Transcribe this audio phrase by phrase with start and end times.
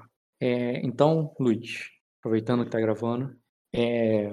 [0.00, 0.06] tá.
[0.40, 1.88] É, então, Luiz,
[2.20, 3.36] aproveitando que tá gravando,
[3.74, 4.30] é,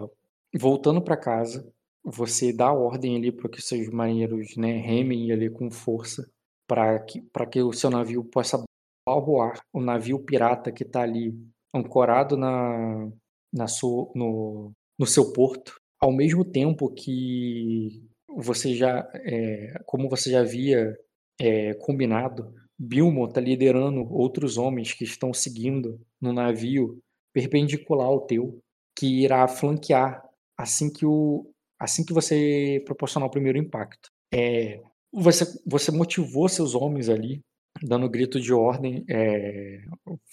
[0.57, 1.71] voltando para casa,
[2.03, 6.29] você dá ordem ali para que seus marinheiros né, remem ali com força
[6.67, 8.63] para que, que o seu navio possa
[9.07, 11.33] balroar o navio pirata que está ali
[11.73, 13.09] ancorado na,
[13.53, 13.65] na
[14.15, 20.95] no, no seu porto, ao mesmo tempo que você já, é, como você já havia
[21.39, 26.97] é, combinado, Bilmo está liderando outros homens que estão seguindo no navio
[27.33, 28.61] perpendicular ao teu,
[28.97, 30.23] que irá flanquear
[30.57, 31.45] assim que o
[31.77, 34.09] assim que você proporcionar o primeiro impacto.
[34.33, 34.81] É,
[35.11, 37.41] você, você motivou seus homens ali,
[37.81, 39.81] dando grito de ordem, é,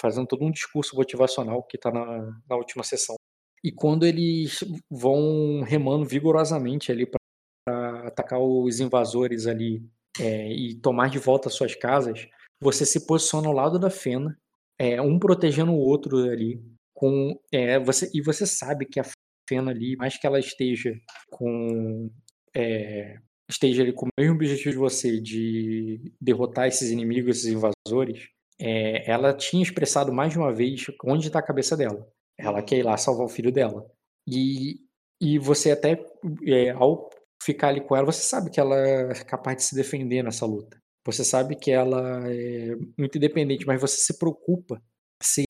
[0.01, 3.15] fazendo todo um discurso motivacional que está na, na última sessão.
[3.63, 4.59] E quando eles
[4.91, 9.83] vão remando vigorosamente ali para atacar os invasores ali
[10.21, 12.29] é, e tomar de volta suas casas,
[12.61, 14.37] você se posiciona ao lado da Fena,
[14.79, 16.63] é, um protegendo o outro ali,
[16.95, 19.05] com é, você e você sabe que a
[19.49, 20.93] Fena ali, mais que ela esteja
[21.31, 22.11] com
[22.55, 28.29] é, esteja ali com o mesmo objetivo de você de derrotar esses inimigos, esses invasores,
[28.59, 32.09] é, ela tinha expressado mais de uma vez onde está a cabeça dela.
[32.39, 33.87] Ela quer ir lá salvar o filho dela.
[34.27, 34.81] E,
[35.21, 36.05] e você até,
[36.47, 37.09] é, ao
[37.43, 40.77] ficar ali com ela, você sabe que ela é capaz de se defender nessa luta.
[41.07, 44.83] Você sabe que ela é muito independente, mas você se preocupa
[45.23, 45.45] se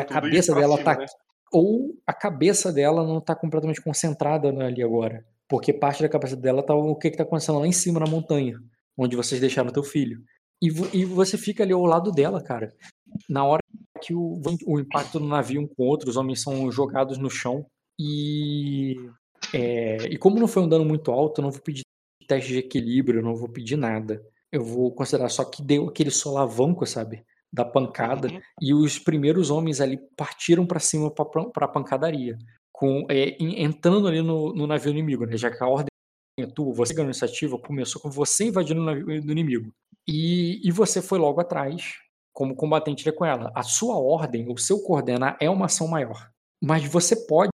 [0.00, 1.06] a cabeça dela cima, tá né?
[1.52, 6.62] ou a cabeça dela não está completamente concentrada ali agora, porque parte da cabeça dela
[6.62, 8.58] tá o que está acontecendo lá em cima na montanha,
[8.96, 10.20] onde vocês deixaram teu filho.
[10.60, 12.74] E, e você fica ali ao lado dela, cara.
[13.28, 13.62] Na hora
[14.02, 17.30] que o, o impacto do navio um com o outro, os homens são jogados no
[17.30, 17.64] chão.
[17.98, 18.96] E,
[19.54, 21.82] é, e como não foi um dano muito alto, eu não vou pedir
[22.26, 24.20] teste de equilíbrio, eu não vou pedir nada.
[24.52, 27.24] Eu vou considerar só que deu aquele solavanco, sabe?
[27.52, 28.28] Da pancada.
[28.28, 28.40] Uhum.
[28.60, 32.36] E os primeiros homens ali partiram para cima para a pancadaria.
[32.72, 35.36] Com, é, entrando ali no, no, navio inimigo, né?
[35.36, 35.88] Já que a ordem
[36.54, 39.72] tu, você ganhou iniciativa, começou com você invadindo o navio do inimigo.
[40.06, 41.96] E, e você foi logo atrás,
[42.32, 43.50] como combatente com ela.
[43.54, 46.30] A sua ordem, o seu coordenar é uma ação maior.
[46.62, 47.50] Mas você pode,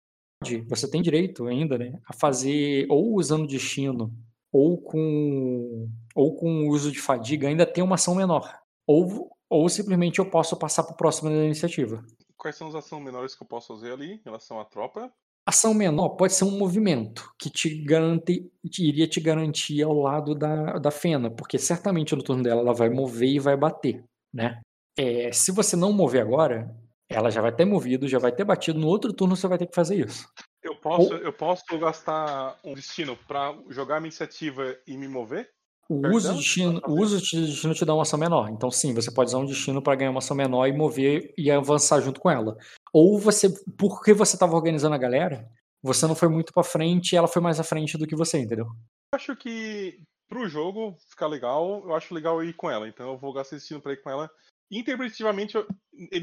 [0.66, 4.10] você tem direito ainda, né, a fazer ou usando destino
[4.52, 8.58] ou com ou com o uso de fadiga ainda tem uma ação menor.
[8.86, 12.04] Ou ou simplesmente eu posso passar para o próximo da iniciativa.
[12.36, 15.12] Quais são as ações menores que eu posso fazer ali em relação à tropa?
[15.44, 20.34] Ação menor pode ser um movimento que te garante, que iria te garantir ao lado
[20.34, 24.60] da, da Fena, porque certamente no turno dela ela vai mover e vai bater, né?
[24.96, 26.72] É, se você não mover agora,
[27.08, 28.78] ela já vai ter movido, já vai ter batido.
[28.78, 30.28] No outro turno você vai ter que fazer isso.
[30.62, 35.50] Eu posso, eu posso gastar um destino para jogar minha iniciativa e me mover?
[35.88, 38.48] O uso, de destino, o uso de destino te dá uma ação menor.
[38.50, 41.50] Então, sim, você pode usar um destino para ganhar uma ação menor e mover e
[41.50, 42.56] avançar junto com ela.
[42.92, 45.48] Ou você, porque você estava organizando a galera,
[45.82, 48.38] você não foi muito para frente e ela foi mais à frente do que você,
[48.38, 48.66] entendeu?
[48.66, 49.98] Eu acho que
[50.28, 52.86] pro jogo ficar legal, eu acho legal ir com ela.
[52.86, 54.30] Então, eu vou gastar destino para ir com ela
[54.70, 55.66] interpretativamente, eu,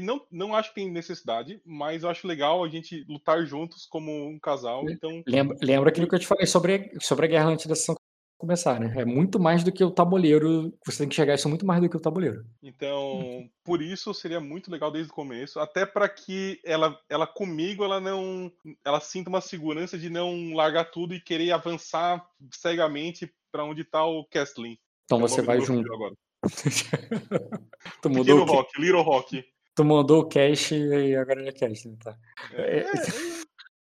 [0.00, 4.28] não, não acho que tem necessidade, mas eu acho legal a gente lutar juntos como
[4.28, 4.88] um casal.
[4.88, 5.22] Então...
[5.26, 7.94] Lembra, lembra aquilo que eu te falei sobre, sobre a guerra antes da sessão
[8.38, 8.94] começar, né?
[8.96, 10.72] É muito mais do que o tabuleiro.
[10.86, 12.46] Você tem que chegar isso muito mais do que o tabuleiro.
[12.62, 17.84] Então, por isso seria muito legal desde o começo, até para que ela, ela comigo,
[17.84, 18.50] ela não,
[18.84, 24.04] ela sinta uma segurança de não largar tudo e querer avançar cegamente para onde tá
[24.06, 24.78] o Castlin.
[25.04, 25.92] Então é você vai junto.
[25.92, 26.14] Agora.
[28.02, 29.44] tu mudou Pequeno Rock, Little Rock.
[29.74, 31.96] Tu mandou o cash e agora ele é cash, né?
[32.02, 32.16] Tá.
[32.52, 32.92] É, é,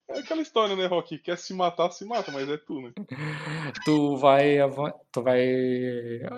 [0.09, 1.17] é, aquela história, né, Rock?
[1.19, 2.91] Quer se matar, se mata, mas é tu, né?
[3.85, 4.57] Tu vai.
[5.11, 5.41] Tu vai.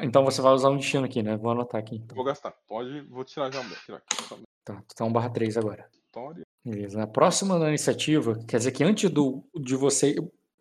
[0.02, 1.38] Então você vai usar um destino aqui, né?
[1.38, 1.96] Vou anotar aqui.
[1.96, 2.16] Então.
[2.16, 2.53] Vou gastar.
[2.68, 3.01] Pode.
[3.01, 3.62] Vou tirar já.
[3.86, 4.44] Tirar aqui.
[4.63, 5.90] Tá, tu tá um barra 3 agora.
[5.91, 6.44] História.
[6.63, 7.03] Beleza.
[7.03, 10.16] A próxima da iniciativa, quer dizer que antes do, de você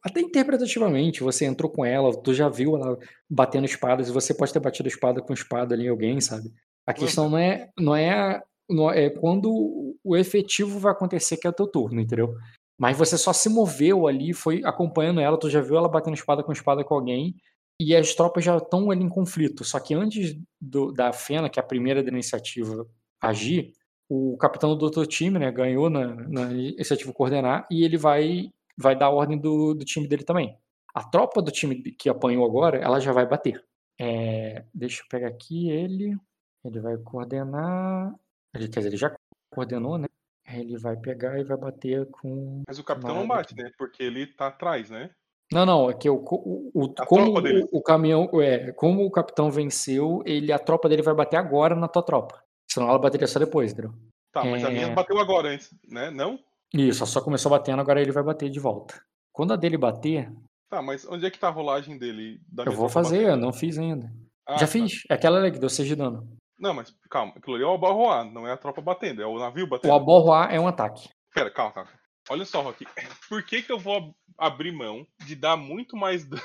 [0.09, 2.99] até interpretativamente, você entrou com ela, tu já viu ela
[3.29, 6.53] batendo espadas, e você pode ter batido espada com espada ali em alguém, sabe?
[6.87, 11.51] A questão não é, não é, não é quando o efetivo vai acontecer que é
[11.51, 12.35] o teu turno, entendeu?
[12.79, 16.43] Mas você só se moveu ali, foi acompanhando ela, tu já viu ela batendo espada
[16.43, 17.35] com espada com alguém,
[17.81, 19.65] e as tropas já estão ali em conflito.
[19.65, 22.87] Só que antes do, da Fena, que é a primeira da iniciativa,
[23.21, 23.73] agir,
[24.09, 28.97] o capitão do outro time, né, ganhou na, na iniciativa coordenar, e ele vai vai
[28.97, 30.57] dar a ordem do, do time dele também.
[30.95, 33.63] A tropa do time que apanhou agora, ela já vai bater.
[34.01, 36.17] É, deixa eu pegar aqui ele.
[36.65, 38.15] Ele vai coordenar.
[38.55, 39.15] Ele, quer dizer, ele já
[39.53, 40.07] coordenou, né?
[40.51, 42.63] Ele vai pegar e vai bater com.
[42.67, 43.71] Mas o capitão não bate, né?
[43.77, 45.11] Porque ele tá atrás, né?
[45.53, 49.51] Não, não, é que o, o, o como o, o, caminhão, é, como o capitão
[49.51, 52.43] venceu, ele a tropa dele vai bater agora na tua tropa.
[52.71, 53.95] Senão ela bateria só depois, entendeu?
[54.31, 54.95] Tá, mas a minha É.
[54.95, 56.11] bateu agora antes, né?
[56.11, 56.39] Não?
[56.73, 59.01] Isso, só começou batendo, agora ele vai bater de volta.
[59.33, 60.31] Quando a dele bater,
[60.71, 62.41] Tá, mas onde é que tá a rolagem dele?
[62.67, 64.13] Eu vou fazer, eu não fiz ainda.
[64.47, 64.67] Ah, Já tá.
[64.67, 65.03] fiz.
[65.09, 66.29] É aquela ali que deu 6 de dano.
[66.59, 69.39] Não, mas calma, aquilo ali é o abarroar, não é a tropa batendo, é o
[69.39, 69.95] navio O batendo.
[69.95, 71.09] aborroar é um ataque.
[71.33, 71.91] Pera, calma, calma.
[72.29, 72.85] Olha só, Rock.
[73.31, 76.43] Por que, que eu vou ab- abrir mão de dar muito mais dano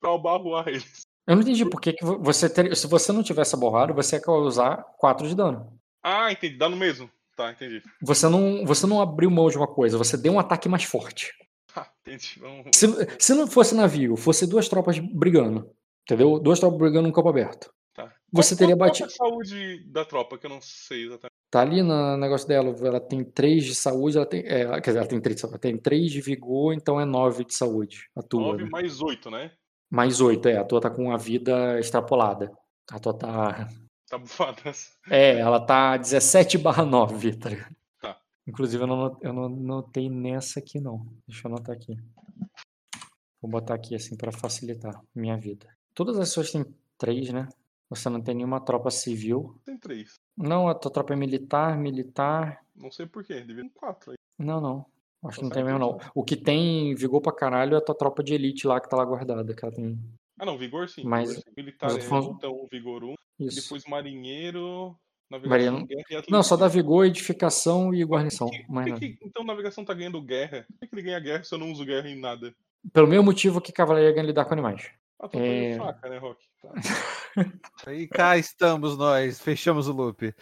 [0.00, 1.02] pra abarroar eles?
[1.28, 2.74] Eu não entendi por que, que vo- você teria.
[2.74, 5.72] Se você não tivesse aborrado, você ia causar 4 de dano.
[6.02, 6.56] Ah, entendi.
[6.58, 7.08] Dá no mesmo.
[7.36, 7.82] Tá, entendi.
[8.02, 11.30] Você não, você não abriu mão de uma coisa, você deu um ataque mais forte.
[11.74, 12.38] Ah, entendi.
[12.74, 12.86] Se,
[13.18, 15.70] se não fosse navio, fosse duas tropas brigando,
[16.02, 16.38] entendeu?
[16.38, 17.72] Duas tropas brigando num campo aberto.
[17.94, 18.12] Tá.
[18.30, 19.08] Você Qual- teria batido.
[19.16, 21.32] Qual é a saúde da tropa, que eu não sei exatamente.
[21.50, 24.40] Tá ali no negócio dela, ela tem 3 de saúde, ela tem.
[24.46, 27.04] É, quer dizer, ela tem 3 de saúde, ela tem 3 de vigor, então é
[27.04, 28.08] 9 de saúde.
[28.16, 28.52] A tua.
[28.52, 28.68] 9 né?
[28.70, 29.52] mais 8, né?
[29.90, 30.56] Mais 8, é.
[30.58, 32.50] A tua tá com a vida extrapolada.
[32.90, 33.68] A tua tá.
[34.18, 34.72] Tá.
[35.10, 37.74] É, ela tá 17 barra 9, tá ligado?
[38.00, 38.18] Tá.
[38.46, 41.06] Inclusive, eu não, eu não notei nessa aqui, não.
[41.26, 41.96] Deixa eu anotar aqui.
[43.40, 45.66] Vou botar aqui, assim, pra facilitar minha vida.
[45.94, 46.64] Todas as suas têm
[46.98, 47.48] 3, né?
[47.90, 49.60] Você não tem nenhuma tropa civil.
[49.64, 50.14] Tem 3.
[50.36, 52.64] Não, a tua tropa é militar, militar.
[52.74, 53.40] Não sei porquê.
[53.42, 54.16] Devia ter 4 aí.
[54.38, 54.86] Não, não.
[55.24, 55.96] Acho que Só não tem mesmo, não.
[55.98, 58.88] três, O que tem vigor pra caralho é a tua tropa de elite lá que
[58.88, 59.54] tá lá guardada.
[59.54, 59.98] Que ela tem.
[60.38, 60.56] Ah, não.
[60.56, 61.04] Vigor sim.
[61.04, 61.52] Mas- vigor, sim.
[61.56, 63.14] Militar mas é tô 1, falando- então vigor 1.
[63.46, 63.62] Isso.
[63.62, 64.96] Depois marinheiro.
[65.30, 66.90] Navegação, Marinheiro- guerra e Não, só dá atletismo.
[66.90, 68.50] vigor, edificação e guarnição.
[68.50, 68.62] Que-
[69.14, 70.66] que então navegação tá ganhando guerra?
[70.68, 72.54] Por que, que ele ganha guerra se eu não uso guerra em nada?
[72.92, 74.90] Pelo mesmo motivo que cavalaria ganha lidar com animais.
[75.18, 75.70] Ah, tô É.
[75.70, 75.78] é...
[75.78, 76.44] faca, né, Rock?
[76.60, 76.72] Tá.
[77.94, 80.22] E cá estamos nós, fechamos o loop.
[80.26, 80.34] É.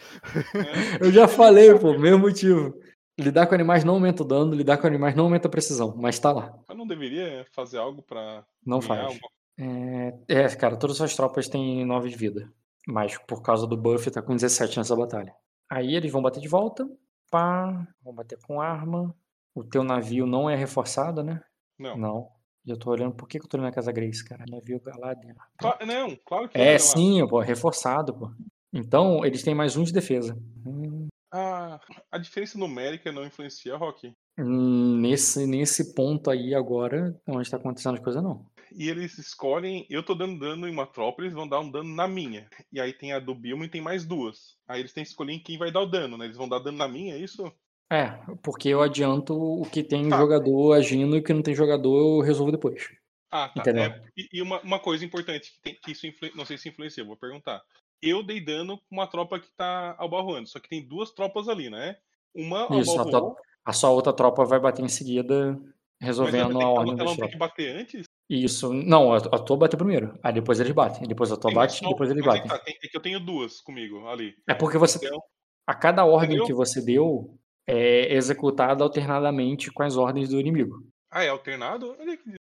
[1.05, 2.73] Eu já falei, pô, mesmo motivo.
[3.17, 6.19] Lidar com animais não aumenta o dano, lidar com animais não aumenta a precisão, mas
[6.19, 6.53] tá lá.
[6.67, 8.99] Mas não deveria fazer algo pra Não faz.
[9.01, 12.51] alguma- É, é, cara, todas as tropas têm 9 de vida.
[12.87, 15.33] Mas por causa do buff tá com 17 nessa batalha.
[15.69, 16.87] Aí eles vão bater de volta.
[17.29, 19.15] Pá, vão bater com arma.
[19.55, 21.41] O teu navio não é reforçado, né?
[21.77, 21.97] Não.
[21.97, 22.29] Não.
[22.65, 24.45] Eu tô olhando, por que, que eu tô olhando na Casa Grace, cara?
[24.49, 25.41] Navio lá dentro.
[25.57, 26.79] Cla- não, claro que É, lá.
[26.79, 28.31] sim, pô, é reforçado, pô.
[28.71, 30.37] Então, eles têm mais um de defesa.
[30.65, 31.79] Hum, Ah,
[32.11, 34.13] a diferença numérica não influencia, Rock.
[34.37, 38.45] hum, Nesse, nesse ponto aí agora, onde tá acontecendo as coisas, não.
[38.73, 41.93] E eles escolhem, eu tô dando dano em uma tropa, eles vão dar um dano
[41.93, 42.49] na minha.
[42.71, 44.57] E aí tem a do Bilmo e tem mais duas.
[44.67, 46.25] Aí eles têm que escolher em quem vai dar o dano, né?
[46.25, 47.51] Eles vão dar dano na minha, é isso?
[47.91, 48.07] É,
[48.41, 50.17] porque eu adianto o que tem Tá.
[50.17, 52.89] jogador agindo e o que não tem jogador eu resolvo depois.
[53.29, 53.61] Ah, tá.
[53.61, 53.83] Entendeu?
[53.83, 54.01] É,
[54.31, 57.07] e uma, uma coisa importante, que, tem, que isso influi- não sei se influencia, eu
[57.07, 57.61] vou perguntar.
[58.01, 61.69] Eu dei dano com uma tropa que tá albarroando, só que tem duas tropas ali,
[61.69, 61.97] né?
[62.33, 65.59] Uma Isso, a, a sua outra tropa vai bater em seguida,
[65.99, 68.05] resolvendo a ordem ela não tem que bater antes?
[68.29, 70.17] Isso, não, a, a tua bate primeiro.
[70.23, 71.07] Aí depois eles batem.
[71.07, 72.47] Depois a tua Sim, bate, só- depois eles é batem.
[72.47, 74.33] tá, tem- é que eu tenho duas comigo ali.
[74.47, 75.05] É porque você.
[75.05, 75.21] Então,
[75.67, 76.45] A cada ordem Entendeu?
[76.47, 77.37] que você deu
[77.67, 80.83] é executada alternadamente com as ordens do inimigo.
[81.11, 81.95] ah, é alternado?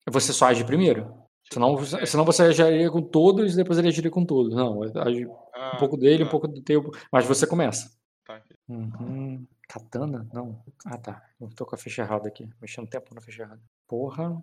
[0.10, 1.14] Você só age primeiro.
[1.52, 2.06] Senão, É.
[2.06, 4.54] senão você agiria com todos e depois ele agiria com todos.
[4.54, 6.92] Não, age um Ah, pouco dele, um tá, pouco do teu.
[7.12, 7.90] Mas você começa.
[8.26, 8.42] tá.
[8.68, 9.46] Uhum.
[9.70, 10.28] Katana?
[10.34, 10.62] Não.
[10.86, 11.24] Ah, tá.
[11.40, 12.50] Eu tô com a ficha errada aqui.
[12.62, 13.62] Mexendo tempo na ficha errada.
[13.88, 14.38] Porra.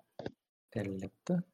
[0.75, 1.44] Deleta.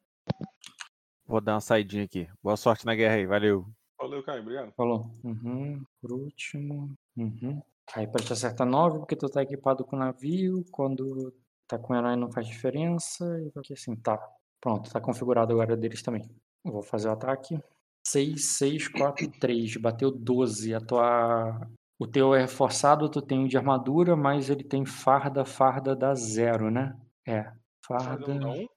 [1.26, 2.26] Vou dar uma saidinha aqui.
[2.42, 3.66] Boa sorte na guerra aí, valeu.
[3.98, 4.72] Valeu, Caio, obrigado.
[4.72, 5.14] Falou.
[5.22, 5.84] Uhum.
[6.00, 6.96] Por último.
[7.16, 7.62] Uhum.
[7.94, 10.64] Aí pra te acertar 9, porque tu tá equipado com navio.
[10.72, 11.34] Quando
[11.68, 13.24] tá com herói não faz diferença.
[13.42, 14.18] E aqui assim, tá.
[14.58, 16.22] Pronto, tá configurado agora deles também.
[16.64, 17.60] Vou fazer o ataque.
[18.06, 19.76] 6, 6, 4, 3.
[19.76, 20.74] Bateu 12.
[20.74, 21.68] A tua.
[21.98, 26.14] O teu é reforçado, tu tem um de armadura, mas ele tem farda, farda dá
[26.14, 26.98] zero, né?
[27.26, 27.52] É.
[27.90, 28.68] Farda não um?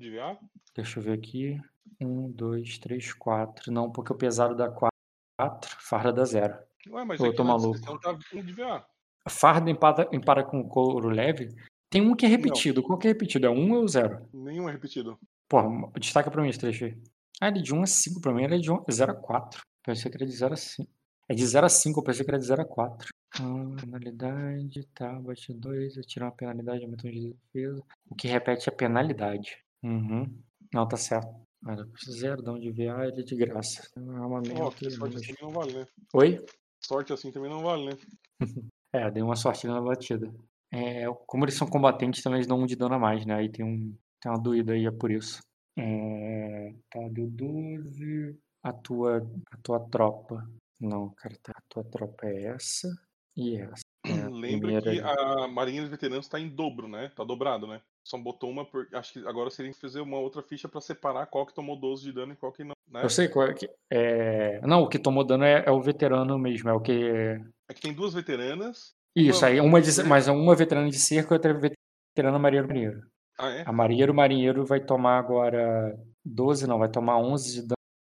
[0.73, 1.61] Deixa eu ver aqui.
[2.01, 3.71] Um, dois, três, quatro.
[3.71, 6.57] Não, porque o pesado dá quatro, farda dá zero.
[6.89, 7.99] Ué, mas Eu tô na maluco.
[7.99, 8.83] tá um de VA.
[9.29, 11.55] Farda empata, empara com couro leve.
[11.91, 12.81] Tem um que é repetido.
[12.81, 13.45] Qual que é repetido?
[13.45, 14.27] É um ou zero?
[14.33, 15.19] Nenhum é repetido.
[15.47, 16.97] Porra, destaca pra mim esse trecho aí.
[17.39, 19.15] Ah, ele é de 1 a 5 pra mim, ele é de 1 0 a
[19.15, 19.61] 4.
[19.85, 20.89] Pensei que era de 0 a 5.
[21.29, 23.09] É de 0 a 5, eu pensei que era de 0 a 4.
[23.39, 27.83] Ah, penalidade, tá, bate 2, atira uma penalidade, aumenta um de defesa.
[28.09, 29.57] O que repete é penalidade.
[29.81, 30.39] Uhum.
[30.71, 31.33] Não, tá certo.
[31.65, 33.89] Olha, zero, dá um de VA, ele é de graça.
[33.95, 34.61] Armamento.
[34.61, 35.87] Ó, porque sorte assim não vale, né?
[36.13, 36.45] Oi?
[36.85, 37.97] Sorte assim também não vale, né?
[38.95, 40.31] É, dei uma sorte na batida.
[40.71, 43.33] É, como eles são combatentes, também eles dão um de dano a mais, né?
[43.33, 45.41] Aí tem, um, tem uma doída aí, é por isso.
[45.75, 48.37] É, tá, deu 12.
[48.61, 50.47] A tua, a tua tropa.
[50.79, 51.53] Não, cara, tá.
[51.55, 52.87] A tua tropa é essa
[53.35, 53.83] essa.
[54.05, 55.01] É Lembra que ali.
[55.01, 57.09] a Marinha dos Veteranos tá em dobro, né?
[57.15, 57.79] Tá dobrado, né?
[58.05, 58.85] Só botou uma por.
[58.91, 62.11] Acho que agora seria fazer uma outra ficha pra separar qual que tomou 12 de
[62.11, 62.73] dano e qual que não.
[62.91, 63.01] Né?
[63.01, 63.69] Eu sei qual é que.
[63.89, 64.59] É...
[64.67, 67.39] Não, o que tomou dano é, é o veterano mesmo, é o que.
[67.69, 71.35] É que tem duas veteranas Isso, aí uma de, mas uma veterana de cerco e
[71.35, 73.07] outra veterana marinheiro marinheiro.
[73.39, 73.63] Ah, é?
[73.65, 77.67] A marinheiro marinheiro vai tomar agora 12, não, vai tomar 11 de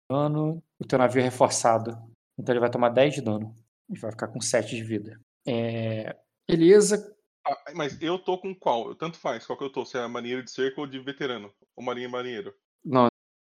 [0.10, 0.64] dano.
[0.80, 1.98] O teu navio é reforçado.
[2.38, 3.54] Então ele vai tomar 10 de dano.
[3.90, 5.20] E vai ficar com 7 de vida.
[5.48, 6.16] É...
[6.48, 7.16] Beleza.
[7.46, 8.94] Ah, mas eu tô com qual?
[8.96, 9.86] Tanto faz, qual que eu tô?
[9.86, 11.52] Se é marinheiro de cerco ou de veterano?
[11.76, 12.54] Ou marinheiro marinheiro?
[12.84, 13.08] Não,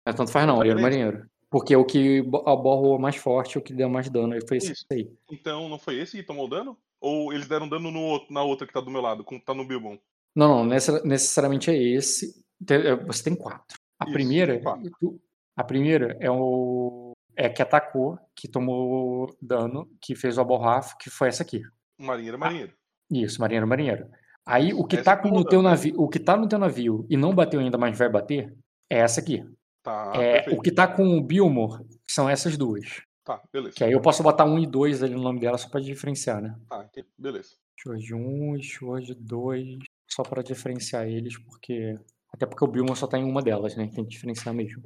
[0.06, 1.30] é tanto faz não, marinheiro marinheiro.
[1.50, 5.10] Porque o que aborrou mais forte, o que deu mais dano, foi esse aí.
[5.32, 6.78] Então não foi esse que tomou dano?
[7.00, 9.54] Ou eles deram dano no outro- na outra que tá do meu lado, com- tá
[9.54, 9.98] no Bilbon?
[10.36, 12.44] Não, não, necessa- necessariamente é esse.
[12.70, 13.78] É, Você tem quatro.
[14.00, 15.22] A Isso, primeira, quatro.
[15.56, 17.07] a primeira é o
[17.38, 21.62] é que atacou, que tomou dano, que fez o aborrafo, que foi essa aqui.
[21.98, 22.74] Marinheiro marinheiro.
[23.12, 24.10] Isso, marinheiro, marinheiro.
[24.46, 25.70] Aí o que Essa tá tomou no teu né?
[25.70, 28.56] navio, o que tá no teu navio e não bateu ainda, mas vai bater,
[28.90, 29.46] é essa aqui.
[29.84, 30.60] Tá, é, perfeito.
[30.60, 33.02] o que tá com o Bilmor são essas duas.
[33.24, 33.76] Tá, beleza.
[33.76, 36.42] Que aí eu posso botar um e dois ali no nome dela só pra diferenciar,
[36.42, 36.56] né?
[36.70, 37.08] Tá, entendi.
[37.18, 37.50] beleza.
[37.80, 39.78] Sword 1 e Sword 2,
[40.10, 41.96] só para diferenciar eles, porque.
[42.34, 43.90] Até porque o Bilma só tá em uma delas, né?
[43.94, 44.82] Tem que diferenciar mesmo.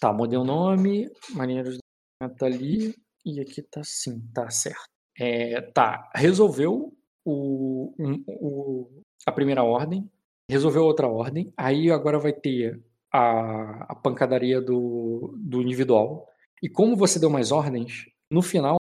[0.00, 1.78] Tá, mudei o nome, Marinheiros
[2.20, 2.94] da tá ali,
[3.24, 4.84] e aqui tá sim, tá certo.
[5.18, 6.92] É, tá, resolveu
[7.24, 10.10] o, um- o- a primeira ordem,
[10.50, 12.82] resolveu outra ordem, aí agora vai ter
[13.12, 16.28] a, a pancadaria do, do individual.
[16.62, 18.76] E como você deu mais ordens, no final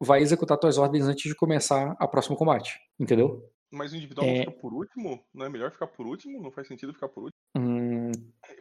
[0.00, 3.50] vai executar suas ordens antes de começar a próximo combate, entendeu?
[3.72, 4.30] Mas o individual É.
[4.32, 5.22] não fica por último?
[5.34, 6.40] Não é melhor ficar por último?
[6.42, 7.36] Não faz sentido ficar por último?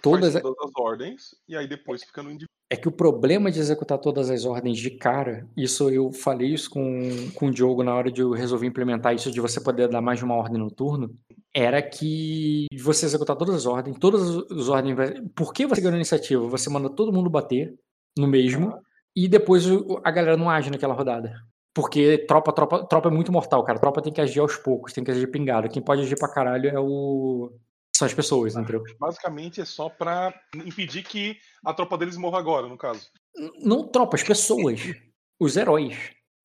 [0.01, 2.49] Todas, todas as ordens e aí depois fica no individual.
[2.69, 6.69] é que o problema de executar todas as ordens de cara, isso eu falei isso
[6.69, 10.01] com, com o Diogo na hora de eu resolver implementar isso de você poder dar
[10.01, 11.13] mais de uma ordem no turno,
[11.53, 14.95] era que você executar todas as ordens, todas as ordens.
[15.35, 16.47] Por que você ganhou a iniciativa?
[16.47, 17.73] Você manda todo mundo bater
[18.17, 18.73] no mesmo
[19.15, 19.65] e depois
[20.03, 21.33] a galera não age naquela rodada.
[21.73, 23.79] Porque tropa, tropa, tropa é muito mortal, cara.
[23.79, 25.69] Tropa tem que agir aos poucos, tem que agir pingado.
[25.69, 27.51] Quem pode agir pra caralho é o.
[27.99, 28.81] São as pessoas, entendeu?
[28.97, 33.09] Basicamente é só pra impedir que a tropa deles morra agora, no caso.
[33.61, 34.79] Não tropa, as pessoas.
[35.37, 35.97] Os heróis.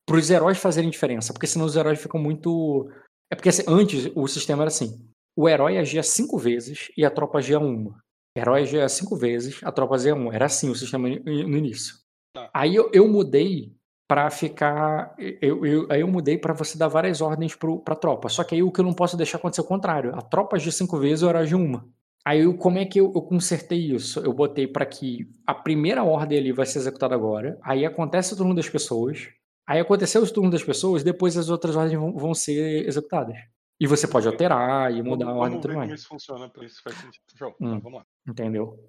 [0.05, 1.31] Para os heróis fazerem diferença.
[1.31, 2.89] Porque senão os heróis ficam muito.
[3.31, 7.09] É porque assim, antes o sistema era assim: o herói agia cinco vezes e a
[7.09, 7.91] tropa agia uma.
[8.37, 10.35] O herói agia cinco vezes, a tropa agia uma.
[10.35, 11.95] Era assim o sistema no no início.
[12.35, 12.49] Tá.
[12.53, 13.73] Aí eu, eu mudei
[14.07, 15.15] para ficar.
[15.41, 18.29] Eu, eu- aí eu mudei para você dar várias ordens pro, pra tropa.
[18.29, 20.15] Só que aí o que eu não posso deixar acontecer é o contrário.
[20.15, 21.87] A tropa agia cinco vezes e o herói agia uma.
[22.23, 24.19] Aí eu- como é que eu, eu consertei isso?
[24.19, 28.37] Eu botei para que a primeira ordem ali vai ser executada agora, aí acontece o
[28.37, 29.27] turno das pessoas,
[29.67, 33.35] aí aconteceu o turno das pessoas, depois as outras ordens vão, vão ser executadas.
[33.79, 36.69] E você pode alterar e mudar vamos, a ordem e ver como isso funciona ver
[36.69, 37.21] se faz sentido.
[37.37, 37.49] Show.
[37.51, 37.79] Tá, Hum.
[37.79, 38.05] vamos lá.
[38.27, 38.79] entendeu?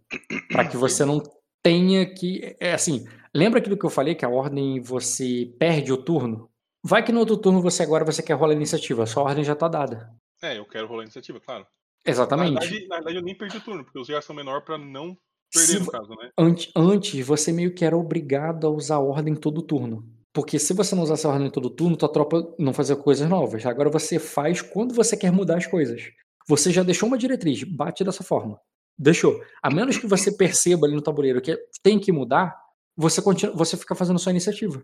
[0.50, 1.20] Para que você não
[1.62, 2.56] tenha que.
[2.61, 3.04] É assim,
[3.37, 6.50] lembra aquilo que eu falei, que a ordem você perde o turno?
[6.83, 9.45] Vai que no outro turno você agora você quer rolar a iniciativa, a sua ordem
[9.45, 10.11] já tá dada.
[10.43, 11.66] É, eu quero rolar a iniciativa, claro.
[12.05, 12.61] Na Exatamente.
[12.61, 15.16] verdade, na verdade, eu nem perdi o turno, porque os GA são menor pra não
[15.52, 16.31] perder, Se no caso, né?
[16.38, 20.09] Antes, antes, você meio que era obrigado a usar a ordem todo turno.
[20.33, 23.64] Porque se você não usasse a ordem todo turno, tua tropa não fazia coisas novas.
[23.64, 26.12] Agora você faz quando você quer mudar as coisas.
[26.47, 28.61] Você já deixou uma diretriz, bate dessa forma.
[28.99, 29.43] Deixou.
[29.62, 32.55] A menos que você perceba ali no tabuleiro que tem que mudar,
[32.97, 34.83] você, continua, você fica fazendo sua iniciativa.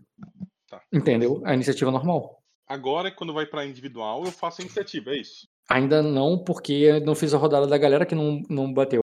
[0.69, 0.81] Tá.
[0.91, 1.41] Entendeu?
[1.45, 2.39] A iniciativa normal.
[2.67, 5.47] Agora, quando vai pra individual, eu faço a iniciativa, é isso.
[5.69, 9.01] Ainda não, porque eu não fiz a rodada da galera que não, não bateu.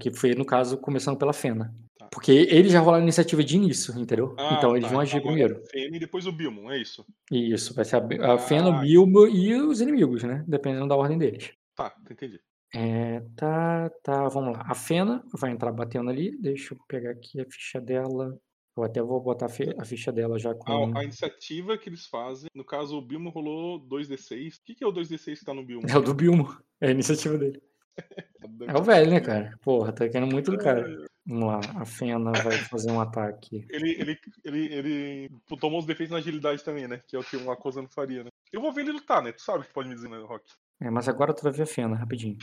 [0.00, 1.74] Que foi, no caso, começando pela Fena.
[1.98, 2.08] Tá.
[2.10, 4.34] Porque eles já rolaram a iniciativa de início, entendeu?
[4.38, 4.90] Ah, então eles tá.
[4.92, 5.54] vão agir agora primeiro.
[5.56, 7.04] é o Fene e depois o Bilmon, é isso.
[7.30, 10.44] Isso, vai ser a, a Ah, Fena, o Bilbo e os inimigos, né?
[10.48, 11.52] Dependendo da ordem deles.
[11.76, 12.40] Tá, entendi.
[12.74, 14.64] É, tá, tá, vamos lá.
[14.68, 16.36] A Fena vai entrar batendo ali.
[16.40, 18.36] Deixa eu pegar aqui a ficha dela.
[18.76, 20.96] Eu até vou botar a fi- a ficha dela já com.
[20.96, 24.56] A, a iniciativa que eles fazem, no caso, o Bilmo rolou 2d6.
[24.58, 25.82] O que, que é o 2d6 que tá no Bilmo?
[25.94, 26.56] É o do Bilmo.
[26.80, 27.62] É a iniciativa dele.
[28.66, 29.56] É o velho, né, cara?
[29.62, 30.84] Porra, tá querendo muito do cara.
[31.26, 31.60] Vamos lá.
[31.80, 33.64] A Fena vai fazer um ataque.
[33.70, 37.00] Ele, ele, ele, ele tomou os defeitos na agilidade também, né?
[37.06, 38.28] Que é o que uma coisa não faria, né?
[38.52, 39.32] Eu vou ver ele lutar, né?
[39.32, 40.44] Tu sabe o que pode me dizer, né, Rock?
[40.80, 42.36] É, mas agora tu vai ver a Fena, rapidinho.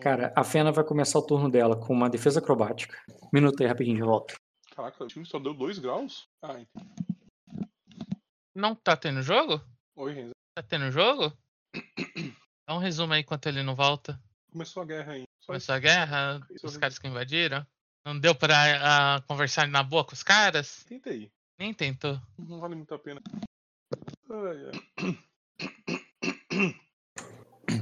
[0.00, 2.96] Cara, a Fena vai começar o turno dela com uma defesa acrobática.
[3.32, 4.34] Minuto aí, rapidinho, já volto.
[4.74, 6.28] Caraca, o time só deu 2 graus?
[6.42, 6.94] Ah, entendi.
[8.54, 9.60] Não tá tendo jogo?
[9.96, 10.32] Oi, Renzo.
[10.56, 11.32] Tá tendo jogo?
[12.66, 14.20] Dá um resumo aí enquanto ele não volta.
[14.50, 15.22] Começou a guerra aí.
[15.40, 17.64] Só Começou a guerra, Isso os caras que invadiram.
[18.04, 20.78] Não deu pra ah, conversar na boa com os caras?
[20.78, 20.86] isso.
[20.86, 21.30] Tentei.
[21.58, 22.20] Nem tentou.
[22.38, 23.20] Não vale muito a pena.
[24.30, 25.18] Ai, ai.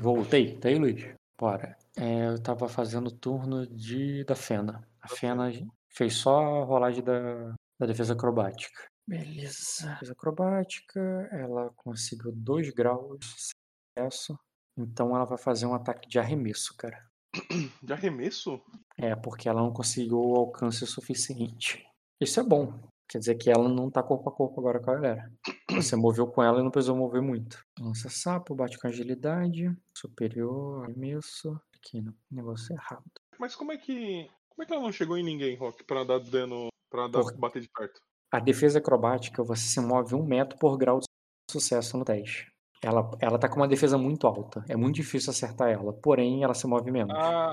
[0.00, 1.14] Voltei, tá aí, Luiz?
[1.38, 1.76] Bora.
[1.96, 4.86] É, eu tava fazendo o turno de, da Fena.
[5.00, 5.50] A Fena
[5.94, 8.86] fez só a rolagem da, da defesa acrobática.
[9.06, 9.96] Beleza.
[9.96, 11.00] Fez acrobática,
[11.32, 14.38] ela conseguiu dois graus de sucesso.
[14.76, 17.06] Então ela vai fazer um ataque de arremesso, cara.
[17.82, 18.60] De arremesso?
[18.98, 21.82] É, porque ela não conseguiu o alcance suficiente.
[22.20, 22.78] Isso é bom.
[23.08, 25.32] Quer dizer que ela não tá corpo a corpo agora com a galera.
[25.70, 27.62] Você moveu com ela e não precisou mover muito.
[27.78, 29.74] Lança sapo, bate com agilidade.
[29.96, 31.58] Superior, arremesso.
[31.74, 33.04] Aqui no negócio errado.
[33.38, 34.30] Mas como é que.
[34.54, 36.68] Como é que ela não chegou em ninguém, Rock, pra dar dano.
[36.90, 38.00] pra dar, Por- bater de perto?
[38.30, 41.06] A defesa acrobática, você se move um metro por grau de
[41.50, 42.50] sucesso no teste.
[42.82, 44.64] Ela, ela tá com uma defesa muito alta.
[44.68, 45.92] É muito difícil acertar ela.
[45.92, 47.14] Porém, ela se move menos.
[47.16, 47.52] Ah,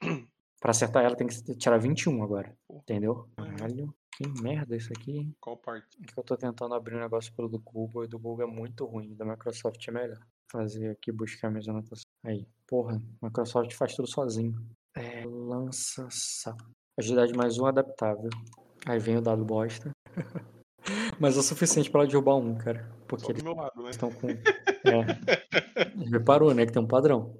[0.60, 2.56] Pra acertar ela tem que tirar 21 agora.
[2.70, 3.28] Entendeu?
[3.38, 3.56] Uhum.
[3.56, 5.30] Caralho, que merda isso aqui.
[5.38, 5.86] qual parte?
[6.02, 8.50] É que eu tô tentando abrir um negócio pelo do Google e do Google é
[8.50, 9.14] muito ruim.
[9.14, 10.18] Da Microsoft é melhor.
[10.50, 12.02] Fazer aqui, buscar minhas anotações.
[12.24, 14.54] Aí, porra, Microsoft faz tudo sozinho.
[14.96, 16.64] É, lança sapo.
[16.98, 18.30] Agilidade mais um adaptável.
[18.86, 19.90] Aí vem o dado bosta.
[21.20, 22.90] Mas é o suficiente pra ela derrubar um, cara.
[23.06, 23.90] Porque eles lado, né?
[23.90, 24.30] estão com.
[24.30, 24.40] É.
[26.10, 26.64] Reparou, né?
[26.64, 27.38] Que tem um padrão.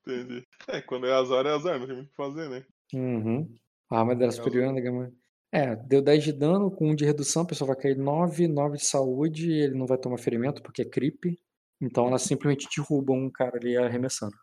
[0.00, 0.42] Entendi.
[0.66, 2.64] É, quando é azar, é azar, não tem muito o que fazer, né?
[2.94, 3.54] Uhum.
[3.90, 5.12] A arma dela é superior na gama.
[5.52, 8.76] É, deu 10 de dano, com 1 de redução, a pessoa vai cair 9, 9
[8.78, 11.36] de saúde, ele não vai tomar ferimento porque é creep.
[11.80, 14.34] Então ela simplesmente derruba um cara ali arremessando.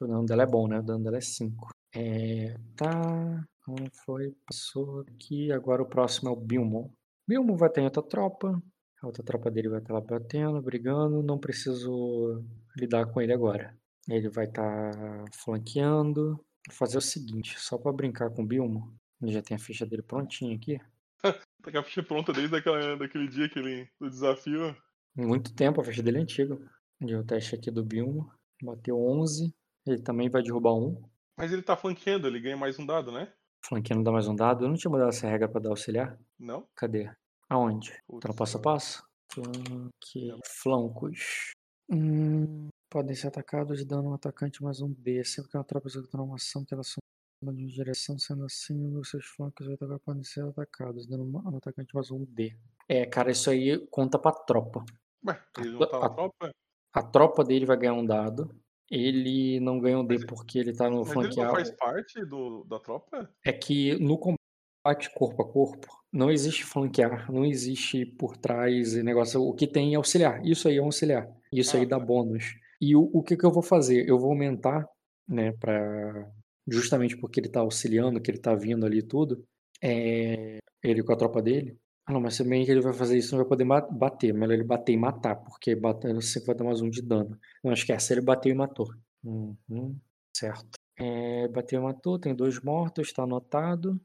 [0.00, 0.80] O dano dela é bom, né?
[0.80, 1.68] O dano dela é 5.
[1.94, 3.46] É, tá.
[3.64, 4.34] Como foi?
[4.46, 5.52] Passou aqui.
[5.52, 6.92] Agora o próximo é o Bilmo.
[7.26, 8.62] Bilmo vai ter outra tropa.
[9.00, 11.22] A outra tropa dele vai estar lá batendo, brigando.
[11.22, 12.44] Não preciso
[12.76, 13.76] lidar com ele agora.
[14.08, 14.92] Ele vai estar
[15.32, 16.36] flanqueando.
[16.66, 18.94] Vou fazer o seguinte, só pra brincar com o Bilmo.
[19.22, 20.78] Ele já tem a ficha dele prontinha aqui.
[21.64, 24.76] Tá com a ficha pronta desde aquela, daquele dia que ele, do desafio.
[25.16, 26.58] Muito tempo, a ficha dele é antiga.
[27.00, 28.30] Deu o teste aqui do Bilmo.
[28.62, 29.50] Bateu 11.
[29.86, 31.02] Ele também vai derrubar um.
[31.36, 33.32] Mas ele tá flanqueando, ele ganha mais um dado, né?
[33.66, 34.64] Flanqueando dá mais um dado.
[34.64, 36.18] Eu não tinha mudado essa regra pra dar auxiliar.
[36.38, 36.66] Não?
[36.74, 37.10] Cadê?
[37.48, 37.98] Aonde?
[38.06, 39.04] Putz, Tá no passo a passo?
[39.32, 40.32] Flanque...
[40.62, 41.52] Flancos.
[41.90, 45.24] Hum, podem ser atacados dando um atacante mais um D.
[45.24, 47.02] Sempre que uma tropa executar uma ação que ela soma
[47.42, 51.94] de uma direção, sendo assim, os seus flancos atacar podem ser atacados, dando um atacante
[51.94, 52.56] mais um D.
[52.88, 54.84] É, cara, isso aí conta pra tropa.
[55.26, 56.50] Ué, ele não tá na a- tropa?
[56.92, 58.54] A tropa dele vai ganhar um dado.
[58.94, 62.24] Ele não ganha um D Mas- porque ele tá no Mas ele não faz parte
[62.24, 63.28] do, da tropa?
[63.44, 69.02] É que no combate corpo a corpo não existe flanquear, não existe por trás e
[69.02, 69.42] negócio.
[69.42, 70.44] O que tem é auxiliar.
[70.46, 71.28] Isso aí é um auxiliar.
[71.52, 72.04] Isso Ah, aí dá tá.
[72.04, 72.54] bônus.
[72.80, 74.08] E o, o que, que eu vou fazer?
[74.08, 74.86] Eu vou aumentar,
[75.28, 76.30] né, para
[76.68, 79.44] justamente porque ele tá auxiliando, que ele tá vindo ali e tudo,
[79.82, 81.76] é, ele com a tropa dele.
[82.06, 84.34] Ah, não, mas se bem que ele vai fazer isso, não vai poder bater.
[84.34, 87.38] Melhor ele bater e matar, porque batendo sempre vai dar mais um de dano.
[87.62, 88.88] Não esquece, ele bateu e matou.
[89.24, 89.98] Uhum,
[90.36, 90.78] certo.
[90.98, 93.98] É, bateu e matou, tem dois mortos, tá anotado.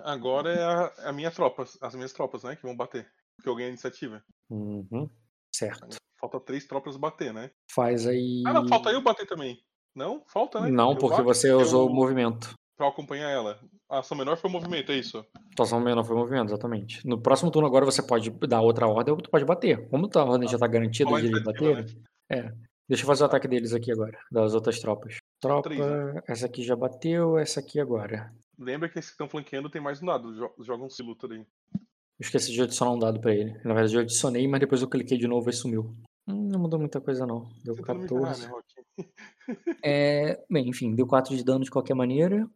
[0.00, 2.56] Agora é a, a minha tropa, as minhas tropas, né?
[2.56, 3.08] Que vão bater.
[3.36, 4.24] Porque eu ganhei a iniciativa.
[4.50, 5.08] Uhum,
[5.54, 5.98] certo.
[6.20, 7.52] Falta três tropas bater, né?
[7.72, 8.42] Faz aí.
[8.44, 9.62] Ah, não, falta eu bater também.
[9.94, 10.24] Não?
[10.26, 10.70] Falta, né?
[10.70, 12.54] Não, Eu porque bato você usou o movimento.
[12.78, 13.58] Pra acompanhar ela.
[13.90, 15.26] A ação menor foi o movimento, é isso?
[15.52, 17.04] Atuação menor foi movimento, exatamente.
[17.04, 19.88] No próximo turno agora você pode dar outra ordem ou tu pode bater.
[19.88, 21.84] Como a ordem já tá garantida de eles baterem.
[22.30, 22.52] É.
[22.88, 25.16] Deixa eu fazer o ataque deles aqui agora, das outras tropas.
[25.40, 26.22] Tropa, três, né?
[26.28, 28.32] essa aqui já bateu, essa aqui agora.
[28.56, 30.32] Lembra que esses que estão flanqueando tem mais um dado.
[30.34, 31.38] jo- Jogam se luta daí.
[31.40, 31.84] Eu
[32.20, 33.52] esqueci de adicionar um dado pra ele.
[33.64, 35.94] Na verdade eu adicionei, mas depois eu cliquei de novo e sumiu.
[36.28, 37.48] Hum, não mudou muita coisa não.
[37.64, 38.42] Deu ferrar, 14.
[38.46, 38.64] né, Rock?
[39.84, 42.48] É, bem, enfim, deu 4 de dano de qualquer maneira.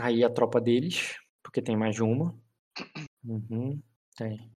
[0.00, 2.34] Aí a tropa deles, porque tem mais de uma.
[3.24, 3.80] Uhum,
[4.16, 4.50] tem.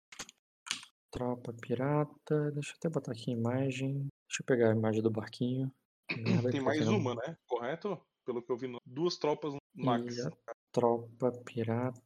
[1.10, 2.50] Tropa pirata.
[2.52, 3.92] Deixa eu até botar aqui a imagem.
[4.28, 5.70] Deixa eu pegar a imagem do barquinho.
[6.16, 7.36] Merda, Tem que mais uma, né?
[7.46, 7.98] Correto?
[8.24, 8.68] Pelo que eu vi.
[8.68, 10.26] no- Duas tropas max.
[10.26, 12.00] A tropa pirata.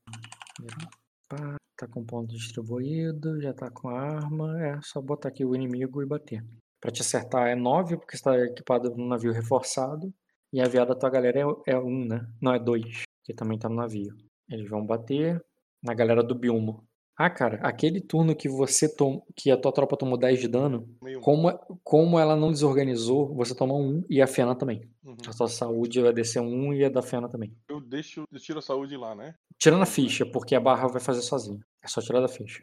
[1.29, 4.59] Pá, Tá com ponto distribuído, já tá com a arma.
[4.67, 6.43] É só botar aqui o inimigo e bater.
[6.81, 10.11] Pra te acertar é 9, porque você tá equipado no navio reforçado.
[10.53, 12.27] E a viada da tua galera é, é 1, né?
[12.41, 14.15] Não, é 2, que também tá no navio.
[14.49, 15.45] Eles vão bater
[15.83, 16.85] na galera do Bilmo.
[17.19, 19.23] Ah, cara, aquele turno que você tom...
[19.35, 21.23] que a tua tropa tomou 10 de dano, Meio um.
[21.23, 21.51] como,
[21.83, 24.83] como ela não desorganizou, você toma 1 e a Fena também.
[25.03, 25.17] Uhum.
[25.27, 27.53] A tua saúde vai descer 1 e a da Fena também.
[27.71, 29.35] Eu deixo, eu tiro a saúde lá, né?
[29.59, 29.91] Tirando a Uhum.
[29.91, 31.61] ficha, porque a barra vai fazer sozinho.
[31.83, 32.61] É só tirar da ficha.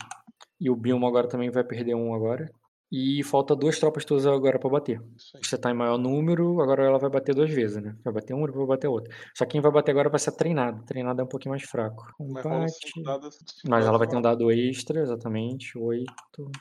[0.62, 2.49] E o Bilmo agora também vai perder um agora.
[2.95, 5.01] E falta duas tropas tuas agora pra bater.
[5.41, 7.97] Você tá em maior número, agora ela vai bater duas vezes, né?
[8.03, 9.12] Vai bater uma e vai bater outra.
[9.34, 10.84] Só que quem vai bater agora vai ser treinado.
[10.86, 12.13] Treinado é um pouquinho mais fraco.
[12.15, 13.01] Combate.
[13.03, 13.39] dados.
[13.67, 15.75] Mas ela vai ter um dado extra, exatamente.
[15.75, 16.51] Oito.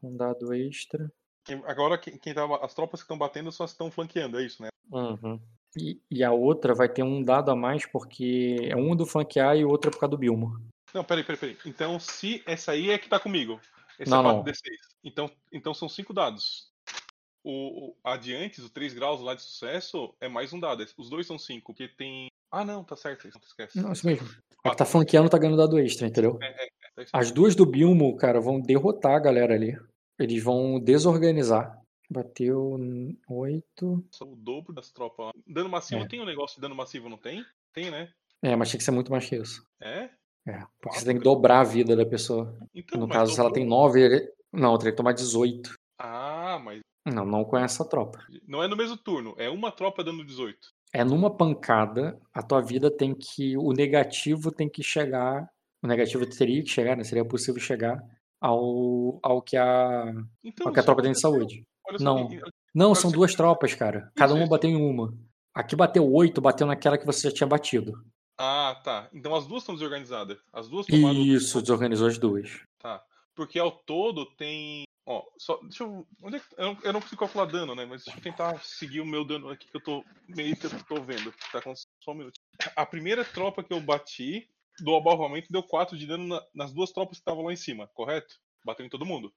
[0.00, 1.08] Com um dado extra.
[1.44, 4.60] Quem- Agora, quem, quem tá, as tropas que estão batendo só estão flanqueando, é isso,
[4.60, 4.70] né?
[4.90, 5.38] Uhum.
[5.78, 9.56] E, e a outra vai ter um dado a mais porque é um do flanquear
[9.56, 10.58] e o outro é por causa do Bilmo.
[10.92, 11.56] Não, peraí, peraí, peraí.
[11.64, 13.60] Então, se essa aí é que tá comigo.
[14.00, 14.42] Esse Não, é não.
[14.42, 14.62] 4D6.
[15.04, 16.70] Então, então são cinco dados.
[17.44, 20.84] O, o adiante, o 3 graus lá de sucesso, é mais um dado.
[20.96, 22.28] Os dois são cinco, porque tem.
[22.50, 23.28] Ah, não, tá certo.
[23.32, 23.80] Não esquece.
[23.80, 24.26] Não, isso mesmo.
[24.64, 26.38] A que tá flanqueando tá ganhando dado extra, entendeu?
[26.42, 27.18] É, é, é, tá.
[27.18, 29.78] As duas do Bilmo, cara, vão derrotar a galera ali.
[30.18, 31.78] Eles vão desorganizar.
[32.10, 32.76] Bateu
[33.28, 34.04] 8.
[34.10, 35.32] São o dobro das tropas lá.
[35.46, 36.08] Dano massivo É.
[36.08, 37.44] tem um negócio de dano massivo, não tem?
[37.72, 38.12] Tem, né?
[38.42, 39.64] É, mas tinha que ser muito mais que isso.
[39.80, 40.10] É?
[40.46, 42.56] É, porque você tem que dobrar a vida da pessoa.
[42.74, 43.62] Então, No caso, se ela dobrou.
[43.62, 44.32] tem 9, ele...
[44.52, 45.74] não, teria que tomar 18.
[45.98, 48.18] Ah, mas Não, não com essa tropa.
[48.48, 49.34] não é no mesmo turno.
[49.36, 50.56] É uma tropa dando 18.
[50.92, 53.56] É numa pancada, a tua vida tem que.
[53.56, 55.48] O negativo tem que chegar.
[55.82, 57.04] O negativo teria que chegar, né?
[57.04, 58.02] Seria possível chegar
[58.40, 61.62] ao, ao que a, Então, ao que a tropa tem de saúde.
[61.88, 62.32] Olha só, Não.
[62.32, 62.40] e-
[62.74, 64.10] Não, são duas tropas, cara.
[64.16, 65.12] Cada uma bateu em uma.
[65.54, 67.92] Aqui bateu oito, bateu naquela que você já tinha batido.
[68.42, 69.08] Ah, tá.
[69.12, 70.38] Então as duas estão desorganizadas.
[70.52, 71.18] As duas tomaram.
[71.20, 72.60] Isso, desorganizou as duas.
[72.78, 73.04] Tá.
[73.34, 74.84] Porque ao todo tem.
[75.06, 75.58] Ó, só.
[75.62, 76.06] Deixa eu.
[76.22, 76.46] Onde é que...
[76.56, 77.84] eu, não, eu não consigo calcular dano, né?
[77.84, 80.04] Mas deixa eu tentar seguir o meu dano aqui que eu tô.
[80.28, 81.32] Meio que eu tô vendo.
[81.52, 82.40] Tá com só um minuto.
[82.74, 84.48] A primeira tropa que eu bati
[84.80, 87.86] do abalroamento deu 4 de dano na- nas duas tropas que estavam lá em cima,
[87.88, 88.36] correto?
[88.64, 89.32] Bateu em todo mundo.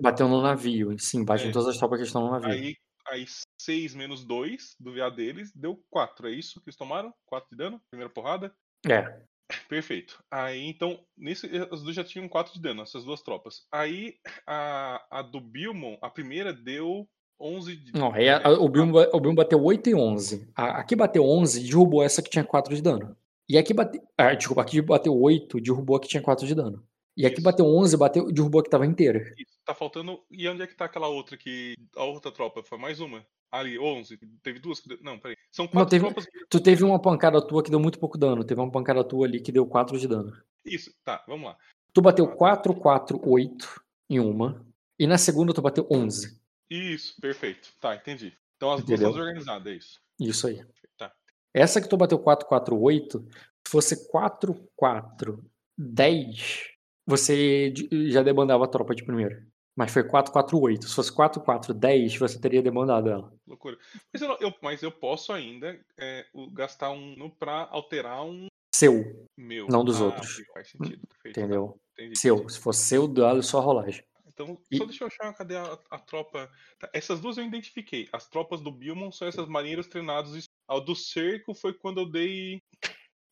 [0.00, 1.52] Bateu no navio, sim, bate em É.
[1.52, 2.50] todas as tropas que estão no navio.
[2.50, 2.76] Aí,
[3.10, 3.26] aí
[3.60, 6.28] 6 menos 2 do VA deles deu 4.
[6.28, 7.12] É isso que eles tomaram?
[7.26, 7.80] 4 de dano?
[7.90, 8.52] Primeira porrada?
[8.88, 9.20] É,
[9.68, 10.22] Perfeito.
[10.30, 13.66] Aí, então, nesse, as duas já tinham 4 de dano, essas duas tropas.
[13.72, 14.14] Aí,
[14.46, 17.08] a, a do Bilmon, a primeira deu
[17.40, 20.48] 11 de não, aí a- a- o, Bilmo, ba- o Bilmo bateu 8 e 11.
[20.54, 23.16] A- aqui bateu 11, derrubou essa que tinha 4 de dano.
[23.48, 24.00] E aqui bateu.
[24.16, 26.86] Ah, desculpa, aqui bateu 8, derrubou a que tinha 4 de dano.
[27.16, 27.44] E aqui Isso.
[27.44, 29.34] bateu 11, bateu, derrubou a que tava inteira.
[29.36, 30.22] Isso, tá faltando.
[30.30, 31.74] E onde é que tá aquela outra que.
[31.96, 32.62] A outra tropa?
[32.62, 33.26] Foi mais uma?
[33.50, 34.16] Ali, 11.
[34.42, 34.88] Teve duas que.
[34.88, 35.36] deu- Não, peraí.
[35.50, 36.26] São Não, quatro teve- tropas.
[36.48, 38.44] Tu teve uma pancada tua que deu muito pouco dano.
[38.44, 40.32] Teve uma pancada tua ali que deu 4 de dano.
[40.64, 41.56] Isso, tá, vamos lá.
[41.92, 44.64] Tu bateu 4, 4, 8 em uma.
[44.98, 46.38] E na segunda tu bateu 11.
[46.70, 47.72] Isso, perfeito.
[47.80, 48.32] Tá, entendi.
[48.56, 49.08] Então as duas Entendeu?
[49.10, 50.00] estão desorganizadas, é isso.
[50.20, 50.64] Isso aí.
[50.96, 51.12] Tá.
[51.52, 53.26] Essa que tu bateu 4, 4, 8,
[53.66, 55.44] se fosse 4, 4,
[55.76, 56.68] 10,
[57.10, 57.72] você
[58.08, 59.46] já demandava a tropa de primeira.
[59.76, 60.88] Mas foi 4, 4, 8.
[60.88, 63.32] Se fosse 4, 4, 10, você teria demandado ela.
[63.46, 63.76] Loucura.
[64.12, 69.66] Mas eu, eu- mas eu posso ainda é, gastar um pra alterar um Seu, meu.
[69.68, 70.42] Não dos Ah, outros.
[70.52, 71.06] Faz sentido.
[71.08, 71.34] Perfeito.
[71.34, 71.80] tá, entendeu?
[71.98, 72.48] entendi, Seu.
[72.48, 74.02] Se fosse seu, dado só a rolagem.
[74.26, 76.50] Então, E- só deixa eu achar cadê a, a tropa.
[76.78, 78.08] Tá, essas duas eu identifiquei.
[78.12, 80.44] As tropas do Bilmon são essas marinheiros treinados.
[80.68, 82.60] Ao do cerco foi quando eu dei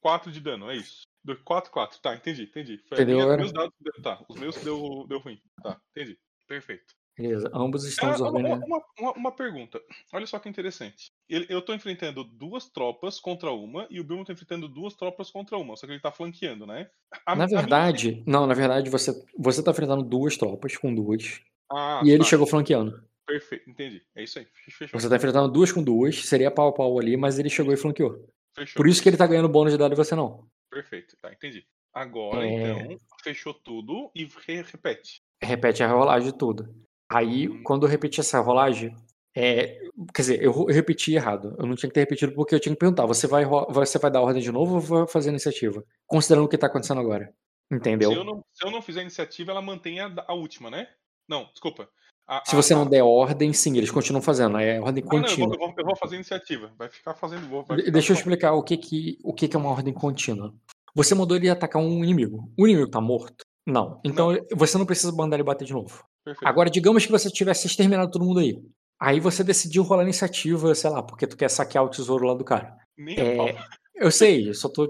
[0.02, 1.02] 4 de dano, é isso.
[1.24, 1.98] Do 4, 4.
[2.00, 2.78] Tá, entendi, entendi.
[2.88, 3.74] Foi Entendeu minha- meus dados.
[3.80, 5.40] deu- Tá, os meus deu, deu ruim.
[5.62, 6.18] Tá, entendi.
[6.46, 6.96] Perfeito.
[7.18, 7.50] Beleza.
[7.52, 8.64] Ambos estão Ah, uma, desorganizados.
[8.66, 9.80] uma, uma- uma pergunta.
[10.12, 11.10] Olha só que interessante.
[11.28, 15.28] Ele- eu tô enfrentando duas tropas contra uma e o Bilmo tá enfrentando duas tropas
[15.30, 15.76] contra uma.
[15.76, 16.88] Só que ele tá flanqueando, né?
[17.26, 20.94] A- Na a minha- verdade, não, na verdade, você, você tá enfrentando duas tropas com
[20.94, 21.40] duas.
[21.70, 23.02] Ah, e ele tá, chegou flanqueando.
[23.26, 24.00] Perfeito, entendi.
[24.14, 24.46] É isso aí.
[24.70, 24.98] Fechou.
[24.98, 27.76] Você tá enfrentando duas com duas, seria pau a pau ali, mas ele chegou e
[27.76, 28.24] flanqueou.
[28.54, 28.76] Fechou.
[28.76, 30.46] Por isso que ele tá ganhando bônus de dado e você não.
[30.70, 31.66] Perfeito, tá, entendi.
[31.92, 32.52] Agora, É.
[32.82, 35.20] então, fechou tudo e re- repete.
[35.42, 36.70] Repete a rolagem toda.
[37.10, 37.62] Aí, Hum.
[37.62, 38.94] quando eu repeti essa rolagem,
[39.34, 39.78] é,
[40.14, 41.54] quer dizer, eu, eu repeti errado.
[41.58, 44.10] Eu não tinha que ter repetido porque eu tinha que perguntar: você vai, você vai
[44.10, 45.82] dar ordem de novo ou vai fazer iniciativa?
[46.06, 47.32] Considerando o que tá acontecendo agora.
[47.70, 48.10] Entendeu?
[48.10, 50.88] Se eu, não, se eu não fizer iniciativa, ela mantém a, a última, né?
[51.28, 51.88] Não, desculpa.
[52.28, 54.58] A- Se você a- não der ordem, sim, eles continuam fazendo.
[54.58, 55.74] É ordem Ah, não, eu vou, contínua.
[55.78, 56.70] eu, vou, fazer iniciativa.
[56.78, 57.40] Vai ficar fazendo.
[57.48, 60.54] De- ficar Deixa eu explicar o que que, o que que é uma ordem contínua.
[60.94, 62.52] Você mandou ele atacar um inimigo.
[62.58, 63.44] O inimigo tá morto?
[63.66, 64.00] Não.
[64.04, 66.04] Então você não precisa mandar ele bater de novo.
[66.24, 66.46] Perfeito.
[66.48, 68.60] Agora, digamos que você tivesse exterminado todo mundo aí.
[69.00, 72.44] Aí você decidiu rolar iniciativa, sei lá, porque tu quer saquear o tesouro lá do
[72.44, 72.76] cara.
[72.96, 73.56] Nem é.
[73.94, 74.88] Eu sei, eu só tô.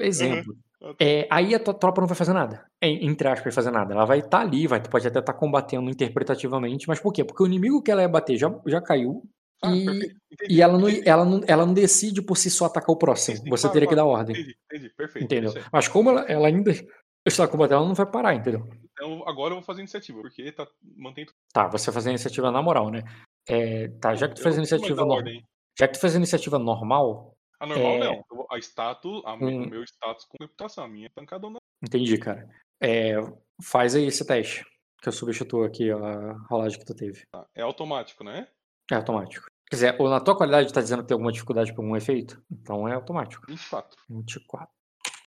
[0.00, 0.52] Exemplo.
[0.52, 0.69] Ah, tá.
[0.98, 2.64] É, aí a tua tropa não vai fazer nada.
[2.80, 3.92] Entre aspas, vai fazer nada.
[3.92, 7.22] Ela vai estar ali, vai, pode até estar combatendo interpretativamente, mas por quê?
[7.22, 9.22] Porque o inimigo que ela ia bater já, já caiu.
[9.62, 10.16] Ah, e, perfeito.
[10.32, 12.98] Entendi, e ela, não, entendi, ela, não, ela não decide por si só atacar o
[12.98, 13.36] próximo.
[13.36, 14.34] Sim, Você claro, teria que dar ordem.
[14.34, 14.94] Entendi, entendi.
[14.96, 15.24] Perfeito.
[15.24, 15.52] Entendeu?
[15.70, 16.72] Mas como ela, ela ainda
[17.26, 18.66] está combatendo, ela não vai parar, entendeu?
[18.92, 20.66] Então agora eu vou fazer iniciativa, porque tá,
[20.96, 21.36] mantém tudo.
[21.52, 23.02] Tá, você fazer a iniciativa na moral, né?
[23.46, 25.30] É, tá, já que tu fez iniciativa normal.
[25.78, 27.98] Já que tu fez iniciativa normal, A normal É.
[28.00, 28.24] não.
[28.50, 29.64] A status, a, Hum.
[29.64, 31.58] o meu status com reputação, a minha é pancadona.
[31.82, 32.48] entendi, cara.
[32.82, 33.14] É,
[33.62, 34.64] faz aí esse teste.
[35.02, 37.22] Que eu substituo aqui a rolagem que tu teve.
[37.54, 38.48] É automático, né?
[38.90, 39.46] É automático.
[39.70, 42.42] Quer dizer, ou na tua qualidade tá dizendo que tem alguma dificuldade por algum efeito?
[42.50, 43.46] Então é automático.
[43.48, 43.96] 24.
[44.10, 44.68] 24.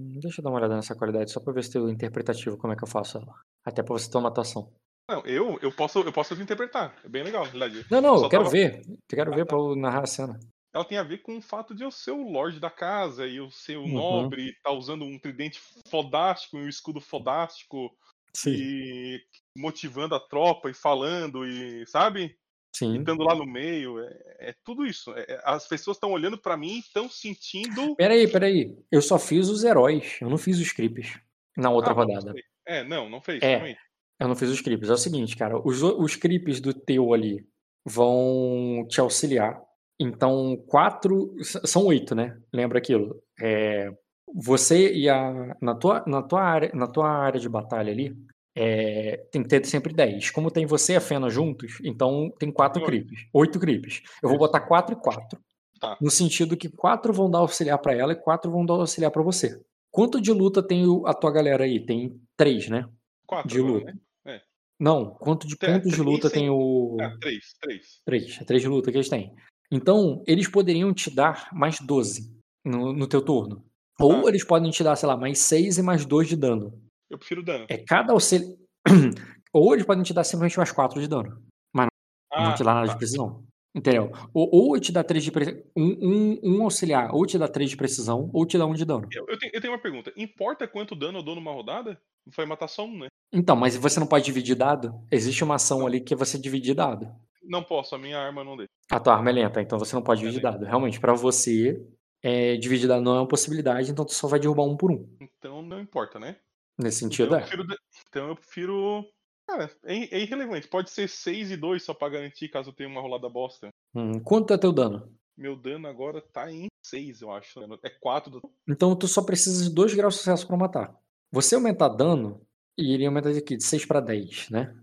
[0.02, 2.58] Hum, Deixa eu dar uma olhada nessa qualidade, só pra ver se tem o interpretativo,
[2.58, 3.34] como é que eu faço ela.
[3.66, 4.72] Até pra você ter uma anotação.
[5.10, 6.96] Não, eu, eu posso eu posso interpretar.
[7.04, 7.86] É bem legal, na verdade.
[7.92, 8.82] Não, não, eu quero tava- ver.
[8.88, 9.50] Eu quero Ah, ver tá.
[9.50, 10.40] pra eu narrar a cena.
[10.74, 13.38] Ela tem a ver com o fato de eu ser o lorde da casa e
[13.38, 13.90] eu ser o Uhum.
[13.94, 17.92] nobre e tá usando um tridente fodástico e um escudo fodástico
[18.34, 19.22] Sim, e
[19.58, 22.38] motivando a tropa e falando e, sabe?
[22.74, 23.00] E sim.
[23.00, 24.00] estando lá no meio.
[24.00, 25.14] É, é tudo isso.
[25.14, 27.94] É- é- as pessoas estão olhando pra mim e estão sentindo.
[27.98, 28.74] Peraí, peraí.
[28.90, 31.20] Eu só fiz os heróis, eu não fiz os creeps
[31.58, 32.32] na outra Ah, não rodada.
[32.32, 32.44] sei.
[32.66, 33.48] É, não, não fez, É.
[33.58, 33.80] realmente.
[34.18, 34.90] Eu não fiz os creeps.
[34.90, 37.46] É o seguinte, cara, os, os creeps do teu ali
[37.86, 39.62] vão te auxiliar.
[40.02, 41.34] Então, quatro.
[41.44, 42.38] São oito, né?
[42.52, 43.22] Lembra aquilo?
[43.40, 43.92] É,
[44.34, 45.56] você e a.
[45.62, 48.16] Na tua, na, tua área, na tua área de batalha ali,
[48.56, 50.32] é, tem que ter sempre dez.
[50.32, 53.08] Como tem você e a Fena juntos, então tem quatro Tem oito.
[53.08, 53.28] creeps.
[53.34, 54.02] Oito creeps.
[54.24, 55.40] Eu vou botar quatro e quatro.
[55.80, 55.98] Tá.
[56.02, 59.24] No sentido que quatro vão dar auxiliar pra ela e quatro vão dar auxiliar pra
[59.24, 59.60] você.
[59.92, 61.80] Quanto de luta tem a tua galera aí?
[61.84, 62.88] Tem três, né?
[63.28, 63.86] Quatro De luta.
[64.26, 64.40] né?
[64.80, 66.34] Não, quanto de Tem- pontos de tem luta sim.
[66.34, 66.98] tem o.
[67.00, 68.02] Ah, três, três.
[68.04, 68.42] Três.
[68.42, 69.32] É três de luta que eles têm.
[69.72, 73.64] Então, eles poderiam te dar mais 12 no, no teu turno.
[74.00, 74.30] Ou Tá.
[74.30, 76.74] eles podem te dar, sei lá, mais 6 e mais 2 de dano.
[77.10, 77.66] Eu prefiro dano.
[77.70, 78.58] É cada auxílio.
[79.54, 81.42] Ou eles podem te dar simplesmente mais 4 de dano.
[81.76, 81.88] não
[82.34, 82.94] Ah, te dá nada tá.
[82.94, 83.44] de precisão.
[83.76, 84.12] Entendeu?
[84.34, 85.66] Ou, ou te dá 3 de pre...
[85.78, 88.84] um, um, um auxiliar, ou te dá 3 de precisão, ou te dá 1 de
[88.86, 89.08] dano.
[89.14, 90.12] Eu, eu tenho, eu tenho uma pergunta.
[90.18, 91.98] Importa quanto dano eu dou numa rodada?
[92.36, 93.08] Vai matar só um, né?
[93.34, 94.94] Então, mas você não pode dividir dado?
[95.10, 95.88] Existe uma ação Não.
[95.88, 97.08] ali que é você dividir dado.
[97.52, 98.70] Não posso, a minha arma não deixa.
[98.90, 100.58] A tua arma é lenta, então você não pode É dividir lenta.
[100.58, 100.66] dado.
[100.68, 101.86] Realmente, pra você,
[102.24, 105.06] é, dividir dado não é uma possibilidade, então tu só vai derrubar um por um.
[105.20, 106.38] Então não importa, né?
[106.80, 107.42] Nesse Então sentido, eu é.
[107.42, 107.68] prefiro.
[107.68, 107.76] da-
[108.08, 109.06] Então eu prefiro.
[109.46, 110.68] Cara, é, é irrelevante.
[110.70, 113.68] Pode ser 6 e 2 só pra garantir caso eu tenha uma rolada bosta.
[113.94, 115.14] Hum, quanto é teu dano?
[115.38, 117.60] Meu dano agora tá em 6, eu acho.
[117.84, 118.42] É 4 do.
[118.68, 120.96] Então tu só precisa de 2 graus de sucesso pra matar.
[121.34, 122.42] Você aumentar dano,
[122.78, 124.74] e ele aumenta de aqui, de 6 pra 10, né?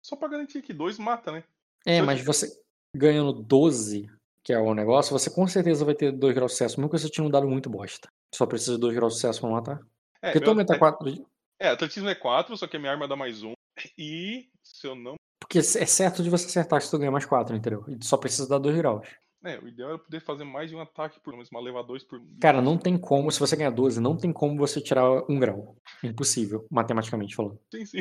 [0.00, 1.42] Só pra garantir que 2 mata, né?
[1.88, 2.46] É, mas você
[2.94, 4.10] ganhando 12,
[4.44, 6.98] que é o negócio, você com certeza vai ter 2 graus de sucesso, mesmo que
[6.98, 8.08] você tinha um dado muito bosta.
[8.34, 9.80] Só precisa de 2 graus de sucesso pra matar.
[10.22, 11.26] É, Porque tu aumenta at- 4.
[11.60, 13.52] é, atletismo é 4, só que a minha arma dá mais 1.
[13.96, 15.14] E se eu não.
[15.40, 17.84] Porque é certo de você acertar se tu ganhar mais 4, entendeu?
[17.88, 19.06] E só precisa dar 2 graus.
[19.44, 22.20] É, o ideal era poder fazer mais de um ataque por mas levar 2 por.
[22.40, 25.76] Cara, não tem como, se você ganhar 12, não tem como você tirar um grau.
[26.02, 27.58] Impossível, matematicamente falando.
[27.72, 27.98] Sim, sim.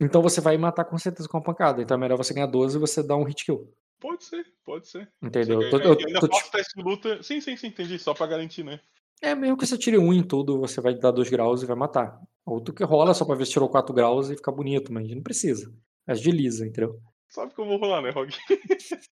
[0.00, 1.82] Então você vai matar com certeza com a pancada.
[1.82, 3.72] Então é melhor você ganhar 12 e você dar um hit kill.
[4.00, 5.10] Pode ser, pode ser.
[5.20, 5.60] Entendeu?
[5.60, 7.22] Eu, Tô- eu ainda tô te- faço teste de luta.
[7.22, 7.98] Sim, sim, sim, entendi.
[7.98, 8.78] Só pra garantir, né?
[9.20, 11.74] É, mesmo que você tire um em tudo, você vai dar 2 graus e vai
[11.74, 12.20] matar.
[12.46, 15.10] Ou tu que rola só pra ver se tirou 4 graus e fica bonito, mas
[15.10, 15.74] não precisa.
[16.06, 17.00] Agiliza, entendeu?
[17.28, 18.30] Sabe que eu vou rolar, né, Rog?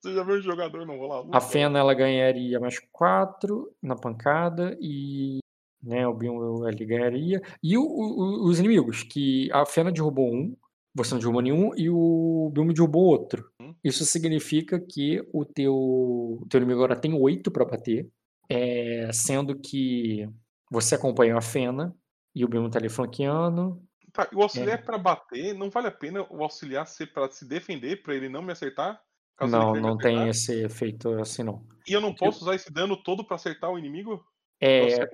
[0.00, 1.24] Você já viu o jogador não rolar?
[1.32, 5.38] A Fena ela ganharia mais 4 na pancada e.
[5.86, 7.40] Né, o Bion ele ganharia.
[7.62, 10.56] E o- o- os inimigos, que a Fena derrubou um,
[10.92, 13.48] você não derrubou nenhum, e o Bilmo derrubou outro.
[13.60, 13.72] Hum.
[13.84, 18.08] Isso significa que o teu, o teu inimigo agora tem 8 pra bater,
[18.50, 20.28] é, sendo que
[20.70, 21.94] você acompanhou a Fena
[22.34, 23.80] e o Bilmo tá ali flanqueando.
[24.12, 27.30] Tá, e o auxiliar é pra bater, não vale a pena o auxiliar ser pra
[27.30, 29.00] se defender, pra ele não me acertar?
[29.40, 31.62] Não, não tem esse efeito assim, não.
[31.86, 34.24] E eu não posso usar esse dano todo pra acertar o inimigo?
[34.60, 35.06] É?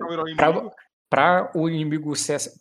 [1.09, 2.13] Para o inimigo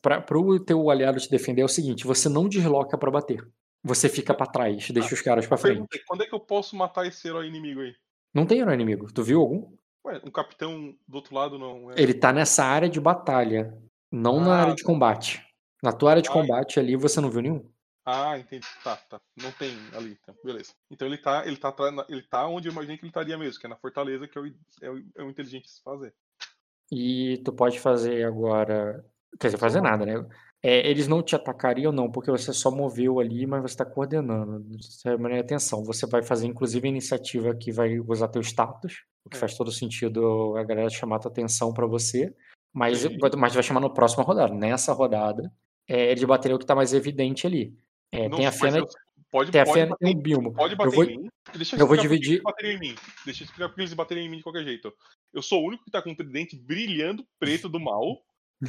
[0.02, 3.42] para o teu aliado te defender é o seguinte, você não desloca pra bater.
[3.82, 5.74] Você fica pra trás, deixa os caras pra frente.
[5.74, 7.94] Perguntei, quando é que eu posso matar esse herói inimigo aí?
[8.34, 9.12] Não tem herói inimigo.
[9.12, 9.74] Tu viu algum?
[10.06, 11.94] Ué, um capitão do outro lado não é.
[11.96, 13.76] Ele tá nessa área de batalha,
[14.10, 15.44] não na Ah, área de combate.
[15.82, 17.68] Na tua área de Ah, combate ali você não viu nenhum.
[18.04, 18.66] Ah, entendi.
[18.84, 19.20] Tá, tá.
[19.40, 20.34] Não tem ali, então.
[20.44, 20.72] Beleza.
[20.90, 23.60] Então ele tá, ele tá, na- ele tá onde eu imaginei que ele estaria mesmo,
[23.60, 26.12] que é na fortaleza, que é o, é o, é o inteligente se fazer.
[26.94, 29.02] E tu pode fazer agora.
[29.40, 30.26] Quer dizer, fazer nada, né?
[30.62, 34.62] É, eles não te atacariam, não, porque você só moveu ali, mas você tá coordenando.
[34.78, 35.82] Isso é maneira atenção.
[35.84, 39.40] Você vai fazer, inclusive, a iniciativa que vai usar teu status, o que É.
[39.40, 42.32] faz todo sentido a galera chamar tua atenção pra você.
[42.74, 43.16] Mas, Sim.
[43.38, 44.54] mas vai chamar na próxima rodada.
[44.54, 45.50] Nessa rodada,
[45.88, 47.74] é, eles bateriam o que tá mais evidente ali.
[48.12, 48.86] É, Não tem a Fena, eu-
[49.32, 50.52] Pode, tem a pode Fena bater, tem o Bilmo.
[50.52, 51.28] pode bater vou- em mim.
[51.56, 52.94] Deixa eu vou dividir- eles bateriam em mim.
[53.24, 54.92] Deixa eu explicar por que eles bateriam em mim de qualquer jeito.
[55.32, 58.20] Eu sou o único que tá com um tridente brilhando, preto do mal,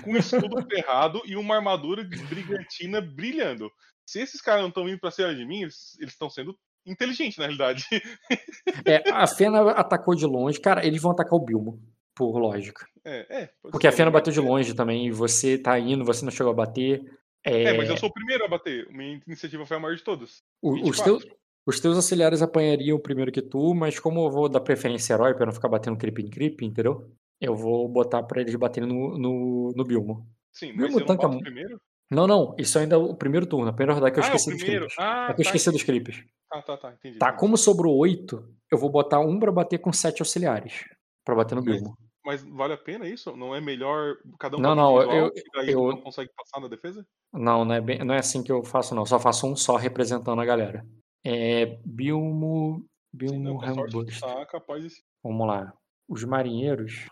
[0.04, 3.70] com um escudo ferrado e uma armadura brigantina brilhando.
[4.08, 7.44] Se esses caras não estão vindo pra cima de mim, eles estão sendo inteligentes, na
[7.46, 7.84] realidade.
[8.86, 10.60] É, a Fena atacou de longe.
[10.60, 11.80] Cara, eles vão atacar o Bilmo,
[12.16, 12.86] por lógica.
[13.06, 13.50] É, é.
[13.62, 16.32] Porque a ser, Fena mas- bateu de longe também, e você tá indo, você não
[16.32, 17.02] chegou a bater.
[17.46, 18.88] É, É, mas eu sou o primeiro a bater.
[18.92, 20.42] Minha iniciativa foi a maior de todas.
[20.62, 21.04] o- os, 24.
[21.20, 25.34] teus, os teus auxiliares apanhariam primeiro que tu, mas como eu vou dar preferência herói
[25.34, 27.12] pra não ficar batendo creep em creep, entendeu?
[27.42, 30.26] Eu vou botar pra eles baterem no, no, no Bilmo.
[30.54, 31.82] Sim, mas eu não tanque é bato mu- primeiro.
[32.12, 34.36] Não, não, isso ainda é o primeiro turno, a primeira rodada que eu ah, é
[34.36, 34.86] esqueci dos primeiro.
[34.86, 35.00] creeps.
[35.04, 36.24] Ah, É que eu tá, esqueci dos creeps.
[36.52, 37.18] Ah, tá, tá, entendi.
[37.18, 37.40] Tá, entendi.
[37.40, 40.86] como sobrou 8, eu vou botar um pra bater com 7 auxiliares.
[41.26, 41.98] Pra bater no Bilmo.
[42.26, 43.36] Mas vale a pena isso?
[43.36, 47.06] Não é melhor cada um Não, não, eu- daí eu- não consegue passar na defesa?
[47.34, 49.06] Não, não é, bem- não é assim que eu faço, não.
[49.06, 50.86] Só faço um só representando a galera.
[51.26, 51.78] É.
[51.86, 52.86] Bilmo.
[53.16, 54.20] Bilmo Rambuster.
[54.20, 55.02] tá capaz de.
[55.24, 55.74] Vamos lá.
[56.08, 57.08] Os marinheiros.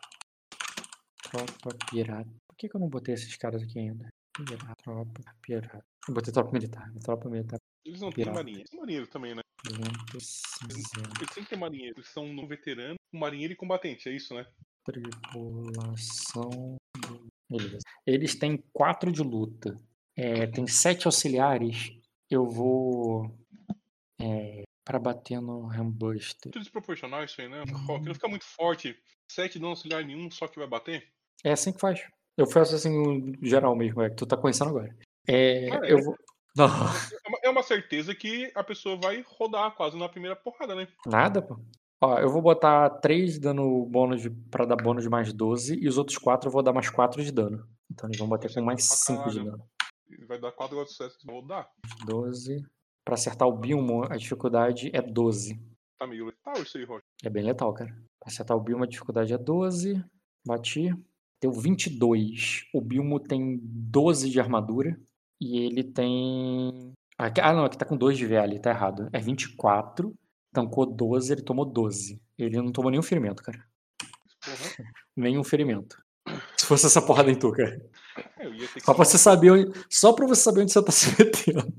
[1.24, 2.30] Tropa pirata.
[2.48, 4.10] Por que, que eu não botei esses caras aqui ainda?
[4.36, 5.84] Pirata, tropa pirata.
[6.08, 6.92] Eu botei tropa militar.
[7.04, 7.60] Tropa militar.
[7.86, 8.38] Eles não têm Pirata.
[8.40, 8.70] marinheiro.
[8.70, 9.42] Tem marinheiro também, né?
[9.66, 11.22] Vento cinzento.
[11.22, 11.96] Eles têm que ter marinheiro.
[11.98, 14.46] Eles são um veterano, um marinheiro e combatente, é isso, né?
[14.86, 16.50] Tripulação.
[16.98, 17.80] do- Beleza.
[18.06, 19.76] Eles têm quatro de luta.
[20.16, 21.92] É, tem sete auxiliares.
[22.30, 23.30] Eu vou.
[24.20, 26.52] É, para bater no Rambuster.
[26.54, 27.64] Muito desproporcional isso aí, né?
[27.88, 28.96] Rock não fica muito forte.
[29.30, 31.08] Sete não auxiliar nenhum, só que vai bater.
[31.44, 32.02] É assim que faz.
[32.38, 34.96] Eu faço assim no geral mesmo, é que tu tá conhecendo agora.
[35.28, 35.94] É, Ah, é?
[35.94, 36.16] eu vou.
[36.56, 40.76] Não, É uma, é uma certeza que a pessoa vai rodar quase na primeira porrada,
[40.76, 40.88] né?
[41.06, 41.58] nada, pô.
[42.04, 45.98] Ó, eu vou botar 3 dando bônus pra dar bônus de mais 12 e os
[45.98, 47.66] outros 4 eu vou dar mais 4 de dano.
[47.92, 49.64] Então eles vão bater Isso é com mais pra 5 de dano.
[50.28, 51.70] Vai dar quatro gols de sucesso, vão rodar.
[52.06, 52.66] 12.
[53.04, 55.60] Pra acertar o Bilmo, a dificuldade é 12.
[56.00, 57.04] Tá meio letal isso aí, Rock.
[57.24, 57.92] É bem letal, cara.
[58.20, 60.04] Pra acertar o Bilmo, a dificuldade é 12.
[60.46, 60.90] Bati.
[61.42, 62.66] Deu 22.
[62.74, 65.00] O Bilmo tem 12 de armadura.
[65.40, 66.94] E ele tem.
[67.18, 69.10] Aqui- Ah, não, aqui tá com 2 de VL, tá errado.
[69.12, 70.14] É 24.
[70.54, 72.22] Tancou 12, ele tomou 12.
[72.38, 73.58] Ele não tomou nenhum ferimento, cara.
[74.44, 74.48] Porra.
[75.16, 75.98] Nenhum ferimento.
[76.62, 77.82] Se fosse essa porrada em tu, cara.
[78.40, 78.80] É.
[78.82, 81.74] Só pra você saber onde, só pra você saber onde você tá se metendo.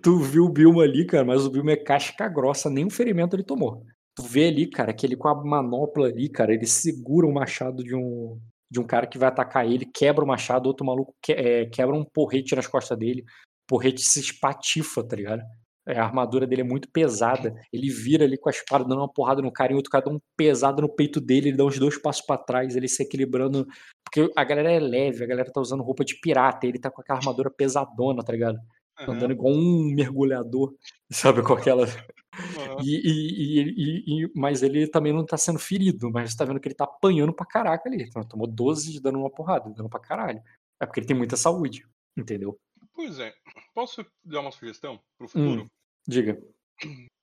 [0.00, 3.42] Tu viu o Bilmo ali, cara, mas o Bilmo é casca grossa, nenhum ferimento ele
[3.42, 3.84] tomou.
[4.14, 7.82] Tu vê ali, cara, que ele com a manopla ali, cara, ele segura o machado
[7.82, 8.38] de um,
[8.70, 11.96] de um cara que vai atacar ele, quebra o machado, outro maluco que- é, quebra
[11.96, 13.24] um porrete nas costas dele,
[13.66, 15.42] porrete se espatifa, tá ligado?
[15.86, 17.54] É, a armadura dele é muito pesada.
[17.72, 20.04] Ele vira ali com a espada, dando uma porrada no cara, e o outro cara
[20.04, 23.02] dá um pesado no peito dele, ele dá uns dois passos pra trás, ele se
[23.02, 23.66] equilibrando.
[24.04, 27.00] Porque a galera é leve, a galera tá usando roupa de pirata, ele tá com
[27.00, 28.58] aquela armadura pesadona, tá ligado?
[29.00, 30.72] Aham, Andando igual um mergulhador,
[31.10, 31.42] sabe?
[31.42, 31.84] Com aquela.
[31.84, 32.76] aham.
[32.82, 36.60] E, e- e- e- mas ele também não tá sendo ferido, mas você tá vendo
[36.60, 38.04] que ele tá apanhando pra caraca ali.
[38.04, 40.40] Então, tomou 12 de dano numa porrada, dano pra caralho.
[40.80, 41.84] É porque ele tem muita saúde,
[42.16, 42.56] entendeu?
[42.94, 43.34] Pois é.
[43.74, 45.28] Posso dar uma sugestão pro Hum.
[45.28, 45.70] futuro?
[46.06, 46.40] Diga.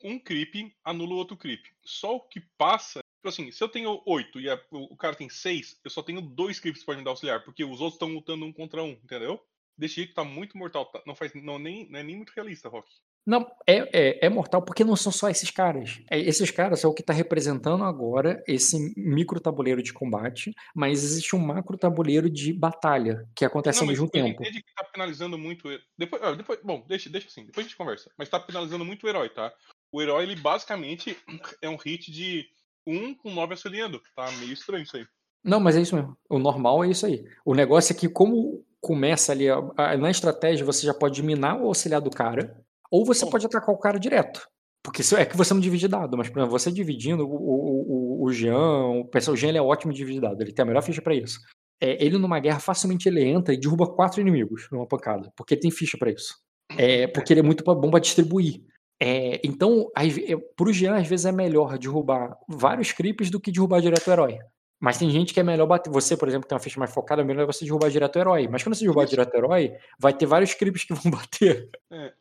[0.03, 1.65] Um creep anula o outro creep.
[1.84, 2.99] Só o que passa.
[3.17, 6.01] Tipo assim, se eu tenho oito e a- o o cara tem seis, eu só
[6.01, 8.91] tenho dois creeps pra me dar auxiliar, porque os outros estão lutando um contra um,
[8.91, 9.45] entendeu?
[9.77, 10.86] Desse jeito tá muito mortal.
[10.86, 12.89] tá- Não, faz, não, nem, não é nem muito realista, Rock.
[13.25, 16.01] Não, é, é, é mortal porque não são só esses caras.
[16.10, 21.03] É, esses caras é o que tá representando agora esse micro tabuleiro de combate, mas
[21.03, 24.41] existe um macro tabuleiro de batalha que acontece Não, ao mesmo tempo.
[24.41, 25.69] entende que tá penalizando muito.
[25.97, 28.10] Depois, depois, bom, deixa, deixa assim, depois a gente conversa.
[28.17, 29.53] Mas tá penalizando muito o herói, tá?
[29.91, 31.15] O herói, ele basicamente
[31.62, 32.45] é um hit de
[32.88, 34.01] um com nove auxiliando.
[34.15, 35.05] Tá meio estranho isso aí.
[35.43, 36.17] Não, mas é isso mesmo.
[36.27, 37.23] O normal é isso aí.
[37.45, 41.60] O negócio é que, como começa ali, a- a- na estratégia, você já pode minar
[41.62, 42.60] o auxiliar do cara,
[42.91, 43.32] ou você Bom.
[43.32, 44.47] pode atacar o cara direto.
[44.84, 48.23] Porque é que você não divide dado, mas, por exemplo, você dividindo, o, o, o,
[48.25, 50.65] o Jean, o pessoal, o Jean ele é ótimo de dividir dado, ele tem a
[50.65, 51.39] melhor ficha pra isso.
[51.82, 55.62] É, ele numa guerra, facilmente ele entra e derruba quatro inimigos numa pancada, porque ele
[55.62, 56.36] tem ficha pra isso.
[56.78, 58.62] É, porque ele é muito bom pra distribuir.
[59.02, 63.52] É, então, ve- é, pro Jean, às vezes é melhor derrubar vários creeps do que
[63.52, 64.39] derrubar direto o herói.
[64.82, 65.91] Mas tem gente que é melhor bater.
[65.91, 68.19] Você, por exemplo, que tem uma ficha mais focada, é melhor você derrubar direto o
[68.19, 68.47] herói.
[68.47, 71.69] Mas quando você derrubar direto o herói, vai ter vários creeps que vão bater.
[71.91, 72.13] É.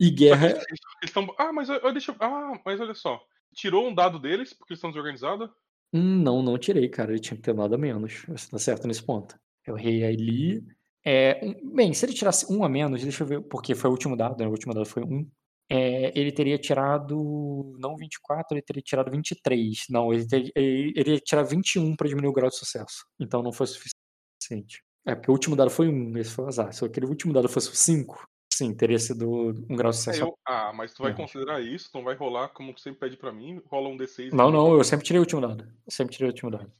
[0.00, 0.48] E guerra.
[0.50, 1.12] Eles.
[1.38, 2.14] Ah, mas eu- deixa.
[2.20, 3.20] Ah, mas olha só.
[3.54, 5.48] Tirou um dado deles, porque eles estão desorganizados.
[5.92, 7.12] Hum, não, não tirei, cara.
[7.12, 8.24] Ele tinha que ter nada a menos.
[8.26, 9.36] Você tá certo nesse ponto.
[9.66, 10.64] Eu errei ali.
[11.04, 13.92] É, um- bem, se ele tirasse um a menos, deixa eu ver, porque foi o
[13.92, 14.46] último dado, né?
[14.46, 15.28] O último dado foi um.
[15.70, 17.76] É, ele teria tirado.
[17.78, 19.84] Não 24, ele teria tirado 23.
[19.88, 23.04] Não, ele, teria, ele, ele ia tirar 21 pra diminuir o grau de sucesso.
[23.20, 24.82] Então não foi suficiente.
[25.06, 26.72] É, porque o último dado foi um, esse foi o azar.
[26.72, 28.26] Se aquele último dado fosse o 5,
[28.56, 29.28] sim, teria sido
[29.68, 30.20] um grau de É, sucesso.
[30.22, 31.32] eu- Ah, mas tu vai Menos.
[31.32, 34.32] considerar isso, não vai rolar como tu sempre pede pra mim, rola um D6.
[34.32, 35.64] e- Não, não, eu sempre tirei o último dado.
[35.86, 36.70] Eu sempre tirei o último dado.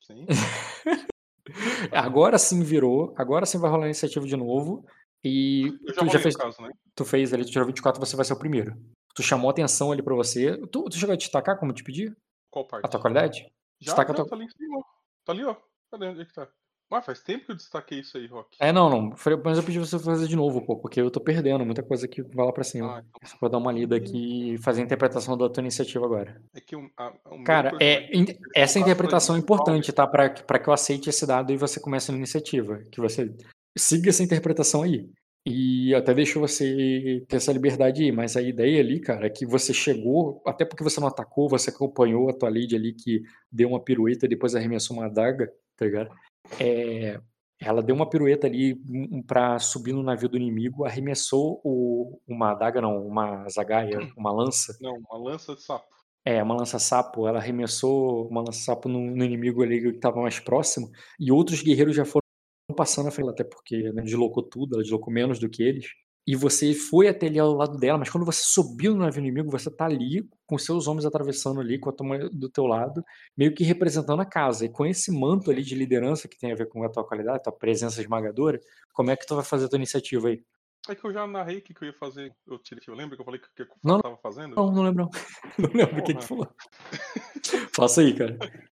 [0.00, 0.26] Sim.
[1.92, 4.84] Agora sim virou, agora sim vai rolar a iniciativa de novo.
[5.24, 6.70] E Eu já tu já fez, caso, né?
[6.94, 8.76] tu fez ali, tu tirou 24, você vai ser o primeiro.
[9.14, 10.56] Tu chamou atenção ali pra você.
[10.68, 12.14] Tu, tu chegou a destacar como eu te pedi?
[12.50, 12.84] Qual parte?
[12.84, 13.40] A tua qualidade?
[13.80, 14.78] Já, destaca a já, tua- tá ali em cima.
[14.78, 14.82] ó.
[15.24, 15.56] Tá ali, ó.
[15.90, 16.06] Cadê?
[16.08, 16.48] Onde é que tá?
[16.90, 18.56] Ah, faz tempo que eu destaquei isso aí, Rock.
[18.58, 19.14] É, não, não.
[19.44, 22.22] Mas eu pedi você fazer de novo, pô, porque eu tô perdendo muita coisa que
[22.22, 22.96] vai lá pra cima.
[22.96, 26.04] Ah, então Só pra dar uma lida aqui e fazer a interpretação da tua iniciativa
[26.06, 26.40] agora.
[26.54, 28.08] é que o, a, o Cara, é,
[28.54, 30.06] essa faço interpretação é importante, tá?
[30.06, 32.78] Pra, pra que eu aceite esse dado e você comece na iniciativa.
[32.90, 33.34] Que você
[33.76, 35.10] siga essa interpretação aí.
[35.46, 39.46] E até deixou você ter essa liberdade aí, mas a ideia ali, cara, é que
[39.46, 43.70] você chegou, até porque você não atacou, você acompanhou a tua lead ali que deu
[43.70, 46.10] uma pirueta e depois arremessou uma adaga, tá ligado?
[46.60, 47.20] É,
[47.60, 48.80] ela deu uma pirueta ali
[49.26, 54.76] pra subir no navio do inimigo, arremessou o, uma adaga, não, uma zagaia, uma lança.
[54.80, 55.86] Não, uma lança de sapo.
[56.24, 60.90] É, uma lança-sapo, ela arremessou uma lança-sapo no, no inimigo ali que estava mais próximo,
[61.18, 62.22] e outros guerreiros já foram
[62.76, 65.86] passando a frente, até porque né, deslocou tudo, ela deslocou menos do que eles.
[66.28, 69.50] E você foi até ali ao lado dela, mas quando você subiu no navio inimigo,
[69.50, 73.02] você tá ali com seus homens atravessando ali, com a tua do teu lado,
[73.34, 74.66] meio que representando a casa.
[74.66, 77.38] E com esse manto ali de liderança que tem a ver com a tua qualidade,
[77.38, 78.60] a tua presença esmagadora,
[78.92, 80.44] como é que tu vai fazer a tua iniciativa aí?
[80.86, 82.30] É que eu já narrei o que, que eu ia fazer.
[82.46, 84.54] Eu tirei, eu lembro que eu falei que, que eu Não, tava fazendo?
[84.54, 85.08] Não, não lembro.
[85.56, 86.54] Não, não lembro o que que tu falou.
[87.74, 88.36] Faça aí, cara.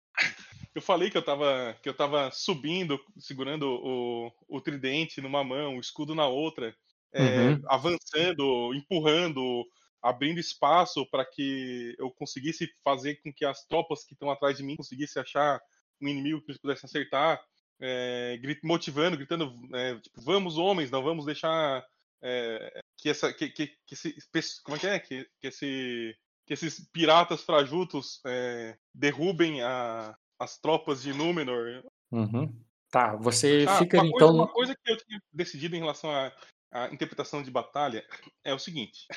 [0.74, 5.76] Eu falei que eu tava, que eu tava subindo, segurando o, o tridente numa mão,
[5.76, 6.74] o escudo na outra,
[7.14, 7.62] é, Uhum.
[7.68, 9.66] avançando, empurrando,
[10.02, 14.64] abrindo espaço para que eu conseguisse fazer com que as tropas que estão atrás de
[14.64, 15.62] mim conseguissem achar
[16.02, 17.40] um inimigo que eles pudessem acertar,
[17.80, 21.86] é, motivando, gritando, é, tipo, vamos homens, não vamos deixar
[22.22, 23.96] é, que essa, que, que, que
[24.36, 30.16] esse, como é que é, que, que esse, que esses piratas frajutos é, derrubem a,
[30.40, 31.84] as tropas de Númenor.
[32.12, 32.52] Uhum.
[32.90, 34.18] Tá, você Ah, fica uma, então.
[34.18, 36.32] coisa, uma coisa que eu tinha decidido em relação à,
[36.72, 38.06] à interpretação de batalha
[38.44, 39.08] é o seguinte: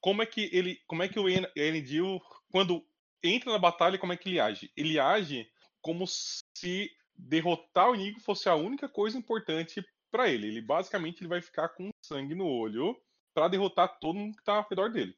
[0.00, 2.20] como é que ele, como é que o En- Elendil,
[2.50, 2.86] quando
[3.22, 4.70] entra na batalha, como é que ele age?
[4.76, 5.48] Ele age
[5.80, 10.48] como se derrotar o inimigo fosse a única coisa importante para ele.
[10.48, 12.96] Ele basicamente ele vai ficar com sangue no olho
[13.34, 15.16] para derrotar todo mundo que está ao redor dele.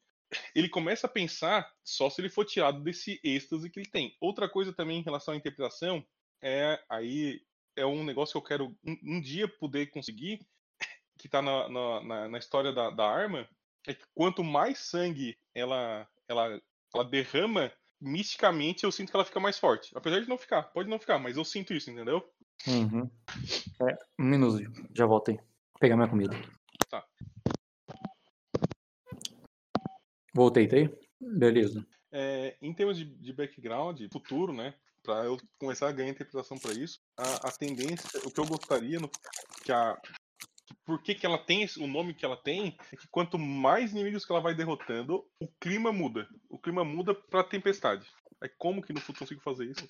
[0.54, 4.16] Ele começa a pensar só se ele for tirado desse êxtase que ele tem.
[4.20, 6.04] Outra coisa também em relação à interpretação
[6.42, 7.40] é aí
[7.76, 10.40] é um negócio que eu quero um, um dia poder conseguir,
[11.18, 13.48] que tá na, na, na- história da, da arma,
[13.86, 16.60] é que quanto mais sangue ela, ela,
[16.94, 19.90] ela derrama, misticamente eu sinto que ela fica mais forte.
[19.94, 22.28] Apesar de não ficar, pode não ficar, mas eu sinto isso, entendeu?
[22.66, 23.10] Uhum.
[23.88, 24.62] É, um minuto,
[24.94, 25.36] já voltei.
[25.36, 26.34] Vou pegar minha comida.
[26.88, 27.04] Tá.
[30.34, 30.88] Voltei, tá aí?
[31.20, 31.86] Beleza.
[32.12, 34.74] É, em termos de, de background, futuro, né?
[35.02, 38.98] Para eu começar a ganhar interpretação para isso, a, a tendência, o que eu gostaria,
[38.98, 39.08] no,
[39.64, 39.96] que a,
[40.86, 44.24] por que, que ela tem o nome que ela tem, é que quanto mais inimigos
[44.24, 46.28] que ela vai derrotando, o clima muda.
[46.48, 48.06] O clima muda pra tempestade.
[48.40, 49.84] É como que no futuro consigo fazer isso?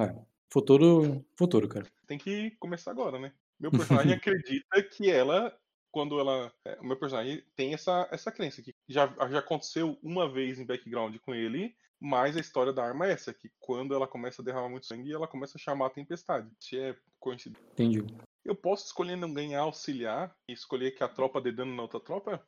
[0.00, 0.24] É.
[0.48, 1.86] Futuro, futuro, cara.
[2.06, 3.32] Tem que começar agora, né?
[3.58, 5.56] Meu personagem acredita que ela,
[5.90, 6.52] quando ela.
[6.64, 10.66] é, o meu personagem tem essa, essa crença, que já, já aconteceu uma vez em
[10.66, 14.44] background com ele, mas a história da arma é essa, que quando ela começa a
[14.44, 16.48] derramar muito sangue, ela começa a chamar a tempestade.
[16.60, 17.66] Se é coincidência.
[17.72, 18.04] Entendi.
[18.44, 22.00] Eu posso escolher não ganhar auxiliar e escolher que a tropa dê dano na outra
[22.00, 22.42] tropa?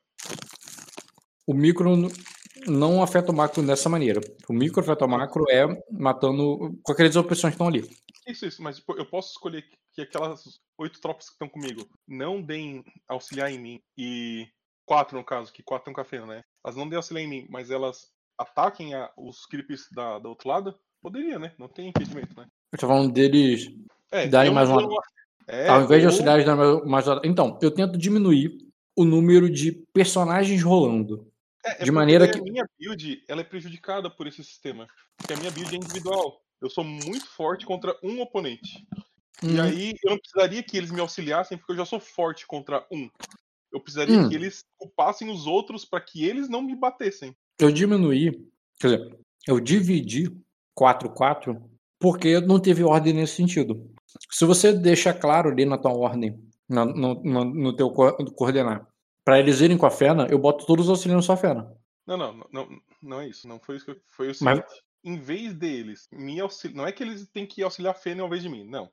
[1.47, 1.91] O micro
[2.67, 4.21] não afeta o macro dessa maneira.
[4.49, 7.89] O micro afeta o macro é matando com aquelas opções que estão ali.
[8.27, 10.43] Isso, isso, mas tipo, eu posso escolher que- que aquelas
[10.79, 14.47] oito tropas que estão comigo não deem auxiliar em mim e
[14.87, 16.43] quatro no caso, que quatro estão a Fena, né?
[16.65, 20.49] Elas não deem auxiliar em mim, mas elas ataquem a- os creeps da, do outro
[20.49, 20.79] lado?
[21.03, 21.53] Poderia, né?
[21.59, 22.47] Não tem impedimento, né?
[22.73, 23.69] Eu tô falando deles
[24.11, 24.83] É, Darem mais uma-
[25.49, 27.07] É, Ao invés de ou- auxiliares dar mais-.
[27.25, 28.59] Então, eu tento diminuir
[28.97, 31.31] o número de personagens rolando.
[31.65, 34.87] É, é de maneira que- a minha build ela é prejudicada por esse sistema.
[35.17, 36.41] Porque a minha build é individual.
[36.61, 38.87] Eu sou muito forte contra um oponente.
[39.43, 42.47] E Hum, aí eu não precisaria que eles me auxiliassem, porque eu já sou forte
[42.47, 43.09] contra um.
[43.73, 44.29] Eu precisaria Hum.
[44.29, 47.35] que eles culpassem os outros para que eles não me batessem.
[47.59, 48.31] Eu diminuí,
[48.79, 49.19] quer dizer,
[49.49, 50.31] eu dividi
[50.75, 51.61] 4-4
[51.99, 53.91] porque não teve ordem nesse sentido.
[54.31, 56.39] Se você deixa claro ali na tua ordem,
[56.69, 58.87] na- no, no, no teu co- coordenar,
[59.25, 61.73] para eles irem com a Fena, eu boto todos os auxiliando sua Fena.
[62.07, 62.69] Não, não, não,
[63.03, 63.47] não, é isso.
[63.47, 64.83] Não foi isso que eu, foi o Mas- seguinte.
[65.05, 66.77] Em vez deles me auxiliar.
[66.77, 68.89] Não é que eles têm que auxiliar a Fênix ao invés de mim, não.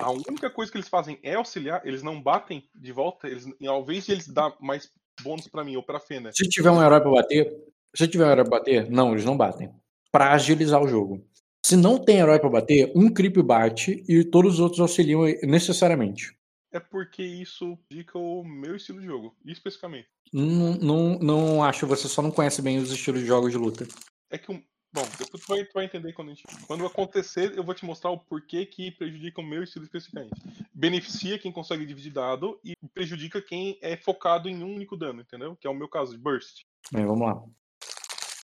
[0.00, 3.82] A única coisa que eles fazem é auxiliar, eles não batem de volta, eles, ao
[3.82, 4.90] invés de eles dar mais
[5.22, 6.30] bônus pra mim ou pra Fena.
[6.32, 7.54] Se tiver um herói pra bater,
[7.94, 9.70] se tiver um herói pra bater, não, eles não batem.
[10.10, 11.22] Pra agilizar o jogo.
[11.66, 16.32] Se não tem herói pra bater, um creep bate e todos os outros auxiliam necessariamente.
[16.70, 20.06] É porque isso indica o meu estilo de jogo, especificamente.
[20.32, 23.84] Não, não, não acho, você só não conhece bem os estilos de jogos de luta.
[24.30, 24.62] É que um.
[24.92, 26.44] Bom, depois tu vai, tu vai entender quando a gente.
[26.68, 30.40] Quando acontecer, eu vou te mostrar o porquê que prejudica o meu estilo especificamente.
[30.72, 35.56] Beneficia quem consegue dividir dado e prejudica quem é focado em um único dano, entendeu?
[35.56, 36.60] Que é o meu caso de burst.
[36.94, 37.42] É, vamos lá.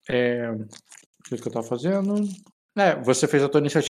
[0.10, 2.16] É, o que que eu tava fazendo?
[2.76, 3.90] É, você fez a tua iniciativa,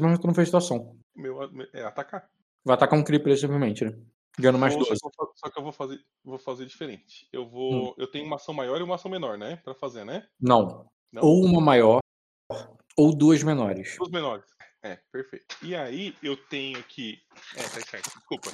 [0.00, 0.98] mas tu não fez tua ação.
[1.16, 1.38] Meu,
[1.72, 2.28] é atacar.
[2.64, 3.98] Vai atacar um creeper simplesmente, né?
[4.38, 5.00] Ganhando mais Vou- 12.
[5.34, 7.28] só, que eu vou que fazer, vou fazer diferente.
[7.32, 7.94] Eu vou.
[7.98, 9.56] Eu tenho uma ação maior e uma ação menor, né?
[9.56, 10.28] Pra fazer, né?
[10.40, 10.86] Não.
[11.12, 11.22] Não?
[11.22, 12.00] Ou uma maior,
[12.96, 13.96] ou duas menores.
[14.00, 14.44] Os menores.
[14.82, 15.56] É, perfeito.
[15.62, 17.18] E aí eu tenho aqui.
[17.56, 18.50] É, tá certo, desculpa.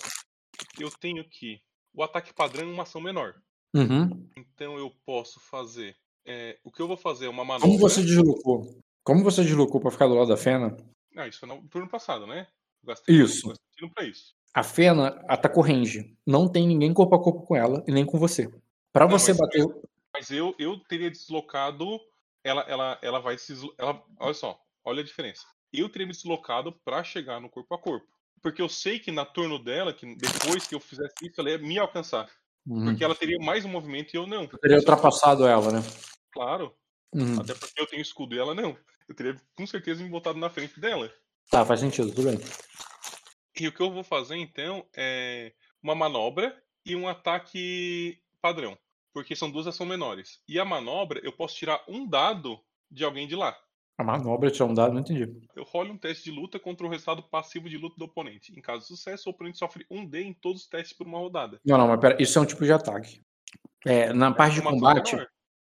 [0.79, 1.61] Eu tenho aqui
[1.95, 3.35] o ataque padrão é uma ação menor.
[3.75, 4.29] Uhum.
[4.37, 5.97] Então eu posso fazer.
[6.27, 7.68] é, o que eu vou fazer é uma manobra.
[7.68, 8.81] Como você deslocou?
[9.05, 10.77] Como você deslocou pra ficar do lado da Fena?
[11.17, 12.47] Ah, isso foi no turno passado, né?
[12.83, 13.47] Eu gastei, Isso.
[13.47, 14.35] eu gastei pra isso.
[14.55, 16.17] A Fena atacou range.
[16.27, 18.49] Não tem ninguém corpo a corpo com ela e nem com você.
[18.93, 19.67] Pra Não, você mas- bater.
[20.13, 21.99] Mas eu, eu teria deslocado.
[22.45, 23.53] Ela, ela, ela vai se.
[23.79, 25.45] Ela, olha só, olha a diferença.
[25.73, 28.07] Eu teria me deslocado pra chegar no corpo a corpo.
[28.41, 31.59] Porque eu sei que na turno dela, que depois que eu fizesse isso, ela ia
[31.59, 32.31] me alcançar.
[32.67, 32.85] Uhum.
[32.87, 34.47] Porque ela teria mais um movimento e eu não.
[34.47, 35.81] Teria ultrapassado ela, né?
[36.33, 36.73] Claro.
[37.13, 37.41] Uhum.
[37.41, 38.77] Até porque eu tenho escudo e ela não.
[39.09, 41.13] Eu teria com certeza me botado na frente dela.
[41.51, 42.39] Tá, faz sentido, tudo bem.
[43.59, 45.53] E o que eu vou fazer então é
[45.83, 48.77] uma manobra e um ataque padrão.
[49.13, 50.41] Porque são duas ações menores.
[50.49, 52.59] E a manobra, eu posso tirar um dado
[52.91, 53.57] de alguém de lá.
[53.97, 55.41] A manobra tirar um dado, não entendi.
[55.55, 58.53] Eu rolo um teste de luta contra o resultado passivo de luta do oponente.
[58.59, 61.19] Em caso de sucesso, o oponente sofre um D em todos os testes por uma
[61.19, 61.61] rodada.
[61.65, 63.23] Não, não, mas pera, isso é um tipo de ataque.
[63.87, 65.17] É, na parte de combate,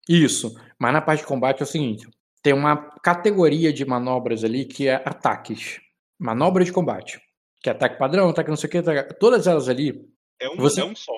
[0.08, 0.56] isso.
[0.80, 2.08] Mas na parte de combate é o seguinte:
[2.42, 5.80] tem uma categoria de manobras ali que é ataques.
[6.20, 7.20] Manobra de combate.
[7.62, 8.78] Que é ataque padrão, ataque não sei o que.
[8.80, 9.14] Ataque...
[9.20, 10.04] Todas elas ali,
[10.40, 11.14] É um, Você- é um só.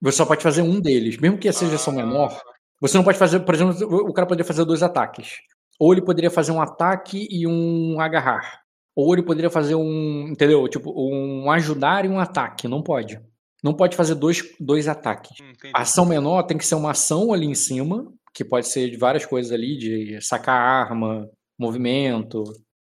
[0.00, 1.16] você só pode fazer um deles.
[1.18, 1.96] Mesmo que seja ação Ah.
[1.96, 2.42] menor,
[2.80, 3.74] você não pode fazer, por exemplo,
[4.08, 5.36] o cara poderia fazer dois ataques.
[5.78, 8.62] Ou ele poderia fazer um ataque e um agarrar.
[8.96, 10.66] Ou ele poderia fazer um, entendeu?
[10.68, 12.66] Tipo, um ajudar e um ataque.
[12.66, 13.20] Não pode.
[13.62, 15.38] Não pode fazer dois, dois ataques.
[15.40, 15.72] Hum, entendi.
[15.74, 19.24] Ação menor tem que ser uma ação ali em cima, que pode ser de várias
[19.24, 21.26] coisas ali, de sacar arma,
[21.58, 22.44] movimento,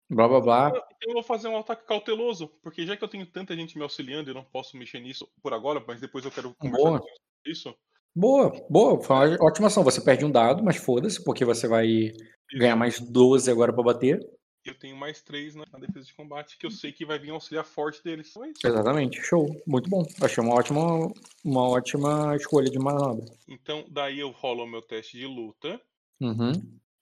[0.10, 0.68] blá blá blá.
[0.70, 3.84] Então eu vou fazer um ataque cauteloso, porque já que eu tenho tanta gente me
[3.84, 7.00] auxiliando e eu não posso mexer nisso por agora, mas depois eu quero conversar Boa.
[7.00, 7.12] sobre
[7.48, 7.76] isso.
[8.16, 9.84] Boa, boa, foi uma ótima ação.
[9.84, 12.14] Você perde um dado, mas foda-se, porque você vai
[12.54, 14.26] ganhar mais 12 agora pra bater.
[14.64, 17.32] Eu tenho mais três na na defesa de combate, que eu sei que vai vir
[17.32, 18.30] um auxiliar forte deles.
[18.30, 18.52] Então é.
[18.68, 19.48] Exatamente, show.
[19.66, 20.04] Muito bom.
[20.22, 21.12] Achei uma ótima,
[21.44, 23.26] uma ótima escolha de manobra.
[23.48, 25.82] Então, daí eu rolo o meu teste de luta.
[26.20, 26.52] Uhum.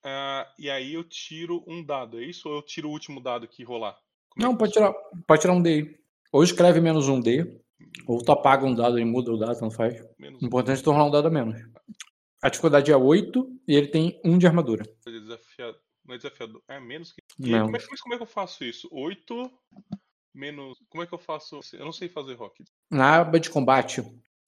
[0.05, 2.47] ah, e aí eu tiro um dado, é isso?
[2.47, 3.97] Ou eu tiro o último dado que rolar?
[4.30, 4.93] Como é Não, que pode funciona?
[4.93, 5.99] tirar, pode tirar um D.
[6.32, 7.60] Ou escreve menos um D,
[8.07, 10.01] ou tu apaga um dado e muda o dado, não faz.
[10.18, 11.60] Menos O importante é tu rolar um dado a menos.
[12.41, 14.86] A dificuldade é 8 e ele tem 1 de armadura.
[15.05, 15.78] um desafiado.
[16.10, 16.60] Não é desafiador.
[16.68, 17.22] É menos que.
[17.38, 17.62] Menos.
[17.68, 18.89] como, é, mas como é que eu faço isso?
[18.91, 19.51] 8
[20.34, 20.76] menos.
[20.89, 21.60] Como é que eu faço?
[21.74, 22.64] Eu não sei fazer rock.
[22.89, 24.01] Na aba de combate,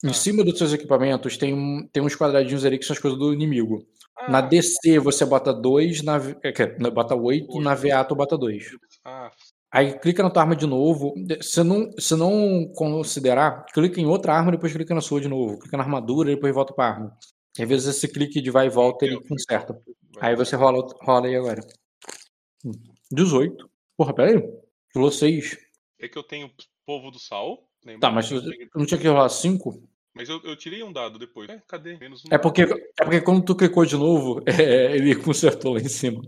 [0.04, 0.12] em Ah.
[0.12, 3.32] cima dos seus equipamentos, tem, um, tem uns quadradinhos ali que são as coisas do
[3.32, 3.86] inimigo.
[4.28, 8.70] Na Ah, DC você bota 2, na, é, bota 8, na VA tu bota 2.
[9.04, 9.30] ah,
[9.74, 11.14] Aí clica na tua arma de novo.
[11.40, 15.58] Se não, se não considerar, clica em outra arma, depois clica na sua de novo.
[15.60, 17.16] Clica na armadura e depois volta pra arma.
[17.58, 19.78] Às vezes esse clique de vai e volta ele conserta.
[20.20, 21.60] Aí você rola, rola aí agora.
[22.64, 22.72] Hum,
[23.10, 23.70] 18.
[23.96, 24.42] Porra, peraí.
[24.94, 25.58] Rolou 6.
[26.00, 26.50] É que eu tenho
[26.86, 27.68] povo do sal.
[27.84, 28.00] Lembra?
[28.00, 28.30] Tá, mas
[28.74, 29.82] não tinha que rolar 5?
[30.14, 31.48] Mas eu, eu tirei um dado depois.
[31.48, 31.96] É, cadê?
[31.98, 32.28] Menos um.
[32.30, 36.22] É porque, é porque quando tu clicou de novo, é, ele consertou lá em cima.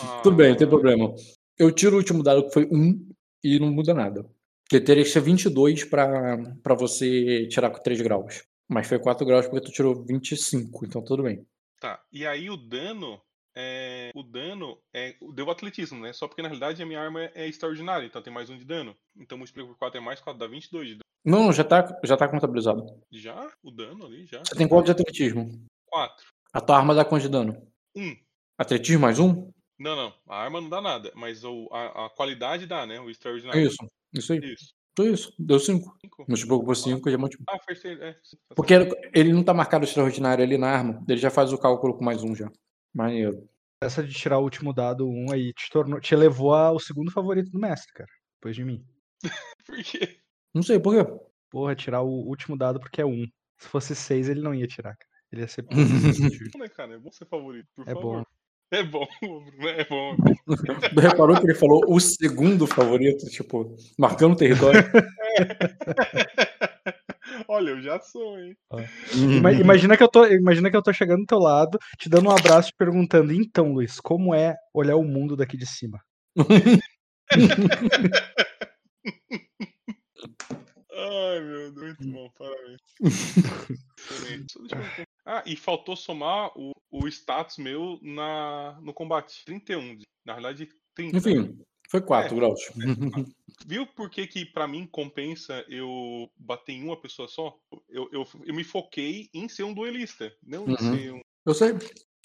[0.00, 1.14] Ah, Tudo bem, não tem problema.
[1.58, 3.08] Eu tiro o último dado que foi 1
[3.44, 4.26] e não muda nada.
[4.64, 8.42] Porque teria que ser 22 pra, pra você tirar com 3 graus.
[8.68, 11.46] Mas foi 4 graus porque tu tirou 25, então tudo bem.
[11.80, 12.02] Tá.
[12.12, 13.20] E aí o dano.
[13.58, 16.12] É, o dano é, deu atletismo, né?
[16.12, 18.94] Só porque na realidade a minha arma é, extraordinária, então tem mais um de dano.
[19.16, 21.04] Então multiplica por 4 é mais 4, dá 22 de dano.
[21.24, 22.84] Não, já tá, já tá contabilizado.
[23.10, 23.50] Já?
[23.62, 24.40] O dano ali, já?
[24.40, 25.66] Você tem quanto de atletismo?
[25.86, 26.26] 4.
[26.52, 27.66] A tua arma dá quanto de dano?
[27.96, 28.14] 1.
[28.58, 29.50] Atletismo mais um?
[29.78, 30.14] Não, não.
[30.28, 33.00] A arma não dá nada, mas o, a, a qualidade dá, né?
[33.00, 33.60] O extraordinário.
[33.66, 33.76] isso.
[34.12, 34.38] Isso aí.
[34.38, 34.74] Isso.
[34.96, 35.32] Tudo isso.
[35.38, 35.98] Deu 5.
[36.00, 36.24] Cinco?
[36.26, 37.54] Multiplicou por 5 já multiplicou.
[37.54, 38.16] Ah, fez seis, é.
[38.56, 38.72] Porque
[39.14, 41.04] ele não tá marcado extraordinário ali na arma.
[41.06, 42.50] Ele já faz o cálculo com mais um já.
[42.94, 43.46] Maneiro.
[43.82, 47.50] Essa de tirar o último dado 1 aí te, tornou, te levou ao segundo favorito
[47.50, 48.08] do mestre, cara.
[48.40, 48.82] Depois de mim.
[49.66, 50.18] Por quê?
[50.54, 51.12] Não sei por quê.
[51.50, 53.26] Porra, tirar o último dado porque é 1.
[53.58, 55.10] Se fosse 6, ele não ia tirar, cara.
[55.30, 55.62] Ele ia ser.
[56.54, 56.94] Bom, né, cara?
[56.94, 58.18] É bom ser favorito, por É favor.
[58.20, 58.24] bom.
[58.70, 59.06] É bom,
[59.68, 60.16] é bom.
[60.94, 64.82] Tu reparou que ele falou o segundo favorito, tipo, marcando o território?
[67.48, 68.56] Olha, eu já sou, hein?
[69.38, 72.28] Ima- Imagina que, eu tô, imagina que eu tô chegando do teu lado, te dando
[72.28, 76.00] um abraço, te perguntando: então, Luiz, como é olhar o mundo daqui de cima?
[80.92, 82.80] Ai, meu Deus, muito bom, parabéns.
[83.02, 84.54] Excelente.
[84.60, 85.05] Deixa eu.
[85.26, 89.44] Ah, e faltou somar o, o status meu na, no combate.
[89.44, 89.96] 31.
[89.96, 91.16] de- Na realidade, 30.
[91.18, 91.58] Enfim,
[91.90, 92.38] Foi quatro, É.
[92.38, 92.72] Glaucio.
[93.66, 97.56] Viu por que, que pra mim compensa eu bater em uma pessoa só?
[97.88, 100.76] Eu, eu, eu me foquei em ser um duelista, não em Uhum.
[100.76, 101.20] ser um.
[101.44, 101.70] Eu sei.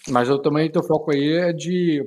[0.08, 2.04] Mas eu também, teu foco aí é de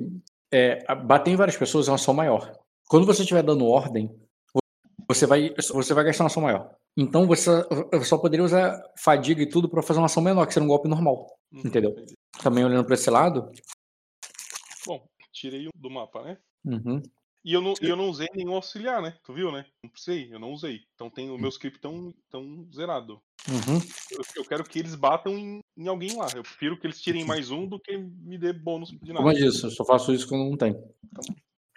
[0.52, 2.52] é, bater em várias pessoas é uma ação maior.
[2.88, 4.10] Quando você estiver dando ordem,
[5.08, 6.74] você vai, você vai gastar uma ação maior.
[6.96, 7.50] Então você
[8.04, 10.88] só poderia usar fadiga e tudo pra fazer uma ação menor, que seria um golpe
[10.88, 11.26] normal.
[11.52, 11.90] Uhum, Entendeu?
[11.90, 12.14] entendi.
[12.42, 13.50] Também olhando pra esse lado.
[14.86, 16.38] Bom, tirei um do mapa, né?
[16.64, 17.02] uhum.
[17.44, 19.14] E eu não, eu não usei nenhum auxiliar, né?
[19.22, 19.64] Tu viu, né?
[19.80, 20.80] Não precisei, eu não usei.
[20.96, 23.22] Então tem o meu script tão, tão zerado.
[23.48, 23.80] Uhum.
[24.10, 26.26] Eu, eu quero que eles batam em, em alguém lá.
[26.34, 29.18] Eu prefiro que eles tirem mais um do que me dê bônus de nada.
[29.18, 30.74] Como eu disse, eu só faço isso quando não tem.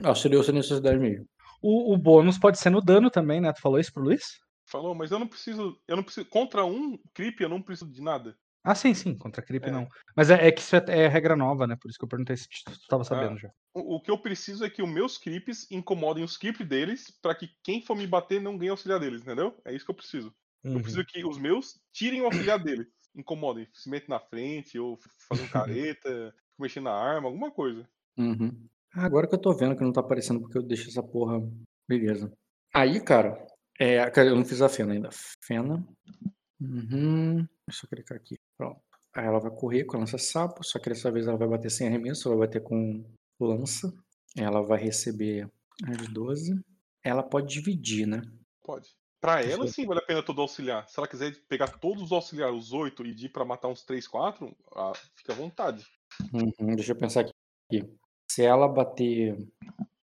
[0.03, 1.27] Auxiliou sem necessidade mesmo.
[1.61, 3.51] O, o bônus pode ser no dano também, né?
[3.53, 4.23] Tu falou isso pro Luiz?
[4.69, 5.79] Falou, mas eu não preciso.
[5.87, 6.27] Eu não preciso.
[6.27, 8.37] Contra um creep, eu não preciso de nada.
[8.63, 9.71] Ah, sim, sim, contra creep É.
[9.71, 9.87] não.
[10.15, 11.75] Mas é, é que isso é, é regra nova, né?
[11.81, 13.49] Por isso que eu perguntei se tu tu tava sabendo já.
[13.73, 17.33] O, o que eu preciso é que os meus creeps incomodem os creeps deles pra
[17.33, 19.57] que quem for me bater não ganhe auxiliar deles, entendeu?
[19.65, 20.33] É isso que eu preciso.
[20.63, 20.81] Eu Uhum.
[20.81, 22.87] preciso que os meus tirem o auxiliar deles.
[23.15, 23.67] Incomodem.
[23.73, 25.47] Se metem na frente, ou fazem
[25.97, 27.89] careta, mexendo na arma, alguma coisa.
[28.17, 28.67] Uhum.
[28.93, 31.39] Ah, Agora que eu tô vendo que não tá aparecendo porque eu deixei essa porra.
[31.87, 32.31] Beleza.
[32.73, 33.45] Aí, cara,
[33.79, 35.09] é, cara, eu não fiz a Fena ainda.
[35.41, 35.87] Fena.
[36.59, 37.47] Uhum.
[37.67, 38.35] Deixa eu clicar aqui.
[38.57, 38.81] Pronto.
[39.15, 41.87] Aí ela vai correr com a lança-sapo, só que dessa vez ela vai bater sem
[41.87, 43.03] arremesso, vai bater com
[43.39, 43.91] lança.
[44.37, 45.49] Ela vai receber
[45.87, 46.59] as 12.
[47.03, 48.21] Ela pode dividir, né?
[48.61, 48.89] Pode.
[49.21, 50.87] Pra ela, sim, vale a pena todo auxiliar.
[50.87, 54.07] Se ela quiser pegar todos os auxiliares, os oito, e ir pra matar uns 3,
[54.07, 55.85] 4, ah, fica à vontade.
[56.33, 57.98] Uhum, Deixa eu pensar aqui.
[58.31, 59.37] Se ela bater.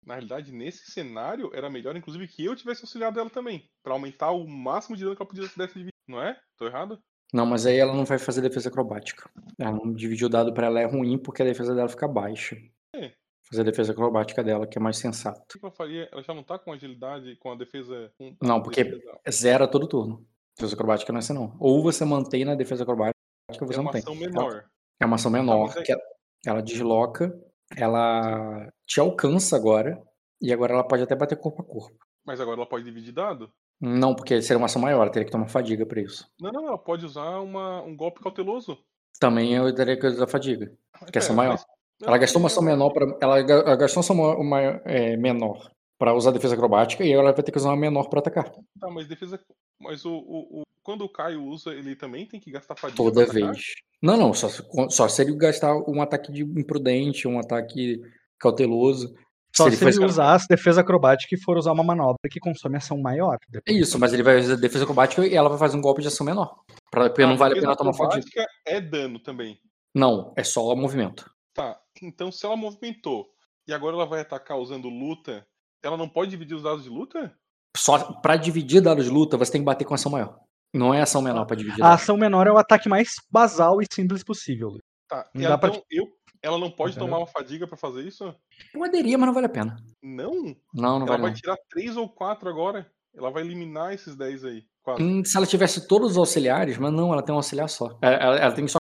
[0.05, 3.69] Na realidade, nesse cenário, era melhor, inclusive, que eu tivesse auxiliado ela também.
[3.83, 5.93] Pra aumentar o máximo de dano que ela podia dividir.
[6.07, 6.39] Não é?
[6.57, 6.99] Tô errado?
[7.31, 9.29] Não, mas aí ela não vai fazer defesa acrobática.
[9.59, 12.57] Ela não dividir o dado pra ela é ruim porque a defesa dela fica baixa.
[12.95, 13.13] É.
[13.47, 15.39] Fazer a defesa acrobática dela, que é mais sensato.
[15.41, 16.09] O que ela faria?
[16.11, 18.11] Ela já não tá com agilidade, com a defesa.
[18.17, 20.25] Com a Não, porque defesa- zera todo turno.
[20.57, 21.55] Defesa acrobática não é assim, não.
[21.59, 23.13] Ou você mantém na defesa acrobática,
[23.61, 24.01] ou você é não uma tem.
[24.01, 24.65] ação menor.
[24.99, 26.01] É uma ação menor, mas aí- que ela,
[26.47, 27.31] ela desloca,
[27.75, 30.01] ela te alcança agora,
[30.41, 31.97] e agora ela pode até bater corpo a corpo.
[32.25, 33.51] Mas agora ela pode dividir dado?
[33.81, 36.29] Não, porque seria uma ação maior, teria que tomar fadiga pra isso.
[36.39, 38.77] Não, não, ela pode usar uma, um golpe cauteloso.
[39.19, 40.71] Também eu teria que usar fadiga.
[41.01, 41.53] Mas Que é ação maior.
[41.53, 41.65] mas-
[42.07, 45.69] Ela gastou uma ação menor para ela, ga- ela gastou uma ação uma, é, menor
[45.99, 48.49] para usar defesa acrobática e agora ela vai ter que usar uma menor para atacar
[48.79, 49.39] Tá, mas defesa.
[49.79, 53.25] Mas o, o, o- quando o Caio usa, ele também tem que gastar fadiga toda
[53.25, 53.61] pra vez.
[54.01, 57.99] Não, não, só, se- só se ele gastar um ataque de imprudente, um ataque
[58.39, 59.13] cauteloso.
[59.55, 62.77] Só ele se, ele esca- usasse defesa acrobática e for usar uma manobra que consome
[62.77, 63.35] ação maior.
[63.35, 63.77] É depois.
[63.77, 66.25] isso, mas ele vai usar defesa acrobática e ela vai fazer um golpe de ação
[66.25, 66.55] menor.
[66.89, 68.19] Pra, porque Ah, não vale a pena tomar fadiga.
[68.19, 69.59] acrobática é dano também.
[69.93, 71.29] Não, é só movimento.
[71.53, 73.27] Tá, então se ela movimentou
[73.67, 75.45] e agora ela vai atacar usando luta,
[75.83, 77.33] ela não pode dividir os dados de luta?
[77.75, 80.39] Só para dividir dados de luta, você tem que bater com ação maior.
[80.73, 82.03] Não é ação menor para dividir A dados.
[82.03, 84.69] ação menor é o ataque mais basal e simples possível.
[84.69, 84.81] Luiz.
[85.07, 86.07] Tá, Não e dá pra então eu,
[86.41, 87.07] ela não pode Entendeu?
[87.07, 88.33] tomar uma fadiga pra fazer isso?
[88.73, 89.75] Poderia, mas não vale a pena.
[90.03, 90.55] Não?
[90.73, 91.37] Não, não ela vale vai não.
[91.37, 92.89] tirar três ou quatro agora.
[93.15, 94.63] Ela vai eliminar esses 10 aí.
[94.99, 97.97] Hum, se ela tivesse todos os auxiliares, mas não, ela tem um auxiliar só.
[98.01, 98.77] Ela, ela- ela tem só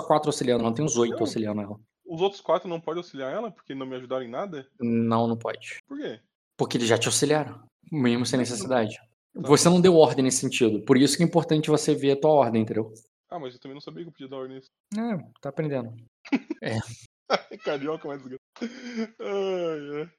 [0.00, 1.20] quatro auxiliando, não tem uns oito Não.
[1.20, 1.76] auxiliando ela.
[2.06, 4.68] Os outros quatro não podem auxiliar ela porque não me ajudaram em nada?
[4.80, 5.78] Não, não pode.
[5.88, 6.20] Por quê?
[6.60, 7.58] Porque eles já te auxiliaram,
[7.90, 8.94] mesmo sem necessidade.
[8.94, 9.40] Tá.
[9.48, 10.84] Você não deu ordem nesse sentido.
[10.84, 12.92] Por isso que é importante você ver a tua ordem, entendeu?
[13.30, 14.68] Ah, mas eu também não sabia que eu podia dar ordem nisso.
[14.94, 15.90] É, tá aprendendo.
[17.64, 19.16] Carioca mais desgraçado.
[19.20, 20.10] Ai, ai.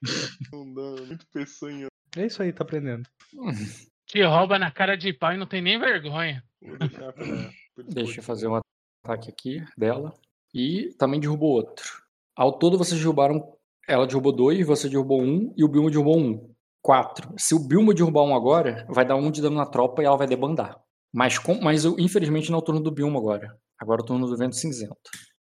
[0.50, 1.86] Não dá, muito peçanha.
[2.16, 3.08] É isso aí, tá aprendendo.
[4.08, 6.42] Te rouba na cara de pau e não tem nem vergonha.
[6.60, 7.34] Vou deixar pra, pra
[7.76, 7.94] depois.
[7.94, 8.60] Deixa eu fazer um
[9.04, 10.12] ataque aqui dela.
[10.52, 12.02] E também derrubou outro.
[12.34, 13.56] Ao todo, vocês derrubaram.
[13.88, 16.52] Ela derrubou dois, você derrubou um e o Bilmo derrubou um.
[16.80, 17.32] Quatro.
[17.38, 20.16] Se o Bilmo derrubar um agora, vai dar um de dano na tropa e ela
[20.16, 20.80] vai debandar.
[21.12, 23.56] Mas, com, mas eu, infelizmente não é o turno do Bilmo agora.
[23.78, 24.96] Agora é o turno do Vento Cinzento.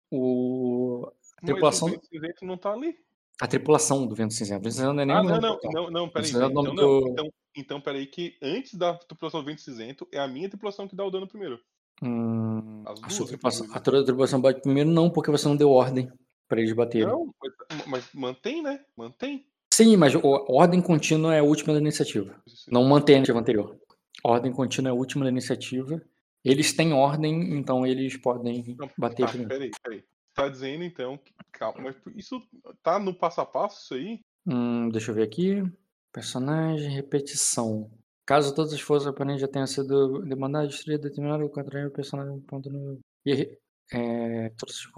[0.10, 1.06] O,
[1.42, 2.96] Mas tripulação- o Vento não tá ali.
[3.42, 4.60] a tripulação do Vento Cinzento.
[4.60, 5.72] O Vento Cinzento não é nem Ah, não, não, total.
[5.84, 6.28] não, não, peraí.
[6.30, 10.20] É Então, não, do- então, então, peraí, que antes da tripulação do Vento Cinzento, é
[10.20, 11.60] a minha tripulação que dá o dano primeiro.
[12.04, 12.94] Hum, a,
[13.26, 16.10] tripulação, a tripulação bate primeiro, não, porque você não deu ordem
[16.52, 17.08] pra eles baterem.
[17.08, 18.84] Não, mas, mas mantém, né?
[18.94, 19.48] Mantém.
[19.74, 22.36] Sim, mas ordem contínua é a última da iniciativa.
[22.68, 23.80] Não mantém a iniciativa anterior.
[24.22, 26.02] Ordem contínua é a última da iniciativa.
[26.44, 29.50] Eles têm ordem, então eles podem Não, bater tá, primeiro.
[29.50, 30.04] peraí, peraí.
[30.34, 31.34] Tá dizendo então que.
[31.54, 32.42] Calma, mas isso
[32.84, 34.20] tá no passo a passo isso aí?
[34.46, 35.64] Hum, deixa eu ver aqui.
[36.12, 37.90] Personagem, repetição.
[38.26, 42.42] Caso todas as forças oponentes já tenham sido demandadas, destruídas, determinado, o contrário, o personagem
[42.42, 43.00] ponto no.
[43.26, 43.58] E
[43.94, 44.50] É,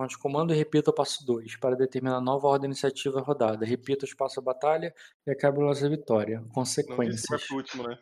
[0.07, 3.65] de comando e repita o passo 2 para determinar nova ordem iniciativa rodada.
[3.65, 4.93] Repita os passos da batalha
[5.25, 6.37] e acabe a nossa vitória.
[6.37, 7.47] Não disse Consequências.
[7.47, 7.97] pro último, né?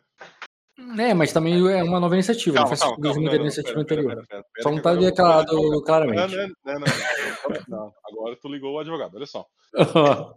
[0.98, 3.14] É, mas também é uma nova iniciativa, não Calma, faz calma, calma.
[3.14, 4.26] da Não, não, iniciativa pera, pera, anterior.
[4.26, 5.52] pera, pera, Só não tá vou declarado.
[5.70, 6.36] Não, claramente.
[6.36, 7.94] não, não, não, não, não.
[8.04, 9.46] Agora tu ligou o advogado, olha só.
[9.76, 10.34] Aham.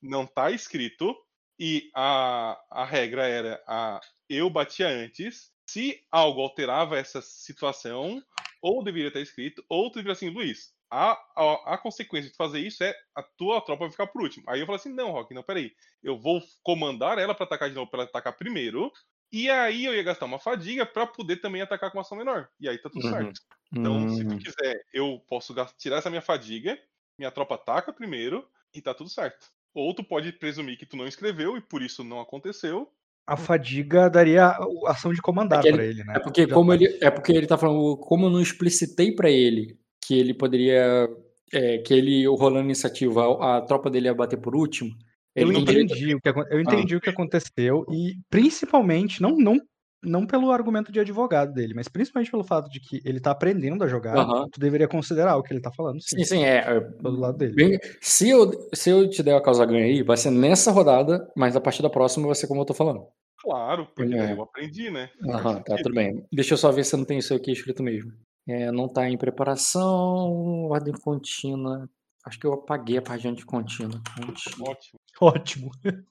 [0.00, 1.14] Não tá escrito
[1.58, 5.50] e a, a regra era a eu batia antes.
[5.68, 8.20] Se algo alterava essa situação,
[8.62, 12.60] ou deveria estar escrito, ou tu deveria assim, Luiz, a, a, a consequência de fazer
[12.60, 14.44] isso é a tua tropa vai ficar por último.
[14.48, 15.72] Aí eu falei assim, não, Rock, não, peraí.
[16.02, 18.92] Eu vou comandar ela pra atacar de novo, pra ela atacar primeiro.
[19.32, 22.50] E aí eu ia gastar uma fadiga pra poder também atacar com uma ação menor.
[22.60, 23.06] E aí tá tudo Uhum.
[23.06, 23.40] certo.
[23.78, 26.78] Então, se tu Hum, quiser, eu posso tirar essa minha fadiga,
[27.18, 29.50] minha tropa ataca primeiro e tá tudo certo.
[29.74, 32.92] Ou tu pode presumir que tu não escreveu e por isso não aconteceu.
[33.26, 36.14] A fadiga daria a ação de comandar É pra ele, né?
[36.16, 36.74] É porque, Já como tá.
[36.76, 41.08] ele, é porque ele tá falando, como eu não explicitei pra ele que ele poderia.
[41.52, 44.90] é, que ele, rolando iniciativa, a, a tropa dele ia bater por último.
[45.36, 46.60] Eu entendi, o que, eu Ah.
[46.62, 49.56] entendi o que aconteceu e principalmente, não, não,
[50.02, 53.84] não pelo argumento de advogado dele, mas principalmente pelo fato de que ele tá aprendendo
[53.84, 54.48] a jogar, Aham.
[54.50, 56.56] tu deveria considerar o que ele tá falando, sim, Sim, sim, é.
[56.58, 57.54] é, pelo lado dele.
[57.54, 61.30] bem- se, eu, se eu te der a causa ganha aí, vai ser nessa rodada,
[61.36, 63.06] mas a partir da próxima vai ser como eu tô falando.
[63.40, 64.32] Claro, porque É.
[64.32, 65.10] eu aprendi, né?
[65.28, 66.24] Aham, tá, tudo bem.
[66.32, 68.12] Deixa eu só ver se não tem isso aqui escrito mesmo.
[68.48, 71.88] É, não tá em preparação, ordem contínua.
[72.24, 74.00] Acho que eu apaguei a página de contínua.
[74.16, 74.70] Contínua.
[74.70, 75.00] Ótimo.
[75.20, 75.70] Ótimo.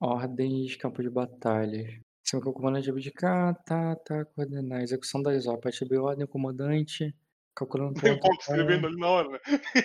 [0.00, 2.00] Ordens, campo de batalha.
[2.28, 4.82] Cima que o comandante abdicar, tá, tá, coordenar.
[4.82, 5.74] Execução das obras.
[5.74, 7.14] Receber ordem, comandante.
[7.54, 8.26] Calculando Tem um ponto.
[8.26, 9.38] pouco escrevendo ali na hora, né?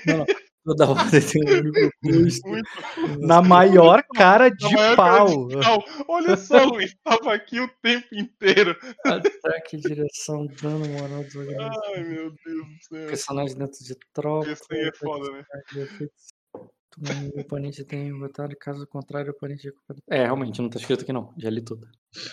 [0.07, 0.25] Não, não.
[0.65, 2.49] Toda ordem tem um microcusto.
[2.49, 2.69] Muito.
[3.19, 5.47] Na maior cara de maior cara pau.
[5.47, 5.83] de pau.
[6.07, 8.75] Olha só, Luiz, tava aqui o tempo inteiro.
[9.05, 11.93] Ataque, direção, dano, moral, desorganização.
[11.95, 13.07] Ai, meu Deus do céu.
[13.07, 14.51] Personagem dentro de tropa.
[14.51, 15.45] Esse aí é foda, né?
[16.97, 19.71] O oponente tem votado, caso contrário, o oponente.
[20.09, 21.33] É, realmente, não tá escrito aqui não.
[21.37, 21.87] Já li tudo.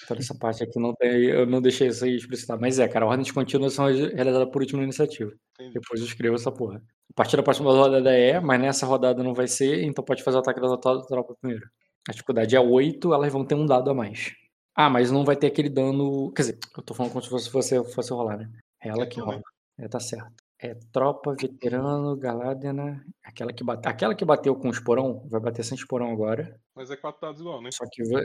[0.07, 1.27] Toda essa parte aqui não tem.
[1.27, 2.59] Eu não deixei isso aí explicitar.
[2.61, 5.33] Mas é, cara, ordens contínuas são realizadas por último na iniciativa.
[5.55, 5.75] Entendi.
[5.75, 6.83] Depois eu escrevo essa porra.
[7.11, 10.37] A partir da próxima rodada é, mas nessa rodada não vai ser, então pode fazer
[10.37, 11.69] o ataque da tua tropa primeiro.
[12.09, 14.33] A dificuldade é 8, elas vão ter um dado a mais.
[14.75, 16.33] Ah, mas não vai ter aquele dano.
[16.33, 18.51] Quer dizer, eu tô falando como se fosse, fosse, fosse rolar, né?
[18.83, 19.43] É ela que rola.
[19.79, 20.48] É, tá certo.
[20.61, 23.05] É tropa, veterano, Galadena.
[23.23, 23.87] Aquela que, bate...
[23.89, 26.59] aquela que bateu com o esporão, vai bater sem esporão agora.
[26.75, 27.71] Mas é quatro dados igual, né?
[27.73, 28.25] Só que vai...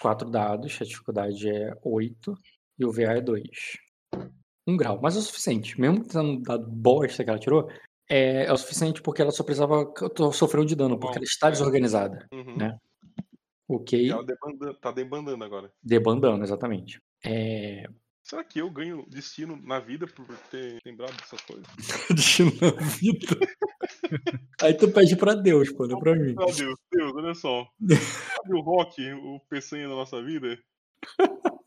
[0.00, 2.34] quatro dados, a dificuldade é 8
[2.78, 3.48] e o VA é 2.
[4.66, 5.80] Um grau, mas é o suficiente.
[5.80, 7.70] Mesmo tendo dado bosta que ela tirou,
[8.08, 9.90] é, é o suficiente porque ela só precisava
[10.34, 11.52] sofrer um de dano, porque Bom, ela está é.
[11.52, 12.26] desorganizada.
[12.32, 12.56] Uhum.
[12.58, 12.76] Né?
[13.66, 15.72] Ok, E ela debanda- tá debandando agora.
[15.82, 17.00] debandando, exatamente.
[17.24, 17.88] É...
[18.30, 21.66] Será que eu ganho destino na vida por ter lembrado dessas coisas?
[22.14, 23.26] Destino na vida.
[24.62, 26.36] Aí tu pede pra Deus, pô, não pra mim.
[26.36, 27.66] Meu Deus, Deus, olha só.
[27.80, 30.56] Sabe o rock, o peçanha da nossa vida?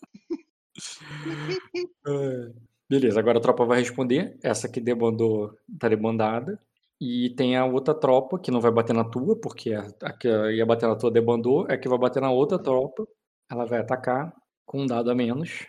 [2.08, 2.52] É.
[2.90, 4.38] Beleza, agora a tropa vai responder.
[4.42, 6.60] Essa que debandou tá debandada.
[7.00, 10.28] E tem a outra tropa que não vai bater na tua, porque a, a que
[10.28, 11.66] ia bater na tua debandou.
[11.70, 13.08] É que vai bater na outra tropa.
[13.50, 14.34] Ela vai atacar
[14.66, 15.66] com um dado a menos.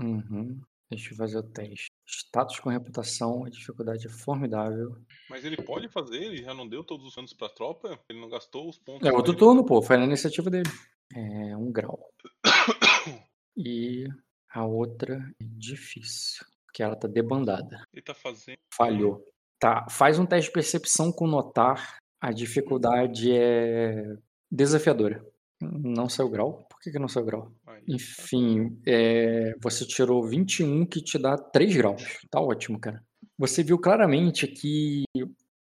[0.00, 0.60] Uhum.
[0.90, 1.90] Deixa eu fazer o teste.
[2.06, 4.96] Status com reputação, a dificuldade é formidável.
[5.28, 7.98] Mas ele pode fazer, ele já não deu todos os anos pra tropa?
[8.08, 9.06] Ele não gastou os pontos.
[9.06, 9.82] É outro turno, pô.
[9.82, 10.70] Foi na iniciativa dele.
[11.14, 11.98] É um grau.
[13.58, 14.06] E
[14.50, 16.44] a outra é difícil.
[16.66, 17.82] Porque ela tá debandada.
[17.90, 18.58] Ele tá fazendo.
[18.70, 19.24] Falhou.
[19.58, 21.96] Tá, faz um teste de percepção com notar.
[22.20, 24.14] A dificuldade é
[24.50, 25.24] desafiadora.
[25.58, 26.65] Não saiu grau?
[26.86, 27.52] Que, que não saiu grau?
[27.66, 32.20] Aí, Enfim, é, você tirou 21, que te dá 3 graus.
[32.30, 33.04] Tá ótimo, cara.
[33.36, 35.02] Você viu claramente que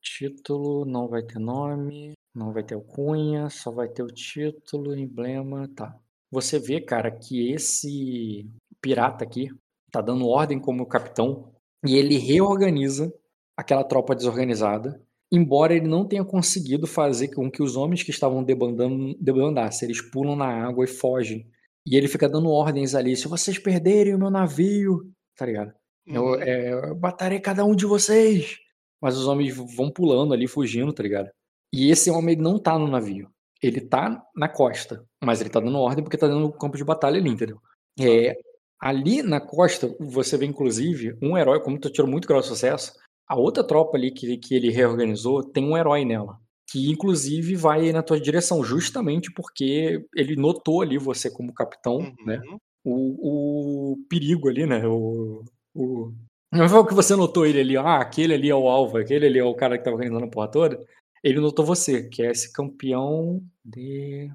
[0.01, 5.69] título não vai ter nome, não vai ter alcunha, só vai ter o título, emblema,
[5.75, 5.93] tá.
[6.31, 8.49] Você vê, cara, que esse
[8.81, 9.49] pirata aqui
[9.91, 11.53] tá dando ordem como capitão
[11.85, 13.13] e ele reorganiza
[13.57, 15.03] aquela tropa desorganizada,
[15.33, 19.87] embora ele não tenha conseguido fazer com que os homens que estavam debandando debandassem.
[19.87, 21.47] Eles pulam na água e fogem.
[21.87, 25.73] E ele fica dando ordens ali: se vocês perderem o meu navio, tá ligado?
[26.07, 26.35] Eu, Uhum.
[26.41, 28.57] é, eu matarei cada um de vocês.
[29.01, 31.31] Mas os homens vão pulando ali, fugindo, tá ligado?
[31.73, 33.31] E esse homem não tá no navio.
[33.63, 36.85] Ele tá na costa, mas ele tá dando ordem porque tá dando um campo de
[36.85, 37.59] batalha ali, entendeu?
[38.01, 38.37] É,
[38.81, 42.93] ali na costa, você vê inclusive um herói, como tu tirou muito grau de sucesso,
[43.29, 46.41] a outra tropa ali que, que ele reorganizou tem um herói nela.
[46.71, 52.15] Que inclusive vai na tua direção, justamente porque ele notou ali você como capitão, Uhum.
[52.27, 52.41] né?
[52.85, 54.87] O, o perigo ali, né?
[54.87, 56.13] O, o,
[56.53, 59.27] Não foi o que você notou ele ali, ah, aquele ali é o alvo, aquele
[59.27, 60.87] ali é o cara que tá organizando a porra toda.
[61.23, 64.31] Ele notou você, que é esse campeão de.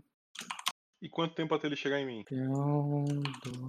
[1.02, 2.24] E quanto tempo até ele chegar em mim?
[2.24, 3.68] Campeão do.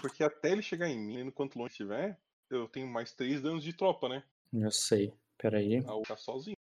[0.00, 2.18] Porque até ele chegar em mim, quanto longe estiver,
[2.56, 4.22] eu tenho mais três danos de tropa, né?
[4.52, 5.12] Eu sei.
[5.36, 5.78] Peraí.
[5.86, 6.56] Ah, tá sozinho.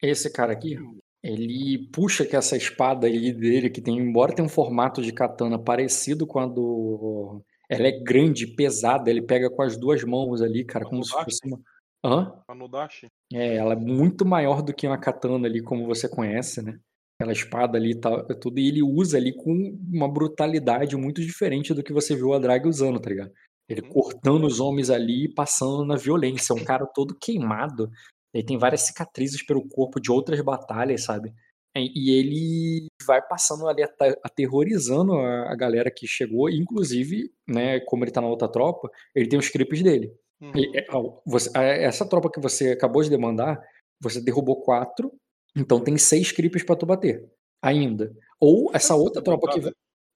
[0.00, 0.78] Esse cara aqui,
[1.22, 5.58] ele puxa que essa espada ali dele, que tem, embora tenha um formato de katana
[5.58, 7.42] parecido com a do.
[7.68, 11.40] Ela é grande, pesada, ele pega com as duas mãos ali, cara, como se fosse
[11.44, 11.60] uma.
[12.04, 12.32] Hã?
[12.46, 13.08] Anodashi.
[13.32, 16.78] É, ela é muito maior do que uma katana ali, como você conhece, né?
[17.18, 21.20] Aquela espada ali e tal, é tudo, e ele usa ali com uma brutalidade muito
[21.20, 23.32] diferente do que você viu a Drag usando, tá ligado?
[23.68, 23.88] Ele Uhum.
[23.88, 26.52] cortando os homens ali e passando na violência.
[26.52, 27.90] É um cara todo queimado.
[28.32, 31.32] Ele tem várias cicatrizes pelo corpo de outras batalhas, sabe?
[31.76, 33.82] E ele vai passando ali,
[34.22, 36.48] aterrorizando a, galera que chegou.
[36.48, 40.12] Inclusive, né, como ele tá na outra tropa, ele tem os creeps dele.
[40.40, 40.52] Uhum.
[40.56, 40.86] E, é,
[41.26, 43.60] você- a- essa tropa que você acabou de demandar,
[44.00, 45.12] você derrubou quatro,
[45.56, 47.26] então tem seis creeps pra tu bater.
[47.62, 48.14] Ainda.
[48.40, 49.60] Ou essa outra tropa que.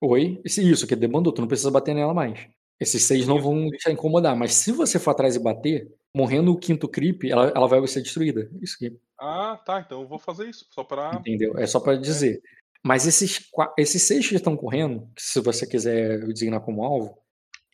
[0.02, 0.40] Oi?
[0.44, 2.48] Isso, isso, que demandou, tu não precisa bater nela mais.
[2.80, 6.58] Esses seis não vão deixar incomodar, mas se você for atrás e bater, morrendo o
[6.58, 8.50] quinto creep, ela, ela vai ser destruída.
[8.60, 9.80] Isso aqui, Ah, tá.
[9.80, 10.66] Então eu vou fazer isso.
[10.70, 11.12] Só pra.
[11.14, 11.56] entendeu?
[11.58, 12.40] É só pra dizer.
[12.82, 17.18] Mas esses, esses seis que estão correndo, se você quiser designar como alvo,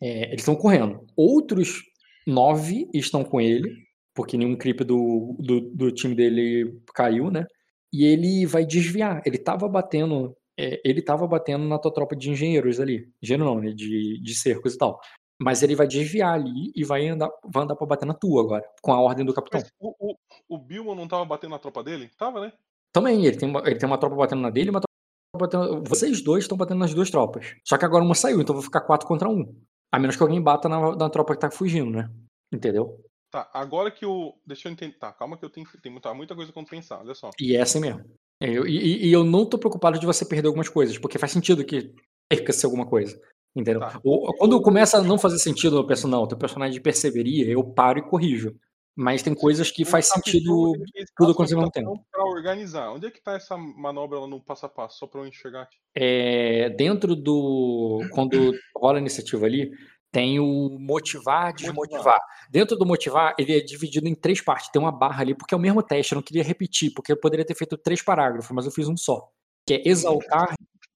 [0.01, 1.05] é, eles estão correndo.
[1.15, 1.81] Outros
[2.25, 3.73] nove estão com ele,
[4.13, 7.45] porque nenhum creep do, do, do time dele caiu, né?
[7.93, 9.21] E ele vai desviar.
[9.25, 10.35] Ele tava batendo.
[10.57, 13.11] É, ele tava batendo na tua tropa de engenheiros ali.
[13.21, 13.71] Engenheiro não, né?
[13.71, 14.99] De, de cercos e tal.
[15.39, 18.67] Mas ele vai desviar ali e vai andar, vai andar pra bater na tua agora,
[18.81, 19.61] com a ordem do capitão.
[19.61, 20.17] Mas o, o,
[20.49, 22.09] o Bilmo não tava batendo na tropa dele?
[22.17, 22.53] Tava, né?
[22.91, 25.83] Também, ele tem, uma, ele tem uma tropa batendo na dele e uma tropa batendo.
[25.87, 27.55] Vocês dois estão batendo nas duas tropas.
[27.63, 29.55] Só que agora uma saiu, então vai ficar quatro contra um.
[29.91, 32.09] A menos que alguém bata na, na tropa que tá fugindo, né?
[32.51, 32.99] Entendeu?
[33.29, 34.33] Tá, agora que o.
[34.43, 34.97] Deixa eu entender.
[34.97, 37.29] Tá, calma que eu tenho, tem muita, muita coisa pra pensar, olha só.
[37.39, 38.03] E é assim mesmo.
[38.39, 41.65] Eu- e, e- eu não tô preocupado de você perder algumas coisas, porque faz sentido
[41.65, 41.91] que
[42.29, 43.19] perca-se alguma coisa.
[43.55, 43.79] Entendeu?
[43.81, 43.99] Tá.
[44.03, 47.99] Ou- quando começa a não fazer sentido no personagem, o teu personagem perceberia, eu paro
[47.99, 48.55] e corrijo.
[48.99, 50.73] Mas tem coisas que faz sentido
[51.15, 52.91] tudo acontecer ao mesmo solicitação Pra organizar.
[52.91, 54.97] Onde é que tá essa manobra no passo a passo?
[54.97, 55.77] Só pra eu enxergar aqui.
[55.95, 57.99] É, dentro do.
[58.11, 59.69] Quando rola a iniciativa ali,
[60.17, 62.19] tem o motivar, desmotivar.
[62.49, 64.67] Dentro do motivar, ele é dividido em três partes.
[64.71, 67.17] Tem uma barra ali, porque é o mesmo teste, eu não queria repetir, porque eu
[67.19, 69.29] poderia ter feito três parágrafos, mas eu fiz um só.
[69.67, 70.55] Que é exaltar,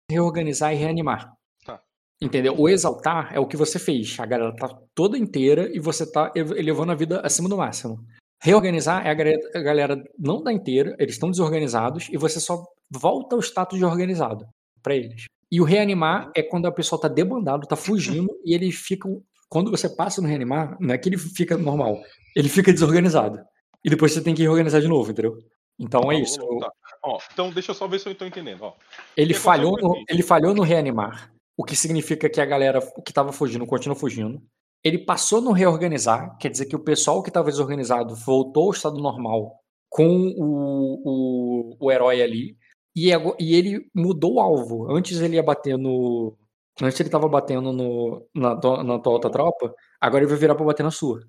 [0.10, 1.32] reorganizar e reanimar.
[1.64, 1.80] Tá.
[2.20, 2.56] Entendeu?
[2.60, 4.20] O exaltar é o que você fez.
[4.20, 8.04] A galera tá toda inteira e você tá ev- elevando a vida acima do máximo.
[8.42, 12.64] Reorganizar é a galera, a galera não tá inteira, eles estão desorganizados e você só
[12.90, 14.48] volta ao status de organizado
[14.82, 15.26] pra eles.
[15.52, 19.22] E o reanimar é quando a pessoa tá debandado, tá fugindo e eles ficam.
[19.50, 22.02] Quando você passa no reanimar, não é que ele fica normal,
[22.36, 23.40] ele fica desorganizado.
[23.84, 25.38] E depois você tem que reorganizar de novo, entendeu?
[25.78, 26.40] Então é Ó, isso.
[26.42, 26.72] ó, tá.
[27.04, 28.62] Ó, então deixa eu só ver se eu tô entendendo.
[28.62, 28.74] Ó.
[29.18, 33.34] Ele falhou, no, ele falhou no reanimar, o que significa que a galera que estava
[33.34, 34.42] fugindo continua fugindo.
[34.84, 39.00] Ele passou no reorganizar, quer dizer que o pessoal que estava desorganizado voltou ao estado
[39.00, 42.58] normal com o, o, o herói ali.
[42.96, 44.92] E, e ele mudou o alvo.
[44.92, 46.38] Antes ele ia bater no.
[46.82, 50.56] Antes ele estava batendo no, na, tua- na tua outra tropa, agora ele vai virar
[50.56, 51.22] para bater na sua.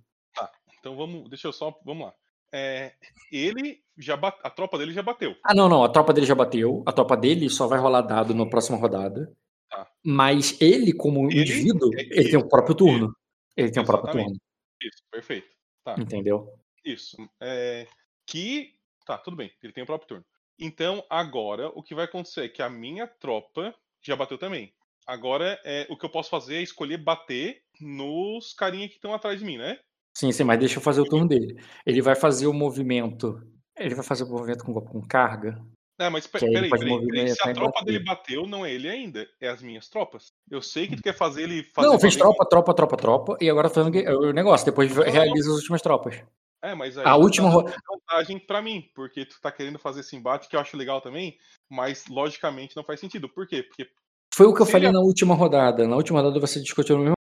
[0.80, 1.28] Então vamos.
[1.30, 1.78] Deixa eu só.
[1.84, 2.14] Vamos lá.
[2.54, 2.92] É,
[3.30, 5.34] ele já bate, A tropa dele já bateu.
[5.44, 5.84] Ah, não, não.
[5.84, 6.82] A tropa dele já bateu.
[6.86, 9.32] A tropa dele só vai rolar dado na próxima rodada.
[9.70, 9.88] Tá.
[10.04, 13.16] Mas ele, como Ele- indivíduo, é ele tem o próprio turno.
[13.56, 14.38] Ele tem o próprio Exatamente.
[14.38, 14.40] turno.
[14.82, 15.48] Isso, perfeito.
[15.84, 15.94] Tá.
[15.98, 16.48] Entendeu?
[16.84, 17.16] Isso.
[17.40, 17.86] É,
[18.26, 18.74] que.
[19.06, 19.50] Tá, tudo bem.
[19.62, 20.24] Ele tem o próprio turno.
[20.58, 24.72] Então, agora, o que vai acontecer é que a minha tropa já bateu também.
[25.06, 29.38] Agora, é, o que eu posso fazer é escolher bater nos carinha que estão atrás
[29.40, 29.78] de mim, né?
[30.16, 31.60] Sim, sim, mas deixa eu fazer o turno dele.
[31.84, 33.40] Ele vai fazer o movimento.
[33.76, 35.60] Ele vai fazer o movimento com, com carga.
[35.98, 37.84] É, mas peraí, movimentar Se a tropa bater.
[37.92, 39.26] dele bateu, não é ele ainda.
[39.40, 40.26] É as minhas tropas.
[40.50, 41.88] Eu sei que tu quer fazer ele fazer.
[41.88, 43.36] não, fez valer- tropa, tropa, tropa, tropa.
[43.40, 44.66] E agora tá fazendo gue- o negócio.
[44.66, 45.10] Depois Não, não.
[45.10, 46.22] realiza as últimas tropas.
[46.62, 50.00] É, mas aí A última tá dando vantagem pra mim, porque tu tá querendo fazer
[50.00, 51.36] esse embate que eu acho legal também,
[51.68, 53.28] mas logicamente não faz sentido.
[53.28, 53.62] Por quê?
[53.64, 53.88] Porque
[54.34, 55.86] Foi o que eu falei na última rodada.
[55.88, 57.14] Na última rodada você discutiu a mesma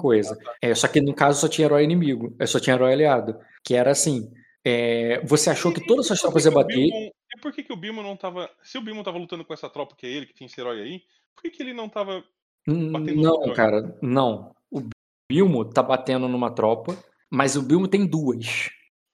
[0.00, 0.38] coisa.
[0.62, 2.34] É, só que no caso só tinha herói inimigo.
[2.38, 3.38] é, Só tinha herói aliado.
[3.62, 4.32] Que era assim.
[4.64, 6.74] é, você achou que todas as tropas iam bater.
[6.74, 8.50] Bilmo- E por que, que o Bilmo não tava.
[8.62, 10.80] Se o Bilmo tava lutando com essa tropa que é ele, que tem esse herói
[10.80, 11.02] aí,
[11.36, 12.24] por que, que ele não tava.
[12.66, 14.54] Batendo Não, cara, não.
[14.70, 14.82] O
[15.30, 16.96] Bilmo tá batendo numa tropa,
[17.30, 18.70] mas o Bilmo tem duas.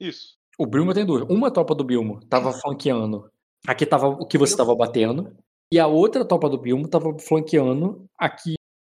[0.09, 0.37] Isso.
[0.59, 1.23] O Bilmo tem duas.
[1.29, 3.31] Uma tropa do Bilmo tava flanqueando.
[3.67, 5.37] Aqui tava o que você tava batendo.
[5.73, 8.55] E a outra tropa do Bilmo tava flanqueando aqui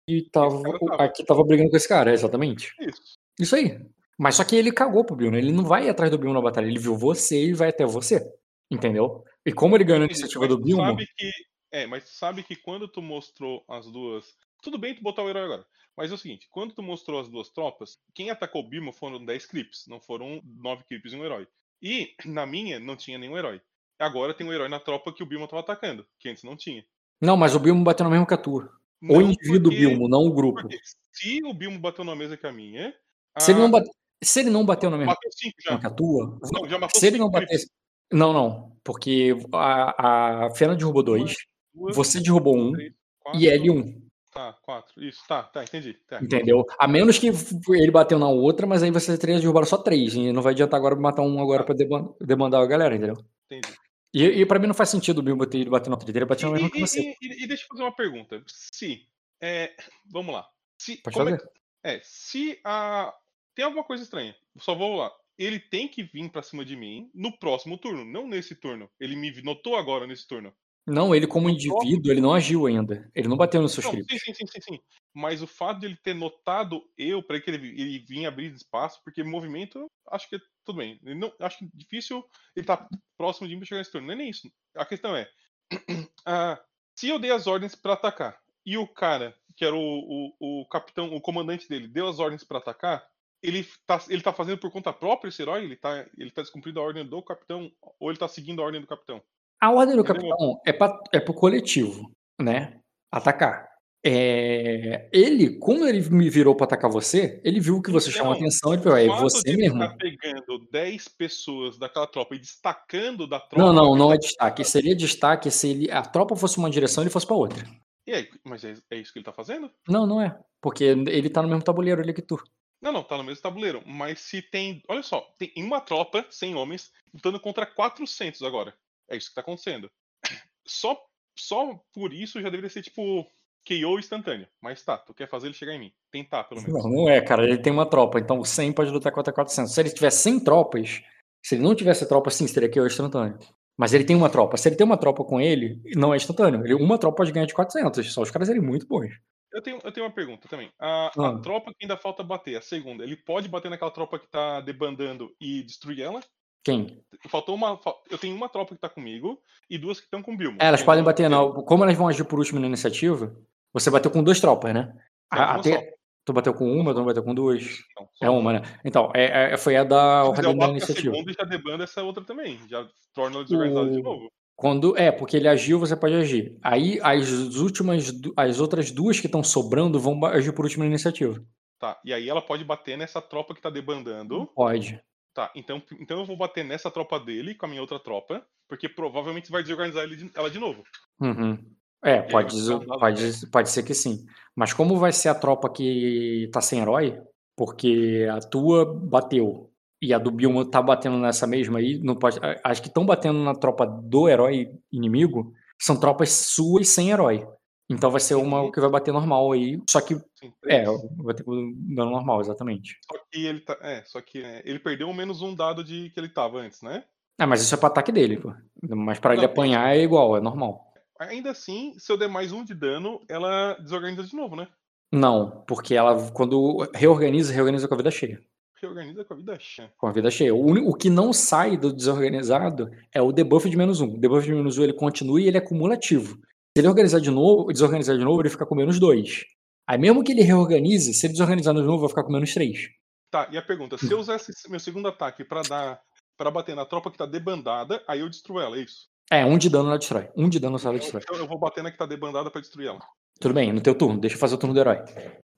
[0.07, 0.61] e tava,
[0.99, 2.73] aqui tava brigando com esse cara, exatamente.
[2.79, 3.17] Isso.
[3.39, 3.79] Isso aí.
[4.17, 6.65] Mas só que ele cagou pro Bilmo, ele não vai atrás do Bilmo na batalha,
[6.65, 8.25] ele viu você e vai até você.
[8.69, 9.23] Entendeu?
[9.45, 11.31] E como ele ganhou a iniciativa mas do Bilmo, sabe que.
[11.71, 14.25] É, mas tu sabe que quando tu mostrou as duas.
[14.61, 15.65] Tudo bem tu botar o herói agora.
[15.97, 19.23] Mas é o seguinte, quando tu mostrou as duas tropas, quem atacou o Bilmo foram
[19.25, 21.47] 10 creeps, não foram 9 creeps e um herói.
[21.81, 23.59] E na minha não tinha nenhum herói.
[23.99, 26.85] Agora tem um herói na tropa que o Bilmo tava atacando, que antes não tinha.
[27.19, 28.71] Não, mas o Bilmo bateu na mesma que a tua.
[29.01, 30.67] O indivíduo porque- Bilmo, não o grupo.
[31.11, 32.93] se o Bilmo bateu na mesa que a minha.
[33.39, 33.89] Se ele a- não, bate...
[34.23, 35.79] se ele não bateu na mesma Bateu 5 já.
[35.79, 37.71] que a tua, Não, já matou se ele não batesse.
[38.11, 38.77] Não, não.
[38.83, 41.35] Porque a, a Fena derrubou dois,
[41.73, 44.06] Duas, você derrubou um três, quatro, e ele um.
[44.37, 45.03] Tá, quatro.
[45.03, 45.93] Isso, tá, tá, entendi.
[46.07, 46.21] Tá.
[46.21, 46.63] Entendeu?
[46.77, 50.13] A menos que ele bateu na outra, mas aí você teria derrubado só três.
[50.13, 53.17] E não vai adiantar agora matar um agora pra deban- demandar a galera, entendeu?
[53.49, 53.75] Entendi.
[54.13, 56.09] E, e pra mim não faz sentido o Bilbo ter ido bater na outra.
[56.09, 57.01] Ele bateu na mesma que você.
[57.21, 58.43] e- e- deixa eu fazer uma pergunta.
[58.47, 59.05] Se.
[59.41, 59.73] é,
[60.05, 60.47] vamos lá.
[60.79, 61.37] Se, Pode é fazer.
[61.39, 61.47] que-
[61.83, 63.13] É, se a.
[63.55, 64.35] Tem alguma coisa estranha.
[64.59, 65.11] Só vou lá.
[65.37, 68.87] Ele tem que vir pra cima de mim no próximo turno, não nesse turno.
[68.99, 70.53] Ele me notou agora nesse turno.
[70.87, 73.11] Não, ele como indivíduo, ele não agiu ainda.
[73.13, 74.79] Ele não bateu nos seus Não, sim, sim, sim, sim.
[75.13, 79.01] Mas o fato de ele ter notado eu para que ele, ele vinha abrir espaço,
[79.03, 80.97] porque movimento, acho que tudo bem.
[81.03, 82.23] Não, acho que difícil
[82.55, 84.07] ele tá próximo de mim pra chegar nesse turno.
[84.07, 84.49] Não é nem isso.
[84.75, 85.29] A questão é,
[86.25, 86.57] ah,
[86.95, 90.65] se eu dei as ordens para atacar e o cara, que era o, o, o
[90.69, 93.05] capitão, o comandante dele, deu as ordens para atacar,
[93.43, 95.65] ele tá, ele tá fazendo por conta própria esse herói?
[95.65, 97.69] Ele tá, ele tá descumprindo a ordem do capitão
[97.99, 99.21] ou ele tá seguindo a ordem do capitão?
[99.61, 100.29] A ordem do Entendeu?
[100.29, 102.79] capitão é, pra, é pro coletivo, né?
[103.11, 103.67] Atacar.
[104.05, 108.33] É, ele, quando ele me virou pra atacar você, ele viu que você Então, chamou
[108.33, 109.83] atenção e falou, é você de ele mesmo.
[109.83, 113.57] estar pegando 10 pessoas daquela tropa e destacando da tropa.
[113.57, 114.63] Não, não, não é tá- destaque.
[114.63, 117.65] Seria destaque se ele, a tropa fosse uma direção e ele fosse pra outra.
[118.05, 119.69] E aí, mas é, é isso que ele tá fazendo?
[119.89, 120.39] Não, não é.
[120.61, 122.41] Porque ele tá no mesmo tabuleiro ali que tu.
[122.81, 123.81] Não, não, tá no mesmo tabuleiro.
[123.85, 124.81] Mas se tem.
[124.87, 128.73] Olha só, tem uma tropa, 100 homens, lutando contra 400 agora.
[129.09, 129.89] É isso que tá acontecendo.
[130.67, 131.01] Só,
[131.37, 133.23] só por isso já deveria ser tipo
[133.65, 134.47] KO instantâneo.
[134.61, 135.93] Mas tá, tu quer fazer ele chegar em mim.
[136.11, 136.83] Tentar, pelo menos.
[136.83, 137.43] Não, não é, cara.
[137.45, 139.73] Ele tem uma tropa, então 100 pode lutar contra 400.
[139.73, 141.01] Se ele tiver 100 tropas,
[141.41, 143.39] se ele não tivesse tropa, sim, seria que eu instantâneo.
[143.77, 144.57] Mas ele tem uma tropa.
[144.57, 146.65] Se ele tem uma tropa com ele, não é instantâneo.
[146.65, 148.11] Ele, uma tropa pode ganhar de 400.
[148.11, 149.11] Só os caras serem muito bons.
[149.53, 150.69] Eu tenho, eu tenho uma pergunta também.
[150.79, 151.29] A, Ah.
[151.29, 154.59] a tropa que ainda falta bater, a segunda, ele pode bater naquela tropa que tá
[154.61, 156.19] debandando e destruir ela?
[156.67, 157.01] Quem?
[157.29, 157.79] Faltou uma.
[158.11, 159.39] Eu tenho uma tropa que tá comigo
[159.69, 160.57] e duas que estão com o Bilmo.
[160.59, 161.53] É, elas podem bater, não.
[161.63, 163.33] Como elas vão agir por último na iniciativa,
[163.73, 164.93] você bateu com duas tropas, né?
[165.33, 165.97] Não, A- uma até- só.
[166.25, 167.63] Tu bateu com uma, tu não bateu com duas.
[167.97, 168.61] Não, É uma, né?
[168.83, 171.13] Então, é, é- foi a da ordem da com a iniciativa.
[171.15, 172.59] segunda já debanda essa outra também.
[172.67, 174.31] Já torna ela desorganizada de O- novo.
[174.53, 176.57] Quando, é, porque ele agiu, você pode agir.
[176.61, 181.41] Aí as últimas, as outras duas que estão sobrando vão agir por último na iniciativa.
[181.79, 181.97] Tá.
[182.03, 184.47] E aí ela pode bater nessa tropa que tá debandando.
[184.53, 184.99] Pode.
[185.37, 185.51] Tá.
[185.53, 188.43] Então, então eu vou bater nessa tropa dele com a minha outra tropa.
[188.67, 190.81] Porque provavelmente vai desorganizar ele de- ela de novo.
[191.21, 191.59] Uhum.
[192.03, 192.55] É, pode,
[192.99, 194.25] pode, pode ser que sim.
[194.55, 197.21] Mas como vai ser a tropa que tá sem herói,
[197.55, 199.69] porque a tua bateu
[200.01, 203.37] e a do Bilmo tá batendo nessa mesma aí, não pode, as que estão batendo
[203.43, 207.47] na tropa do herói inimigo são tropas suas sem herói.
[207.89, 210.83] Então vai ser uma que vai bater normal aí, só que Sim, é,
[211.17, 212.99] vai ter dano normal, exatamente.
[213.09, 213.77] Só que ele tá.
[213.81, 217.05] É, só que é, ele perdeu menos um dado de que ele tava antes, né?
[217.39, 218.53] Ah, mas isso é para ataque dele, pô.
[218.83, 220.91] Mas para ele apanhar é igual, é normal.
[221.19, 224.67] Ainda assim, se eu der mais um de dano, ela desorganiza de novo, né?
[225.11, 228.41] Não, porque ela quando reorganiza, reorganiza com a vida cheia.
[228.81, 229.89] Reorganiza com a vida chã.
[229.97, 230.53] Com a vida cheia.
[230.53, 234.15] O, o que não sai do desorganizado é o debuff de menos um.
[234.15, 236.37] O debuff de menos um ele continua e ele é cumulativo.
[236.77, 239.43] Se ele organizar de novo, desorganizar de novo, ele fica com menos dois.
[239.87, 242.89] Aí mesmo que ele reorganize, se ele desorganizar de novo, vai ficar com menos três.
[243.31, 245.99] Tá, e a pergunta: se eu usasse meu segundo ataque pra dar.
[246.37, 249.07] para bater na tropa que tá debandada, aí eu destruo ela, é isso?
[249.31, 250.29] É, um de dano ela destrói.
[250.37, 251.23] Um de dano só ela destrói.
[251.23, 252.99] Então eu vou bater na que tá debandada pra destruir ela.
[253.39, 254.99] Tudo bem, no teu turno, deixa eu fazer o turno do herói.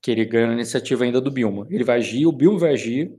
[0.01, 1.67] Que ele ganha a iniciativa ainda do Bilmo.
[1.69, 3.13] Ele vai agir, o Bilmo vai agir.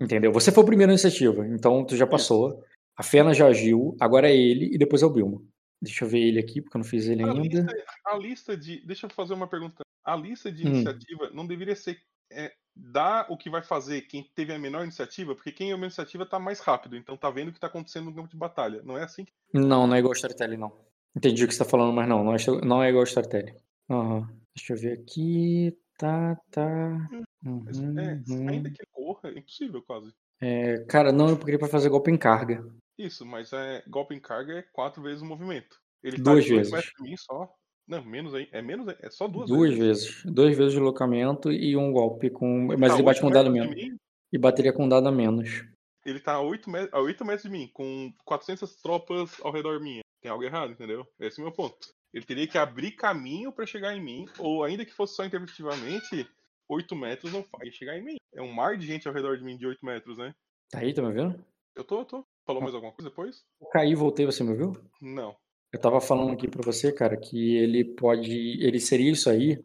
[0.00, 0.32] Entendeu?
[0.32, 2.60] Você foi o primeiro na iniciativa, então tu já passou.
[2.96, 5.48] A Fena já agiu, agora é ele e depois é o Bilmo.
[5.82, 7.40] Deixa eu ver ele aqui, porque eu não fiz ele A ainda.
[7.42, 8.84] lista, a lista de.
[8.86, 9.82] Deixa eu fazer uma pergunta.
[10.04, 10.70] A lista de Hum.
[10.70, 11.98] iniciativa não deveria ser.
[12.32, 15.76] É, dar o que vai fazer quem teve a menor iniciativa, porque quem é a
[15.76, 18.36] menor iniciativa tá mais rápido, então tá vendo o que tá acontecendo no campo de
[18.36, 18.82] batalha.
[18.84, 19.32] Não é assim que.
[19.52, 20.72] Não, não é igual Storytelling, não.
[21.16, 23.54] Entendi o que você tá falando, mas não, não é, não é igual Storytelling.
[23.90, 24.30] Aham.
[24.54, 25.76] Deixa eu ver aqui.
[25.98, 27.08] Tá, tá.
[27.44, 28.48] Uhum, é, uhum.
[28.48, 30.14] ainda que corra, é impossível quase.
[30.40, 32.64] É, cara, não, eu queria pra fazer golpe em carga.
[33.06, 35.76] Isso, mas é, golpe em carga é quatro vezes o movimento.
[36.02, 36.72] Ele tá Duas dois vezes.
[36.72, 37.48] metros de mim só.
[37.88, 38.48] Não, menos aí.
[38.52, 38.96] É menos aí.
[39.00, 40.22] É só duas, Duas vezes.
[40.24, 42.66] Duas vezes de deslocamento e um golpe com.
[42.78, 43.74] Mas Tá ele bate com um dado menos.
[43.74, 43.96] mim,
[44.32, 45.64] e bateria com um dado a menos.
[46.06, 49.80] Ele tá a 8, met a 8 metros de mim, com 400 tropas ao redor
[49.80, 50.00] minha.
[50.22, 51.06] Tem algo errado, entendeu?
[51.18, 51.76] Esse é o meu ponto.
[52.12, 56.26] Ele teria que abrir caminho pra chegar em mim, ou ainda que fosse só interpretativamente,
[56.68, 58.16] 8 metros não faz chegar em mim.
[58.34, 60.32] É um mar de gente ao redor de mim de 8 metros, né?
[60.70, 61.44] Tá aí, tá me ouvindo?
[61.76, 62.24] Eu tô, eu tô.
[62.46, 63.44] Falou mais alguma coisa depois?
[63.60, 64.72] Eu caí voltei, você me ouviu?
[65.00, 65.36] Não.
[65.72, 68.32] Eu tava falando aqui pra você, cara, que ele pode.
[68.60, 69.62] Ele seria isso aí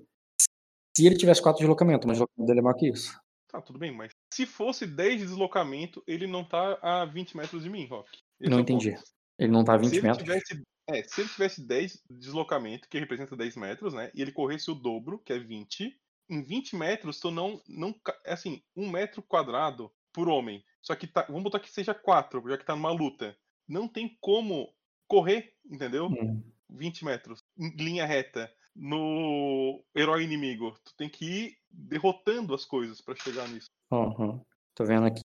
[0.95, 3.19] se ele tivesse 4 de deslocamento, mas o deslocamento dele é maior que isso.
[3.47, 7.63] Tá, tudo bem, mas se fosse 10 de deslocamento, ele não tá a 20 metros
[7.63, 8.09] de mim, Rock.
[8.39, 8.91] Esse Não é entendi.
[8.91, 9.03] ponto.
[9.39, 10.23] Ele não tá a 20 se metros?
[10.23, 14.11] Tivesse, é, se ele tivesse 10 de deslocamento, que representa 10 metros, né?
[14.13, 15.97] E ele corresse o dobro, que é 20,
[16.29, 17.61] em 20 metros, tu não.
[17.67, 17.95] não
[18.25, 20.63] é assim, um metro quadrado por homem.
[20.85, 21.23] Só que tá.
[21.27, 23.35] Vamos botar que seja 4, já que tá numa luta.
[23.67, 24.73] Não tem como
[25.07, 26.07] correr, entendeu?
[26.07, 26.43] Hum.
[26.69, 30.77] 20 metros, em linha reta, no herói inimigo.
[30.83, 33.67] Tu tem que ir derrotando as coisas pra chegar nisso.
[33.91, 34.41] Aham.
[34.75, 35.21] Tô vendo aqui.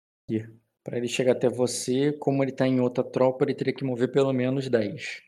[0.83, 4.11] Pra ele chegar até você, como ele tá em outra tropa, ele teria que mover
[4.11, 5.23] pelo menos 10.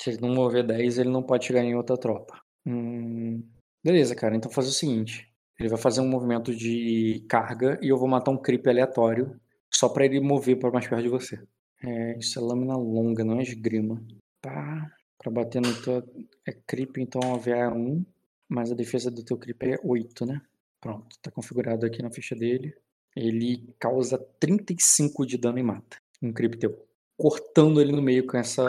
[0.00, 2.40] Se ele não mover 10, ele não pode chegar em outra tropa.
[2.66, 3.42] Hum,
[3.84, 4.36] Beleza, cara.
[4.36, 5.31] Então faz o seguinte.
[5.62, 9.40] Ele vai fazer um movimento de carga e eu vou matar um creep aleatório
[9.70, 11.40] só pra ele mover para mais perto de você.
[11.80, 14.02] É, isso é lâmina longa, não é esgrima.
[14.40, 16.02] Pá, pra bater no teu...
[16.44, 18.04] É creep, então a VA é 1,
[18.48, 20.42] mas a defesa do teu creep é 8, né?
[20.80, 22.74] Pronto, tá configurado aqui na ficha dele.
[23.14, 25.96] Ele causa 35 de dano e mata.
[26.20, 26.84] Um creep teu.
[27.16, 28.66] Cortando ele no meio com essa,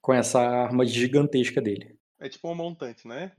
[0.00, 1.98] com essa arma gigantesca dele.
[2.20, 3.32] É tipo um montante, né?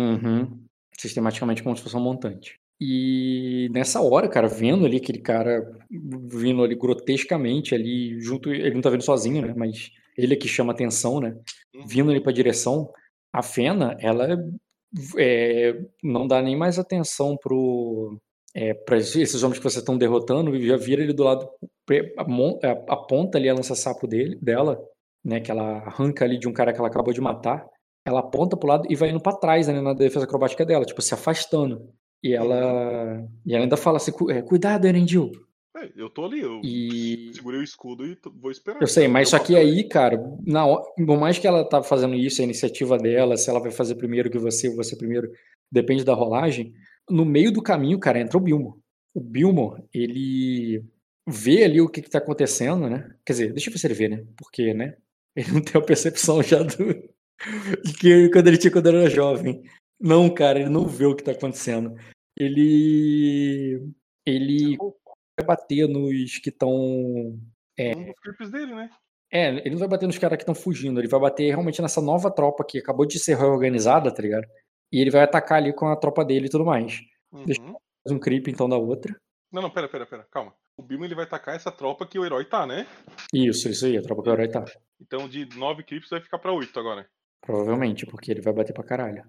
[0.00, 0.64] Uhum.
[0.98, 2.58] Sistematicamente como se fosse um montante.
[2.80, 8.80] E nessa hora, cara, vendo ali aquele cara vindo ali grotescamente ali junto, ele não
[8.80, 9.54] tá vendo sozinho, né?
[9.56, 11.36] Mas ele é que chama atenção, né?
[11.74, 11.86] Uhum.
[11.86, 12.92] Vindo ali pra direção,
[13.32, 14.38] a Fena, ela
[15.18, 18.18] é, não dá nem mais atenção pro
[18.54, 21.48] é, para esses homens que vocês estão derrotando já vira ele do lado
[22.88, 24.80] aponta ali a lança-sapo dele dela,
[25.24, 27.66] né, que ela arranca ali de um cara que ela acabou de matar.
[28.08, 31.02] Ela aponta pro lado e vai indo pra trás, né, na defesa acrobática dela, tipo
[31.02, 31.88] se afastando.
[32.22, 35.30] E ela e ela ainda fala assim, "Cu- é, cuidado, Erendil.
[35.76, 38.80] É, eu tô ali, eu E segurei o escudo e vou esperar.
[38.82, 42.14] eu sei, mas só que aí, cara, na hora, por mais que ela tá fazendo
[42.16, 45.30] isso, a iniciativa dela, se ela vai fazer primeiro que você, ou você primeiro,
[45.70, 46.72] depende da rolagem.
[47.08, 48.80] No meio do caminho, cara, entra o Bilmo.
[49.14, 50.82] O Bilmo, ele
[51.26, 53.08] vê ali o que que tá acontecendo, né?
[53.24, 54.24] Quer dizer, deixa eu ver se ele vê, né?
[54.36, 54.96] Porque, né?
[55.36, 56.74] Ele não tem a percepção já do
[58.00, 59.62] que quando ele tinha quando era jovem.
[60.00, 61.94] Não, cara, ele não vê o que tá acontecendo.
[62.38, 63.92] Ele
[64.26, 64.76] ele
[65.38, 68.90] vai bater nos que estão Um dos dele, né?
[69.32, 72.00] é, ele não vai bater nos caras que estão fugindo, ele vai bater realmente nessa
[72.00, 74.46] nova tropa que acabou de ser reorganizada, tá ligado?
[74.92, 77.00] E ele vai atacar ali com a tropa dele e tudo mais.
[77.44, 77.74] Deixa- Uhum.
[78.06, 79.14] Faz um creep então da outra.
[79.52, 80.54] Não, não, pera, pera, pera, calma.
[80.78, 82.86] O Bilmo ele vai atacar essa tropa que o herói tá, né?
[83.34, 84.64] Isso, isso aí, a tropa que o herói tá.
[85.00, 87.06] Então de 9 creeps vai ficar pra 8 agora.
[87.40, 89.24] Provavelmente, porque ele vai bater pra caralho.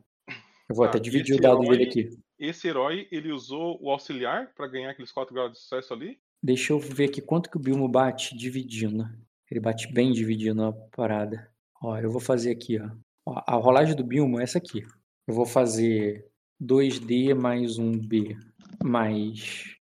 [0.69, 2.09] Eu vou Tá, até dividir esse o dado herói- dele aqui.
[2.37, 6.19] Esse herói, ele usou o auxiliar pra ganhar aqueles 4 graus de sucesso ali.
[6.41, 9.03] Deixa eu ver aqui quanto que o Bilmo bate dividindo.
[9.51, 11.51] Ele bate bem dividindo a parada.
[11.81, 12.89] Ó, eu vou fazer aqui, ó.
[13.25, 14.83] Ó, a rolagem do Bilmo é essa aqui.
[15.27, 16.25] Eu vou fazer
[16.59, 18.37] 2D mais 1B
[18.83, 19.75] mais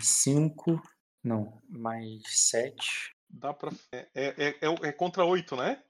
[0.00, 0.80] 5.
[1.24, 3.14] não, mais 7.
[3.30, 3.72] Dá pra.
[3.92, 5.82] É, é, é, é- é contra 8, né?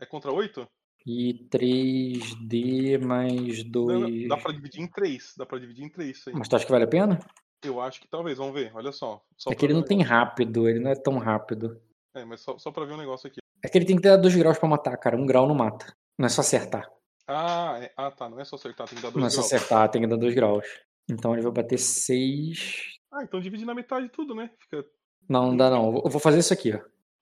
[0.00, 0.66] É contra 8?
[1.06, 4.00] E 3D mais Não, 2.
[4.22, 5.34] não, Dá pra dividir em 3.
[5.36, 6.34] Dá pra dividir em 3 isso aí.
[6.36, 7.18] Mas tu acha que vale a pena?
[7.62, 9.22] Eu acho que talvez, vamos ver, olha só.
[9.36, 11.80] só É que ele não tem rápido, ele não é tão rápido.
[12.14, 13.38] É, mas só, só pra ver um negócio aqui.
[13.62, 15.16] É que ele tem que ter 2 graus pra matar, cara.
[15.16, 15.94] Um grau não mata.
[16.18, 16.90] Não é só acertar.
[17.26, 18.28] Ah, é- ah, tá.
[18.28, 19.52] Não é só acertar, tem que dar 2 Não é só graus.
[19.52, 20.66] acertar, tem que dar 2 graus.
[21.08, 22.98] Então ele vai bater 6.
[23.12, 24.50] Ah, então divide na metade tudo, né?
[24.58, 24.84] Fica...
[25.28, 25.96] Não, não dá não.
[26.04, 26.80] Eu vou fazer isso aqui, ó.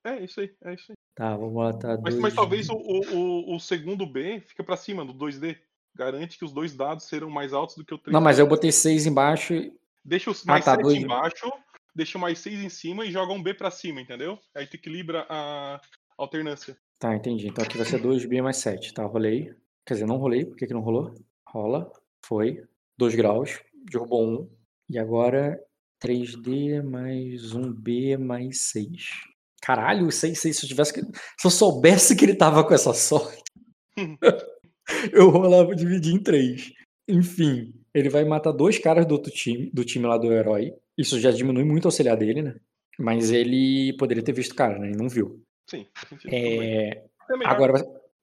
[0.09, 0.95] É, isso aí, é isso aí.
[1.15, 2.19] Tá, vou botar Mas, 2.
[2.19, 5.57] mas talvez o, o, o- segundo B fica pra cima do 2D.
[5.95, 8.11] Garante que os dois dados serão mais altos do que o 3D.
[8.13, 9.53] Não, mas eu botei 6 embaixo.
[9.53, 9.73] e-
[10.05, 11.51] Deixa os Ah, mais tá, 7 dois- embaixo,
[11.93, 14.39] deixa o mais 6 em cima e joga um B pra cima, entendeu?
[14.55, 15.81] Aí tu equilibra a
[16.17, 16.77] alternância.
[16.97, 17.47] Tá, entendi.
[17.47, 18.93] Então aqui vai ser 2B mais 7.
[18.93, 19.53] Tá, rolei.
[19.85, 20.45] Quer dizer, não rolei.
[20.45, 21.13] Por que, que não rolou?
[21.47, 21.91] Rola.
[22.25, 22.63] Foi.
[22.97, 23.59] 2 graus.
[23.91, 24.33] Derrubou 1.
[24.35, 24.49] Um.
[24.89, 25.59] E agora
[26.01, 29.09] 3D mais 1B mais 6.
[29.61, 30.57] Caralho, 6, 6.
[30.57, 30.93] Se eu tivesse.
[30.93, 33.41] que- Se eu soubesse que ele tava com essa sorte.
[35.13, 36.71] eu rolava dividir em 3.
[37.07, 40.73] Enfim, ele vai matar dois caras do outro time, do time lá do herói.
[40.97, 42.55] Isso já diminui muito o auxiliar dele, né?
[42.99, 44.91] Mas ele poderia ter visto o cara, né?
[44.91, 45.41] E não viu.
[45.69, 45.87] Sim.
[46.27, 47.03] É, É
[47.45, 47.73] agora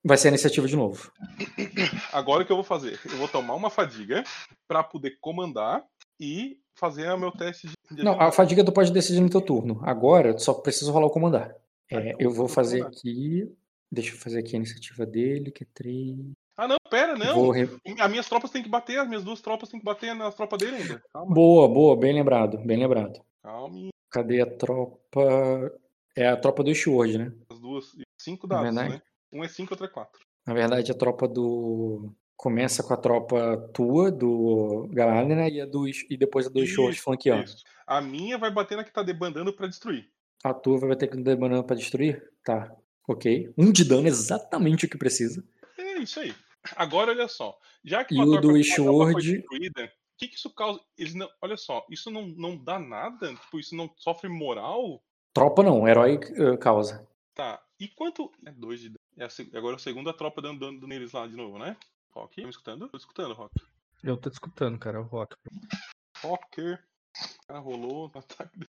[0.04, 1.10] vai- ser a iniciativa de novo.
[2.12, 2.98] Agora o que eu vou fazer?
[3.04, 4.22] Eu vou tomar uma fadiga
[4.68, 5.82] pra poder comandar
[6.20, 9.80] e fazer o meu teste Não, a fadiga tu pode decidir no teu turno.
[9.82, 11.54] Agora, tu só preciso rolar o comandar.
[11.92, 12.98] Ah, É, então eu vou fazer comandar.
[12.98, 13.52] aqui.
[13.90, 16.16] Deixa eu fazer aqui a iniciativa dele, que é 3.
[16.56, 17.50] Ah, não, pera, não.
[17.50, 17.68] Re-
[18.00, 20.58] As minhas tropas têm que bater, as minhas duas tropas têm que bater nas tropas
[20.58, 21.02] dele ainda.
[21.12, 23.20] Calma, Boa, boa, bem lembrado, bem lembrado.
[23.42, 23.90] calma.
[24.10, 25.72] Cadê a tropa?
[26.16, 27.32] É a tropa do Sword, né?
[27.50, 27.94] As duas.
[28.20, 28.94] Cinco dados, verdade.
[28.94, 29.02] né?
[29.32, 30.20] Um é cinco, outro é quatro.
[30.46, 32.10] Na verdade, a tropa do.
[32.36, 35.48] Começa com a tropa tua, do Galadriel, né?
[35.50, 35.86] E, a do...
[35.88, 37.44] e depois a do Isso, flanqueando.
[37.44, 37.64] Isso.
[37.86, 40.10] A minha vai bater na que tá debandando pra destruir.
[40.42, 42.22] A tua vai ter que debanando pra destruir?
[42.44, 42.74] Tá.
[43.06, 43.52] Ok.
[43.56, 45.44] Um de dano, exatamente o que precisa.
[45.78, 46.34] É isso aí.
[46.74, 47.56] Agora, olha só.
[47.84, 50.80] Já que E o tropa, do destruída, o que, que isso causa?
[50.98, 53.32] Eles não, olha só, isso não, não dá nada?
[53.34, 55.00] Tipo, isso não sofre moral?
[55.32, 57.06] Tropa não, herói eh, causa.
[57.34, 57.62] Tá.
[57.78, 58.32] E quanto.
[58.44, 58.98] É dois de dano.
[59.18, 61.76] É a agora a segunda tropa dando dano neles lá de novo, né?
[62.10, 62.36] Rock.
[62.36, 62.88] Tá me escutando?
[62.88, 63.54] Tô escutando, Rock.
[64.02, 65.36] Eu tô te escutando, cara, o rock.
[66.22, 66.82] Rocker.
[67.48, 68.68] Ah, rolou no ataque.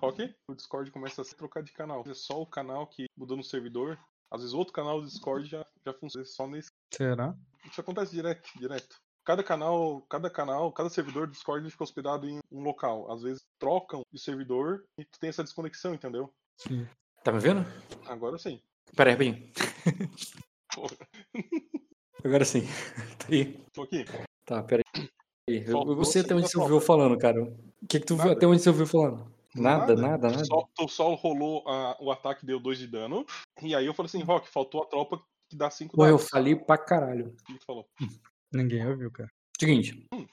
[0.00, 0.34] Rock.
[0.48, 2.02] O Discord começa a se trocar de canal.
[2.06, 3.98] É só o canal que mudou no servidor.
[4.30, 6.70] Às vezes outro canal do Discord já, já funciona só nesse.
[6.92, 7.34] Será?
[7.64, 8.96] Isso acontece direto, direto.
[9.24, 13.10] Cada canal, cada canal, cada servidor do Discord fica hospedado em um local.
[13.12, 16.32] Às vezes trocam de servidor e tu tem essa desconexão, entendeu?
[16.58, 16.86] Sim.
[17.22, 17.64] Tá me vendo?
[18.06, 18.60] Agora sim.
[18.96, 19.52] Pera aí, rapidinho.
[20.74, 20.96] Porra,
[22.24, 22.62] Agora sim.
[23.18, 23.64] Tá aí.
[23.72, 24.04] tô aqui.
[24.44, 25.01] Tá, pera aí.
[25.48, 27.42] Eu- Faltou Você até onde você ouviu falando, cara?
[27.42, 28.26] O que, que tu viu?
[28.26, 28.36] Nada.
[28.36, 29.32] Até onde você ouviu falando?
[29.54, 30.44] Nada, nada, nada.
[30.44, 33.26] sol, o sol rolou, ah, o ataque deu 2 de dano.
[33.60, 36.56] E aí eu falei assim, Rock, faltou a tropa que dá 5 Pô, eu falei
[36.56, 37.26] pra caralho.
[37.26, 37.86] O que tu falou?
[38.52, 39.28] Ninguém ouviu, cara.
[39.58, 40.26] Seguinte, Hum.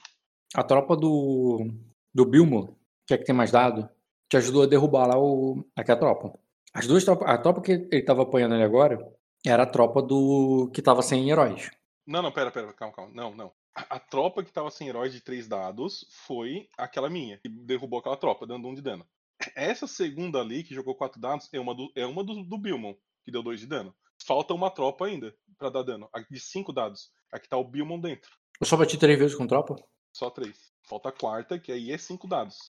[0.54, 1.68] a tropa do,
[2.14, 3.88] do Bilmo, que é que tem mais dado,
[4.28, 6.38] te ajudou a derrubar lá o, aquela tropa.
[6.72, 9.12] As duas tropas, a tropa que ele tava apanhando ali agora
[9.44, 11.70] era a tropa do que tava sem heróis.
[12.06, 13.12] Não, não, pera, pera, calma, calma.
[13.12, 13.52] Não, não.
[13.88, 18.00] A, a tropa que tava sem heróis de 3 dados foi aquela minha, que derrubou
[18.00, 19.06] aquela tropa, dando 1 um de dano.
[19.54, 22.94] Essa segunda ali, que jogou 4 dados, é uma do, é uma do, do Bilmon,
[23.24, 23.94] que deu 2 de dano.
[24.26, 26.08] Falta uma tropa ainda pra dar dano.
[26.12, 27.10] A de 5 dados.
[27.32, 28.30] Aqui tá o Bilmon dentro.
[28.60, 29.76] Eu só bati três vezes com tropa.
[30.12, 30.54] Só 3.
[30.86, 32.70] Falta a quarta, que aí é 5 dados.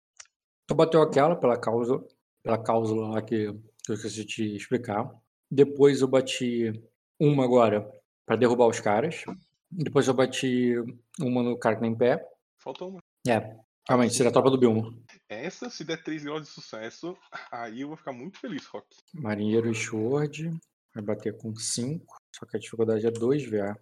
[0.67, 2.05] Tu bateu aquela pela causa,
[2.43, 3.51] pela causa lá que,
[3.85, 5.11] que eu esqueci de te explicar.
[5.51, 6.71] Depois eu bati
[7.19, 7.91] uma agora
[8.27, 9.25] pra derrubar os caras.
[9.71, 10.75] Depois eu bati
[11.21, 12.27] uma no Carca tá em pé.
[12.59, 13.01] Faltou uma.
[13.27, 13.57] É.
[13.89, 15.03] Realmente, seria a tropa do Bilmo.
[15.29, 17.17] Essa, se der 3 graus de sucesso,
[17.51, 18.87] aí eu vou ficar muito feliz, Rock.
[19.15, 20.51] Marinheiro e Sword.
[20.95, 22.05] Vai bater com 5.
[22.35, 23.79] Só que a dificuldade é 2 VA.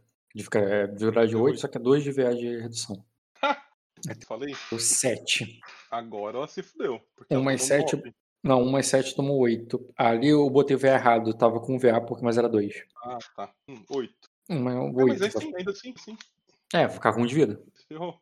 [0.54, 3.04] É dificuldade 8, só que é 2 de VA de redução.
[3.42, 4.54] é, falei?
[4.70, 5.60] O 7.
[5.90, 7.00] Agora ela se fudeu.
[7.30, 8.14] 1 é mais 7.
[8.44, 9.92] Não, 1 mais 7 tomou 8.
[9.96, 11.34] Ali eu botei o VA errado.
[11.34, 12.84] Tava com VA, porque mais era 2.
[13.02, 13.52] Ah, tá.
[13.68, 14.25] Hum, 8.
[14.48, 16.16] Hum, mas é um é, mas tá sim, ainda assim, sim.
[16.72, 17.60] É, ficar com um de vida.
[17.88, 18.18] Ferrou.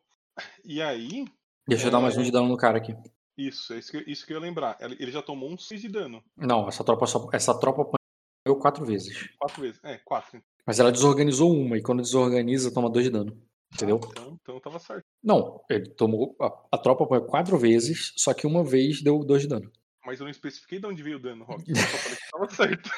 [0.63, 1.25] E aí.
[1.67, 2.95] Deixa eu dar mais um de é dano no cara aqui.
[3.37, 4.77] Isso, é isso que, isso que eu ia lembrar.
[4.79, 6.23] Ele já tomou um 6 de dano.
[6.37, 9.29] Não, essa tropa só, essa tropa apanhou quatro vezes.
[9.37, 10.41] Quatro vezes, é, quatro.
[10.65, 13.37] Mas ela desorganizou uma, e quando desorganiza, toma dois de dano.
[13.73, 13.99] Entendeu?
[14.03, 15.03] Ah, então, então tava certo.
[15.21, 16.35] Não, ele tomou.
[16.39, 19.69] A, a tropa apanhou quatro vezes, só que uma vez deu dois de dano.
[20.05, 21.63] Mas eu não especifiquei de onde veio o dano, Rock.
[21.69, 22.89] Eu só falei que tava certo.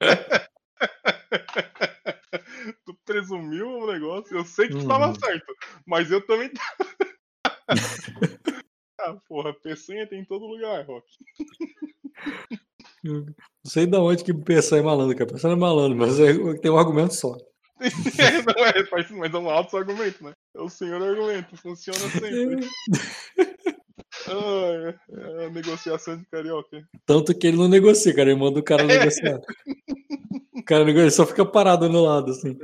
[3.12, 4.36] presumiu o negócio.
[4.36, 5.14] Eu sei que tu tava Uhum.
[5.14, 5.54] certo.
[5.86, 6.90] Mas eu também tava.
[9.00, 11.06] ah, porra, peçonha tem em todo lugar, Rock.
[13.04, 13.26] Não
[13.66, 15.30] sei de onde que pensar é malandro, cara.
[15.32, 17.36] Pensando é malandro, mas é- tem um argumento só.
[17.82, 20.32] É, não é, mas é um alto argumento, né?
[20.54, 22.64] É o senhor argumento, funciona sempre.
[24.28, 24.94] Ai,
[25.40, 26.86] é a negociação de carioca.
[27.04, 28.30] Tanto que ele não negocia, cara.
[28.30, 29.40] Ele manda o cara negociar.
[30.72, 32.56] O cara ele só fica parado no lado, assim.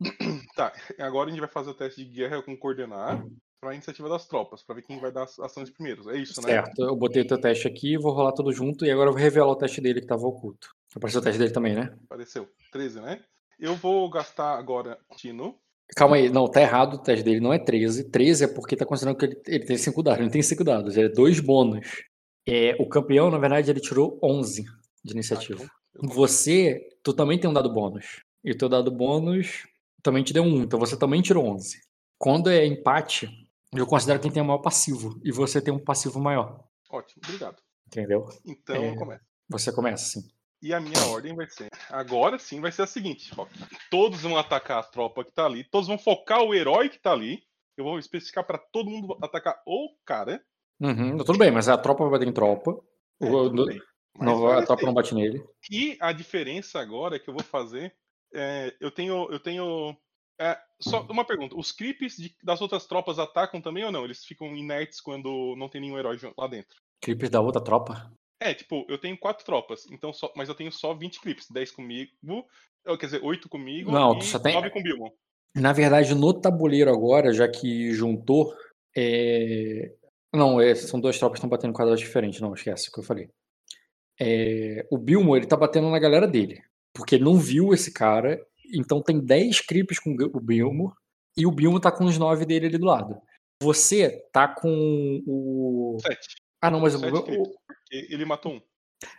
[0.56, 3.22] Tá, agora a gente vai fazer o teste de guerra com coordenar
[3.60, 6.06] pra iniciativa das tropas, pra ver quem vai dar as ações primeiros.
[6.06, 6.48] É isso, né?
[6.48, 9.20] Certo, eu botei o teu teste aqui, vou rolar tudo junto e agora eu vou
[9.20, 10.68] revelar o teste dele que tava oculto.
[10.96, 11.94] Apareceu o teste dele também, né?
[12.06, 12.48] Apareceu.
[12.72, 13.20] 13, né?
[13.58, 15.54] Eu vou gastar agora Tino.
[15.94, 18.10] Calma aí, não, tá errado o teste dele, não é 13.
[18.10, 20.64] 13 é porque tá considerando que ele, ele tem 5 dados, ele não tem 5
[20.64, 21.86] dados, ele é 2 bônus.
[22.48, 24.64] É, o campeão, na verdade, ele tirou 11
[25.04, 25.62] de iniciativa.
[25.62, 28.22] Ah, então Você, tu também tem um dado bônus.
[28.44, 29.66] E o teu dado bônus
[30.02, 31.80] também te deu 1, então você também tirou 11.
[32.18, 33.28] Quando é empate,
[33.74, 37.56] eu considero quem tem o maior passivo, e você tem um passivo maior, Ótimo, obrigado.
[37.86, 38.26] entendeu?
[38.46, 38.90] Então É.
[38.90, 39.24] eu começo.
[39.48, 40.28] Você começa assim.
[40.62, 41.68] E a minha ordem vai ser.
[41.88, 43.30] Agora sim vai ser a seguinte.
[43.90, 45.64] Todos vão atacar a tropa que tá ali.
[45.64, 47.42] Todos vão focar o herói que tá ali.
[47.76, 50.42] Eu vou especificar pra todo mundo atacar o cara.
[50.78, 52.78] Uhum, tudo bem, mas a tropa vai bater em tropa.
[53.20, 53.66] É, O-
[54.18, 55.42] não, a tropa não bate nele.
[55.70, 57.94] E a diferença agora que eu vou fazer
[58.34, 59.96] é, eu tenho eu tenho
[60.40, 64.04] É, só uma pergunta: os creeps de- das outras tropas atacam também ou não?
[64.04, 66.76] Eles ficam inertes quando não tem nenhum herói lá dentro?
[67.02, 68.10] Clipes da outra tropa.
[68.42, 71.70] É, tipo, eu tenho quatro tropas, então só, mas eu tenho só 20 clipes, 10
[71.70, 72.10] comigo,
[72.98, 75.10] quer dizer, 8 comigo Não, e só tem- 9 com o Bilmon.
[75.54, 78.54] Na verdade, no tabuleiro agora, já que juntou,
[78.96, 79.94] é...
[80.32, 83.04] Não, é, são duas tropas que estão batendo quadrados diferentes, não, esquece o que eu
[83.04, 83.28] falei.
[84.20, 86.60] É, O Bilmo, ele tá batendo na galera dele,
[86.94, 88.38] porque ele não viu esse cara,
[88.74, 90.92] então tem 10 creeps com o Bilmo,
[91.36, 93.16] e o Bilmo tá com os 9 dele ali do lado.
[93.62, 95.96] Você tá com o...
[96.02, 96.18] 7.
[96.60, 98.60] Ah, não, mas o, Sete o- porque ele matou um.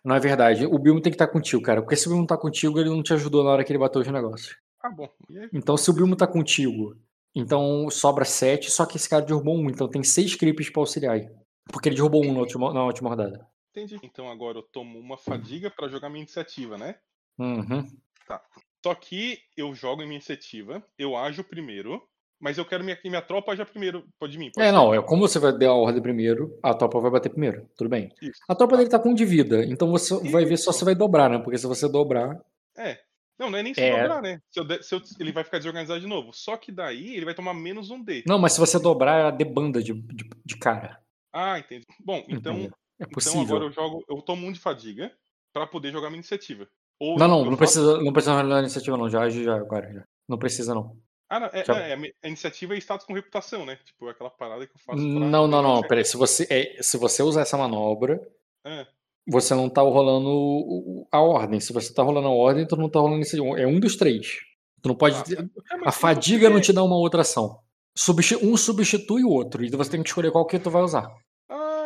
[0.06, 2.38] Não é verdade, o Bilmo tem que estar contigo, cara, porque se o Bilmo tá
[2.38, 4.56] contigo, ele não te ajudou na hora que ele bateu os negócios.
[4.84, 5.10] Ah, bom.
[5.52, 6.95] Então, se o Bilmo tá contigo,
[7.36, 11.15] então sobra 7, só que esse cara derrubou um, então tem 6 creeps pra auxiliar
[11.15, 11.28] aí.
[11.72, 13.48] Porque ele derrubou um na última, na última rodada.
[13.72, 13.99] Entendi.
[14.03, 16.95] Então agora eu tomo uma fadiga pra jogar minha iniciativa, né?
[17.39, 17.88] Uhum.
[18.84, 22.02] Só que eu jogo em minha iniciativa, eu ajo primeiro,
[22.39, 24.06] mas eu quero minha, que minha tropa aja primeiro.
[24.19, 24.52] Pode mim?
[24.52, 24.76] Pode É, ser?
[24.76, 27.89] não, é como você vai dar a ordem primeiro, a tropa vai bater primeiro, tudo
[27.89, 28.11] bem.
[28.22, 28.39] Isso.
[28.48, 30.80] A tropa dele tá com um de vida, então você vai ver só Isso.
[30.80, 31.38] se vai dobrar, né?
[31.39, 32.39] Porque se você dobrar.
[32.77, 32.99] É.
[33.38, 33.99] Não, não é nem se É.
[34.02, 34.39] dobrar, né?
[34.52, 36.31] Se eu der- se eu- ele vai ficar desorganizado de novo.
[36.31, 38.23] Só que daí ele vai tomar menos um D.
[38.27, 40.99] Não, mas se você dobrar, ela debanda de, de, de cara.
[41.34, 41.85] Ah, entendi.
[42.03, 42.77] Bom, então, Entendeu?
[43.02, 43.41] É então possível.
[43.57, 44.03] agora eu jogo.
[44.10, 45.11] Eu tomo um de fadiga
[45.53, 46.68] pra poder jogar minha iniciativa.
[46.99, 49.10] Ou Não, não, não faço- precisa, não precisa rolar iniciativa, não.
[49.10, 49.91] Já já agora.
[49.91, 50.03] Já.
[50.30, 50.95] Não precisa, não.
[51.30, 53.78] Ah, não, é, Já- é, a iniciativa é status com reputação, né?
[53.86, 55.02] Tipo, aquela parada que eu faço.
[55.02, 55.82] Não, não, não.
[55.82, 56.06] Peraí.
[56.06, 58.22] Se você, é, se você usar essa manobra,
[58.65, 58.86] É.
[59.28, 61.60] você não tá rolando a ordem.
[61.60, 63.38] Se você tá rolando a ordem, tu não tá rolando esse.
[63.40, 64.40] É um dos três.
[64.82, 65.23] Tu não pode.
[65.23, 65.48] Ter- É,
[65.88, 67.60] A fadiga não te dá uma outra ação.
[68.44, 69.64] Um substitui o outro.
[69.64, 71.07] E você tem que escolher qual que tu vai usar.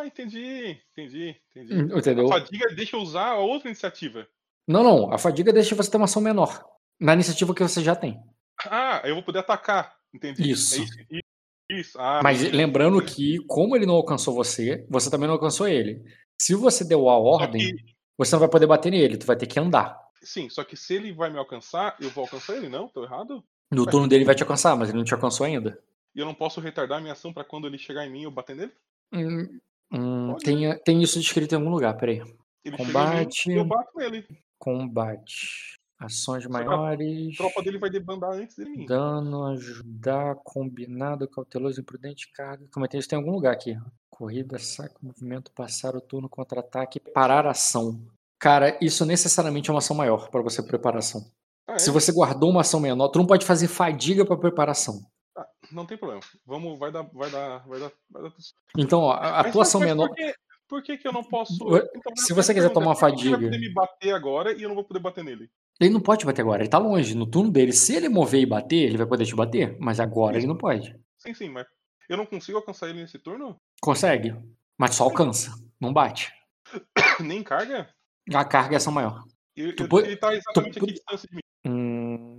[0.06, 1.74] Ah, entendi, entendi, entendi.
[1.98, 2.26] Entendeu?
[2.26, 4.26] A fadiga deixa eu usar a outra iniciativa.
[4.66, 5.12] Não, não.
[5.12, 6.64] A fadiga deixa você ter uma ação menor.
[7.00, 8.20] Na iniciativa que você já tem.
[8.64, 9.94] Ah, eu vou poder atacar.
[10.14, 10.50] Entendi.
[10.50, 10.76] Isso.
[10.80, 11.22] É isso, isso,
[11.70, 12.00] isso.
[12.00, 12.56] Ah, Mas entendi.
[12.56, 16.02] lembrando que, como ele não alcançou você, você também não alcançou ele.
[16.40, 17.84] Se você deu a ordem, que-
[18.16, 19.18] você não vai poder bater nele.
[19.18, 19.98] Tu vai ter que andar.
[20.22, 22.88] sim, só que se ele vai me alcançar, eu vou alcançar ele, não?
[22.88, 23.44] Tô errado?
[23.70, 25.78] No turno dele vai te alcançar, mas ele não te alcançou ainda.
[26.14, 28.56] E eu não posso retardar minha ação pra quando ele chegar em mim eu bater
[28.56, 28.72] nele?
[29.12, 29.60] Hum,
[29.92, 32.22] hum, tem, tem isso descrito em algum lugar, peraí.
[32.64, 33.48] Ele Combate.
[33.48, 34.26] mim, eu bato nele.
[34.58, 35.76] Combate.
[35.98, 37.34] Ações Só maiores.
[37.34, 38.84] A tropa dele vai debandar antes de mim.
[38.84, 42.66] Dano, ajudar, combinado, cauteloso, imprudente, carga.
[42.72, 43.78] Como é que isso tem em algum lugar aqui?
[44.10, 48.00] Corrida, saco, movimento, passar o turno, contra-ataque, parar a ação.
[48.38, 51.24] Cara, isso necessariamente é uma ação maior para você preparação.
[51.66, 51.78] Ah, é?
[51.78, 55.00] Se você guardou uma ação menor, tu não pode fazer fadiga para preparação.
[55.72, 56.22] Não tem problema.
[56.44, 58.32] Vamos, vai dar, vai dar, vai dar, vai dar.
[58.76, 60.08] Então, ó, a, a Mas- tua mas- ação mas menor.
[60.08, 60.34] Por que,
[60.68, 61.54] por que, que eu não posso.
[61.94, 64.62] Então, se você quiser tomar uma que Ele fadiga- vai poder me bater agora e
[64.62, 65.50] eu não vou poder bater nele.
[65.80, 67.14] Ele não pode bater agora, ele tá longe.
[67.14, 69.76] No turno dele, se ele mover e bater, ele vai poder te bater.
[69.78, 70.94] Mas agora ele não pode.
[71.18, 71.66] Sim, sim, mas
[72.08, 73.56] eu não consigo alcançar ele nesse turno?
[73.80, 74.34] Consegue,
[74.78, 76.32] mas só alcança, não bate.
[77.20, 77.88] Nem carga?
[78.34, 79.22] A carga é ação maior.
[79.54, 81.42] Eu, Tu eu- pode- ele tá exatamente tu- aqui a distância de mim.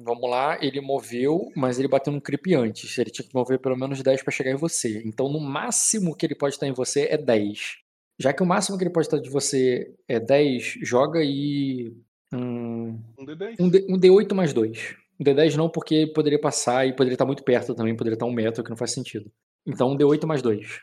[0.07, 2.97] Vamos lá, ele moveu, mas ele bateu num creep antes.
[2.97, 5.01] Ele tinha que mover pelo menos 10 pra chegar em você.
[5.05, 7.79] Então, no máximo que ele pode estar em você é 10.
[8.17, 11.93] Já que o máximo que ele pode estar de você é 10, joga aí.
[12.33, 13.55] hum, Um D10.
[13.59, 14.95] um, D, um D8 mais 2.
[15.19, 18.31] Um D10 não, porque poderia passar e poderia estar muito perto também, poderia estar um
[18.31, 19.29] metro, que não faz sentido.
[19.65, 20.79] Então, um D8 mais 2.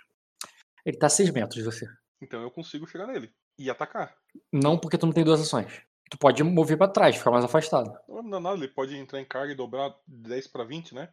[0.84, 1.86] Ele tá a 6 metros de você.
[2.20, 3.30] Então eu consigo chegar nele.
[3.58, 4.14] E atacar.
[4.52, 5.80] Não porque tu não tem duas ações.
[6.14, 7.92] Tu pode mover pra trás, ficar mais afastado.
[8.08, 11.08] Não dá nada, ele pode entrar em carga e dobrar 10 pra 20, né?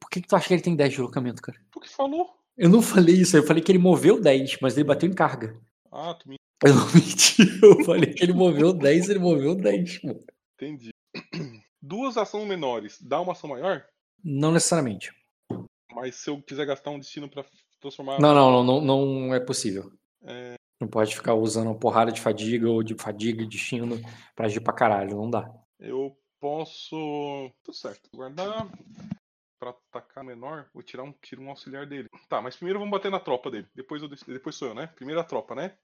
[0.00, 1.58] Por que, que tu acha que ele tem 10 de deslocamento, cara?
[1.70, 2.34] Tu que falou.
[2.56, 5.54] Eu não falei isso, eu falei que ele moveu 10, mas ele bateu em carga.
[5.92, 9.98] Ah, tu me Eu não menti, eu falei que ele moveu 10, ele moveu 10,
[9.98, 10.18] pô.
[10.54, 10.90] entendi.
[11.82, 13.84] Duas ações menores dá uma ação maior,
[14.24, 15.12] Não necessariamente.
[15.94, 17.44] mas se eu quiser gastar um destino pra
[17.82, 18.18] transformar.
[18.18, 19.92] Não, não, não, não, não é possível.
[20.24, 20.54] É.
[20.80, 23.96] Não pode ficar usando uma porrada de fadiga ou de fadiga e destino
[24.34, 25.52] pra agir pra caralho, não dá.
[25.78, 27.50] Eu posso.
[27.62, 28.08] Tudo certo.
[28.14, 28.70] Guardar.
[29.60, 32.08] Pra atacar menor, vou tirar um, tiro um auxiliar dele.
[32.28, 33.66] Tá, mas primeiro vamos bater na tropa dele.
[33.74, 34.86] Depois, eu, depois sou eu, né?
[34.86, 35.76] Primeiro a tropa, né?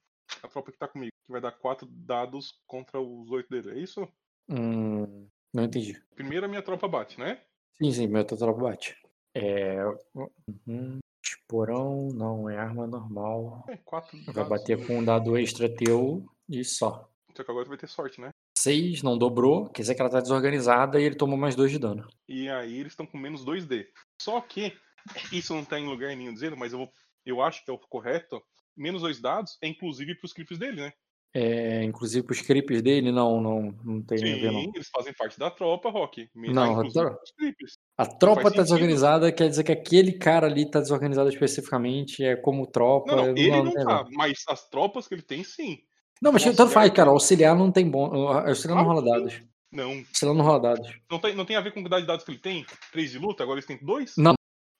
[0.45, 1.11] A tropa que tá comigo.
[1.27, 3.73] Que vai dar quatro dados contra os oito dele.
[3.73, 4.07] É isso?
[4.49, 6.01] Hum, não entendi.
[6.15, 7.43] Primeiro a minha tropa bate, né?
[7.77, 8.97] Sim, sim, meu tropa bate.
[9.35, 9.79] É.
[10.15, 11.01] Uhum.
[11.25, 13.65] Esporão, não, é arma normal.
[13.69, 14.49] É, quatro Vai dados.
[14.51, 17.09] bater com um dado extra teu e só.
[17.35, 18.31] Só que agora tu vai ter sorte, né?
[18.59, 21.79] 6 não dobrou, quer dizer que ela tá desorganizada e ele tomou mais 2 de
[21.79, 22.07] dano.
[22.29, 23.87] E aí eles estão com menos 2D.
[24.21, 24.73] Só que,
[25.33, 26.93] isso não tá em lugar nenhum dizendo, mas eu, vou,
[27.27, 28.41] eu acho que é o correto.
[28.77, 30.93] Menos dois dados é inclusive pros clipes dele, né?
[31.37, 34.61] É, inclusive pros creeps dele, não, não, não tem a ver, não.
[34.61, 36.29] Sim, eles fazem parte da tropa, Rock.
[36.33, 37.79] Não, a tro- os.
[37.99, 42.67] A tropa tá desorganizada, quer dizer que aquele cara ali tá desorganizado especificamente, é como
[42.69, 43.17] tropa.
[43.17, 43.85] Não, não, ele não ver.
[43.85, 45.79] tá, mas as tropas que ele tem, sim.
[46.23, 47.11] Não, mas tanto faz, cara.
[47.11, 48.15] Auxiliar não tem bom.
[48.29, 49.43] Auxiliar não rola dados.
[49.73, 50.97] Não, Auxiliar não rola dados.
[51.11, 52.65] não tem, não tem a ver com a quantidade de dados que ele tem?
[52.93, 54.15] Três de luta, agora eles têm dois?
[54.17, 54.35] Não,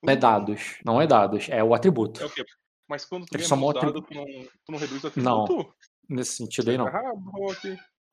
[0.05, 0.77] Não é dados.
[0.85, 1.49] Não é dados.
[1.51, 2.23] É o atributo.
[2.23, 2.45] É o quê?
[2.89, 5.45] Mas quando tu ganha mostra- dado, tu não, tu não reduz o Não.
[6.09, 6.87] Nesse sentido aí, não.
[6.89, 7.03] A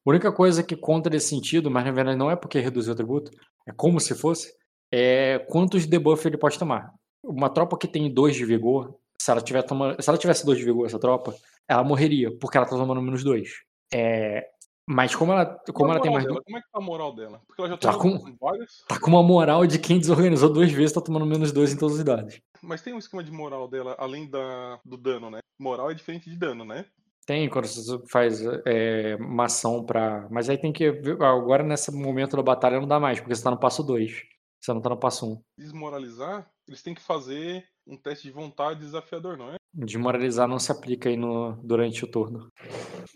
[0.06, 3.32] única coisa que conta nesse sentido, mas na verdade não é porque reduziu o atributo,
[3.68, 4.54] é como se fosse,
[4.92, 6.94] é quantos debuff ele pode tomar.
[7.24, 10.58] Uma tropa que tem 2 de vigor, se ela, tiver tomando, se ela tivesse 2
[10.58, 11.36] de vigor, essa tropa,
[11.68, 13.48] ela morreria, porque ela tá tomando menos 2.
[13.94, 14.48] É,
[14.88, 16.26] mas como ela, como ela tem mais.
[16.26, 16.42] dela?
[16.44, 17.40] Como é que tá a moral dela?
[17.46, 18.84] Porque ela já Tá com- várias.
[18.88, 21.96] Tá com uma moral de quem desorganizou duas vezes, tá tomando menos 2 em todas
[21.98, 22.42] as idades.
[22.64, 25.40] Mas tem um esquema de moral dela, além da, do dano, né?
[25.60, 26.86] Moral é diferente de dano, né?
[27.26, 30.28] Tem quando você faz é, uma ação pra.
[30.32, 30.92] Mas aí tem que.
[30.92, 34.24] ver- Agora, nesse momento da batalha, não dá mais, porque você tá no passo 2.
[34.60, 35.32] Você não tá no passo 1.
[35.34, 35.42] Um.
[35.58, 39.56] Desmoralizar, eles têm que fazer um teste de vontade desafiador, não é?
[39.74, 42.48] Desmoralizar não se aplica aí no, durante o turno.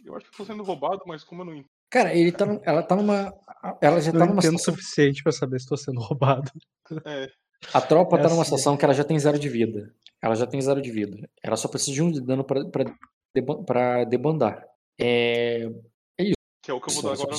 [0.05, 1.69] Eu acho que eu tô sendo roubado, mas como eu não entendo.
[1.91, 3.33] Cara, ele tá, ela tá numa.
[3.81, 4.73] Ela já Não tá numa situação.
[4.73, 6.49] suficiente pra saber se tô sendo roubado.
[7.05, 7.29] É,
[7.73, 8.49] A tropa É tá numa assim.
[8.51, 9.91] situação que ela já tem zero de vida.
[10.21, 11.27] Ela já tem zero de vida.
[11.43, 12.85] Ela só precisa de um de dano pra, pra,
[13.35, 14.65] deban- pra debandar.
[14.99, 15.69] É.
[16.63, 17.37] que é o que eu Isso, vou dar só agora.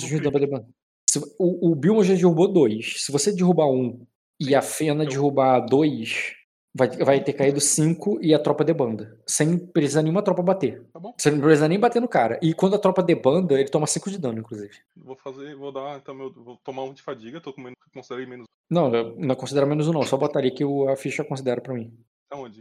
[1.10, 3.02] Se- o, o Bilmo já derrubou dois.
[3.04, 4.06] Se você derrubar um
[4.38, 6.34] e a Fena Eu- derrubar dois,
[6.74, 9.18] vai, vai ter caído cinco e a tropa debanda.
[9.26, 10.84] Sem precisar nenhuma tropa bater.
[10.92, 11.14] Tá bom?
[11.18, 12.38] Você não precisa nem bater no cara.
[12.42, 14.74] E quando a tropa debanda, ele toma 5 de dano, inclusive.
[14.96, 18.26] Vou fazer, vou dar, então, meu, vou tomar um de fadiga, tô com menos, considerei
[18.26, 18.46] menos.
[18.70, 20.02] Não, eu não considero menos um, não.
[20.02, 21.92] Só botaria que o- a ficha considera pra mim.
[22.30, 22.60] Aonde?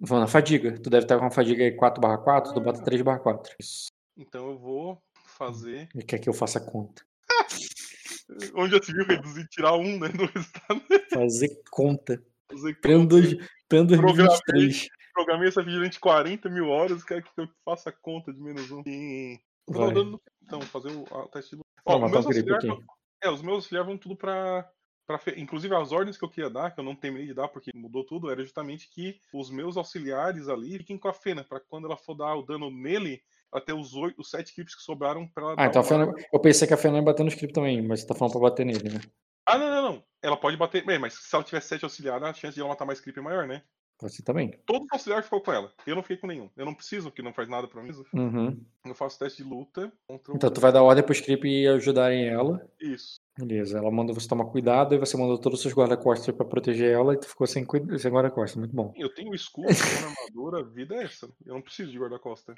[0.00, 0.78] Vou na fadiga.
[0.80, 3.54] Tu deve estar com uma fadiga aí 4/4, tu bota 3/4.
[3.58, 3.88] Isso.
[4.16, 5.88] Então eu vou fazer.
[5.94, 7.04] Ele quer que eu faça conta.
[8.54, 10.08] Onde já se viu reduzir, tirar um, né?
[10.08, 10.82] Do resultado.
[11.12, 12.22] Fazer conta.
[12.50, 13.06] Fazer conta.
[13.06, 13.34] dois,
[13.68, 14.88] pleno 2023.
[15.12, 18.82] Programei essa vídeo durante 40 mil horas, quer que eu faça conta de menos um.
[18.86, 19.38] E...
[19.68, 19.94] Vou dar o Vai.
[19.94, 21.62] dano no- Então, fazer o a- teste de.
[21.84, 22.78] Ó, matar meus vão-
[23.22, 24.70] É, os meus auxiliares vão tudo pra.
[25.18, 27.70] Pra Inclusive as ordens que eu queria dar, que eu não terminei de dar porque
[27.74, 31.86] mudou tudo, era justamente que os meus auxiliares ali fiquem com a Fena, pra quando
[31.86, 33.22] ela for dar o dano nele,
[33.66, 36.26] ter os, oito, os sete clips que sobraram pra ela Ah, então a uma- Fena,
[36.32, 38.42] eu pensei que a Fena ia bater no script também, mas você tá falando pra
[38.42, 39.00] bater nele, né?
[39.46, 40.04] Ah, não, não, não.
[40.22, 40.84] Ela pode bater.
[40.84, 43.20] Bem, mas se ela tiver sete auxiliares, a chance de ela matar mais creep é
[43.20, 43.62] maior, né?
[44.08, 44.58] Ser também.
[44.64, 45.70] Todo auxiliar ficou com ela.
[45.86, 46.48] Eu não fiquei com nenhum.
[46.56, 47.90] Eu não preciso, porque não faz nada pra mim.
[48.14, 48.64] Uhum.
[48.86, 50.36] Eu faço teste de luta contra o.
[50.36, 52.66] Então tu vai dar ordem pro script e ajudarem ela.
[52.80, 53.19] Isso.
[53.40, 56.92] Beleza, ela manda você tomar cuidado e você mandou todos os seus guarda-costas pra proteger
[56.92, 58.56] ela e tu ficou sem, cuida- sem guarda-costas.
[58.58, 58.92] Muito bom.
[58.96, 61.26] Eu tenho escudo, tenho armadura, a vida é essa.
[61.46, 62.54] Eu não preciso de guarda-costa.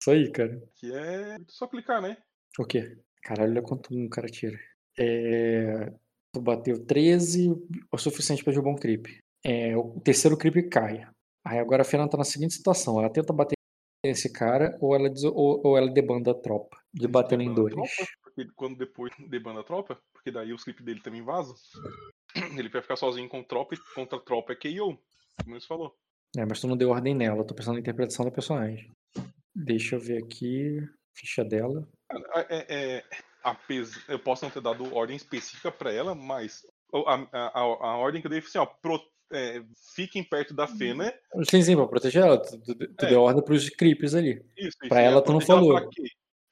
[0.00, 0.62] Isso aí, cara.
[0.76, 2.16] Que é só clicar, né?
[2.58, 2.96] O quê?
[3.22, 4.58] Caralho, olha quanto um cara tira.
[4.98, 5.92] É...
[6.34, 7.50] Tu bateu 13,
[7.90, 9.06] o suficiente pra derrubar um creep.
[9.44, 11.06] É, o terceiro creep cai.
[11.44, 13.54] Aí agora a Fena tá na seguinte situação: ela tenta bater
[14.04, 16.78] nesse cara ou ela, des- ou, ou ela debanda a tropa.
[16.94, 17.74] De batendo em dois.
[17.74, 17.88] tropa,
[18.34, 21.54] porque quando depois debanda a tropa, porque daí os clipes dele também vazam.
[22.56, 24.98] Ele vai ficar sozinho com tropa e contra a tropa é KO.
[25.44, 25.94] Como você falou.
[26.36, 28.90] É, mas tu não deu ordem nela, eu tô pensando na interpretação da personagem.
[29.54, 30.80] Deixa eu ver aqui.
[31.14, 31.86] Ficha dela.
[32.48, 33.04] É, é,
[33.42, 36.62] apes- eu posso não ter dado ordem específica pra ela, mas
[36.94, 39.62] a, a, a, ordem que eu dei foi assim, ó, pro- é,
[39.94, 41.12] fiquem perto da Fena.
[41.50, 42.38] Sim, sim, pra proteger ela.
[42.40, 43.08] Tu, tu- tu É.
[43.10, 44.42] deu ordem pros creeps ali.
[44.56, 44.88] Isso, isso.
[44.88, 45.90] Pra ela é tu não proteger ela falou.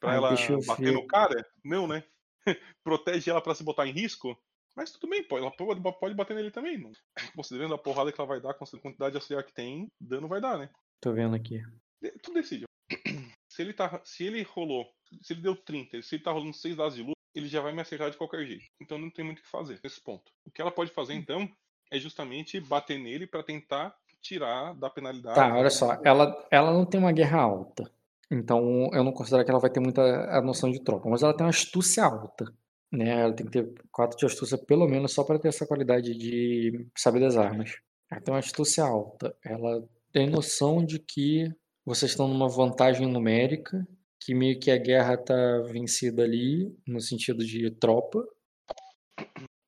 [0.01, 0.31] Pra, Ah, ela
[0.67, 0.93] bater ver.
[0.93, 1.47] no cara?
[1.65, 2.03] Não, né?
[2.83, 4.37] Protege ela pra se botar em risco?
[4.77, 6.79] Mas tudo bem, pô, ela pode, pode bater nele também.
[6.79, 6.93] não-
[7.37, 10.27] Considerando a porrada que ela vai dar, considerando a quantidade de auxiliar que tem, dano
[10.29, 10.71] vai dar, né?
[11.03, 11.61] Tô vendo aqui.
[12.01, 12.65] De- Tu decide.
[13.51, 14.87] Se ele, tá, se ele rolou,
[15.23, 17.73] se ele deu 30, se ele tá rolando 6 dados de luta, ele já vai
[17.73, 18.65] me acertar de qualquer jeito.
[18.81, 20.31] Então não tem muito o que fazer nesse ponto.
[20.47, 21.51] O que ela pode fazer então
[21.91, 25.35] é justamente bater nele pra tentar tirar da penalidade.
[25.35, 25.95] Tá, olha só.
[26.05, 27.91] Ela, ela não tem uma guerra alta.
[28.31, 31.09] Então eu não considero que ela vai ter muita a noção de tropa.
[31.09, 32.45] Mas ela tem uma astúcia alta.
[32.93, 33.23] Né?
[33.23, 36.87] Ela tem que ter 4 de astúcia pelo menos só para ter essa qualidade de
[36.97, 37.73] saber das armas.
[38.11, 39.35] Ela tem uma astúcia alta.
[39.45, 39.83] Ela
[40.13, 41.53] tem noção de que
[41.85, 43.87] vocês estão numa vantagem numérica,
[44.21, 48.25] que meio que a guerra tá vencida ali, no sentido de tropa.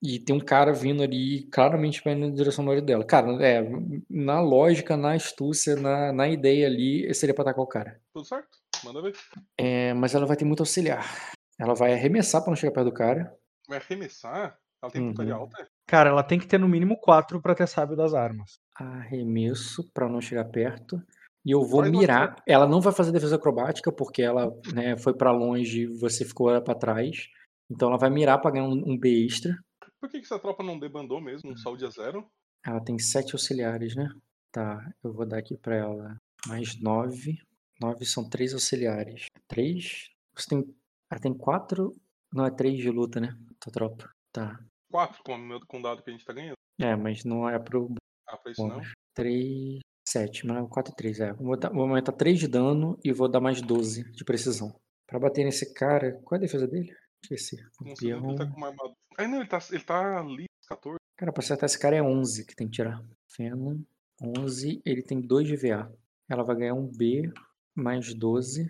[0.02, 3.04] E tem um cara vindo ali, claramente vai na direção do marido dela.
[3.04, 3.62] Cara, é,
[4.10, 8.00] na lógica, na astúcia, na, na ideia ali, seria pra atacar o cara.
[8.12, 8.48] Tudo certo?
[8.84, 9.12] Manda ver.
[9.56, 11.32] É, mas ela vai ter muito auxiliar.
[11.58, 13.32] Ela vai arremessar pra não chegar perto do cara.
[13.68, 14.58] Vai arremessar?
[14.82, 15.08] Ela tem Uhum.
[15.10, 15.68] pontaria alta?
[15.86, 18.58] Cara, ela tem que ter no mínimo 4 pra ter sábio das armas.
[18.74, 21.00] Arremesso pra não chegar perto.
[21.44, 22.36] E eu vou uma mirar.
[22.46, 26.60] Ela não vai fazer defesa acrobática, porque ela né, foi pra longe e você ficou
[26.62, 27.28] pra trás.
[27.70, 29.56] Então ela vai mirar pra ganhar um, um B extra.
[30.02, 31.52] Por que, que essa tropa não debandou mesmo?
[31.52, 32.28] Um saúde a zero?
[32.66, 34.08] Ela tem sete auxiliares, né?
[34.50, 36.16] Tá, eu vou dar aqui pra ela
[36.48, 37.38] mais nove.
[37.80, 39.26] Nove são três auxiliares.
[39.46, 40.10] Três?
[40.36, 40.74] Você tem.
[41.08, 41.94] Ela tem quatro.
[42.34, 43.28] Não, é três de luta, né?
[43.60, 44.10] Tua tropa.
[44.32, 44.58] Tá.
[44.90, 46.56] Quatro com, com o dado que a gente tá ganhando.
[46.80, 47.94] É, mas não é pro
[48.26, 48.70] Ah, pra isso não.
[48.76, 48.92] bônus.
[49.14, 51.32] 3, 7, mas 4 e 3, é.
[51.34, 54.74] Vou, botar- vou aumentar 3 de dano e vou dar mais 12 de precisão.
[55.06, 56.92] Pra bater nesse cara, qual é a defesa dele?
[57.22, 57.56] Esqueci.
[57.80, 58.50] Não sei nem que ele tá Campeão.
[58.50, 58.96] com uma armadura.
[59.16, 60.98] Ah, não, ele tá, ele tá ali, 14.
[61.16, 63.02] Cara, pra acertar esse cara é 11 que tem que tirar.
[63.28, 63.78] Fena,
[64.20, 65.92] 11, ele tem 2 de VA.
[66.28, 67.32] Ela vai ganhar um B
[67.74, 68.68] mais 12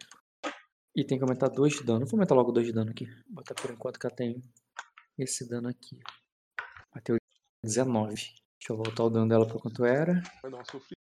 [0.94, 2.04] e tem que aumentar 2 de dano.
[2.06, 3.06] Vou aumentar logo 2 de dano aqui.
[3.26, 4.42] Vou botar por enquanto que ela tem
[5.18, 5.98] esse dano aqui.
[6.94, 7.16] Bateu
[7.64, 8.14] 19.
[8.14, 10.22] Deixa eu voltar o dano dela pra quanto era.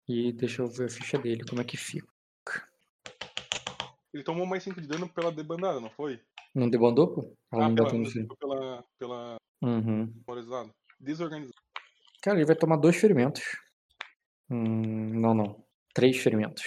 [0.07, 2.07] E deixa eu ver a ficha dele, como é que fica.
[4.14, 6.22] Ele tomou mais 5 de dano pela debandada, não foi?
[6.54, 7.36] Não debandou, pô?
[7.52, 10.14] Ah, não pela, pela, pela Uhum.
[11.00, 11.58] Desorganizado.
[12.22, 13.44] Cara, ele vai tomar dois ferimentos.
[14.50, 15.66] Hum, não, não.
[15.94, 16.64] Três ferimentos.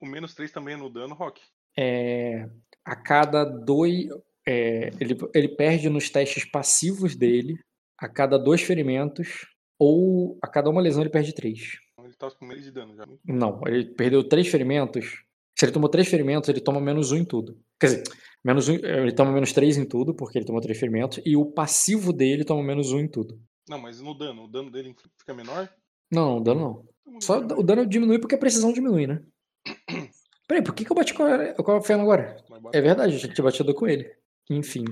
[0.00, 1.42] O menos 3 também é no dano, Rock.
[1.78, 2.48] É,
[2.84, 4.08] a cada dois.
[4.46, 7.58] é, ele, ele perde nos testes passivos dele.
[7.98, 9.46] A cada dois ferimentos.
[9.78, 11.78] Ou a cada uma lesão ele perde três.
[11.92, 13.06] Então Ele tá com menos de dano já.
[13.24, 15.24] Não, ele perdeu três ferimentos.
[15.60, 17.54] Se ele tomou três ferimentos, ele toma menos um em tudo.
[17.78, 18.02] Quer dizer,
[18.42, 21.20] menos um, ele toma menos três em tudo, porque ele tomou três ferimentos.
[21.22, 23.38] E o passivo dele toma menos um em tudo.
[23.68, 25.70] Não, mas no dano, o dano dele fica menor?
[26.10, 26.88] Não, não, dano não.
[27.06, 29.22] Então, Só o dano diminui porque a precisão diminui, né?
[30.48, 32.42] Peraí, por que, que eu bati com a, Fena agora?
[32.72, 34.10] É verdade, eu tinha que ter batido com ele.
[34.48, 34.84] Enfim,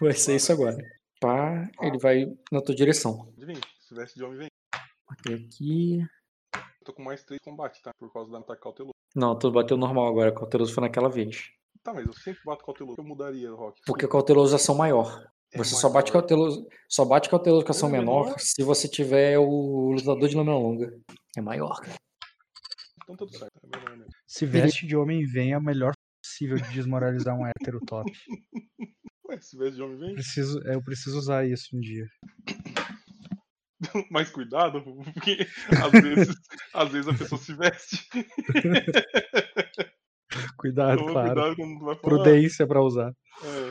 [0.00, 0.76] vai ser isso agora.
[1.20, 3.34] Pá, ele vai na tua direção.
[3.80, 4.48] Se veste de homem vem.
[5.08, 5.98] Aqui.
[6.54, 7.90] Eu tô com mais 3 combate, tá?
[7.98, 8.91] Por causa do ataque cauteloso.
[9.14, 11.50] Não, tu bateu normal agora, cauteloso foi naquela vez.
[11.82, 12.96] Tá, mas eu sempre bato cauteloso.
[12.98, 13.80] Eu mudaria, Rock.
[13.86, 15.26] Porque cauteloso é ação maior.
[15.52, 16.22] É Você só bate maior.
[16.22, 18.38] cauteloso, só bate cauteloso com ação é menor menor?
[18.38, 20.98] se você tiver o lutador de lâmina longa.
[21.36, 21.94] É maior, cara.
[23.02, 23.52] Então tudo certo.
[23.62, 24.12] É menor mesmo.
[24.26, 25.92] Se veste de homem vem é a melhor
[26.24, 28.10] possível de desmoralizar um hétero top.
[29.28, 30.14] Ué, se veste de homem vem.
[30.14, 32.06] Preciso, eu preciso usar isso um dia.
[34.10, 35.46] Mais cuidado, porque
[35.82, 36.36] às vezes,
[36.72, 38.08] às vezes a pessoa se veste.
[40.56, 41.56] Cuidado, Toma claro.
[41.56, 42.00] cuidado.
[42.00, 43.12] Prudência pra usar.
[43.44, 43.70] É,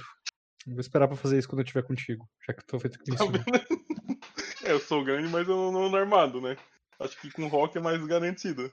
[0.67, 3.05] Vou esperar pra fazer isso quando eu estiver contigo, já que eu tô feito com
[3.05, 3.31] tá isso.
[3.31, 3.45] vendo?
[4.63, 6.55] É, eu sou grande, mas eu não ando armado, né?
[6.99, 8.71] Acho que com rock é mais garantido.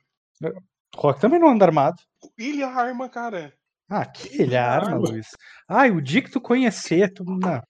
[0.95, 1.97] Rock também não anda armado.
[2.37, 3.55] Ele arma, cara.
[3.89, 5.09] Ah, que ele arma, Arma.
[5.09, 5.29] Luiz.
[5.67, 7.25] Ai, o dia que tu conhecer, tu.
[7.25, 7.63] Não.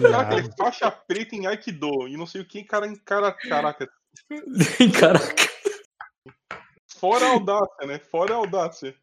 [0.00, 3.32] Caraca, ele é faixa preta em Aikido e não sei o que, cara, em cara.
[3.32, 3.90] Caraca.
[5.00, 5.50] Caraca.
[6.86, 7.98] Fora a audácia, né?
[7.98, 8.94] Fora a audácia.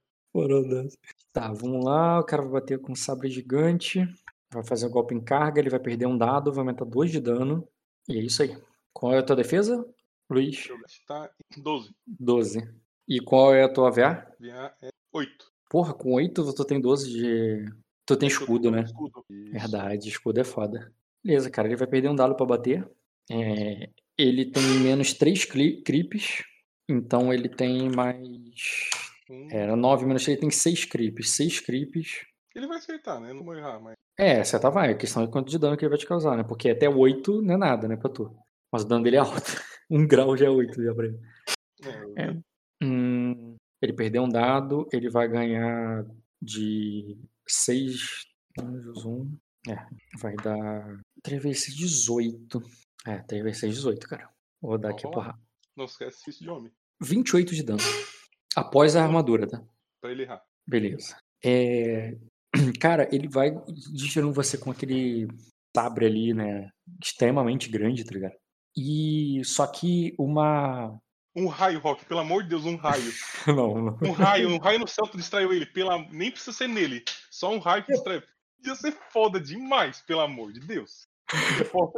[1.34, 2.19] Tá, vamos lá.
[2.19, 4.07] O cara vai bater com um sabre gigante.
[4.53, 5.59] Vai fazer um golpe em carga.
[5.59, 7.68] Ele vai perder um dado, vai aumentar 2 de dano.
[8.07, 8.55] E é isso aí.
[8.93, 9.84] Qual é a tua defesa,
[10.30, 10.68] Luiz?
[11.07, 11.95] Tá em 12.
[12.05, 12.69] 12.
[13.07, 14.27] E qual é a tua VA?
[14.39, 15.51] VA é 8.
[15.69, 17.65] Porra, com 8 tu tem 12 de.
[18.07, 18.84] Tu tem escudo, né?
[18.84, 19.25] Escudo.
[19.29, 20.93] Verdade, escudo é foda.
[21.23, 22.89] Beleza, cara, ele vai perder um dado pra bater.
[23.29, 26.43] É, ele tem menos 3 creeps.
[26.89, 28.89] Então ele tem mais.
[29.51, 31.31] Era 9 menos 3, ele tem 6 creeps.
[31.31, 32.25] 6 creeps.
[32.55, 33.34] Ele vai acertar, né?
[33.34, 33.95] Não vou errar, mas.
[34.17, 34.91] É, acertar vai.
[34.91, 36.43] A questão é quanto de dano que ele vai te causar, né?
[36.43, 38.34] Porque até 8 não é nada, né, pra tu.
[38.71, 39.35] Mas o dano dele é alto.
[39.89, 41.19] Um grau já é 8 já pra ele.
[42.17, 42.38] É, É.
[42.84, 46.05] Hum, ele perdeu um dado, ele vai ganhar
[46.41, 47.17] de
[47.48, 48.26] 6
[48.61, 49.38] anjos, 1.
[49.69, 49.88] É,
[50.19, 52.64] vai dar 3 vezes 6, 18.
[53.06, 54.30] É, 3 vezes 6, 18, cara.
[54.61, 55.40] Vou rodar aqui a porrada.
[55.76, 56.72] Não esquece isso de homem.
[57.02, 57.84] 28 de dano.
[58.56, 59.64] Após a armadura, tá?
[60.02, 60.44] Pra ele errar.
[60.65, 61.15] Beleza.
[61.44, 62.18] É,
[62.80, 63.52] Cara, ele vai
[63.94, 65.28] destruindo você com aquele
[65.76, 66.69] sabre ali, né?
[67.02, 68.36] Extremamente grande, tá ligado?
[68.76, 70.99] E só que uma.
[71.38, 73.14] Um raio, Rock, pelo amor de Deus, um raio.
[73.47, 73.97] Não, não.
[74.01, 75.65] Um raio, um raio no céu tu distraiu ele.
[75.68, 75.99] Pela...
[76.11, 77.03] Nem precisa ser nele.
[77.30, 78.23] Só um raio que distraiu.
[78.65, 81.05] Ia ser foda demais, pelo amor de Deus.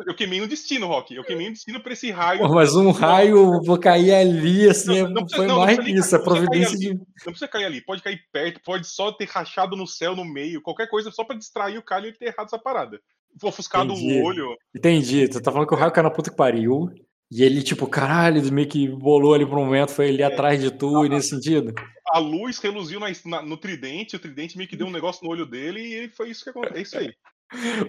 [0.07, 1.15] Eu, queimei um destino, Rock.
[1.15, 2.41] Eu queimei um destino pra esse raio.
[2.41, 5.77] Pô, mas um raio, vou cair ali, assim, Não, é- não precisa- foi não, mais
[5.77, 6.79] isso, a precisa cair providência ali.
[6.79, 6.93] de.
[6.95, 10.61] Não precisa cair ali, pode cair perto, pode só ter rachado no céu, no meio,
[10.61, 12.99] qualquer coisa, só pra distrair o cara e ele ter errado essa parada.
[13.41, 14.19] Ofuscado Entendi.
[14.19, 14.57] o olho.
[14.75, 16.89] Entendi, tu tá falando que o raio caiu na puta que pariu.
[17.31, 20.25] E ele, tipo, caralho, meio que bolou ali por um momento, foi ali É.
[20.25, 21.73] atrás de tu, e nesse sentido.
[22.11, 25.29] A luz reluziu na- na- no tridente, o tridente meio que deu um negócio no
[25.31, 26.77] olho dele e foi isso que aconteceu.
[26.77, 27.13] É isso aí.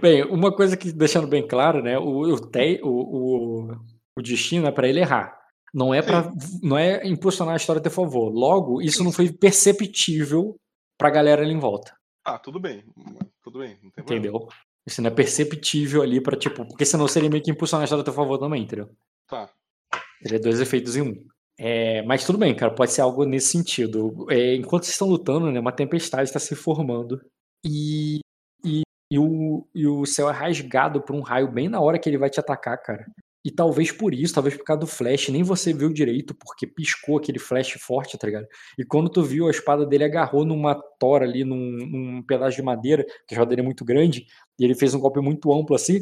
[0.00, 3.76] Bem, uma coisa que, deixando bem claro, né, o, o, te- o, o,
[4.18, 5.38] o destino é pra ele errar.
[5.72, 6.30] Não é para
[6.62, 8.28] não é impulsionar a história a teu favor.
[8.30, 10.56] Logo, isso não foi perceptível
[10.98, 11.94] pra galera ali em volta.
[12.24, 12.84] Ah, tudo bem.
[13.42, 13.78] Tudo bem.
[13.98, 14.48] Entendeu?
[14.86, 18.02] Isso não é perceptível ali pra, tipo, porque senão seria meio que impulsionar a história
[18.02, 18.88] a teu favor também, entendeu?
[19.30, 19.48] Tá.
[20.22, 21.26] Seria dois efeitos em um.
[21.58, 24.26] É, mas tudo bem, cara, pode ser algo nesse sentido.
[24.30, 27.20] É, enquanto vocês estão lutando, né, uma tempestade está se formando
[27.64, 28.20] e,
[28.64, 28.82] e,
[29.12, 32.18] e o, e o céu é rasgado por um raio bem na hora que ele
[32.18, 33.04] vai te atacar, cara.
[33.44, 37.18] E talvez por isso, talvez por causa do flash, nem você viu direito, porque piscou
[37.18, 38.46] aquele flash forte, tá ligado?
[38.78, 42.62] E quando tu viu, a espada dele agarrou numa tora ali, num, num pedaço de
[42.62, 44.26] madeira, que a espada dele é muito grande,
[44.58, 46.00] e ele fez um golpe muito amplo assim,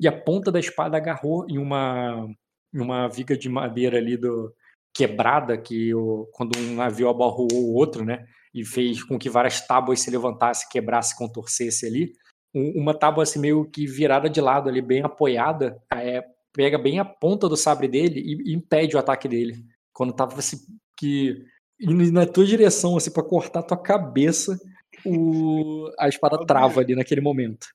[0.00, 2.26] e a ponta da espada agarrou em uma,
[2.72, 4.52] uma viga de madeira ali do
[4.94, 8.26] quebrada, que o, quando um navio abarrou o outro, né?
[8.52, 12.12] E fez com que várias tábuas se levantassem, quebrasse, contorcesse ali.
[12.54, 16.22] Um- uma tábua assim meio que virada de lado ali, bem apoiada, é,
[16.52, 19.64] pega bem a ponta do sabre dele e, e impede o ataque dele.
[19.92, 20.56] Quando tava assim,
[20.96, 21.44] que
[21.80, 24.58] indo na tua direção, assim, pra cortar tua cabeça,
[25.06, 27.68] o, a espada trava ali naquele momento.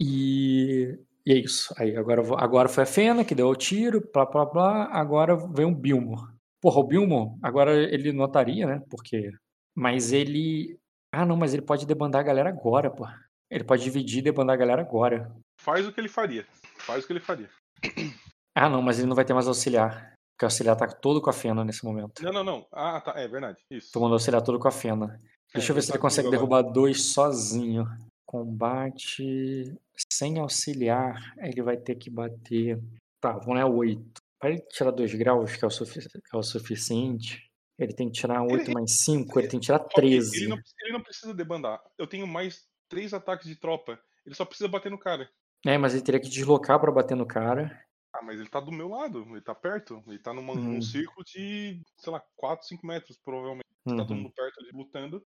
[0.00, 0.98] E,
[1.30, 1.72] e é isso.
[1.78, 4.84] Aí agora, agora foi a Fena que deu o tiro, blá blá blá.
[4.86, 6.16] Agora vem o Bilmo.
[6.60, 8.82] Porra, o Bilmo, agora ele notaria, né?
[8.90, 9.30] Porque.
[9.72, 10.76] Mas ele.
[11.12, 13.06] Ah, não, mas ele pode debandar a galera agora, pô.
[13.48, 15.32] Ele pode dividir e debandar a galera agora.
[15.60, 16.44] Faz o que ele faria.
[16.78, 17.48] Faz o que ele faria.
[18.52, 20.12] Ah, não, mas ele não vai ter mais auxiliar.
[20.32, 22.20] Porque o auxiliar tá todo com a Fena nesse momento.
[22.20, 22.66] Não, não, não.
[22.72, 23.12] Ah, tá.
[23.16, 23.58] É verdade.
[23.70, 23.92] Isso.
[23.92, 25.20] Tomando auxiliar todo com a Fena.
[25.54, 27.86] Deixa eu ver se tá ele consegue derrubar dois sozinho.
[28.30, 29.74] Combate
[30.12, 32.80] sem auxiliar, ele vai ter que bater.
[33.20, 34.20] Tá, vamos lá, 8.
[34.38, 38.42] Para ele tirar 2 graus, que é que é o suficiente, ele tem que tirar
[38.42, 40.36] 8 Ele- mais 5, ele tem que tirar Só que 13.
[40.44, 41.82] Ele não, ele não precisa debandar.
[41.98, 44.00] Eu tenho mais três ataques de tropa.
[44.24, 45.28] Ele só precisa bater no cara.
[45.66, 47.84] É, mas ele teria que deslocar pra bater no cara.
[48.14, 49.26] Ah, mas ele tá do meu lado.
[49.28, 50.02] Ele tá perto.
[50.06, 50.74] Ele tá numa, Hum.
[50.74, 53.66] num círculo de, sei lá, 4, 5 metros, provavelmente.
[53.84, 54.16] Tá todo Uhum.
[54.18, 55.22] mundo perto ali lutando.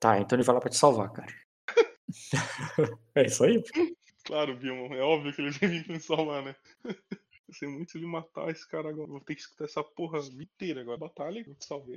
[0.00, 1.32] Tá, então ele vai lá pra te salvar, cara.
[3.14, 3.62] é isso aí?
[4.24, 4.94] Claro, Bilmo.
[4.94, 6.54] É óbvio que ele vai vir me salvar, né?
[7.48, 9.08] Vai ser muito de matar esse cara agora.
[9.08, 10.96] Vou ter que escutar essa porra inteira agora.
[10.96, 11.96] Batalha, eu te salvei.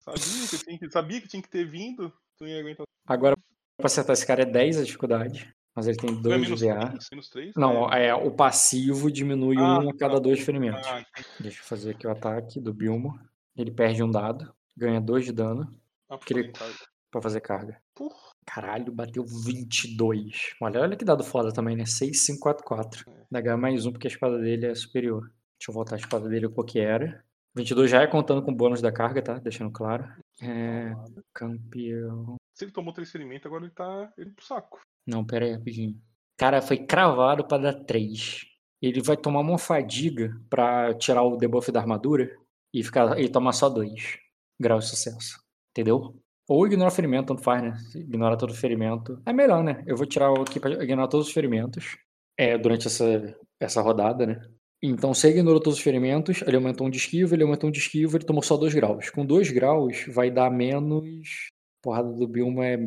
[0.00, 2.12] Sabia que, tinha que, sabia que tinha que ter vindo.
[2.38, 2.84] Tu ia aguentar.
[3.06, 3.36] Agora,
[3.76, 5.52] pra acertar esse cara é 10 a dificuldade.
[5.76, 6.88] Mas ele tem Não é 2 menos de VA.
[6.88, 7.08] 3?
[7.12, 7.54] Menos 3?
[7.54, 10.20] Não, é, o passivo diminui Ah, um a cada tá.
[10.20, 10.86] dois ferimentos.
[10.86, 11.04] Ah.
[11.38, 13.16] Deixa eu fazer aqui o ataque do Bilmo.
[13.56, 15.72] Ele perde um dado, ganha 2 de dano
[16.08, 16.74] Ah, Que ele- porra, cara.
[17.10, 17.80] Pra fazer carga.
[17.94, 18.30] Porra.
[18.46, 20.54] Caralho, bateu 22.
[20.60, 21.84] Olha, olha que dado foda também, né?
[21.84, 23.04] 6, 5, 4, 4.
[23.30, 25.22] Dá ganhar mais um porque a espada dele é superior.
[25.58, 27.24] Deixa eu voltar a espada dele qual que era.
[27.56, 29.38] 22 já é contando com o bônus da carga, tá?
[29.38, 30.04] Deixando claro.
[30.42, 30.92] É,
[31.34, 32.36] campeão.
[32.54, 34.80] Se ele tomou três ferimentos, agora ele tá ele pro saco.
[35.06, 36.00] Não, pera aí, rapidinho.
[36.36, 38.46] Cara, foi cravado pra dar 3.
[38.82, 42.30] Ele vai tomar uma fadiga pra tirar o debuff da armadura
[42.74, 44.18] e ficar e tomar só 2
[44.60, 45.42] graus de sucesso.
[45.70, 46.14] Entendeu?
[46.48, 47.76] Ou ignora ferimento, tanto faz, né?
[47.90, 49.20] Se Ignora todo ferimento.
[49.26, 49.82] É melhor, né?
[49.86, 51.96] Eu vou tirar o aqui pra ignorar todos os ferimentos
[52.38, 54.40] é, durante essa, essa rodada, né?
[54.82, 57.72] Então, se ele ignorou todos os ferimentos, ele aumentou um de esquiva, ele aumentou um
[57.72, 59.10] de esquiva, ele tomou só 2 graus.
[59.10, 61.50] Com 2 graus, vai dar menos.
[61.82, 62.78] Porrada do Bilmo é.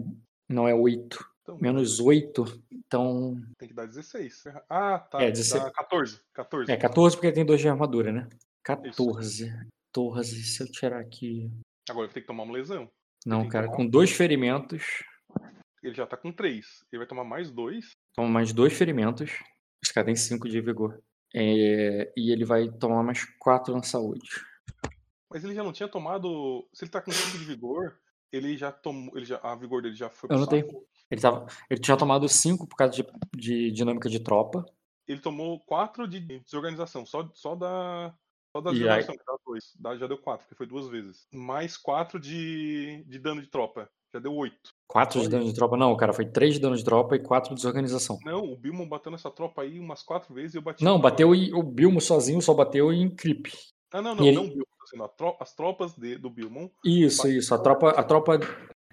[0.48, 1.19] Não é 8.
[1.41, 2.64] Então, Menos 8.
[2.72, 3.41] Então.
[3.57, 4.44] tem que dar 16.
[4.69, 5.22] Ah, tá.
[5.22, 5.64] É, 16.
[5.64, 6.22] Dá 14.
[6.34, 6.72] 14.
[6.72, 8.30] É, 14 porque tem 2 de armadura, né?
[8.64, 9.52] 14.
[9.94, 10.44] 14.
[10.44, 11.52] Se eu tirar aqui.
[11.90, 12.90] Agora ele tem que tomar uma lesão.
[13.26, 15.04] Não, cara, com dois ferimentos.
[15.84, 16.66] Ele já tá com 3.
[16.91, 17.91] Ele vai tomar mais 2.
[18.16, 19.32] Toma mais dois ferimentos.
[19.84, 21.02] Esse cara tem 5 de vigor.
[21.34, 24.30] É, e ele vai tomar mais 4 na saúde.
[25.30, 26.68] Mas ele já não tinha tomado.
[26.74, 27.98] Se ele tá com 5 de vigor,
[28.32, 29.16] ele já tomou.
[29.16, 30.62] Ele já, a vigor dele já foi Eu pro notei.
[30.64, 30.86] saco.
[31.12, 33.06] Ele, tava, ele tinha tomado 5 por causa de,
[33.36, 34.66] de dinâmica de tropa.
[35.08, 37.06] Ele tomou 4 de desorganização.
[37.06, 38.14] Só, só da.
[38.51, 39.63] Só da desorganização, que dá 2.
[39.80, 41.27] Dá, já deu 4, porque foi duas vezes.
[41.34, 43.89] Mais 4 de, de dano de tropa.
[44.11, 44.55] Já deu 8.
[44.88, 45.77] 4 de dano de tropa.
[45.77, 48.17] Não, cara, foi 3 de dano de tropa e 4 de desorganização.
[48.26, 50.84] Não, o Bilmon bateu nessa tropa aí umas 4 vezes e eu bati.
[50.84, 53.47] Não, bateu e o Bilmo sozinho só bateu em creep.
[53.91, 54.63] Ah, não, não, e ele- não o Bilmon.
[54.80, 56.69] tá sendo a tro- As tropas de, do Bilmon.
[56.84, 57.53] Isso, isso.
[57.53, 58.39] A tropa, a tropa.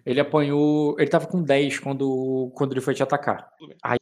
[0.04, 0.94] Ele apanhou.
[1.00, 3.50] Ele tava com 10 quando, quando ele foi te atacar.
[3.82, 3.98] Aí-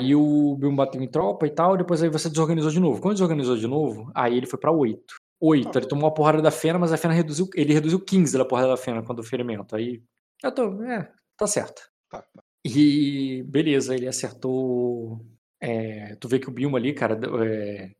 [0.00, 3.00] Aí o Bilmo bateu em tropa e tal, depois aí você desorganizou de novo.
[3.00, 5.02] Quando desorganizou de novo, aí ele foi pra 8.
[5.40, 5.68] 8.
[5.68, 7.48] Ah, Ele tomou uma porrada da Fena, mas a Fena reduziu.
[7.54, 9.74] Ele reduziu 15 da porrada da Fena quando o ferimento.
[9.74, 10.02] Aí.
[10.42, 10.82] Eu tô.
[10.84, 11.82] É, tá certo.
[12.10, 12.42] Tá, tá.
[12.64, 15.24] E beleza, ele acertou.
[15.60, 17.90] é, tu vê que o Bilmo ali, cara, é,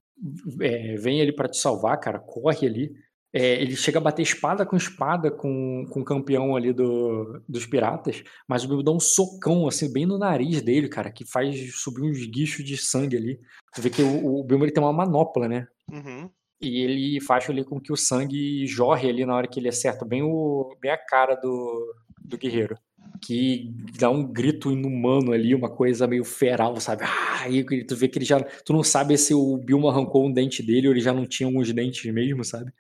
[0.60, 2.92] é, vem ali pra te salvar, cara, corre ali.
[3.32, 7.66] É, ele chega a bater espada com espada com, com o campeão ali do, dos
[7.66, 11.74] piratas, mas o Bilmo dá um socão, assim, bem no nariz dele, cara, que faz
[11.74, 13.38] subir uns guichos de sangue ali.
[13.74, 15.68] Tu vê que o, o Bilmo ele tem uma manopla, né?
[15.92, 16.30] Uhum.
[16.60, 20.04] E ele faz ali com que o sangue jorre ali na hora que ele acerta
[20.04, 22.76] bem, o, bem a cara do, do guerreiro.
[23.22, 27.04] Que dá um grito inumano ali, uma coisa meio feral, sabe?
[27.04, 28.40] Ah, aí tu vê que ele já.
[28.40, 31.46] Tu não sabe se o Bilma arrancou um dente dele ou ele já não tinha
[31.46, 32.72] alguns dentes mesmo, sabe?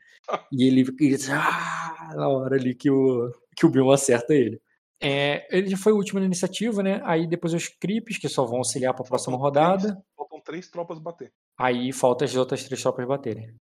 [0.52, 4.60] E ele grita ah, na hora ali que o, que o Bilma acerta ele.
[5.00, 7.00] É, ele já foi o último na iniciativa, né?
[7.04, 9.82] Aí depois os creeps, que só vão auxiliar pra próxima Faltam rodada.
[9.92, 11.32] três- faltam três tropas bater.
[11.56, 13.54] Aí falta as outras três tropas baterem.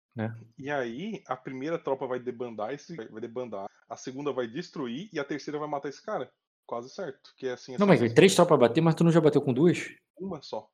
[0.56, 2.94] E aí, a primeira tropa vai debandar esse.
[2.94, 3.66] Vai debandar.
[3.88, 6.30] A segunda vai destruir e a terceira vai matar esse cara.
[6.66, 7.30] Quase certo.
[7.36, 9.52] Que é assim, Não, assim, mas três tropas bater, mas tu não já bateu com
[9.52, 9.92] duas?
[10.16, 10.68] uma só.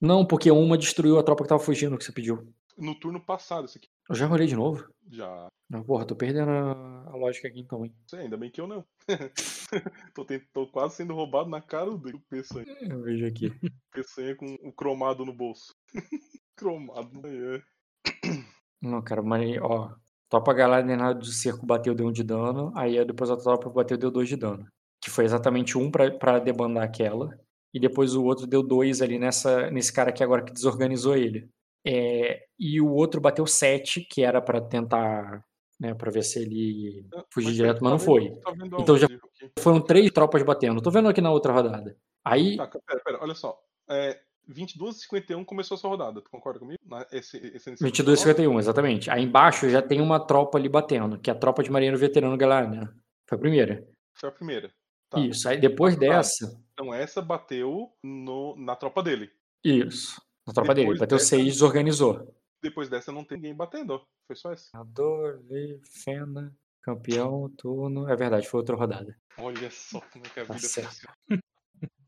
[0.00, 2.52] Não, porque uma destruiu a tropa que tava fugindo que você pediu.
[2.76, 3.88] No turno passado, esse aqui.
[4.10, 4.92] Eu já rolei de novo.
[5.08, 5.46] Já.
[5.70, 7.94] Não, porra, tô perdendo a, a lógica aqui então, hein?
[8.14, 8.84] Ainda bem que eu não.
[10.14, 12.66] tô, tent- tô quase sendo roubado na cara do Peçanha.
[12.80, 13.52] Eu vejo aqui.
[13.94, 15.72] Peçanha com o cromado no bolso.
[16.56, 17.22] cromado.
[17.24, 17.62] É.
[18.82, 19.94] Não, cara, mas ó.
[20.28, 22.72] Tropa galera do cerco bateu, deu um de dano.
[22.76, 24.66] Aí depois a tropa bateu, deu dois de dano.
[25.00, 27.36] Que foi exatamente um pra, pra debandar aquela.
[27.72, 31.48] E depois o outro deu dois ali nessa, nesse cara aqui agora que desorganizou ele.
[31.86, 35.44] É, e o outro bateu sete, que era pra tentar.
[35.78, 38.30] Né, pra ver se ele fugir Mas direto, tá mas não foi.
[38.40, 39.08] tá Então já-?
[39.58, 40.82] Foram três tropas batendo.
[40.82, 41.96] Tô vendo aqui na outra rodada.
[42.22, 42.58] Aí.
[42.58, 43.58] Tá, pera, pera, olha só.
[43.88, 46.20] É, 22 e 51 começou a sua rodada.
[46.20, 46.78] Tu concorda comigo?
[47.10, 49.10] Esse, esse 22 e 51, exatamente.
[49.10, 52.36] Aí embaixo já tem uma tropa ali batendo, que é a tropa de marinheiro veterano
[52.36, 52.88] galera, né?
[53.26, 53.88] Foi a primeira.
[54.14, 54.70] Foi a primeira.
[55.08, 55.18] Tá.
[55.20, 55.48] Isso.
[55.48, 56.00] Aí depois Tá.
[56.00, 56.60] dessa.
[56.74, 59.30] Então essa bateu no, na tropa dele.
[59.64, 60.20] Isso.
[60.50, 60.98] Na tropa dele.
[60.98, 62.34] Bateu dessa- seis e desorganizou.
[62.62, 64.00] Depois dessa não tem ninguém batendo.
[64.26, 64.68] Foi só essa.
[64.74, 65.40] Ador,
[66.04, 68.08] Fena, campeão, turno.
[68.08, 69.16] É verdade, foi outra rodada.
[69.38, 70.88] Olha só como é que a Tá vida funciona.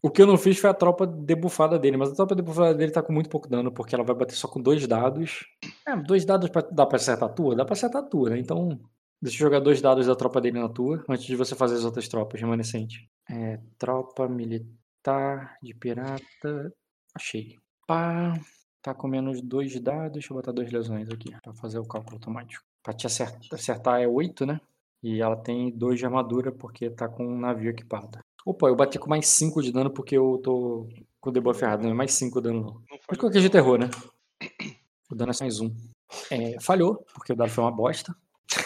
[0.03, 2.91] O que eu não fiz foi a tropa debufada dele, mas a tropa debufada dele
[2.93, 5.47] tá com muito pouco dano, porque ela vai bater só com dois dados.
[5.87, 7.55] É, dois dados pra, dá pra acertar a tua?
[7.55, 8.39] Dá pra acertar a tua, né?
[8.39, 8.69] Então,
[9.23, 11.85] deixa eu jogar dois dados da tropa dele na tua, antes de você fazer as
[11.85, 13.07] outras tropas remanescentes.
[13.31, 16.75] É, tropa militar de pirata.
[17.15, 17.57] Achei.
[17.93, 18.41] Pá.
[18.81, 20.13] Tá com menos dois dados.
[20.13, 22.65] Deixa eu botar dois lesões aqui, pra fazer o cálculo automático.
[22.83, 24.61] Pra te acertar, acertar é oito, né?
[25.03, 28.19] E ela tem dois de armadura, porque tá com um navio equipado.
[28.47, 30.89] Opa, eu bati com mais 5 de dano porque eu tô
[31.21, 32.83] com o debuff errado, não é mais 5 dano não.
[33.09, 33.91] Mas qualquer jeito errou, né?
[35.11, 35.71] O dano é mais um.
[36.31, 38.17] É, falhou, porque o dado foi uma bosta.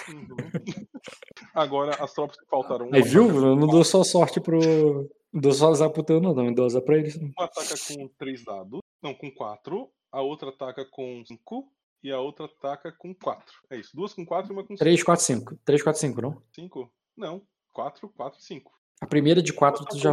[0.08, 0.36] Uhum.
[1.52, 2.88] Agora, as tropas que faltaram.
[2.92, 3.28] Aí viu?
[3.28, 5.10] Eu não dou só sorte pro.
[5.32, 6.52] Não dou só azar pro teu, não, não.
[6.52, 7.16] Dou azar pra eles.
[7.16, 8.80] Uma ataca com três dados.
[9.06, 9.88] Não, com quatro.
[10.10, 11.72] A outra ataca com cinco.
[12.02, 13.54] E a outra ataca com quatro.
[13.70, 13.90] É isso.
[13.94, 15.56] Duas com quatro e uma com 3, 4, 5.
[15.64, 16.42] 3, 4, 5, não?
[16.52, 16.92] cinco.
[17.16, 17.42] Não.
[17.72, 18.72] Quatro, quatro, cinco.
[19.00, 20.10] A primeira de 4 Eu tu já.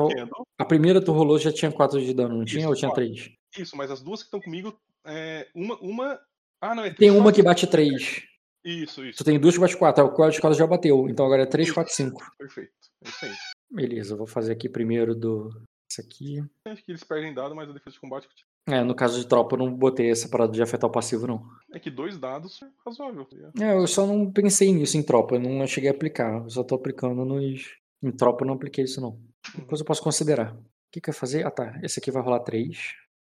[0.59, 2.61] A primeira tu rolou já tinha 4 de dano, não tinha?
[2.61, 3.05] Isso, Ou tinha quatro.
[3.05, 3.31] 3?
[3.57, 4.79] Isso, mas as duas que estão comigo.
[5.05, 6.19] É, uma, uma.
[6.61, 8.23] Ah, não, é Tem três, uma que bate 3.
[8.63, 9.17] Isso, isso.
[9.17, 10.05] Tu tem duas que bate 4.
[10.05, 11.09] O código de já bateu.
[11.09, 12.35] Então agora é 3, 4, 5.
[12.37, 12.71] Perfeito.
[13.03, 13.33] É isso aí.
[13.71, 15.49] Beleza, eu vou fazer aqui primeiro do.
[15.89, 16.43] Esse aqui.
[16.67, 18.27] Acho que eles perdem dado, mas a defesa de combate.
[18.65, 21.45] É, no caso de tropa, eu não botei essa parada de afetar o passivo, não.
[21.73, 23.27] É que dois dados é razoável.
[23.59, 26.43] É, eu só não pensei nisso em tropa, eu não cheguei a aplicar.
[26.43, 27.75] Eu só tô aplicando nos.
[28.01, 29.19] Em tropa eu não apliquei isso, não.
[29.55, 30.53] Depois eu posso considerar.
[30.53, 31.45] O que, que eu ia fazer?
[31.45, 31.77] Ah, tá.
[31.83, 32.77] Esse aqui vai rolar 3,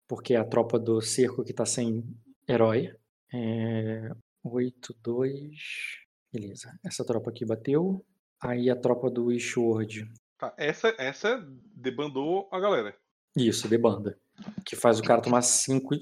[0.06, 2.05] porque é a tropa do cerco que tá sem
[2.48, 2.94] herói.
[3.32, 4.11] É.
[4.44, 5.59] 8, 2.
[6.32, 6.78] Beleza.
[6.85, 8.05] Essa tropa aqui bateu.
[8.40, 10.11] Aí a tropa do Ishword.
[10.39, 11.44] Tá, essa, essa
[11.74, 12.94] debandou a galera.
[13.36, 14.19] Isso, debanda.
[14.65, 15.97] Que faz o cara tomar 5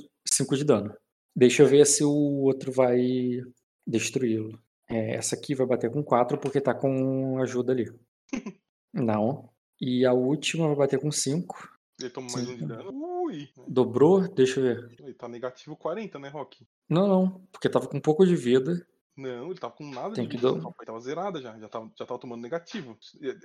[0.56, 0.94] de dano.
[1.34, 3.40] Deixa eu ver se o outro vai
[3.86, 4.60] destruí-lo.
[4.88, 7.90] É, essa aqui vai bater com 4 porque tá com ajuda ali.
[8.92, 9.48] Não.
[9.80, 11.72] E a última vai bater com 5.
[12.00, 12.90] Ele toma mais um de dano.
[12.92, 13.48] Ui!
[13.66, 14.28] Dobrou?
[14.28, 14.96] Deixa eu ver.
[15.00, 16.66] Ele tá negativo 40, né, Rock?
[16.88, 17.46] Não, não.
[17.50, 18.86] Porque tava com um pouco de vida.
[19.16, 20.52] Não, ele tava com nada Tem de que vida.
[20.52, 21.58] dar- Ele tava zerada já.
[21.58, 22.96] Já tava, já tava tomando negativo.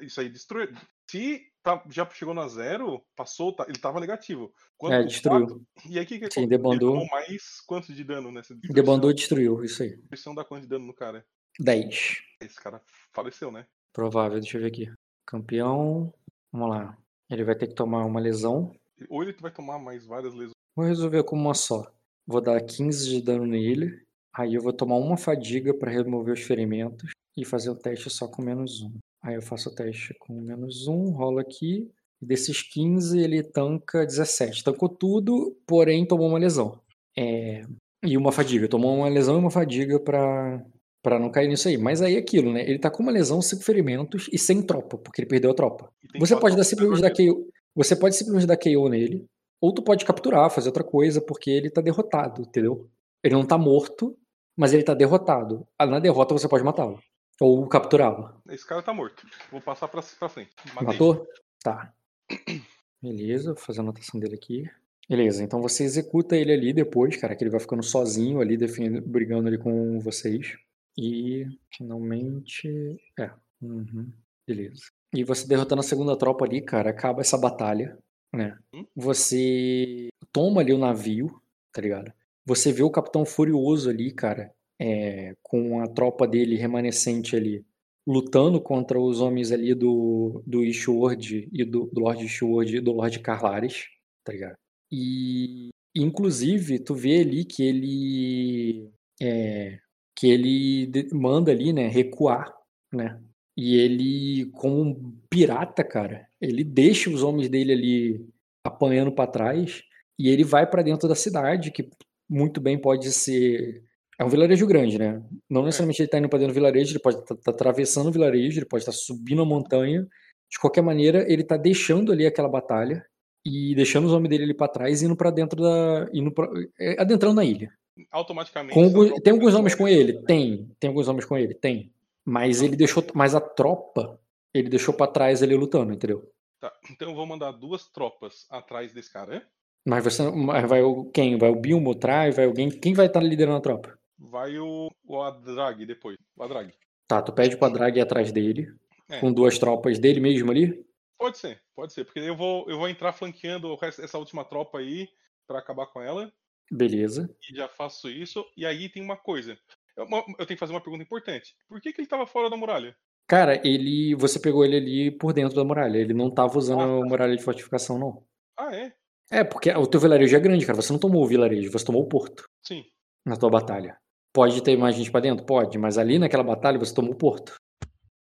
[0.02, 0.69] Isso aí destruiu.
[1.10, 4.53] Se tá- já chegou na zero, passou, tá- ele tava negativo.
[4.77, 5.45] Quando É, destruiu.
[5.48, 6.48] quatro- e aí o que, que Sim, aconteceu?
[6.48, 6.95] debandou.
[6.95, 8.73] Ele tomou mais quanto de dano nessa destruição?
[8.76, 9.61] Debandou e destruiu.
[9.64, 9.89] Isso aí.
[9.98, 11.26] Destruição dá quanto de dano no cara?
[11.60, 12.22] 10.
[12.39, 12.81] Esse cara
[13.11, 13.68] faleceu, né?
[13.91, 14.39] Provável.
[14.39, 14.89] Deixa eu ver aqui.
[15.26, 16.14] Campeão.
[16.52, 16.98] Vamos lá.
[17.30, 18.72] Ele vai ter que tomar uma lesão.
[19.10, 20.53] Ou ele vai tomar mais várias lesões.
[20.76, 21.91] Vou resolver como uma só.
[22.26, 24.02] Vou dar 15 de dano nele.
[24.38, 27.12] Aí eu vou tomar uma fadiga para remover os ferimentos.
[27.36, 28.94] E fazer o teste só com menos um.
[29.22, 31.90] Aí eu faço o teste com menos um, rolo aqui.
[32.22, 34.64] Desses 15 ele tanca 17.
[34.64, 36.80] Tancou tudo, porém tomou uma lesão.
[37.18, 37.64] É,
[38.04, 38.68] E uma fadiga.
[38.68, 40.64] Tomou uma lesão e uma fadiga pra,
[41.04, 41.78] pra não cair nisso aí.
[41.78, 42.62] Mas aí é aquilo, né?
[42.68, 45.92] Ele tá com uma lesão, cinco ferimentos e sem tropa, porque ele perdeu a tropa.
[46.20, 47.12] Você pode dar simplesmente dar.
[47.12, 47.50] KO.
[47.76, 49.26] Você pode simplesmente dar KO nele.
[49.62, 52.88] Ou tu pode capturar, fazer outra coisa, porque ele tá derrotado, entendeu?
[53.24, 54.16] Ele não tá morto,
[54.58, 55.66] mas ele tá derrotado.
[55.78, 57.00] Ah, Na derrota você pode matá-lo.
[57.40, 58.34] Ou capturá-lo.
[58.50, 59.26] Esse cara tá morto.
[59.52, 60.50] Vou passar pra, pra frente.
[60.74, 60.88] Matei.
[60.88, 61.28] Matou?
[61.64, 61.94] Tá.
[63.02, 64.68] Beleza, vou fazer a anotação dele aqui.
[65.08, 68.58] Beleza, então você executa ele ali depois, cara, que ele vai ficando sozinho ali,
[69.02, 70.58] brigando ali com vocês.
[70.98, 73.00] E finalmente.
[73.18, 73.32] É.
[73.62, 74.12] Uhum,
[74.46, 74.82] beleza.
[75.14, 77.98] E você derrotando a segunda tropa ali, cara, acaba essa batalha,
[78.34, 78.58] né?
[78.74, 78.86] Hum?
[78.96, 81.40] Você toma ali o navio,
[81.72, 82.12] tá ligado?
[82.48, 87.65] Você vê o Capitão Furioso ali, cara, é, com a tropa dele remanescente ali,
[88.07, 92.94] lutando contra os homens ali do, do Ishword e do, do Lord Ishword e do
[92.94, 93.88] Lord Carlares,
[94.24, 94.56] tá ligado?
[94.90, 98.90] E, inclusive, tu vê ali que ele
[99.22, 99.78] é,
[100.18, 102.56] que ele manda ali, né, recuar,
[102.94, 103.22] né?
[103.57, 108.30] E ele, como um pirata, cara, ele deixa os homens dele ali
[108.65, 109.84] apanhando pra trás
[110.18, 111.90] e ele vai pra dentro da cidade, que
[112.30, 113.84] muito bem pode ser
[114.20, 115.22] é um vilarejo grande, né?
[115.48, 118.60] Não necessariamente ele tá indo pra dentro do vilarejo, ele pode estar atravessando o vilarejo,
[118.60, 120.08] ele pode estar subindo a montanha.
[120.49, 123.06] De qualquer maneira, ele tá deixando ali aquela batalha
[123.45, 126.49] e deixando os homens dele ali pra trás, indo pra dentro da, indo pra,
[126.80, 127.72] é, adentrando na ilha.
[128.12, 128.74] Automaticamente.
[128.74, 130.22] Com tem alguns homens com ele?
[130.24, 130.68] Tem.
[130.80, 131.54] Tem alguns homens com ele?
[131.54, 131.91] Tem.
[132.26, 133.04] Mas ele deixou.
[133.14, 134.20] Mas a tropa,
[134.54, 136.32] ele deixou pra trás ele lutando, entendeu?
[136.60, 139.48] Tá, então eu vou mandar duas tropas atrás desse cara.
[139.88, 140.24] Mas você.
[140.68, 141.06] Vai o.
[141.06, 141.38] Quem?
[141.38, 142.36] Vai o Bilmo atrás?
[142.36, 142.70] Vai alguém.
[142.70, 143.98] Quem vai estar liderando a tropa?
[144.20, 146.18] Vai o, o Adrag depois.
[146.36, 146.74] O Adrag.
[147.08, 148.68] Tá, tu pede pra Drag ir atrás dele.
[149.10, 149.22] É.
[149.22, 150.86] Com duas tropas dele mesmo ali.
[151.18, 152.04] Pode ser, pode ser.
[152.04, 155.08] Porque eu vou, eu vou entrar flanqueando essa última tropa aí
[155.48, 156.32] pra acabar com ela.
[156.70, 157.34] Beleza.
[157.50, 158.46] E já faço isso.
[158.58, 159.58] E aí tem uma coisa.
[159.96, 161.56] Eu, eu tenho que fazer uma pergunta importante.
[161.70, 162.94] Por que, que ele tava fora da muralha?
[163.26, 164.14] Cara, ele.
[164.16, 165.98] Você pegou ele ali por dentro da muralha.
[165.98, 167.06] Ele não tava usando Ah, a tá.
[167.06, 168.24] muralha de fortificação, não.
[168.58, 168.94] Ah, é?
[169.32, 170.82] É, porque o teu vilarejo é grande, cara.
[170.82, 172.84] Você não tomou o vilarejo, você tomou o porto Sim.
[173.26, 173.98] na tua batalha.
[174.34, 175.45] Pode ter mais gente pra dentro?
[175.45, 177.56] Pode, mas ali naquela batalha você tomou o porto.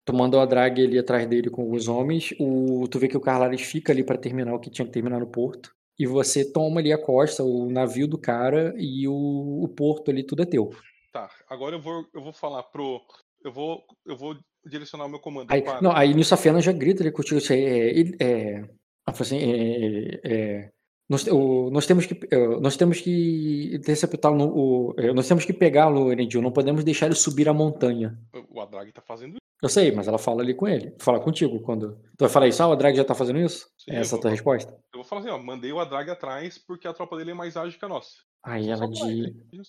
[0.05, 2.33] Tu mandou a drag ali atrás dele com alguns homens.
[2.39, 5.19] O, tu vê que o Carlares fica ali pra terminar o que tinha que terminar
[5.19, 5.71] no porto.
[5.97, 10.23] E você toma ali a costa, o navio do cara e o, o porto ali,
[10.23, 10.71] tudo é teu.
[11.13, 11.29] Tá.
[11.47, 12.99] Agora eu vou, eu vou falar pro.
[13.43, 15.81] Eu vou, eu vou direcionar o meu comando Aí, para.
[15.81, 17.37] não, aí nisso a Fena já grita ali contigo.
[17.37, 18.67] Assim, é, ele- é, ela
[19.13, 20.71] fala assim, é, é,
[21.11, 25.53] nós, o- nós temos que é, nós temos que interceptá-lo, o- é, nós temos que
[25.53, 28.17] pegá-lo, Erendil, não podemos deixar ele subir a montanha.
[28.49, 29.41] O Adrag tá fazendo isso.
[29.61, 31.95] Eu sei, mas ela fala ali com ele, fala contigo quando.
[32.17, 33.67] Tu vai falar isso, ah, o Drag já tá fazendo isso?
[33.77, 34.31] Sim, É essa a vou tua falar.
[34.33, 34.71] resposta?
[34.91, 37.55] Eu vou falar assim, ó, mandei o Adrag atrás porque a tropa dele é mais
[37.55, 38.09] ágil que a nossa.
[38.43, 39.03] Aí ela diz.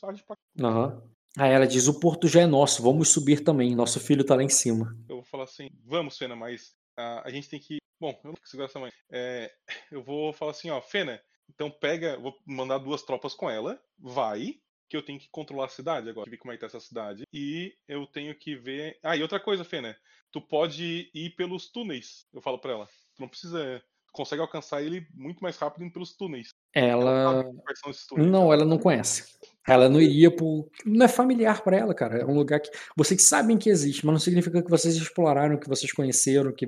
[0.02, 0.36] A pra-
[0.66, 1.02] Aham.
[1.38, 3.74] Aí ela diz: o porto já é nosso, vamos subir também.
[3.74, 4.96] Nosso filho tá lá em cima.
[5.08, 7.76] Eu vou falar assim, vamos, Fena, mas ah, a gente tem que.
[8.00, 8.90] Bom, eu não segurar essa mãe.
[9.10, 9.50] É,
[9.92, 11.20] eu vou falar assim, ó, Fena,
[11.54, 14.56] então pega, vou mandar duas tropas com ela, vai,
[14.88, 17.24] que eu tenho que controlar a cidade agora, ver como é que tá essa cidade.
[17.32, 18.98] E eu tenho que ver.
[19.02, 19.96] Ah, e outra coisa, Fena,
[20.30, 22.86] tu pode ir pelos túneis, eu falo pra ela.
[23.14, 23.82] Tu não precisa.
[24.06, 26.48] Tu consegue alcançar ele muito mais rápido indo pelos túneis.
[26.74, 27.44] Ela.
[27.64, 28.30] Quais são esses túneis?
[28.30, 29.24] Não, ela não conhece.
[29.66, 30.68] Ela não iria por.
[30.84, 32.18] Não é familiar pra ela, cara.
[32.18, 32.70] É um lugar que.
[32.96, 36.66] Vocês sabem que existe, mas não significa que vocês exploraram, que vocês conheceram, que.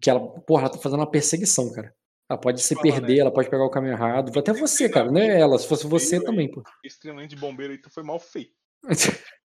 [0.00, 0.20] Que ela.
[0.42, 1.92] Porra, ela tá fazendo uma perseguição, cara.
[2.30, 3.20] Ela pode se Fala, perder, né?
[3.22, 4.38] ela pode pegar o caminho errado.
[4.38, 5.58] Até você, cara, não é ela.
[5.58, 6.22] Se fosse você hein?
[6.24, 6.62] também, pô.
[6.84, 8.54] Esse treinamento de bombeiro aí tu foi mal feito.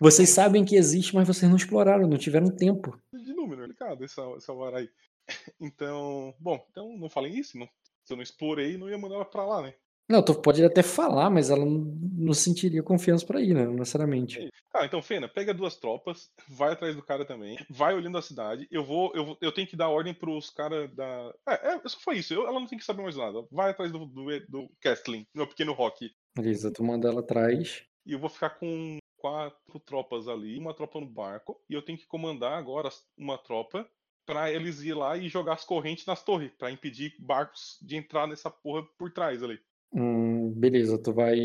[0.00, 3.00] Vocês sabem que existe, mas vocês não exploraram, não tiveram tempo.
[3.14, 4.90] de número, complicado esse, esse alvará aí.
[5.60, 7.66] Então, bom, então não falei isso, não,
[8.04, 9.74] se eu não explorei, não ia mandar ela pra lá, né?
[10.08, 11.78] Não, tu pode até falar, mas ela não,
[12.16, 13.64] não sentiria confiança pra ir, né?
[13.64, 14.48] Não necessariamente.
[14.72, 18.68] Ah, então, Fena, pega duas tropas, vai atrás do cara também, vai olhando a cidade.
[18.70, 21.34] Eu vou, eu, eu tenho que dar ordem pros caras da.
[21.48, 22.32] É, é, só foi isso.
[22.34, 23.44] eu- ela não tem que saber mais nada.
[23.50, 26.10] Vai atrás do, do, do Castling, meu pequeno rock.
[26.36, 27.82] Beleza, tu manda ela atrás.
[28.04, 31.98] E eu vou ficar com quatro tropas ali, uma tropa no barco, e eu tenho
[31.98, 32.88] que comandar agora
[33.18, 33.88] uma tropa
[34.24, 38.26] pra eles ir lá e jogar as correntes nas torres, pra impedir barcos de entrar
[38.28, 39.58] nessa porra por trás ali.
[39.92, 41.38] Hum, beleza, tu vai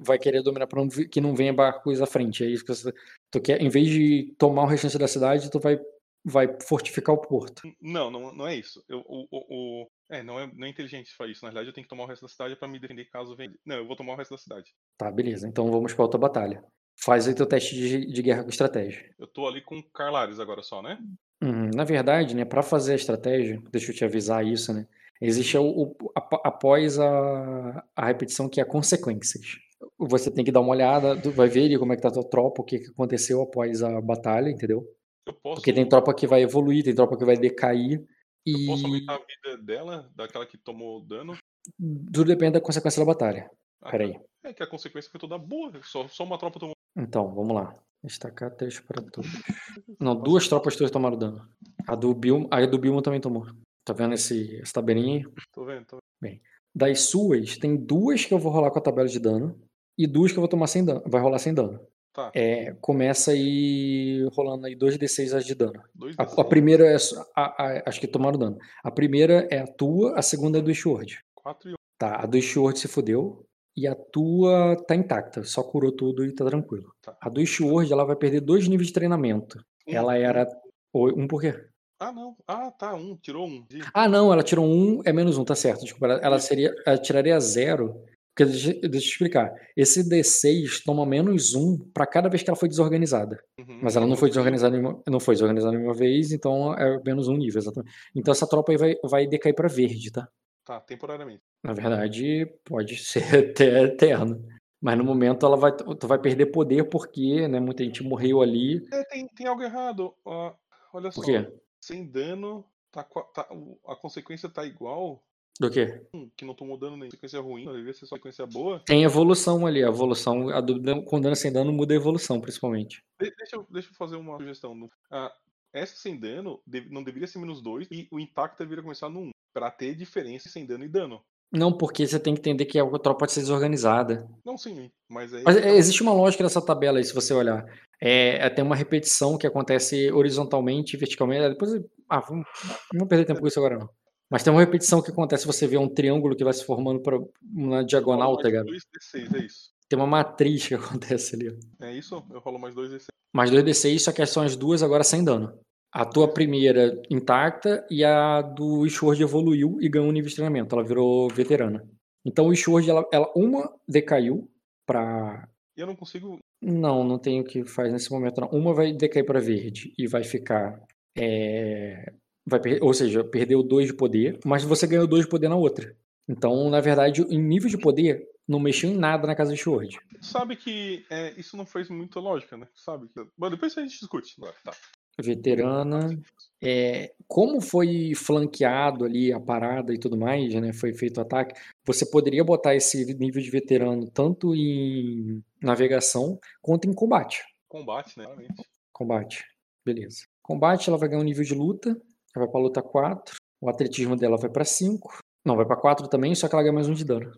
[0.00, 0.80] vai querer dominar para
[1.10, 2.42] que não venha barcos à frente.
[2.44, 2.92] É isso que você
[3.30, 5.78] tu quer, em vez de tomar o restante da cidade, tu vai
[6.24, 7.62] vai fortificar o porto.
[7.80, 8.82] Não, não, não é isso.
[8.88, 11.44] Eu, o, o, o- é, não é, não é inteligente fazer isso.
[11.44, 13.52] Na verdade, eu tenha que tomar o resto da cidade pra me defender caso venha.
[13.64, 14.72] Não, eu vou tomar o resto da cidade.
[14.96, 15.46] Tá, beleza.
[15.46, 16.64] Então vamos para outra batalha.
[16.96, 19.14] Faz aí teu teste de, de guerra com estratégia.
[19.18, 20.98] Eu tô ali com Carlares agora só, né?
[21.42, 21.70] Uhum.
[21.74, 24.86] Na verdade, né, para fazer a estratégia, deixa eu te avisar isso, né?
[25.20, 25.96] Existe o, o-
[26.44, 29.58] após a, a repetição que é consequências.
[29.98, 32.28] Você tem que dar uma olhada, vai ver ali como é que tá a tua
[32.28, 34.84] tropa, o que, que aconteceu após a batalha, entendeu?
[35.26, 38.04] Eu posso, Porque tem tropa que vai evoluir, tem tropa que vai decair.
[38.46, 41.36] eu posso E aumentar a vida dela, daquela que tomou dano.
[41.78, 43.50] tudo depende da consequência da batalha.
[43.82, 44.18] Ah, Peraí.
[44.42, 45.72] É que a consequência foi toda boa.
[45.82, 46.74] Só, só uma tropa tomou.
[46.96, 47.74] Então, vamos lá.
[48.02, 49.30] Destacar três para todos.
[50.00, 51.48] Não, duas tropas tuas tomaram dano.
[51.86, 53.46] A do Bilmo, a do Bilmo também tomou.
[53.84, 55.28] Tá vendo esse, essa tabelinha?
[55.52, 56.40] Tô vendo, tô vendo.
[56.74, 59.60] Das suas, tem duas que eu vou rolar com a tabela de dano
[59.96, 61.02] e duas que eu vou tomar sem dano.
[61.06, 61.78] Vai rolar sem dano.
[62.12, 62.30] Tá.
[62.34, 65.82] É, começa aí rolando aí 2d6 as de dano.
[66.16, 66.96] A, a primeira é.
[67.36, 68.58] a- a- acho que tomaram dano.
[68.82, 71.18] A primeira é a tua, a segunda é do Sword.
[71.34, 71.76] Quatro e um.
[71.98, 73.44] Tá, a do Sword se fudeu.
[73.76, 76.94] E a tua tá intacta, só curou tudo e tá tranquilo.
[77.02, 77.16] Tá.
[77.20, 79.58] A do Sword, ela vai perder dois níveis de treinamento.
[79.86, 80.46] Um, Ela era.
[80.94, 81.52] Um por quê?
[81.98, 82.36] Ah, não.
[82.46, 82.94] Ah, tá.
[82.94, 83.16] Um.
[83.16, 83.64] Tirou um.
[83.70, 85.82] Ih, Ah, não, ela tirou um, é menos um, tá certo.
[85.82, 86.74] Desculpa, ela, ela seria.
[86.86, 88.02] Ela tiraria zero.
[88.36, 89.54] Porque deixa, deixa eu te explicar.
[89.76, 93.40] Esse D6 toma menos um pra cada vez que ela foi desorganizada.
[93.60, 93.78] uhum.
[93.80, 97.36] Mas ela não foi desorganizada nenhuma, não foi desorganizada nenhuma vez, então é menos um
[97.36, 97.94] nível, exatamente.
[98.12, 100.28] Então essa tropa aí vai, vai decair pra verde, tá?
[100.64, 101.42] Tá, temporariamente.
[101.62, 104.44] Na verdade, pode ser até eterno.
[104.82, 108.84] Mas no momento ela vai, tu vai perder poder porque, né, muita gente morreu ali.
[108.92, 110.12] É, tem, tem algo errado.
[110.24, 110.52] Ó,
[110.92, 111.20] olha só.
[111.20, 111.48] Por quê?
[111.84, 113.46] Sem dano, tá, tá-
[113.86, 115.22] a consequência tá igual.
[115.60, 116.00] Do quê?
[116.14, 118.80] Hum, que não tomou dano nem sequência ruim, deveria ser só sequência boa.
[118.86, 123.04] Tem evolução ali, a evolução, a dano- com dano sem dano muda a evolução, principalmente.
[123.20, 124.88] De- deixa, eu, deixa eu fazer uma sugestão.
[125.10, 125.30] Ah,
[125.74, 126.58] essa sem dano
[126.90, 129.30] não deveria ser menos 2 e o intacto deveria começar no 1.
[129.52, 131.22] Pra ter diferença sem dano e dano.
[131.54, 134.28] Não, porque você tem que entender que a tropa pode ser desorganizada.
[134.44, 135.42] Não, sim, mas aí.
[135.44, 137.64] Mas é, existe uma lógica nessa tabela aí, se você olhar.
[138.00, 141.48] É, é, tem uma repetição que acontece horizontalmente e verticalmente.
[141.48, 142.46] Depois, ah, vamos,
[142.92, 143.88] não vou perder tempo com isso agora, não.
[144.28, 147.18] Mas tem uma repetição que acontece você vê um triângulo que vai se formando pra,
[147.52, 148.66] na diagonal, tá ligado?
[148.66, 149.70] 2d6, é isso.
[149.88, 151.50] Tem uma matriz que acontece ali.
[151.50, 151.84] ó.
[151.84, 152.20] É isso?
[152.30, 153.06] Eu rolo mais 2d6.
[153.32, 155.56] Mais 2d6, só que são as duas agora sem dano.
[155.94, 160.74] A tua primeira intacta e a do Sword evoluiu e ganhou um nível de treinamento.
[160.74, 161.88] Ela virou veterana.
[162.24, 164.50] Então o Sword, ela, ela uma decaiu
[164.84, 166.38] pra eu não consigo.
[166.62, 168.48] Não, não tem o que faz nesse momento, não.
[168.48, 170.80] Uma vai decair para verde e vai ficar.
[171.16, 172.12] é,
[172.46, 175.56] vai per- Ou seja, perdeu dois de poder, mas você ganhou dois de poder na
[175.56, 175.96] outra.
[176.28, 179.98] Então, na verdade, em nível de poder, não mexeu em nada na casa de Sword.
[180.20, 182.66] Sabe que é, isso não faz muita lógica, né?
[182.74, 183.08] Sabe?
[183.08, 184.34] que- Bom, depois a gente discute.
[184.64, 184.72] Tá.
[185.20, 186.18] Veterana.
[186.62, 190.72] É, como foi flanqueado ali a parada e tudo mais, né?
[190.72, 191.60] Foi feito o ataque.
[191.84, 197.44] Você poderia botar esse nível de veterano tanto em navegação quanto em combate.
[197.68, 198.24] Combate, né?
[198.24, 198.62] Claramente.
[198.92, 199.44] Combate.
[199.84, 200.24] Beleza.
[200.42, 201.90] Combate, ela vai ganhar um nível de luta.
[202.34, 203.34] Ela vai pra luta 4.
[203.60, 205.18] O atletismo dela vai pra 5.
[205.44, 207.30] Não, vai pra 4 também, só que ela ganha mais um de dano.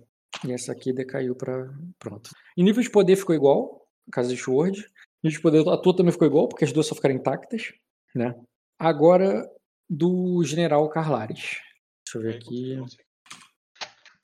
[0.47, 1.69] E essa aqui decaiu pra.
[1.99, 2.31] Pronto.
[2.57, 3.87] E nível de poder ficou igual.
[4.13, 4.87] Casa de Sword.
[5.27, 7.73] Nível de poder, a tua também ficou igual, porque as duas só ficaram intactas.
[8.15, 8.33] Né?
[8.79, 9.45] Agora,
[9.91, 11.59] do General Carlares.
[12.07, 12.77] Deixa eu ver É, aqui.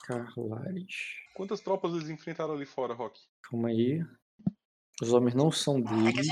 [0.05, 0.95] Carlares.
[1.35, 3.19] Quantas tropas eles enfrentaram ali fora, Rock?
[3.49, 4.01] Calma aí.
[5.01, 6.27] Os homens não são deles.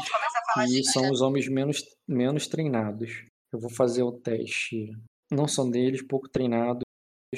[0.69, 3.25] E são os homens menos, menos treinados.
[3.51, 4.91] Eu vou fazer o teste.
[5.29, 6.83] Não são deles, pouco treinados,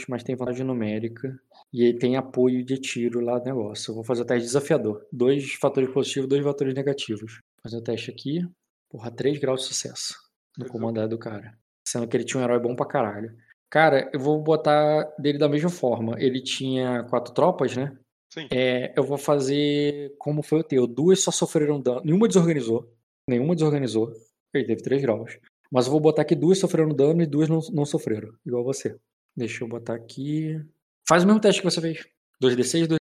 [0.07, 1.39] mas tem vantagem numérica.
[1.71, 3.91] E aí tem apoio de tiro lá no negócio.
[3.91, 5.05] Eu vou fazer o teste desafiador.
[5.11, 7.33] Dois fatores positivos, dois fatores negativos.
[7.33, 8.47] Vou fazer o teste aqui.
[8.89, 10.13] Porra, 3 graus de sucesso
[10.57, 11.57] no Três comandante do cara.
[11.87, 13.35] Sendo que ele tinha um herói bom pra caralho.
[13.69, 16.15] Cara, eu vou botar dele da mesma forma.
[16.19, 17.97] Ele tinha quatro tropas, né?
[18.31, 18.47] Sim.
[18.51, 20.85] É, eu vou fazer como foi o teu.
[20.85, 22.01] Duas só sofreram dano.
[22.03, 22.91] Nenhuma desorganizou.
[23.27, 24.11] Nenhuma desorganizou.
[24.53, 25.39] Ele teve 3 graus.
[25.71, 28.31] Mas eu vou botar aqui duas sofreram dano e duas não, não sofreram.
[28.45, 28.95] Igual você.
[29.35, 30.59] Deixa eu botar aqui.
[31.07, 32.07] Faz o mesmo teste que você fez.
[32.41, 32.97] 2d6,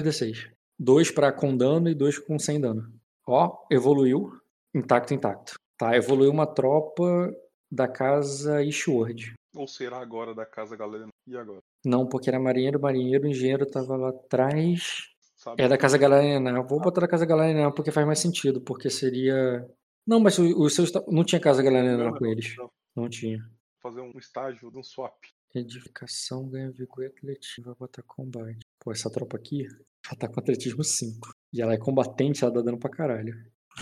[0.00, 0.50] 2d6.
[0.78, 2.92] Dois pra com dano e dois com sem dano.
[3.26, 4.32] Ó, evoluiu.
[4.74, 5.54] Intacto, intacto.
[5.78, 7.34] Tá, evoluiu uma tropa
[7.70, 9.34] da casa Ishward.
[9.54, 11.06] Ou será agora da casa Galera?
[11.26, 11.60] E agora?
[11.84, 15.08] Não, porque era marinheiro, marinheiro, engenheiro tava lá atrás.
[15.36, 15.62] Sabe?
[15.62, 16.62] É da Casa Galariana.
[16.62, 19.66] Vou botar da Casa Galariana porque faz mais sentido, porque seria.
[20.06, 20.90] Não, mas o- os seus.
[21.08, 22.54] Não tinha Casa Não, com eles.
[22.56, 22.70] não.
[22.96, 23.38] Não tinha.
[23.82, 25.14] Fazer um estágio de um swap.
[25.60, 27.64] Edificação ganha vigor e atletismo.
[27.64, 28.58] Vai botar combate.
[28.78, 31.32] Pô, essa tropa aqui, ela tá com atletismo 5.
[31.52, 33.34] E ela é combatente, ela dá dano pra caralho.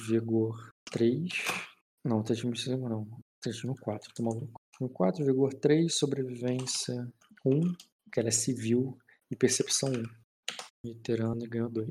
[0.07, 1.29] Vigor 3.
[2.05, 3.07] Não, atletismo 5 não.
[3.41, 4.13] Atletismo 4.
[4.15, 4.37] Tomar
[4.81, 6.95] um 4, vigor 3, sobrevivência
[7.45, 7.61] 1,
[8.13, 8.97] que ela é civil,
[9.31, 10.03] e percepção 1.
[10.85, 11.89] Veterano e ganhou 2.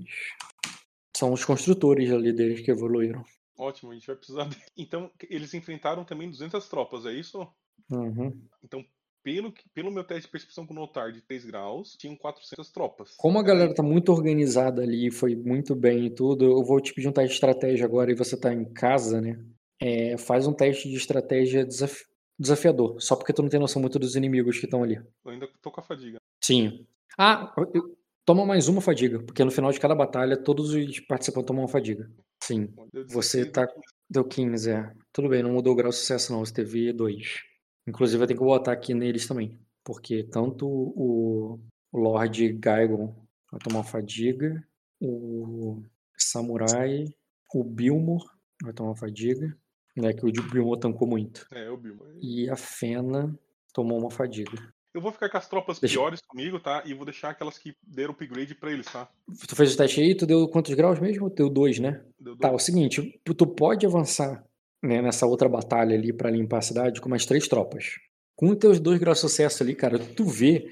[1.15, 3.23] São os construtores ali deles que evoluíram.
[3.57, 4.49] Ótimo, a gente vai precisar.
[4.77, 7.47] Então, eles enfrentaram também 200 tropas, é isso?
[7.91, 8.47] Uhum.
[8.64, 8.84] Então,
[9.24, 13.14] pelo, que- pelo meu teste de percepção com notar de 3 graus, tinham 400 tropas.
[13.18, 16.80] Como a Era galera tá muito organizada ali, foi muito bem e tudo, eu vou
[16.82, 19.40] te pedir um teste de estratégia agora e você tá em casa, né?
[19.80, 22.06] É, faz um teste de estratégia desaf-
[22.38, 24.95] desafiador, só porque tu não tem noção muito dos inimigos que estão ali.
[25.26, 26.18] Eu ainda tô com a fadiga.
[26.44, 26.86] Sim.
[27.18, 27.95] Ah, eu-
[28.26, 31.68] Toma mais uma fadiga, porque no final de cada batalha todos os participantes tomam uma
[31.68, 32.10] fadiga.
[32.41, 32.70] Sim.
[33.10, 33.66] Você 16, tá.
[33.66, 33.84] deu 15.
[34.10, 34.94] Deu 15, é.
[35.12, 36.40] Tudo bem, não mudou o grau de sucesso, não.
[36.40, 37.41] Você teve 2.
[37.88, 39.60] Inclusive, eu tenho que botar aqui neles também.
[39.84, 41.60] Porque tanto o,
[41.91, 43.14] o Lord Gaigon
[43.51, 44.64] vai tomar fadiga,
[45.01, 45.84] o
[46.18, 47.05] Samurai,
[47.53, 48.23] o Bilmor
[48.64, 49.55] vai tomar fadiga,
[49.95, 50.14] né?
[50.14, 51.45] Que o Bilmor tancou muito.
[51.51, 51.93] É, vi.
[51.93, 53.38] mas- E a Fena
[53.73, 54.51] tomou uma fadiga.
[54.93, 56.84] Eu vou ficar com as tropas Deixa- piores comigo, tá?
[56.85, 59.10] E vou deixar aquelas que deram upgrade pra eles, tá?
[59.47, 61.30] Tu fez o teste aí, tu deu quantos graus mesmo?
[61.31, 62.03] Deu 2, né?
[62.19, 62.64] Deu Tá, é o dois.
[62.64, 64.43] seguinte, tu pode avançar
[64.84, 67.99] né, nessa outra batalha ali pra limpar a cidade com mais três tropas.
[68.35, 70.68] Com os teus dois graus de sucesso ali, cara, tu vê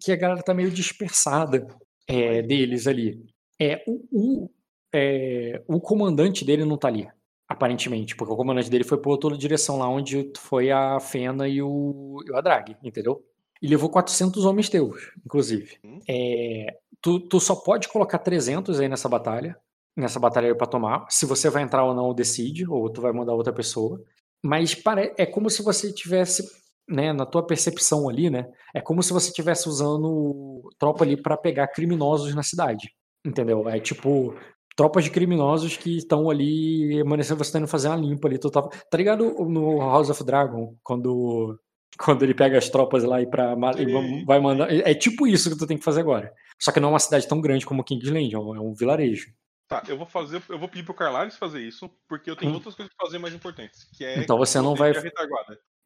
[0.00, 1.66] que a galera tá meio dispersada
[2.08, 3.22] é, deles ali.
[3.60, 4.50] É, o, o,
[4.94, 7.06] é, o comandante dele não tá ali,
[7.46, 11.60] aparentemente, porque o comandante dele foi por outra direção, lá onde foi a Fena e
[11.60, 13.22] o, e o Adrag, entendeu?
[13.60, 15.76] E levou 400 homens teus, inclusive.
[15.84, 16.00] Hum.
[16.08, 16.66] É,
[17.00, 19.56] tu, tu só pode colocar 300 aí nessa batalha,
[19.96, 21.06] nessa batalha aí pra tomar.
[21.08, 24.00] Se você vai entrar ou não, decide, ou tu vai mandar outra pessoa.
[24.42, 25.14] Mas pare...
[25.16, 26.44] é como se você tivesse,
[26.88, 28.46] né, na tua percepção ali, né?
[28.74, 32.90] É como se você estivesse usando tropa ali pra pegar criminosos na cidade.
[33.26, 33.68] Entendeu?
[33.68, 34.34] É tipo
[34.76, 38.38] tropas de criminosos que estão ali amanhecendo você tá indo fazer uma limpa ali.
[38.38, 38.62] Tu tá...
[38.62, 41.58] tá ligado no House of Dragon, quando
[41.96, 45.48] quando ele pega as tropas lá e para Sim, vai mandar é é tipo isso
[45.48, 46.32] que tu tem que fazer agora.
[46.60, 49.32] Só que não é uma cidade tão grande como Kingsland, é é um vilarejo.
[49.68, 52.56] Tá, eu vou fazer, eu vou pedir pro Carlares fazer isso, porque eu tenho Hum.
[52.56, 54.92] outras coisas pra fazer mais importantes, que é Então você não vai-.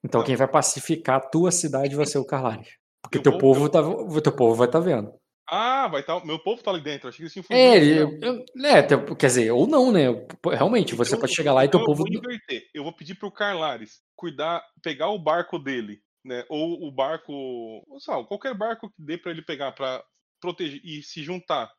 [0.05, 0.27] Então Não.
[0.27, 2.77] quem vai pacificar a tua cidade vai ser o Carlares.
[3.03, 5.13] Porque Eu teu vou- povo eu- tá o teu povo vai estar vendo.
[5.51, 8.83] Ah, vai estar, meu povo tá ali dentro, achei que tinham É, ele- eu- é,
[8.83, 10.07] teu- quer dizer, ou não, né?
[10.45, 12.69] Realmente, você Então, pode chegar lá e teu então povo Eu vou inverter.
[12.75, 16.45] Eu vou pedir pro Carlares cuidar, pegar o barco dele, né?
[16.51, 20.05] Ou o barco, ou sei lá, qualquer barco que dê pra ele pegar pra
[20.41, 21.73] proteger e se juntar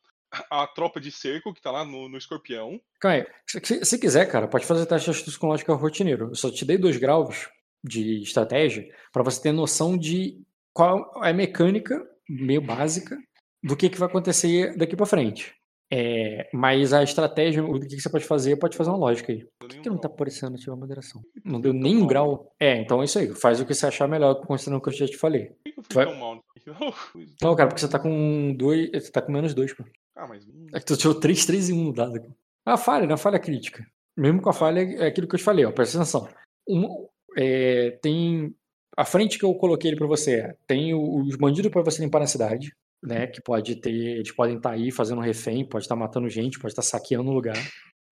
[0.50, 2.80] à tropa de cerco que tá lá no, no escorpião.
[3.00, 3.28] Calma aí.
[3.48, 6.30] Se, se- se quiser, cara, pode fazer teste de astúcia com lógica rotineiro.
[6.30, 7.50] Eu só te dei dois graus
[7.84, 10.42] de estratégia pra você ter noção de
[10.74, 13.18] qual é a mecânica meio básica
[13.64, 15.56] do que, que vai acontecer daqui pra frente.
[15.92, 19.44] É, mas a estratégia, o que, que você pode fazer, pode fazer uma lógica aí.
[19.58, 21.20] Por que, que não tá aparecendo ativar a moderação?
[21.44, 22.54] Não deu nem um grau.
[22.60, 23.34] É, então é isso aí.
[23.34, 25.48] Faz o que você achar melhor, considerando o que eu já te falei.
[25.48, 26.44] Por que eu fui Vai- tão mal?
[27.42, 28.92] Não, cara, porque você tá com dois.
[28.94, 29.84] Você tá com menos dois, pô.
[30.20, 30.46] Ah, mas.
[30.74, 32.18] É que tu tirou 3, 3 e 1 no dado.
[32.18, 33.18] É uma falha, né?
[33.18, 33.86] Falha crítica.
[34.18, 35.72] Mesmo com a falha, é aquilo que eu te falei, ó.
[35.72, 36.28] Presta atenção.
[36.68, 38.54] Um, é, tem.
[38.98, 42.20] A frente que eu coloquei ele pra você é, tem os bandidos pra você limpar
[42.20, 43.28] na cidade, né?
[43.28, 43.92] Que pode ter.
[43.92, 47.56] Eles podem estar aí fazendo refém, pode estar matando gente, pode estar saqueando o lugar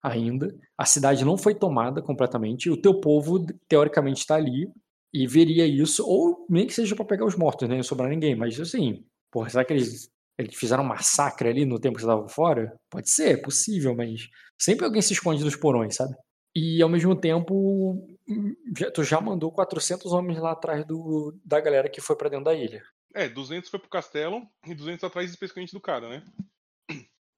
[0.02, 0.54] ainda.
[0.76, 4.70] A cidade não foi tomada completamente, o teu povo, teoricamente, está ali
[5.12, 7.76] e veria isso, ou nem que seja pra pegar os mortos, né?
[7.76, 11.78] Não sobrar ninguém, mas assim, porra, será que eles eles fizeram um massacre ali no
[11.80, 12.72] tempo que você estava fora?
[12.90, 14.28] Pode ser, é possível, mas
[14.58, 16.14] sempre alguém se esconde nos porões, sabe?
[16.54, 21.60] E ao mesmo tempo, hum, já- tu já mandou 400 homens lá atrás do, da
[21.60, 22.82] galera que foi pra dentro da ilha.
[23.14, 26.22] É, 200 foi pro castelo e 200 atrás especificamente do cara, né?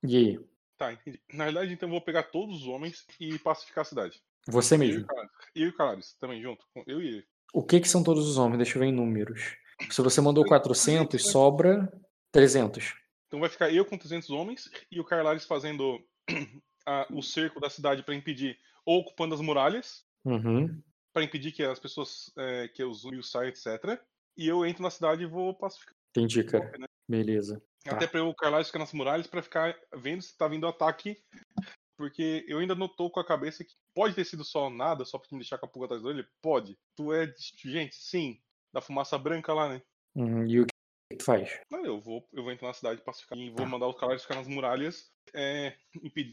[0.05, 0.41] E aí?
[0.79, 1.21] Tá, entendi.
[1.35, 4.21] Na verdade, então eu vou pegar todos os homens e pacificar a cidade.
[4.49, 5.07] Você mesmo.
[5.55, 6.65] e o Carlares também junto.
[6.87, 7.25] Eu e ele.
[7.53, 8.59] O que que são todos os homens?
[8.59, 9.57] Deixa eu ver em números.
[9.91, 11.91] Se você mandou 400, sobra
[12.32, 12.94] 300.
[13.27, 16.01] Então vai ficar eu com 300 homens e o Carlares fazendo
[16.86, 20.82] a- o cerco da cidade pra impedir, ou ocupando as muralhas, Uhum.
[21.12, 24.01] pra impedir que as pessoas, é, que os zumbis saiam, etc.
[24.36, 25.94] E eu entro na cidade e vou pacificar.
[26.11, 26.77] Entendi, cara.
[26.78, 26.86] né?
[27.09, 27.62] Beleza.
[27.85, 27.93] Tá.
[27.97, 31.16] Até pra eu, o Carlares ficar nas muralhas pra ficar vendo se tá vindo ataque.
[31.97, 35.19] Porque eu ainda não tô com a cabeça que pode ter sido só nada, só
[35.19, 36.27] pra me deixar com a pulga atrás dele.
[36.40, 36.78] Pode.
[36.97, 37.32] Tu é
[37.65, 38.40] gente, sim.
[38.73, 39.82] Da fumaça branca lá, né?
[40.15, 40.47] Uhum.
[40.47, 40.66] E o
[41.11, 41.61] que tu faz?
[41.70, 43.66] Não, eu vou, eu vou entrar na cidade pacificar e vou Tá.
[43.66, 45.74] mandar os Carlares ficar nas muralhas, é,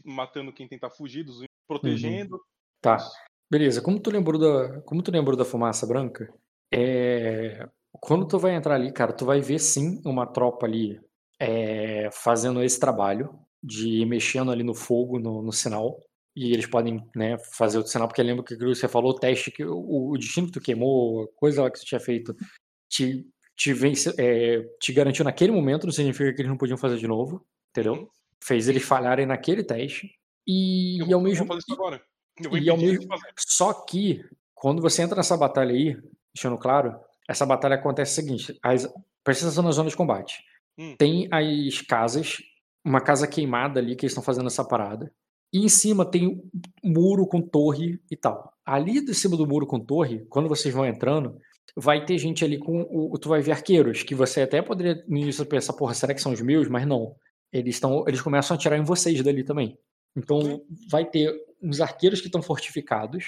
[0.04, 2.40] matando quem tentar fugir, dos protegendo.
[2.80, 2.96] Tá.
[2.96, 3.10] Isso.
[3.50, 6.32] Beleza, como tu lembrou da, como tu lembrou da fumaça branca,
[6.72, 11.00] é, quando tu vai entrar ali, cara, tu vai ver sim uma tropa ali
[11.40, 15.98] é, fazendo esse trabalho de ir mexendo ali no fogo, no, no sinal,
[16.36, 19.64] e eles podem, né, fazer o sinal, porque lembra que você falou o teste que
[19.64, 22.36] o, o destino que tu queimou, a coisa lá que tu tinha feito,
[22.88, 23.26] te,
[23.58, 27.08] te, vence, é, te garantiu naquele momento, não significa que eles não podiam fazer de
[27.08, 27.94] novo, entendeu?
[27.94, 28.08] Uhum.
[28.42, 30.08] Fez eles falharem naquele teste,
[30.46, 31.58] e, Eu e ao mesmo vou
[32.56, 34.24] e ao mesmo- só que,
[34.54, 36.00] quando você entra nessa batalha aí,
[36.32, 36.96] deixando claro,
[37.28, 38.88] essa batalha acontece o seguinte: as,
[39.24, 40.38] presta atenção na zona de combate.
[40.78, 40.94] Hum.
[40.96, 42.38] Tem as casas,
[42.84, 45.12] uma casa queimada ali que eles estão fazendo essa parada.
[45.52, 46.50] E em cima tem um
[46.84, 48.52] muro com torre e tal.
[48.64, 51.40] Ali de cima do muro com torre, quando vocês vão entrando,
[51.76, 52.82] vai ter gente ali com.
[52.90, 56.20] O, tu vai ver arqueiros, que você até poderia no início pensar, porra, será que
[56.22, 56.68] são os meus?
[56.68, 57.14] Mas não.
[57.52, 59.78] eles estão, eles começam a atirar em vocês dali também.
[60.16, 61.32] Então vai ter
[61.62, 63.24] uns arqueiros que estão fortificados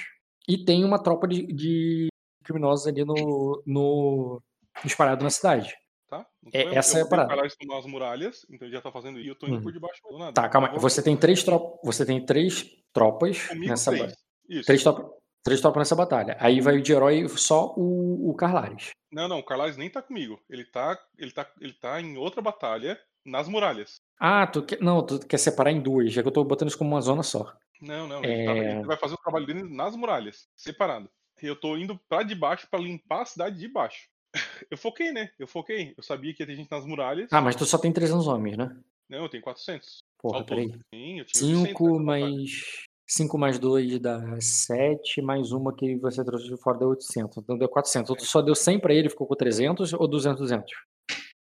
[0.48, 2.08] e tem uma tropa de, de
[2.44, 4.42] criminosos ali no, no
[4.84, 5.72] espalhado na cidade.
[6.08, 6.26] Tá?
[6.52, 7.28] É, eu, essa eu é a parada.
[7.28, 9.20] Caralho tomar as muralhas, então ele já tá fazendo.
[9.20, 9.62] E eu tô indo Uhum.
[9.62, 10.32] por debaixo do nada.
[10.32, 10.70] Tá, calma.
[10.70, 11.78] Vou- Você tem três tropas.
[11.84, 14.14] Você tem três tropas Comigo, nessa três.
[14.48, 14.66] Isso.
[14.66, 15.06] três tropas.
[15.42, 16.36] Três tropas nessa batalha.
[16.38, 18.90] Aí vai de herói só o, o Carlares.
[19.10, 20.40] Não, não, o Carlais nem tá comigo.
[20.48, 23.96] Ele tá, ele tá, ele tá em outra batalha nas muralhas.
[24.18, 24.80] Ah, tu quer.
[24.80, 27.22] Não, tu quer separar em duas, já que eu tô botando isso como uma zona
[27.22, 27.52] só.
[27.80, 28.72] Não, não, ele, tá- É.
[28.76, 31.08] ele vai fazer o trabalho dele nas muralhas, separado.
[31.42, 34.08] Eu tô indo pra de baixo pra limpar a cidade de baixo.
[34.70, 35.30] Eu foquei, né?
[35.38, 35.94] Eu foquei.
[35.96, 37.32] Eu sabia que ia ter gente nas muralhas.
[37.32, 38.76] Ah, mas tu só tem 300 homens, né?
[39.08, 39.98] Não, eu tenho 400.
[40.18, 40.68] Porra, peraí.
[40.94, 42.04] Sim, eu tinha 800 5 nessa batalha.
[42.36, 42.84] mais.
[43.10, 47.38] 5 mais 2 dá 7, mais uma que você trouxe de fora deu 800.
[47.38, 48.08] Então deu 400.
[48.08, 50.72] Ou tu só deu 100 pra ele ficou com 300 ou 200, 200?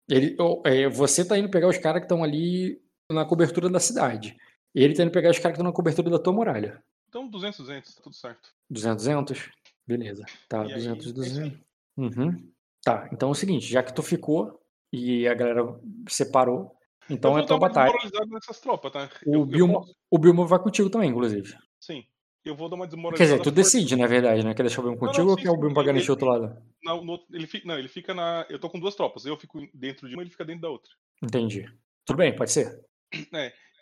[0.09, 3.79] Ele, ou, é, você tá indo pegar os caras que estão ali na cobertura da
[3.79, 4.35] cidade.
[4.73, 6.83] Ele tá indo pegar os caras que estão na cobertura da tua muralha.
[7.07, 8.49] Então, 200, 200, tá tudo certo.
[8.69, 9.49] 200, 200?
[9.87, 10.25] Beleza.
[10.49, 11.49] Tá, E aí, 200, é isso aí.
[11.95, 12.17] 200.
[12.17, 12.51] Uhum.
[12.83, 14.59] Tá, então é o seguinte, já que tu ficou
[14.91, 15.63] e a galera
[16.09, 16.75] separou,
[17.09, 17.91] então é batalha.
[17.91, 19.09] desmoralizada nessas tropas, tá?
[19.25, 21.55] O eu, Bilmo, o Bilmo vai contigo também, inclusive.
[21.79, 22.03] Sim.
[22.43, 23.17] Eu vou dar uma desmoralizada.
[23.17, 23.55] Quer dizer, tu forte.
[23.55, 24.53] decide, na verdade, né?
[24.53, 26.09] Quer deixar o Bilmo não, contigo ou sim, quer o sim, Bilmo pra ele- garantir
[26.09, 26.63] o outro lado?
[26.83, 28.45] Não, no- ele, fica, não, ele fica na.
[28.49, 29.25] Eu tô com duas tropas.
[29.25, 30.91] Eu fico dentro de uma, ele fica dentro da outra.
[31.23, 31.65] Entendi.
[32.05, 32.79] Tudo bem, pode ser.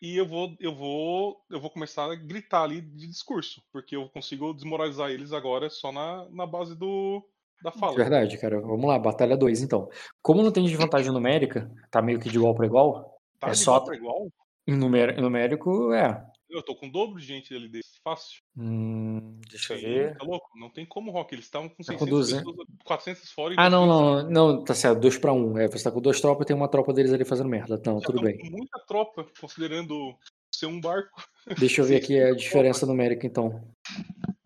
[0.02, 4.10] E eu vou, eu vou, eu vou começar a gritar ali de discurso, porque eu
[4.10, 7.26] consigo desmoralizar eles agora só na, na base do
[7.64, 7.96] da fala.
[7.96, 8.60] Verdade, cara.
[8.60, 9.90] Vamos lá, batalha 2, então.
[10.22, 13.74] Como não tem desvantagem numérica, tá meio que de igual pra igual, Tá É só-
[13.78, 14.28] igual pra igual?
[14.68, 16.24] numé- numérico, é.
[16.50, 18.00] Eu tô com o dobro de gente ali desse.
[18.04, 18.42] Fácil.
[18.56, 20.18] Hum, deixa eu ver.
[20.18, 20.48] Tá louco?
[20.56, 21.34] Não tem como, Rock.
[21.34, 22.46] Eles estavam com Tá com 600 200.
[22.52, 25.54] pessoas, 400 fora e Ah, não, 200 não, não, tá certo, 2 pra 1.
[25.54, 25.58] Um.
[25.58, 27.82] É, você tá com duas tropas e tem uma tropa deles ali fazendo merda.
[27.86, 28.38] Não, Já tudo tamo bem.
[28.38, 30.16] com muita tropa, considerando
[30.54, 31.24] ser um barco.
[31.58, 33.60] Deixa eu ver aqui a diferença numérica, então.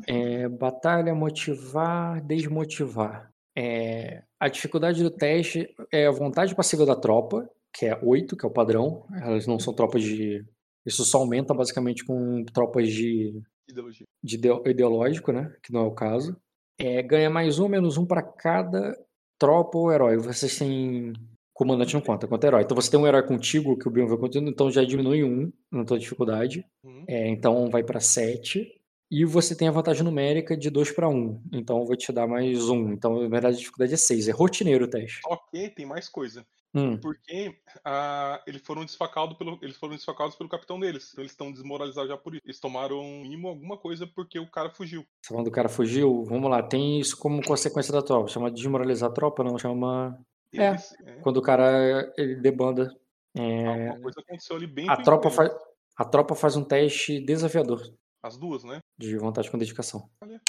[0.07, 3.29] É, batalha, motivar, desmotivar.
[3.57, 8.45] É, a dificuldade do teste é a vontade passiva da tropa, que é 8, que
[8.45, 9.05] é o padrão.
[9.21, 10.45] Elas não são tropas de.
[10.85, 14.05] Isso só aumenta basicamente com tropas de, Ideologia.
[14.23, 15.53] de ideo- ideológico, né?
[15.61, 16.37] Que não é o caso.
[16.79, 18.95] É, ganha mais um, menos um para cada
[19.39, 20.17] tropa ou herói.
[20.17, 21.11] Vocês têm.
[21.53, 22.61] Comandante não conta, conta herói.
[22.61, 25.51] Então você tem um herói contigo, que o Bion vai contigo, então já diminui um
[25.71, 26.63] na tua dificuldade.
[26.83, 27.03] Uhum.
[27.07, 28.76] É, então vai para 7.
[29.09, 31.41] E você tem a vantagem numérica de 2 para 1.
[31.53, 32.91] Então eu vou te dar mais um.
[32.91, 34.27] Então, na verdade, a dificuldade é 6.
[34.27, 35.21] É rotineiro o teste.
[35.51, 36.45] Que tem mais coisa.
[36.75, 37.55] Hum, Porque
[37.85, 41.09] ah, eles foram desfacados pelo, eles foram desfacados pelo capitão deles.
[41.11, 42.43] Então eles estão desmoralizados já por isso.
[42.45, 45.01] Eles tomaram um mínimo alguma coisa porque o cara fugiu.
[45.21, 46.25] você falando do cara fugiu?
[46.25, 46.61] Vamos lá.
[46.61, 48.27] Tem isso como consequência da tropa.
[48.27, 50.19] Chama de desmoralizar a tropa, não chama.
[50.53, 50.67] É.
[50.69, 52.93] Eles, é, Quando o cara ele debanda.
[53.37, 54.89] é, Alguma coisa aconteceu ali bem.
[54.89, 55.51] a, tropa faz,
[55.95, 57.81] a tropa faz um teste desafiador
[58.21, 58.79] As duas, né?
[58.97, 60.09] de vontade com dedicação.
[60.21, 60.41] Olha.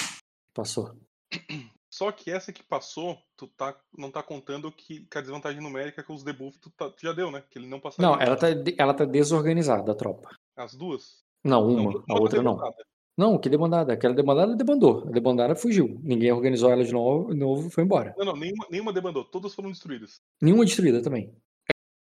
[0.53, 0.95] Passou.
[1.91, 6.03] Só que essa que passou, tu tá, não tá contando que, que a desvantagem numérica
[6.03, 7.43] com os debuffs tu, tá- tu já deu, né?
[7.49, 8.07] Que ele não passaria.
[8.09, 8.47] Não, ela tá,
[8.77, 10.29] ela tá desorganizada, a tropa.
[10.55, 11.23] As duas?
[11.43, 11.89] Não, Não, uma.
[11.91, 12.59] uma a outra não.
[13.17, 13.93] Não, que debandada.
[13.93, 15.07] Aquela debandada debandou.
[15.07, 15.99] A debandada fugiu.
[16.03, 18.15] Ninguém organizou ela de novo, novo e foi embora.
[18.17, 19.25] Não, não, nenhuma, nenhuma debandou.
[19.25, 20.21] Todas foram destruídas.
[20.41, 21.35] Nenhuma destruída também.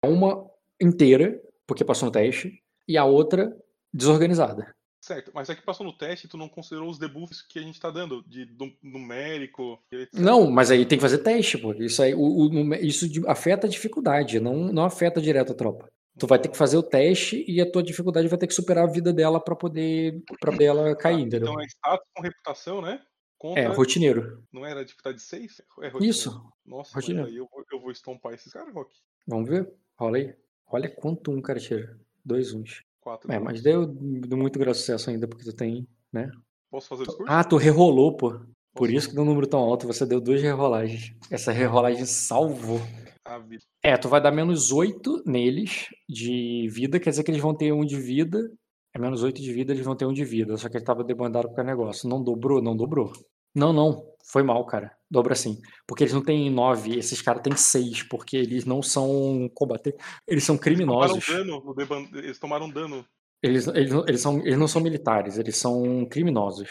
[0.06, 0.50] Uma
[0.80, 3.58] inteira, porque passou no teste, e a outra
[3.94, 4.74] desorganizada.
[5.04, 7.62] Certo, mas é que passou no teste e tu não considerou os debuffs que a
[7.62, 10.14] gente tá dando, de num- numérico, etc.
[10.18, 11.74] Não, mas aí tem que fazer teste, pô.
[11.74, 15.90] Isso aí, o, o isso afeta a dificuldade, não, não afeta direto a tropa.
[16.18, 18.88] Tu vai ter que fazer o teste e a tua dificuldade vai ter que superar
[18.88, 21.50] a vida dela pra poder para ela cair, Tá, entendeu?
[21.50, 23.02] Então é status com reputação, né?
[23.38, 24.42] Contra, É, rotineiro.
[24.54, 25.60] não era dificuldade 6?
[25.82, 26.06] É rotineiro.
[26.06, 26.50] Isso.
[26.66, 27.28] Nossa, rotineiro.
[27.28, 28.96] aí eu, vou- eu vou estompar esses caras, Rock.
[29.28, 29.70] Vamos ver?
[29.98, 30.34] Rola aí.
[30.68, 32.00] Olha quanto um cara tira.
[32.24, 32.82] Dois uns.
[33.04, 36.30] 4 É, mas deu, deu muito grande sucesso ainda, porque tu tem, né?
[36.72, 37.32] Posso fazer o discurso?
[37.32, 38.32] Ah, tu rerolou, pô.
[38.76, 41.14] Por Posso- isso que deu um número tão alto, você deu duas rerolagens.
[41.30, 42.80] Essa rerolagem salvou.
[43.26, 43.62] A vida.
[43.84, 47.72] É, tu vai dar menos 8 neles de vida, quer dizer que eles vão ter
[47.72, 48.40] um de vida.
[48.96, 50.58] É menos 8 de vida, eles vão ter um de vida.
[50.58, 52.08] Só que ele tava debandado com o negócio.
[52.10, 52.62] Não dobrou?
[52.62, 53.12] Não dobrou.
[53.56, 54.12] Não, não.
[54.26, 54.96] Foi mal, cara.
[55.12, 55.62] Dobra sim.
[55.88, 59.96] Porque eles não têm 9, esses caras têm 6, porque eles não são combater.
[60.28, 61.26] Eles são criminosos.
[61.26, 63.06] Tomaram dano deban- Eles tomaram dano.
[63.44, 66.70] Eles, eles, não- eles, são, eles não são militares, eles são criminosos.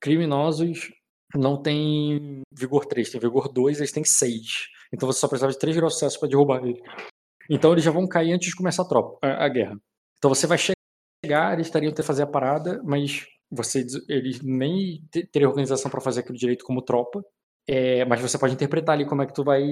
[0.00, 0.90] Criminosos
[1.34, 4.68] não têm vigor 3, tem vigor 2, eles têm 6.
[4.92, 6.80] Então você só precisava de 3 graus de sucesso para derrubar ele.
[7.50, 9.76] Então eles já vão cair antes de começar a, tropa, a, a guerra.
[10.18, 15.26] Então você vai chegar, eles estariam ter fazer a parada, mas você, eles nem te-
[15.26, 17.24] teriam organização para fazer aquilo direito como tropa.
[17.68, 19.62] É, mas você pode interpretar ali como é que tu vai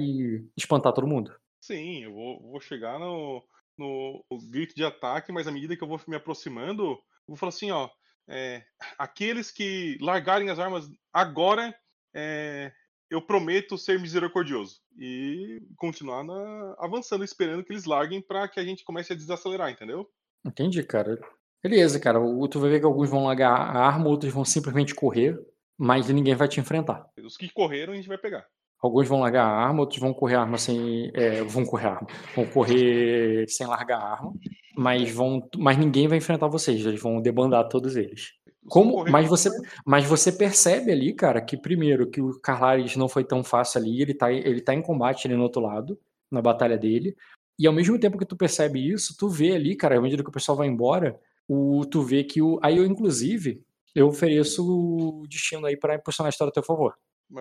[0.55, 1.35] espantar todo mundo.
[1.59, 3.43] Sim, eu vou, vou chegar no,
[3.77, 6.97] no, no grito de ataque, mas à medida que eu vou me aproximando, eu
[7.27, 7.89] vou falar assim, ó.
[8.29, 8.63] é,
[8.97, 11.75] aqueles que largarem as armas agora,
[12.15, 12.71] é,
[13.09, 14.79] eu prometo ser misericordioso.
[14.97, 19.69] E continuar na- avançando, esperando que eles larguem pra que a gente comece a desacelerar,
[19.69, 20.09] entendeu?
[20.45, 21.19] Entendi, cara.
[21.63, 22.19] Beleza, cara.
[22.49, 25.39] Tu vai ver que alguns vão largar a arma, outros vão simplesmente correr,
[25.77, 27.05] mas ninguém vai te enfrentar.
[27.23, 28.45] Os que correram a gente vai pegar.
[28.81, 31.11] Alguns vão largar a arma, outros vão correr a arma sem.
[31.13, 32.07] é, vão correr a arma.
[32.35, 34.33] Vão correr sem largar a arma,
[34.75, 35.47] mas vão.
[35.57, 36.83] Mas ninguém vai enfrentar vocês.
[36.83, 38.33] Eles vão debandar todos eles.
[38.67, 39.49] Como, mas você,
[39.85, 44.01] mas você percebe ali, cara, que primeiro que o Carlares não foi tão fácil ali,
[44.01, 47.15] ele tá, ele tá em combate ali no outro lado, na batalha dele.
[47.57, 50.29] E ao mesmo tempo que tu percebe isso, tu vê ali, cara, à medida que
[50.29, 51.19] o pessoal vai embora,
[51.53, 52.59] o, tu vê que o.
[52.61, 53.63] Aí eu, inclusive,
[53.93, 56.95] eu ofereço o destino aí pra impulsionar a história a teu favor.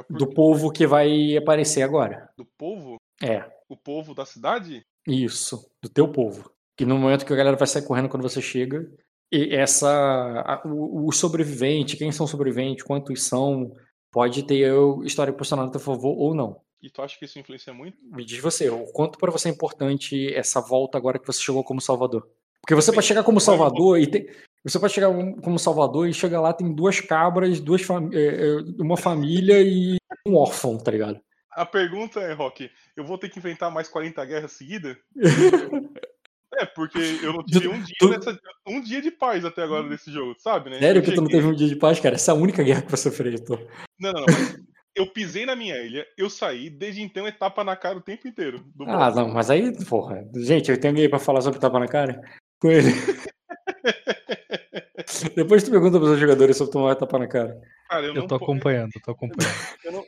[0.09, 0.35] Do quê?
[0.35, 2.29] povo que vai aparecer agora.
[2.37, 2.97] Do povo?
[3.23, 4.85] É, O povo da cidade?
[5.07, 6.51] isso, do teu povo.
[6.77, 8.91] Que no momento que a galera vai sair correndo quando você chega,
[9.33, 9.89] e essa.
[10.47, 13.73] a- o, o sobrevivente, quem são sobreviventes, quantos são,
[14.11, 16.61] pode ter eu, história impulsionada a teu favor ou não.
[16.83, 17.99] E tu acha que isso influencia muito?
[18.03, 21.63] Me diz você, o quanto pra você é importante essa volta agora que você chegou
[21.63, 22.27] como Salvador?
[22.63, 24.27] Porque você pode chegar como Salvador e tem.
[24.63, 25.09] Você pode chegar
[25.43, 29.97] como Salvador e chegar lá, tem duas cabras, duas fami- é, é, uma família e
[30.27, 31.19] um órfão, tá ligado?
[31.53, 34.97] A pergunta é, Rock, eu vou ter que inventar mais 40 guerras seguidas?
[36.59, 39.89] é, porque eu não tive um dia, tu- nessa- um dia de paz até agora
[39.89, 40.79] nesse jogo, sabe, né?
[40.79, 42.15] Sério Eu que tu não cheguei- teve um dia de paz, cara?
[42.17, 43.59] Essa é a única guerra que você enfrentou.
[43.99, 44.57] Não, não, não, mas
[44.95, 48.29] eu pisei na minha ilha, eu saí, desde então é tapa na cara o tempo
[48.29, 48.63] inteiro.
[48.75, 50.23] do Ah, não, mas aí, porra.
[50.37, 52.21] Gente, eu tenho alguém pra falar sobre tapa na cara?
[52.61, 52.91] Com ele.
[55.35, 57.61] Depois tu pergunta pros seus jogadores sobre tomar tapa na cara.
[57.89, 59.55] Cara, eu, Eu não tô acompanhando, tô acompanhando.
[59.85, 60.05] eu não,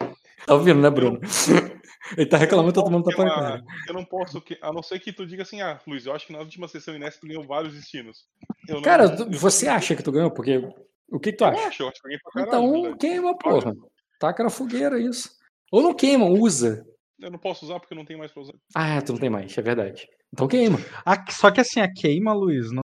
[0.47, 1.21] Tá ouvindo, né, Bruno?
[2.17, 3.65] Ele tá reclamando que tá tomando posso tapa na cara.
[3.89, 6.27] eu não posso, que- a não ser que tu diga assim, ah, Luiz, eu acho
[6.27, 8.25] que na última sessão Inés tu ganhou vários destinos.
[8.69, 10.31] Eu não- Cara, eu- tu- eu- você acha que tu ganhou?
[10.31, 10.61] Porque.
[11.09, 11.69] O que tu Eu acha?
[11.69, 12.99] acho, eu acho que eu ganhei pra caralho, Então verdade.
[12.99, 13.75] queima, porra.
[14.19, 15.31] Taca na fogueira isso.
[15.71, 16.85] Ou não queima, usa.
[17.23, 18.55] Eu não posso usar porque eu não tenho mais pra usar.
[18.75, 20.07] Ah, tu não tem mais, é verdade.
[20.33, 20.79] Então queima.
[21.07, 22.81] A- só que assim, a queima, Luiz, não-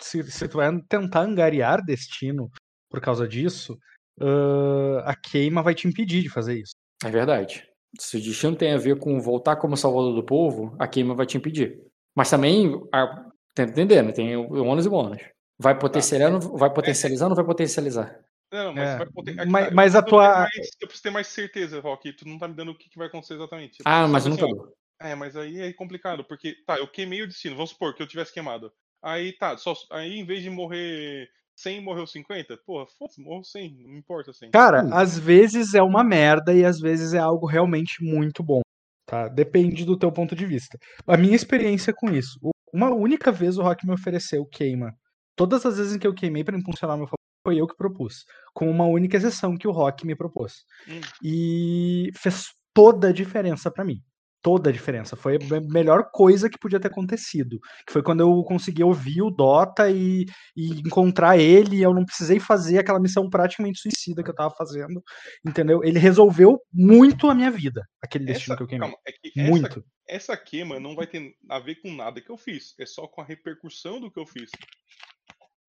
[0.00, 2.48] se, se tu vai tentar angariar destino
[2.90, 3.76] por causa disso,
[4.20, 6.72] ãh, a queima vai te impedir de fazer isso.
[7.04, 7.66] É verdade.
[7.98, 11.26] Se o destino tem a ver com voltar como salvador do povo, a queima vai
[11.26, 11.78] te impedir.
[12.14, 13.06] Mas também, a,
[13.54, 14.12] tá entendendo?
[14.12, 15.22] Tem ônus e bônus.
[15.58, 18.20] Vai potencializar, não vai potencializar ou não vai potencializar?
[18.52, 19.46] Não, mas É, vai poder.
[19.46, 22.12] mas- eu mas a tua- mais- eu preciso ter mais certeza, Rock.
[22.12, 23.80] Tu não tá me dando o que, que vai acontecer exatamente.
[23.80, 24.76] Eu Ah, mas eu saber nunca assim, dou.
[25.00, 28.06] É, mas aí é complicado, porque, tá, eu queimei o destino, vamos supor que eu
[28.06, 28.72] tivesse queimado.
[29.02, 33.76] Aí, tá, só, aí em vez de morrer 100, morreu 50, porra, foda-se, morreu 100,
[33.86, 34.50] não importa 100.
[34.50, 34.90] Cara, Hum.
[34.94, 38.60] às vezes é uma merda e às vezes é algo realmente muito bom,
[39.06, 39.28] tá?
[39.28, 40.78] Depende do teu ponto de vista.
[41.06, 42.38] A minha experiência com isso,
[42.72, 44.94] uma única vez o Rock me ofereceu queima.
[45.36, 47.16] Todas as vezes em que eu queimei pra impulsionar meu favor,
[47.46, 50.64] foi eu que propus, com uma única exceção que o Rock me propôs.
[50.88, 51.00] Hum.
[51.22, 54.02] E fez toda a diferença pra mim.
[54.42, 55.14] Toda a diferença.
[55.16, 57.58] Foi a me- melhor coisa que podia ter acontecido.
[57.86, 60.24] Que foi quando eu consegui ouvir o Dota e,
[60.56, 61.76] e encontrar ele.
[61.76, 65.00] E eu não precisei fazer aquela missão praticamente suicida que eu tava fazendo.
[65.46, 65.84] Entendeu?
[65.84, 68.88] Ele resolveu muito a minha vida, aquele destino Essa, que eu queimei.
[68.88, 69.84] calma, é que essa, Muito.
[70.08, 73.20] essa queima não vai ter a ver com nada que eu fiz, é só com
[73.20, 74.50] a repercussão do que eu fiz.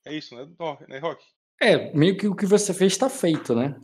[0.05, 1.23] É isso, né, Rock?
[1.61, 3.75] É, meio que o que você fez tá feito, né?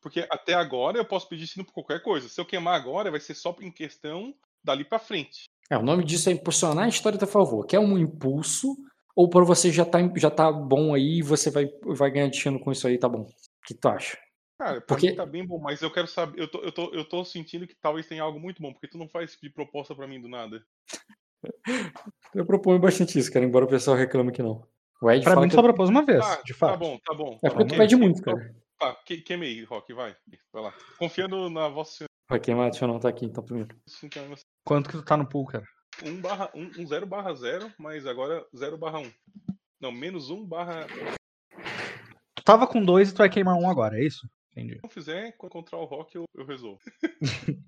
[0.00, 2.28] Porque até agora eu posso pedir destino por qualquer coisa.
[2.28, 5.44] Se eu queimar agora, vai ser só em questão dali pra frente.
[5.70, 7.66] É, o nome disso é impulsionar a história a favor.
[7.66, 8.76] Quer um impulso,
[9.14, 12.58] ou pra você já tá, já tá bom aí e você vai, vai ganhar destino
[12.58, 13.22] com isso aí, tá bom.
[13.22, 14.18] O que tu acha?
[14.58, 16.40] Cara, Porque- tá bem bom, mas eu quero saber.
[16.40, 18.98] Eu tô, eu, tô, eu tô sentindo que talvez tenha algo muito bom, porque tu
[18.98, 20.62] não faz tipo de proposta pra mim do nada.
[22.34, 24.62] Eu proponho bastante isso, cara, embora o pessoal reclame que não.
[25.02, 26.78] O Ed Pra fala mim que só propôs uma vez, Tá, de tá fato.
[26.78, 27.38] bom, tá bom.
[27.42, 27.70] é tá porque bom.
[27.70, 28.54] tu pede muito, cara.
[28.78, 30.14] Tá, que- queimei, Rock, vai.
[30.52, 30.74] Vai lá.
[30.98, 32.10] Confiando na vossa senhora.
[32.28, 33.74] Vai queimar, deixa eu não tá aqui então primeiro.
[34.64, 35.64] Quanto que tu tá no pool, cara?
[36.04, 39.12] 1 barra 1, um 0 barra 0, mas agora 0 barra 1.
[39.80, 40.86] Não, menos 1 barra.
[42.36, 44.28] Tu tava com dois e tu vai queimar um agora, é isso?
[44.52, 44.74] Entendi.
[44.74, 46.80] Se não fizer, quando encontrar o Rock, eu, eu resolvo.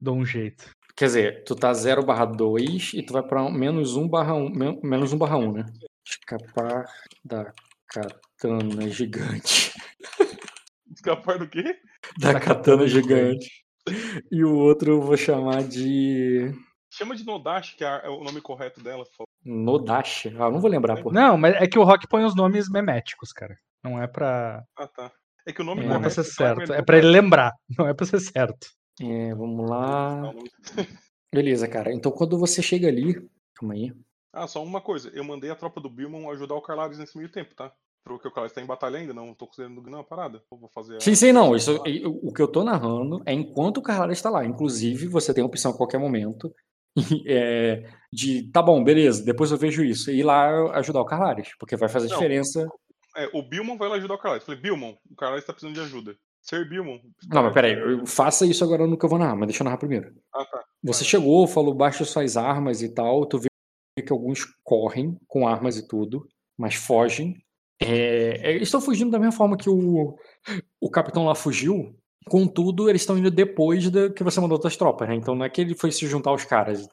[0.00, 0.70] Dou um jeito.
[1.00, 4.50] Quer dizer, tu tá 0 barra 2 e tu vai pra menos 1 barra 1,
[4.50, 5.64] men- menos 1 barra 1, né?
[6.06, 6.84] Escapar
[7.24, 7.50] da
[7.88, 9.72] katana gigante.
[10.94, 11.62] Escapar do quê?
[12.18, 13.48] Da, Da katana, katana gigante.
[14.30, 16.52] E o outro eu vou chamar de
[16.92, 19.04] Chama de Nodashi, que é o nome correto dela.
[19.42, 20.28] Nodashi.
[20.38, 21.10] Ah, eu não vou lembrar, pô.
[21.10, 23.56] Não, mas é que o Rock põe os nomes meméticos, cara.
[23.82, 25.10] Não é pra, Ah, tá.
[25.48, 25.86] É que o nome É.
[25.86, 26.70] não é pra ser certo.
[26.74, 27.54] é É pra ele lembrar.
[27.78, 28.66] Não é pra ser certo.
[29.00, 30.32] É, vamos lá.
[31.32, 31.92] Beleza, cara.
[31.92, 33.14] Então quando você chega ali.
[33.54, 33.92] Calma aí.
[34.32, 35.10] Ah, só uma coisa.
[35.14, 37.72] Eu mandei a tropa do Bilmon ajudar o Carlares nesse meio tempo, tá?
[38.04, 40.42] Porque o Carlares tá em batalha ainda, não tô considerando não a parada.
[40.50, 41.00] Eu vou fazer a...
[41.00, 41.54] Sim, sim, não.
[41.54, 44.44] Isso, e- o que eu tô narrando é enquanto o Carvalho está lá.
[44.44, 46.54] Inclusive, você tem a opção a qualquer momento
[47.26, 50.10] é, de, tá bom, beleza, depois eu vejo isso.
[50.10, 50.48] E ir lá
[50.78, 52.14] ajudar o Carlares, porque vai fazer Não.
[52.14, 52.66] diferença.
[53.16, 54.44] É, o Bilmon vai lá ajudar o Carlares.
[54.44, 56.16] Falei, Bilmon, o Carlares tá precisando de ajuda.
[56.50, 56.98] Ser Bilmon.
[57.28, 59.64] Não, mas peraí, eu- faça isso agora no que eu vou narrar, mas deixa eu
[59.64, 60.12] narrar primeiro.
[60.34, 60.64] Ah, tá.
[60.82, 61.10] Você Vai.
[61.10, 63.48] chegou, falou, baixa suas armas e tal, tu vê
[64.04, 66.26] que alguns correm com armas e tudo,
[66.58, 67.40] mas fogem.
[67.80, 70.18] É, é, eles estão fugindo da mesma forma que o,
[70.80, 71.96] o capitão lá fugiu,
[72.26, 75.14] contudo, eles estão indo depois da que você mandou outras tropas, né?
[75.14, 76.88] Então não é que ele foi se juntar aos caras.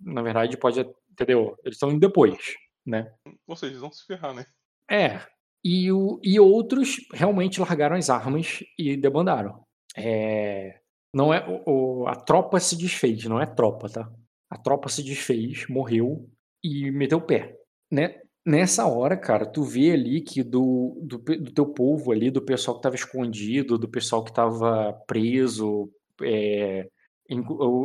[0.00, 0.80] Na verdade, pode,
[1.10, 1.56] entendeu?
[1.64, 2.38] Eles estão indo depois,
[2.86, 3.12] né?
[3.46, 4.46] Ou seja, eles vão se ferrar, né?
[4.90, 5.20] É.
[5.64, 9.64] E, o, e outros realmente largaram as armas e debandaram.
[9.96, 10.78] É,
[11.14, 14.10] não é o, a tropa se desfez, não é tropa, tá?
[14.50, 16.28] A tropa se desfez, morreu
[16.62, 17.56] e meteu o pé,
[17.90, 18.20] né?
[18.46, 22.76] Nessa hora, cara, tu vê ali que do, do, do teu povo ali, do pessoal
[22.76, 25.90] que tava escondido, do pessoal que tava preso,
[26.22, 26.86] é,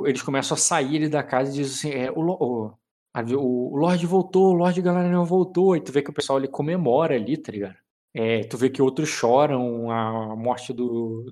[0.06, 2.74] eles começam a sair da casa e dizem assim, é, o, o,
[3.38, 7.16] o, Lorde voltou, o Lorde Galadriel voltou, e tu vê que o pessoal ali comemora
[7.16, 7.76] ali, tá ligado?
[8.14, 11.24] É, tu vê que outros choram a morte do,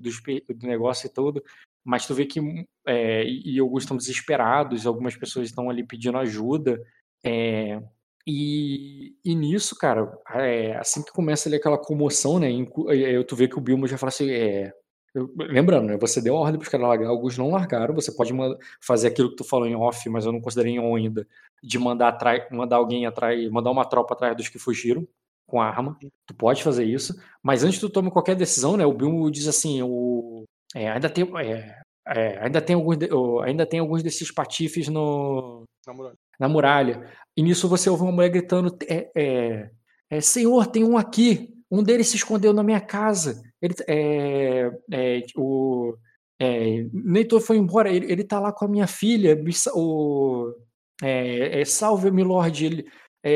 [0.54, 1.42] do negócio e tudo,
[1.84, 2.40] mas tu vê que
[2.86, 6.80] é, e, alguns estão desesperados, algumas pessoas estão ali pedindo ajuda.
[7.24, 7.80] é,
[8.26, 12.50] e, e nisso, cara, é, assim que começa ali aquela comoção, né?
[12.50, 14.70] inclu- é, é, tu vê que o Bilmo já fala assim: eu-
[15.14, 15.96] lembrando, né?
[15.98, 17.94] Você deu a ordem para os caras largar, alguns não largaram.
[17.94, 18.32] Você pode
[18.80, 21.26] fazer aquilo que tu falou em off, mas eu não considerei em on ainda,
[21.62, 25.06] de mandar, atrás, mandar alguém atrás, mandar uma tropa atrás dos que fugiram
[25.46, 25.96] com arma.
[26.26, 28.84] Tu pode fazer isso, mas antes tu tome qualquer decisão, né?
[28.86, 30.44] O Bilmo diz assim: o,
[30.74, 31.24] é, ainda tem.
[31.38, 33.08] é, é, ainda tem alguns, de-
[33.44, 36.12] ainda tem alguns desses patifes no, Na moral.
[36.40, 37.10] na muralha.
[37.36, 39.70] E nisso você ouve uma mulher gritando: é, é,
[40.10, 41.54] é, Senhor, tem um aqui.
[41.70, 43.42] Um deles se escondeu na minha casa.
[43.60, 45.96] Ele, é, é, o,
[46.40, 47.90] é, Neitor foi embora.
[47.90, 49.36] Ele, ele tá lá com a minha filha.
[49.74, 50.54] O,
[51.02, 52.66] é, é, Salve-me, Lorde.
[52.66, 52.86] Ele,
[53.24, 53.32] é,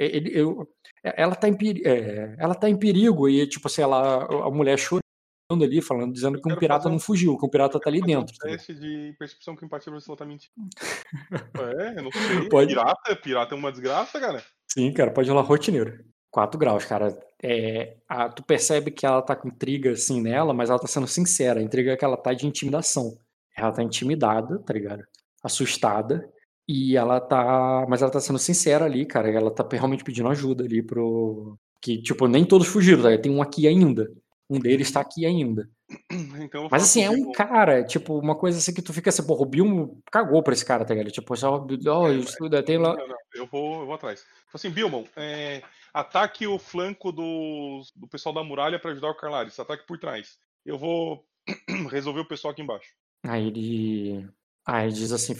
[0.00, 0.68] é, ele- eu-
[1.02, 3.28] ela, tá em, peri- é, ela tá em perigo.
[3.28, 5.02] E, tipo, sei lá, a mulher chorando
[5.50, 8.16] ali, falando, dizendo que um pirata um- não fugiu, que um pirata tá ali Fazer
[8.16, 8.36] um dentro.
[8.36, 10.52] tá teste de percepção com empatia ela tá mentindo.
[11.78, 12.48] é, eu não sei.
[12.48, 12.68] Pode.
[12.74, 14.42] Pirata, pirata é uma desgraça, cara.
[14.70, 16.04] Sim, cara, pode rolar rotineiro.
[16.30, 17.18] 4 graus, cara.
[17.42, 21.06] É, a- tu percebe que ela tá com intriga assim nela, mas ela tá sendo
[21.06, 21.60] sincera.
[21.60, 23.16] A intriga é que ela tá de intimidação.
[23.56, 25.04] Ela tá intimidada, tá ligado?
[25.42, 26.28] Assustada.
[26.68, 27.86] E ela tá.
[27.88, 29.30] Mas ela tá sendo sincera ali, cara.
[29.30, 31.56] Ela tá realmente pedindo ajuda ali pro.
[31.80, 33.16] Que, tipo, nem todos fugiram, tá?
[33.18, 34.10] Tem um aqui ainda.
[34.50, 35.68] Um deles tá aqui ainda.
[36.44, 37.32] Então Mas falar assim, é um Bilmon.
[37.32, 40.64] cara, tipo, uma coisa assim que tu fica assim, porra, o Bilmo cagou pra esse
[40.64, 41.12] cara, tá ligado?
[41.12, 42.96] Tipo, só, ó, É, isso tudo, tem lá.
[42.96, 44.20] Não, não, eu vou, eu vou atrás.
[44.20, 45.62] Falei Assim, Bilmon, é,
[45.92, 49.58] ataque o flanco do, do pessoal da muralha pra ajudar o Carlares.
[49.58, 50.38] Ataque por trás.
[50.64, 51.24] Eu vou
[51.90, 52.92] resolver o pessoal aqui embaixo.
[53.22, 54.28] Aí ele.
[54.64, 55.34] Aí diz assim,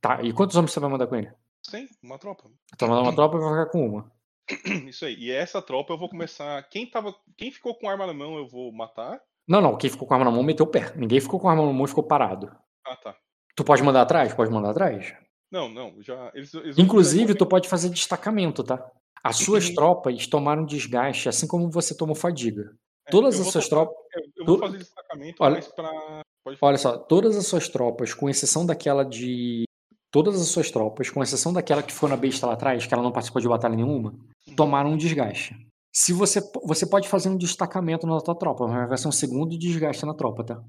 [0.00, 1.32] tá, e quantos homens você vai mandar com ele?
[1.62, 2.50] Sim, uma tropa.
[2.78, 4.12] Vai mandar uma tropa e vai ficar com uma.
[4.88, 5.14] Isso aí.
[5.14, 6.62] E essa tropa eu vou começar.
[6.68, 7.14] Quem tava.
[7.36, 9.20] Quem ficou com arma na mão eu vou matar.
[9.48, 10.92] Não, não, quem ficou com a arma na mão meteu o pé.
[10.94, 12.54] Ninguém ficou com a arma na mão e ficou parado.
[12.86, 13.16] Ah, tá.
[13.56, 14.34] Tu pode mandar atrás?
[14.34, 15.14] Pode mandar atrás.
[15.50, 16.30] Não, não, já.
[16.34, 18.84] Eles, eles Inclusive, tu pode fazer destacamento, tá?
[19.24, 22.72] As suas tropas tomaram desgaste, assim como você tomou fadiga.
[23.06, 23.96] É, Todas as suas tropas.
[24.36, 26.22] Eu, vou fazer destacamento, Olha- mas pra.
[26.62, 29.64] Olha só, todas as suas tropas, com exceção daquela de.
[30.10, 33.02] Todas as suas tropas, com exceção daquela que foi na besta lá atrás, que ela
[33.02, 34.14] não participou de batalha nenhuma,
[34.56, 35.54] tomaram um desgaste.
[35.92, 39.58] Se você, você pode fazer um destacamento na tua tropa, mas vai ser um segundo
[39.58, 40.62] desgaste na tropa, tá?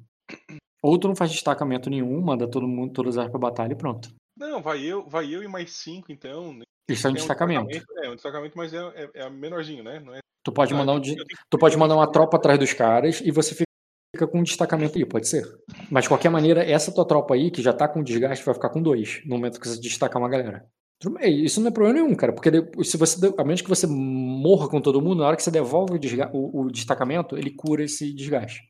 [0.81, 4.09] Ou tu não faz destacamento nenhum, manda todo mundo, todas as pra batalha e pronto.
[4.37, 6.53] Não, vai eu, vai eu e mais cinco, então.
[6.53, 6.63] né?
[6.89, 7.85] Isso é um Tem destacamento.
[8.01, 10.01] É, um destacamento, mas é, é, é menorzinho, né?
[10.13, 11.01] É, Tu pode Ah, mandar um,
[11.49, 15.05] tu pode mandar uma tropa atrás dos caras e você fica com um destacamento aí,
[15.05, 15.43] pode ser.
[15.91, 18.69] Mas de qualquer maneira, essa tua tropa aí, que já tá com desgaste, vai ficar
[18.69, 20.65] com dois, no momento que você destacar uma galera.
[21.25, 23.87] Isso não é problema nenhum, cara, porque de- se você, de- a menos que você
[23.87, 27.51] morra com todo mundo, na hora que você devolve o, desga- o- o destacamento, ele
[27.51, 28.61] cura esse desgaste.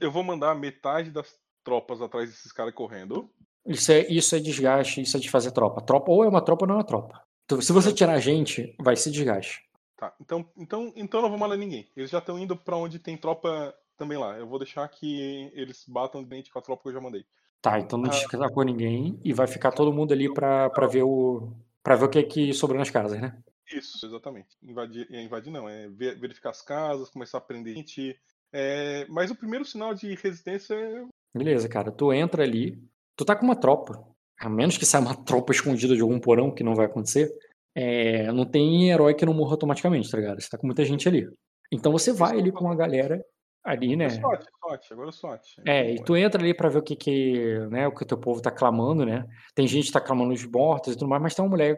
[0.00, 1.34] Eu vou mandar metade das
[1.64, 3.30] tropas atrás desses caras correndo.
[3.64, 5.80] Isso é, isso é desgaste, isso é desfazer tropa.
[5.80, 7.22] Tropa ou é uma tropa ou não é uma tropa.
[7.44, 9.62] Então, se você tirar gente, vai ser desgaste.
[9.96, 11.88] Tá, então, então, então eu não vou mandar ninguém.
[11.96, 14.36] Eles já estão indo pra onde tem tropa também lá.
[14.36, 17.24] Eu vou deixar que eles batam de frente com a tropa que eu já mandei.
[17.62, 18.12] Tá, então não Ah.
[18.12, 21.52] destacou ninguém e vai ficar todo mundo ali pra, pra ver o.
[21.82, 23.36] para ver o que é que sobrou nas casas, né?
[23.72, 24.48] Isso, exatamente.
[24.62, 28.16] Invadir, é, invadir não, é ver- verificar as casas, começar a prender gente.
[28.52, 31.04] É, mas o primeiro sinal de resistência é.
[31.34, 31.90] Beleza, cara.
[31.90, 32.78] Tu entra ali,
[33.16, 34.04] tu tá com uma tropa.
[34.38, 37.32] a menos que saia uma tropa escondida de algum porão, que não vai acontecer,
[37.76, 40.40] é, não tem herói que não morra automaticamente, tá ligado?
[40.40, 41.28] Você tá com muita gente ali.
[41.70, 43.24] Então você vai ali com a galera
[43.64, 44.06] ali, né?
[44.06, 45.42] É SWAT, SWAT, agora é SWAT.
[45.66, 48.18] É, e tu entra ali pra ver o que que, né, o que o teu
[48.18, 49.26] povo tá clamando, né?
[49.54, 51.76] Tem gente que tá clamando os mortos e tudo mais, mas tem uma mulher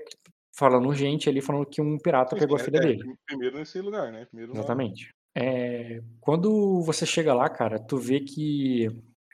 [0.57, 3.17] falando urgente ali, falando que um pirata pegou a filha É, dele.
[3.27, 4.25] Primeiro nesse lugar, né?
[4.27, 4.53] Primeiro.
[4.53, 5.11] Exatamente.
[5.37, 8.89] É, quando você chega lá, cara, tu vê que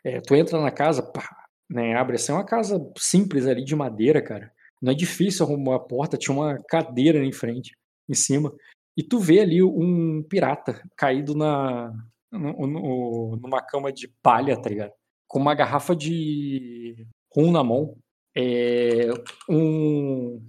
[0.05, 1.29] é, tu entra na casa, pá,
[1.69, 4.51] né, abre assim, é uma casa simples ali de madeira, cara.
[4.81, 7.77] Não é difícil arrumar a porta, tinha uma cadeira ali em frente,
[8.09, 8.53] em cima.
[8.97, 11.93] E tu vê ali um pirata caído na
[12.31, 14.93] no- no- numa cama de palha, tá ligado?
[15.29, 17.97] Com uma garrafa de rum na mão.
[18.37, 19.09] É,
[19.49, 20.41] um,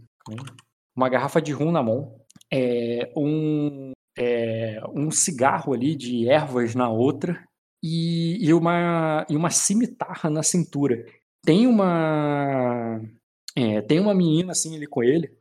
[0.95, 2.15] uma garrafa de rum na mão.
[2.53, 7.43] É, um, é, um cigarro ali de ervas na outra
[7.83, 11.05] e, e uma, e uma cimitarra na cintura.
[11.43, 13.01] Tem uma
[13.55, 15.35] é, tem uma menina assim ali com ele,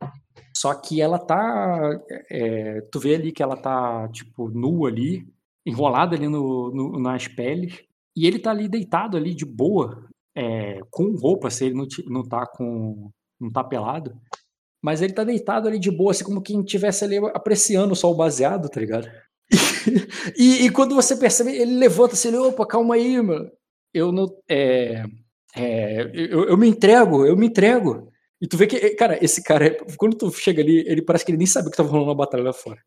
[0.55, 1.99] só que ela tá
[2.29, 5.25] é, tu vê ali que ela tá tipo nua ali,
[5.65, 7.79] enrolada ali no, no- nas peles
[8.15, 10.05] e ele tá ali deitado ali de boa,
[10.35, 14.13] é, com roupa, se ele não, não tá com não tá pelado,
[14.81, 18.69] mas ele tá deitado ali de boa, assim como quem estivesse ali apreciando o baseado,
[18.69, 19.09] tá ligado?
[20.37, 23.49] E, e quando você percebe, ele levanta assim, opa, calma aí, mano.
[23.93, 24.27] Eu não.
[24.49, 25.03] É,
[25.55, 28.09] é, eu, eu me entrego, eu me entrego.
[28.41, 31.37] E tu vê que, cara, esse cara, quando tu chega ali, ele parece que ele
[31.37, 32.79] nem sabe que tá rolando uma batalha lá fora.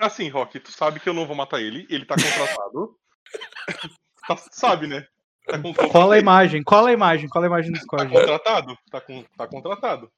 [0.00, 2.96] Assim, Rock, tu sabe que eu não vou matar ele, ele tá contratado.
[4.26, 5.06] Tá- sabe, né?
[5.46, 5.58] Tá
[5.90, 8.12] Cola a imagem, cola a imagem, cola a imagem do Tá Discord.
[8.12, 8.78] contratado?
[8.90, 10.12] Tá, com, tá contratado.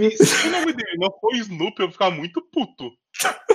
[0.00, 2.90] E se o nome dele não for Snoop, eu vou ficar muito puto.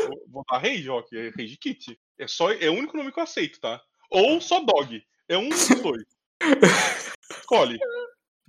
[0.08, 2.00] Vou- Vou dar Rage, Rock, é Rage Kit.
[2.20, 3.82] É, só, é o único nome que eu aceito, tá?
[4.12, 5.02] Ou só Dog.
[5.28, 6.04] É um dos dois.
[7.32, 7.80] Escolhe.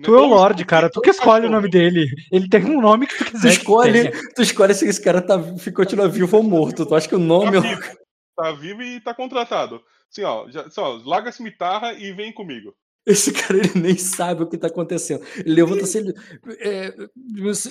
[0.02, 0.90] Tu é o Lorde, cara.
[0.90, 2.06] Tu que escolhe o nome dele.
[2.30, 3.52] Ele tem um nome que tu Tu quiser.
[3.52, 4.32] escolhe, tenha.
[4.34, 6.86] tu escolhe se esse cara tá, ficou continua vivo ou morto.
[6.86, 7.60] Tu acha que o nome.
[7.60, 7.96] Tá vivo,
[8.36, 9.82] tá vivo e tá contratado.
[10.10, 12.74] Assim, ó, já, assim, ó, larga a cimitarra e vem comigo.
[13.04, 15.24] Esse cara ele nem sabe o que tá acontecendo.
[15.36, 15.98] Ele levanta assim.
[15.98, 16.14] ele,
[16.60, 16.94] é,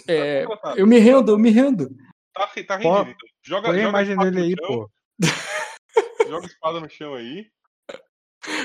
[0.07, 0.79] é, contratado.
[0.79, 1.89] eu me rendo, eu me rendo.
[2.33, 3.15] Tá, tá rendido.
[3.43, 4.91] Joga, Põe a joga imagem espada dele aí, chão, pô.
[6.27, 7.45] Joga a espada no chão aí.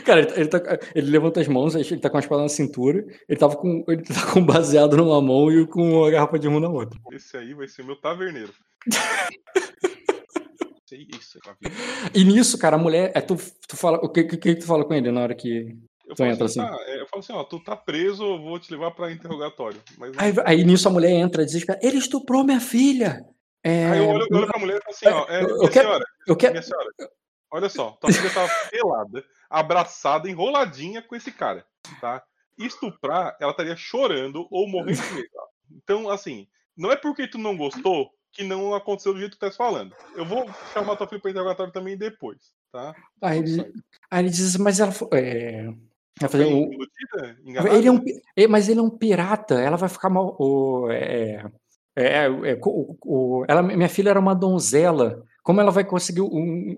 [0.05, 2.49] Cara, ele, tá- ele, tá- ele levanta as mãos, ele tá com a espada na
[2.49, 3.85] cintura, ele tava com.
[3.89, 6.99] Ele tá com baseado numa mão e com a garrafa de rum na outra.
[7.13, 8.53] Esse aí vai ser meu taverneiro.
[10.93, 11.75] Isso, vendo?
[12.15, 13.11] E nisso, cara, a mulher.
[13.15, 13.37] É, tu,
[13.69, 13.99] tu fala.
[13.99, 15.77] O que, que, que tu fala com ele na hora que.
[16.09, 16.71] Eu Tu entra assim, assim.
[16.71, 19.81] tá, é, eu falo assim, ó, tu tá preso, eu vou te levar pra interrogatório.
[19.99, 21.85] Mas Aí, aí nisso a mulher entra desesperada.
[21.85, 23.25] Ele estuprou minha filha!
[23.65, 25.57] É, aí eu olho, eu olho pra mulher e falo assim, ó, é, eu- eu
[25.59, 26.53] minha quero- senhora, eu quero.
[26.53, 26.89] minha senhora,
[27.51, 31.65] olha só, tua filha tava pelada, abraçada, enroladinha com esse cara,
[32.01, 32.23] tá?
[32.59, 35.29] Estuprar, ela estaria chorando ou morrendo de medo.
[35.71, 36.47] Então, assim,
[36.77, 39.95] não é porque tu não gostou que não aconteceu do jeito que tu tá falando.
[40.15, 42.95] Eu vou chamar tua filha pra interrogatório também depois, tá?
[43.23, 43.73] Aí ele,
[44.11, 44.93] aí ele diz, mas ela.
[44.93, 45.69] fo- É,
[46.29, 47.77] o- iludida, enganada?
[47.77, 48.01] ele é um,
[48.37, 49.61] é, mas ele é um pirata.
[49.61, 50.37] Ela vai ficar mal.
[50.39, 51.45] O, é,
[51.95, 55.25] é, é, o- o- ela, minha filha era uma donzela.
[55.43, 56.77] Como ela vai conseguir um.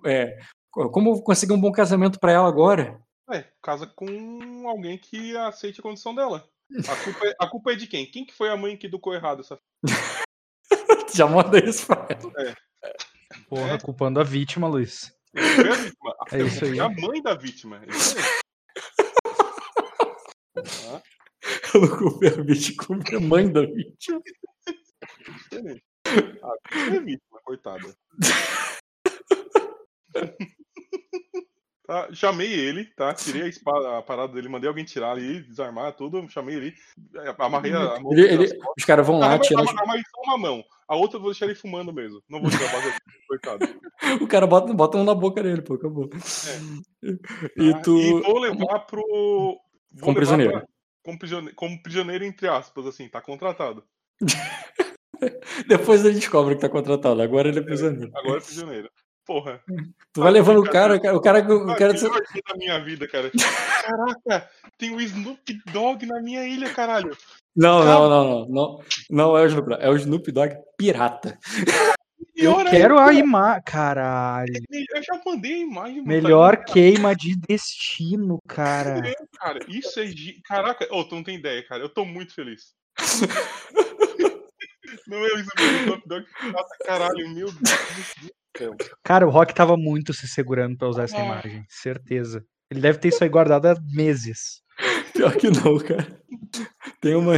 [0.77, 3.01] É, como conseguir um bom casamento pra ela agora?
[3.31, 6.49] É, casa com alguém que aceite a condição dela.
[6.89, 8.07] A culpa, é, a culpa é de quem?
[8.11, 9.59] Quem que foi a mãe que educou errado essa
[11.15, 12.57] Já manda isso pra ela.
[13.49, 13.79] Porra, É.
[13.79, 15.13] culpando a vítima, Luiz.
[15.35, 16.15] Foi a vítima.
[16.21, 16.79] A, É isso aí.
[16.81, 17.83] a mãe da vítima.
[17.85, 18.25] É isso aí.
[20.55, 21.03] Tá?
[21.73, 24.21] Colocou o bicho como a mãe da vítima.
[25.37, 25.83] Excelente.
[26.07, 26.13] A
[26.75, 27.95] vítima é vítima, coitada.
[31.87, 33.15] Tá, chamei ele, tá?
[33.15, 36.75] Tirei a, espada, a parada dele, mandei alguém tirar ali, desarmar tudo, chamei ele,
[37.39, 38.13] amarrei a, a mão.
[38.13, 39.63] Ele- ele- os caras vão lá, tiram.
[39.67, 40.63] amarrei- só uma mão.
[40.87, 42.23] A outra eu vou deixar ele fumando mesmo.
[42.29, 42.95] Não vou tirar a base
[43.29, 43.81] coitado.
[44.21, 46.11] O cara bota, bota um na boca dele, pô, acabou.
[47.57, 47.81] E Tá?
[47.81, 47.99] tu.
[47.99, 49.01] E vou levar pro.
[49.01, 49.59] Vou
[50.01, 50.53] Como levar prisioneiro.
[50.53, 50.67] pra-
[51.03, 51.57] como, prisioneiro.
[51.57, 53.83] como prisioneiro, entre aspas, assim, tá contratado.
[55.67, 57.21] Depois ele descobre que tá contratado.
[57.23, 58.13] Agora ele é prisioneiro.
[58.15, 58.91] Agora é prisioneiro.
[59.29, 59.61] Porra.
[60.11, 61.17] Tu vai levando o cara, o cara.
[61.17, 61.21] O
[61.77, 63.31] cara, da minha vida, cara.
[63.85, 67.17] Caraca, tem o Snoop Dogg na minha ilha, caralho.
[67.55, 68.85] Não, não, não, não, não.
[69.11, 69.83] Não é o Snoop Dogg.
[69.83, 71.39] É o Snoop Dogg pirata.
[72.35, 73.63] Eu quero a imagem.
[73.65, 74.53] Caralho.
[74.71, 75.97] Eu já mandei a imagem.
[75.97, 79.03] mano, Melhor queima de destino, cara.
[79.39, 80.07] Cara, isso é.
[80.43, 81.83] Caraca, ô, tu não tem ideia, cara.
[81.83, 82.75] Eu tô muito feliz.
[85.07, 88.75] não é o Snoop Dogg pirata, caralho, meu Deus céu.
[89.05, 91.25] Cara, o Rock tava muito se segurando pra usar essa Ah.
[91.25, 91.65] imagem.
[91.69, 92.45] Certeza.
[92.71, 94.63] Ele deve ter isso aí guardado há meses.
[95.15, 96.07] Pior que não, cara.
[97.01, 97.35] Tem uma.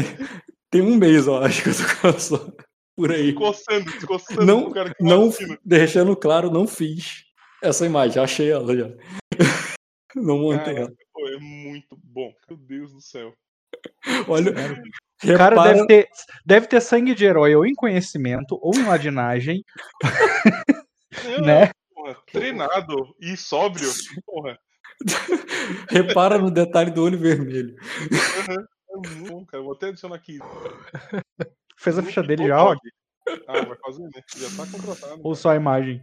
[0.70, 2.52] Tem um mês, eu acho que eu tô ela só.
[2.96, 3.32] Por aí.
[3.32, 5.58] Coçando, descoçando Não, o cara que não, vacina.
[5.64, 7.24] deixando claro, não fiz
[7.62, 8.22] essa imagem.
[8.22, 8.90] Achei ela já.
[10.14, 10.86] Não montei ela.
[10.88, 12.32] Caraca, pô, é muito bom.
[12.48, 13.32] Meu Deus do céu.
[14.26, 16.08] Olha, O cara repara- deve ter,
[16.44, 19.62] deve ter sangue de herói ou em conhecimento ou em ladinagem,
[21.38, 21.70] Não, né?
[21.94, 23.88] porra, treinado e sóbrio.
[24.24, 24.58] Porra,
[25.90, 27.74] repara no detalhe do olho vermelho.
[28.48, 29.62] é muito bom, cara.
[29.62, 30.38] Vou até adicionar aqui.
[31.78, 32.74] Fez a ficha dele já, ó,
[33.46, 34.22] Ah, vai fazer, né?
[34.36, 35.20] Já tá contratado.
[35.24, 36.02] ou só a imagem.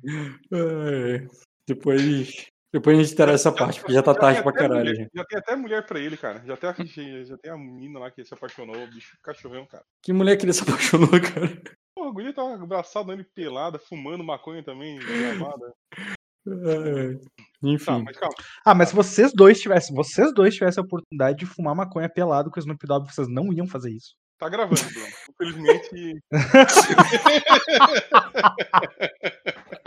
[0.54, 1.28] É,
[1.68, 4.86] depois, depois a gente terá essa parte, porque já tá tem tarde pra caralho.
[4.86, 5.22] mulher- já.
[5.22, 6.44] já tem até mulher pra ele, cara.
[6.46, 6.74] Já tem, a,
[7.26, 9.84] já tem a menina lá que se apaixonou, o bicho cachorrão, cara.
[10.02, 11.62] Que mulher que ele se apaixonou, cara?
[11.98, 15.74] Porra, a guria tava abraçado nele pelada, fumando maconha também, gravada.
[15.98, 17.20] É, Tá,
[17.64, 18.36] enfim, mas calma.
[18.64, 22.52] Ah, mas se vocês dois tivessem, vocês dois tivessem a oportunidade de fumar maconha pelado
[22.52, 24.16] com o Snoop Dogg, vocês não iam fazer isso.
[24.38, 25.08] Tá gravando, Bruno.
[25.32, 26.22] Infelizmente.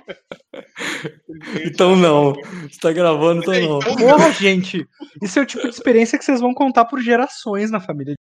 [1.65, 2.35] Então não.
[2.35, 3.78] Você tá gravando, então não.
[3.97, 4.87] Porra, gente,
[5.23, 8.15] isso é o tipo de experiência que vocês vão contar por gerações na família.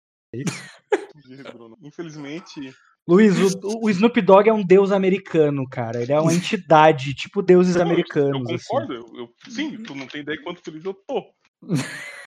[1.52, 1.76] Bruno.
[1.82, 2.72] Infelizmente,
[3.08, 6.02] Luiz, o, o Snoop Dogg é um deus americano, cara.
[6.02, 8.50] Ele é uma entidade, tipo deuses eu americanos.
[8.52, 8.64] assim.
[8.68, 8.92] concordo.
[8.94, 11.24] Eu, eu- sim, tu não tem ideia quanto feliz eu tô.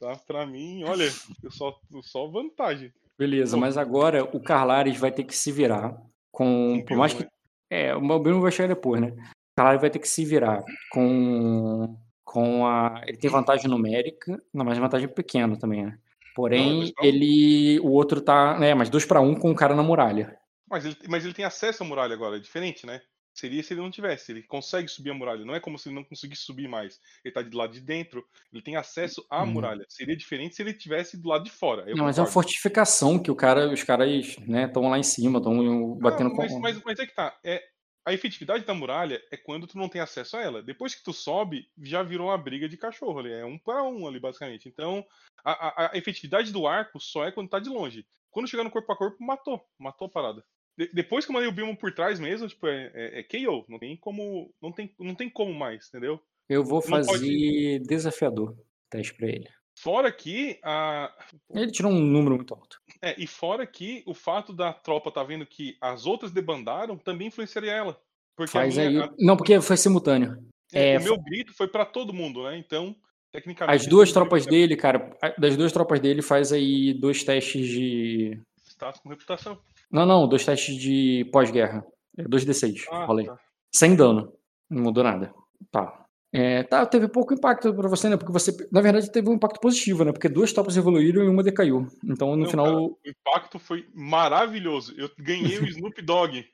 [0.00, 1.04] Tá, pra mim, olha,
[1.42, 2.90] eu só, só vantagem.
[3.18, 5.94] Beleza, mas agora o Carlares vai ter que se virar
[6.32, 6.82] com.
[6.88, 7.26] Por mais que.
[7.68, 9.08] É, o Mobile vai chegar depois, né?
[9.08, 11.98] O Carlares vai ter que se virar com.
[12.24, 13.02] Com a.
[13.06, 15.98] Ele tem vantagem numérica, não, mas vantagem pequena também, né?
[16.34, 17.04] Porém, um.
[17.04, 17.80] ele.
[17.80, 18.58] O outro tá.
[18.62, 20.36] É, mas dois pra um com o cara na muralha.
[20.68, 23.00] Mas ele, mas ele tem acesso à muralha agora, é diferente, né?
[23.32, 24.32] Seria se ele não tivesse.
[24.32, 25.44] Ele consegue subir a muralha.
[25.44, 26.98] Não é como se ele não conseguisse subir mais.
[27.24, 29.46] Ele tá do lado de dentro, ele tem acesso à Uhum.
[29.46, 29.84] muralha.
[29.88, 31.84] Seria diferente se ele tivesse do lado de fora.
[31.94, 35.38] Não, mas é uma fortificação que o cara, os caras, né, estão lá em cima,
[35.38, 36.58] estão batendo Ah, mas, com.
[36.60, 37.34] mas, mas é que tá.
[37.44, 37.62] É,
[38.04, 40.62] a efetividade da muralha é quando tu não tem acesso a ela.
[40.62, 43.32] Depois que tu sobe, já virou uma briga de cachorro ali.
[43.32, 44.68] É um para um ali, basicamente.
[44.68, 45.04] Então,
[45.44, 45.52] a,
[45.84, 48.06] a- a efetividade do arco só é quando tá de longe.
[48.30, 49.60] Quando chegar no corpo a corpo, matou.
[49.78, 50.44] Matou a parada.
[50.78, 53.64] De- depois que eu mandei o Bilmo por trás mesmo, tipo, é, é, é KO.
[53.68, 54.54] Não tem como.
[54.62, 56.20] Não tem, não tem como mais, entendeu?
[56.48, 58.56] Eu vou Não pode- fazer desafiador
[58.88, 59.48] teste pra ele.
[59.82, 61.10] Fora que a.
[61.54, 62.78] Ele tirou um número muito alto.
[63.00, 67.28] É, e fora que o fato da tropa tá vendo que as outras debandaram também
[67.28, 67.98] influenciaria ela.
[68.36, 69.10] Porque Faz minha- aí.
[69.18, 70.36] Não, porque foi simultâneo.
[70.72, 72.58] É, É, o meu grito foi pra todo mundo, né?
[72.58, 72.94] Então,
[73.32, 73.74] tecnicamente.
[73.74, 78.38] As duas tropas dele, cara, das duas tropas dele faz aí dois testes de.
[78.66, 79.58] Status com reputação.
[79.90, 81.84] Não, não, dois testes de pós-guerra.
[82.18, 83.26] É 2d6, Ah, falei.
[83.26, 83.38] tá.
[83.74, 84.32] Sem dano.
[84.68, 85.32] Não mudou nada.
[85.70, 85.99] Tá.
[86.32, 88.16] É, tá, teve pouco impacto pra você, né?
[88.16, 90.12] Porque você, na verdade, teve um impacto positivo, né?
[90.12, 91.88] Porque duas tropas evoluíram e uma decaiu.
[92.04, 94.94] Então, no Não, final, cara, o impacto foi maravilhoso.
[94.96, 96.44] Eu ganhei o Snoop Dogg.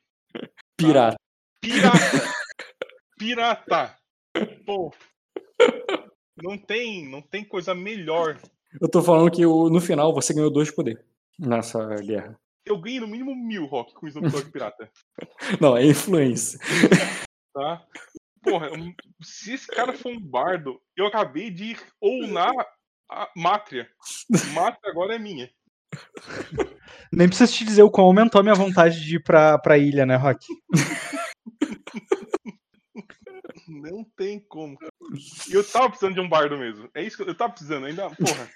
[0.76, 1.16] pirata.
[1.60, 1.98] Pirata!
[3.18, 3.96] Pirata!
[4.64, 4.92] Pô.
[6.42, 8.38] Não tem, não tem coisa melhor.
[8.80, 11.04] Eu tô falando que no final você ganhou dois de poder
[11.38, 12.38] nessa guerra.
[12.64, 14.90] Eu ganhei no mínimo mil rock com o Snoop Dogg pirata.
[15.60, 16.58] Não, é influência.
[17.54, 17.86] Tá?
[18.46, 18.70] Porra,
[19.22, 22.54] se esse cara for um bardo, eu acabei de ounar
[23.10, 23.90] a Mátria.
[24.54, 25.50] Mátria agora é minha.
[27.12, 30.06] Nem preciso te dizer o quão aumentou a minha vontade de ir pra, pra ilha,
[30.06, 30.46] né, Rock?
[33.68, 34.78] Não tem como.
[35.48, 36.88] E eu tava precisando de um bardo mesmo.
[36.94, 38.08] É isso que eu, eu tava precisando ainda.
[38.10, 38.48] Porra.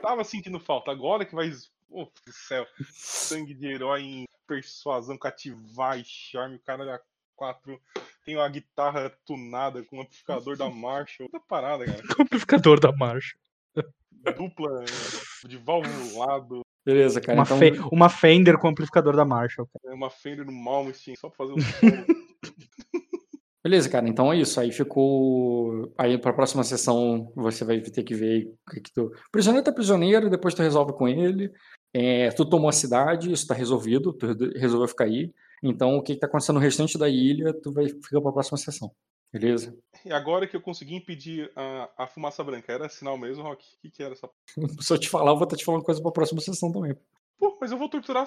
[0.00, 0.90] Tava sentindo falta.
[0.90, 1.50] Agora que vai.
[1.88, 2.66] Oh, céu.
[2.92, 6.56] Sangue de herói em persuasão, cativar e charme.
[6.56, 7.00] O cara
[7.42, 7.80] era quatro.
[8.24, 11.24] Tem uma guitarra tunada com um amplificador da Marshall.
[11.32, 11.98] Outra parada, cara.
[12.20, 13.34] Amplificador da marcha.
[14.36, 16.60] Dupla eh, de valvulado.
[16.86, 17.38] Beleza, cara.
[17.38, 19.66] Uma, então, Fe- uma Fender com amplificador da Marshall.
[19.72, 19.92] cara.
[19.92, 21.56] é Uma Fender no Malmsteen só pra fazer um
[23.64, 24.08] beleza, cara.
[24.08, 24.60] Então é isso.
[24.60, 25.92] Aí ficou.
[25.98, 29.06] Aí pra próxima sessão você vai ter que ver o que, que tu.
[29.06, 31.50] O prisioneiro tá prisioneiro, depois tu resolve com ele.
[31.94, 35.32] É, tu tomou a cidade, isso tá resolvido, tu re- resolveu ficar aí.
[35.62, 38.58] Então o que, que tá acontecendo no restante da ilha, tu vai ficar pra próxima
[38.58, 38.90] sessão.
[39.32, 39.74] Beleza?
[40.04, 43.64] E agora que eu consegui impedir a, a fumaça branca, era sinal mesmo, Rock?
[43.64, 44.28] O que, que era essa
[44.82, 46.94] Se eu te falar, eu vou estar te falando coisa pra próxima sessão também.
[47.38, 48.26] Pô, mas eu vou torturar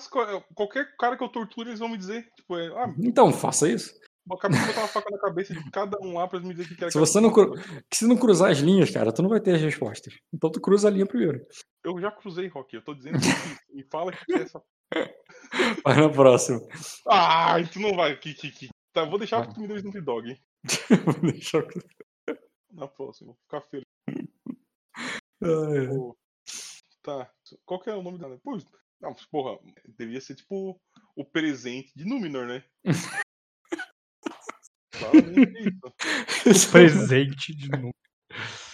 [0.55, 2.27] qualquer cara que eu torture, eles vão me dizer.
[2.35, 3.93] Tipo, é, ah, Então, faça isso.
[4.29, 6.55] eu acabei de botar uma faca na cabeça de cada um lá pra eles me
[6.55, 7.53] dizer o que era Se você não, cru-
[7.89, 10.13] que se não cruzar as linhas, cara, tu não vai ter as respostas.
[10.33, 11.45] Então tu cruza a linha primeiro.
[11.83, 12.75] Eu já cruzei, Rock.
[12.75, 14.61] Eu tô dizendo que me fala que é essa.
[15.83, 16.61] Vai na próxima.
[17.07, 18.17] Ai, tu não vai.
[18.17, 18.69] Que, que, que.
[18.93, 20.37] Tá, vou deixar tu me o Snoop Dogg.
[21.21, 21.67] Deixa eu...
[22.71, 23.33] Na próxima.
[23.33, 23.85] Vou ficar feliz.
[25.41, 26.17] Ai, Pô.
[27.03, 27.29] Tá.
[27.65, 28.39] Qual que é o nome dela?
[28.43, 28.57] Pô,
[29.01, 29.59] Não, porra,
[29.97, 30.79] devia ser tipo
[31.15, 32.63] o presente de Númenor, né?
[34.91, 36.71] Claramente é.
[36.71, 37.93] Presente de novo.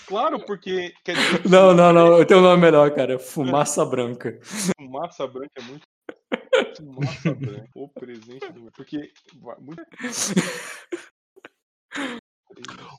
[0.05, 2.17] Claro, porque quer dizer que Não, não, não.
[2.17, 3.17] Eu tenho um nome melhor, cara.
[3.17, 4.39] Fumaça branca.
[4.43, 5.83] fumaça branca é muito.
[6.79, 7.69] Branca.
[7.75, 8.71] O presente do.
[8.71, 9.11] Porque.
[9.59, 9.81] Muito...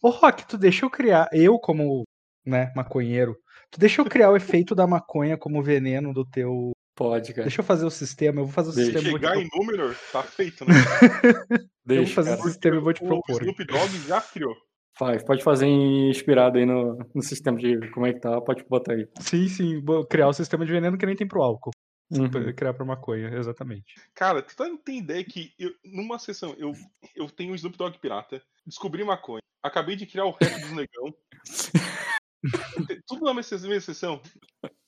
[0.02, 2.02] Ô, Rock, tu deixa eu criar, eu como,
[2.44, 3.36] né, maconheiro,
[3.70, 6.73] tu deixa eu criar o efeito da maconha como veneno do teu.
[6.94, 7.44] Pode, cara.
[7.44, 8.92] Deixa eu fazer o sistema, eu vou fazer o Deixa.
[8.92, 9.18] sistema.
[9.18, 10.75] Chegar pro- em Númenor, tá feito, né?
[11.84, 12.41] Eu vou Deixa, fazer cara.
[12.42, 13.41] o sistema e vou te O propor.
[13.42, 14.55] Snoop Dogg já criou.
[14.97, 15.25] Faz.
[15.25, 18.41] Pode fazer inspirado aí no, no sistema de como é que tá.
[18.41, 19.09] Pode botar aí.
[19.20, 21.73] Sim, sim, vou criar o sistema de veneno que nem tem pro álcool.
[22.12, 22.31] Uhum.
[22.31, 23.94] Pra Criar pra maconha, exatamente.
[24.15, 26.73] Cara, tu tá, tem ideia que eu, numa sessão eu,
[27.16, 31.15] eu tenho o Snoop Dogg pirata, descobri maconha, acabei de criar o rap dos negão.
[33.07, 34.20] Tudo na mesma sessão.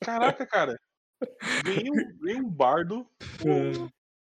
[0.01, 0.79] Caraca, cara.
[1.65, 3.09] Ganhei um, ganhei um bardo.
[3.47, 4.04] É.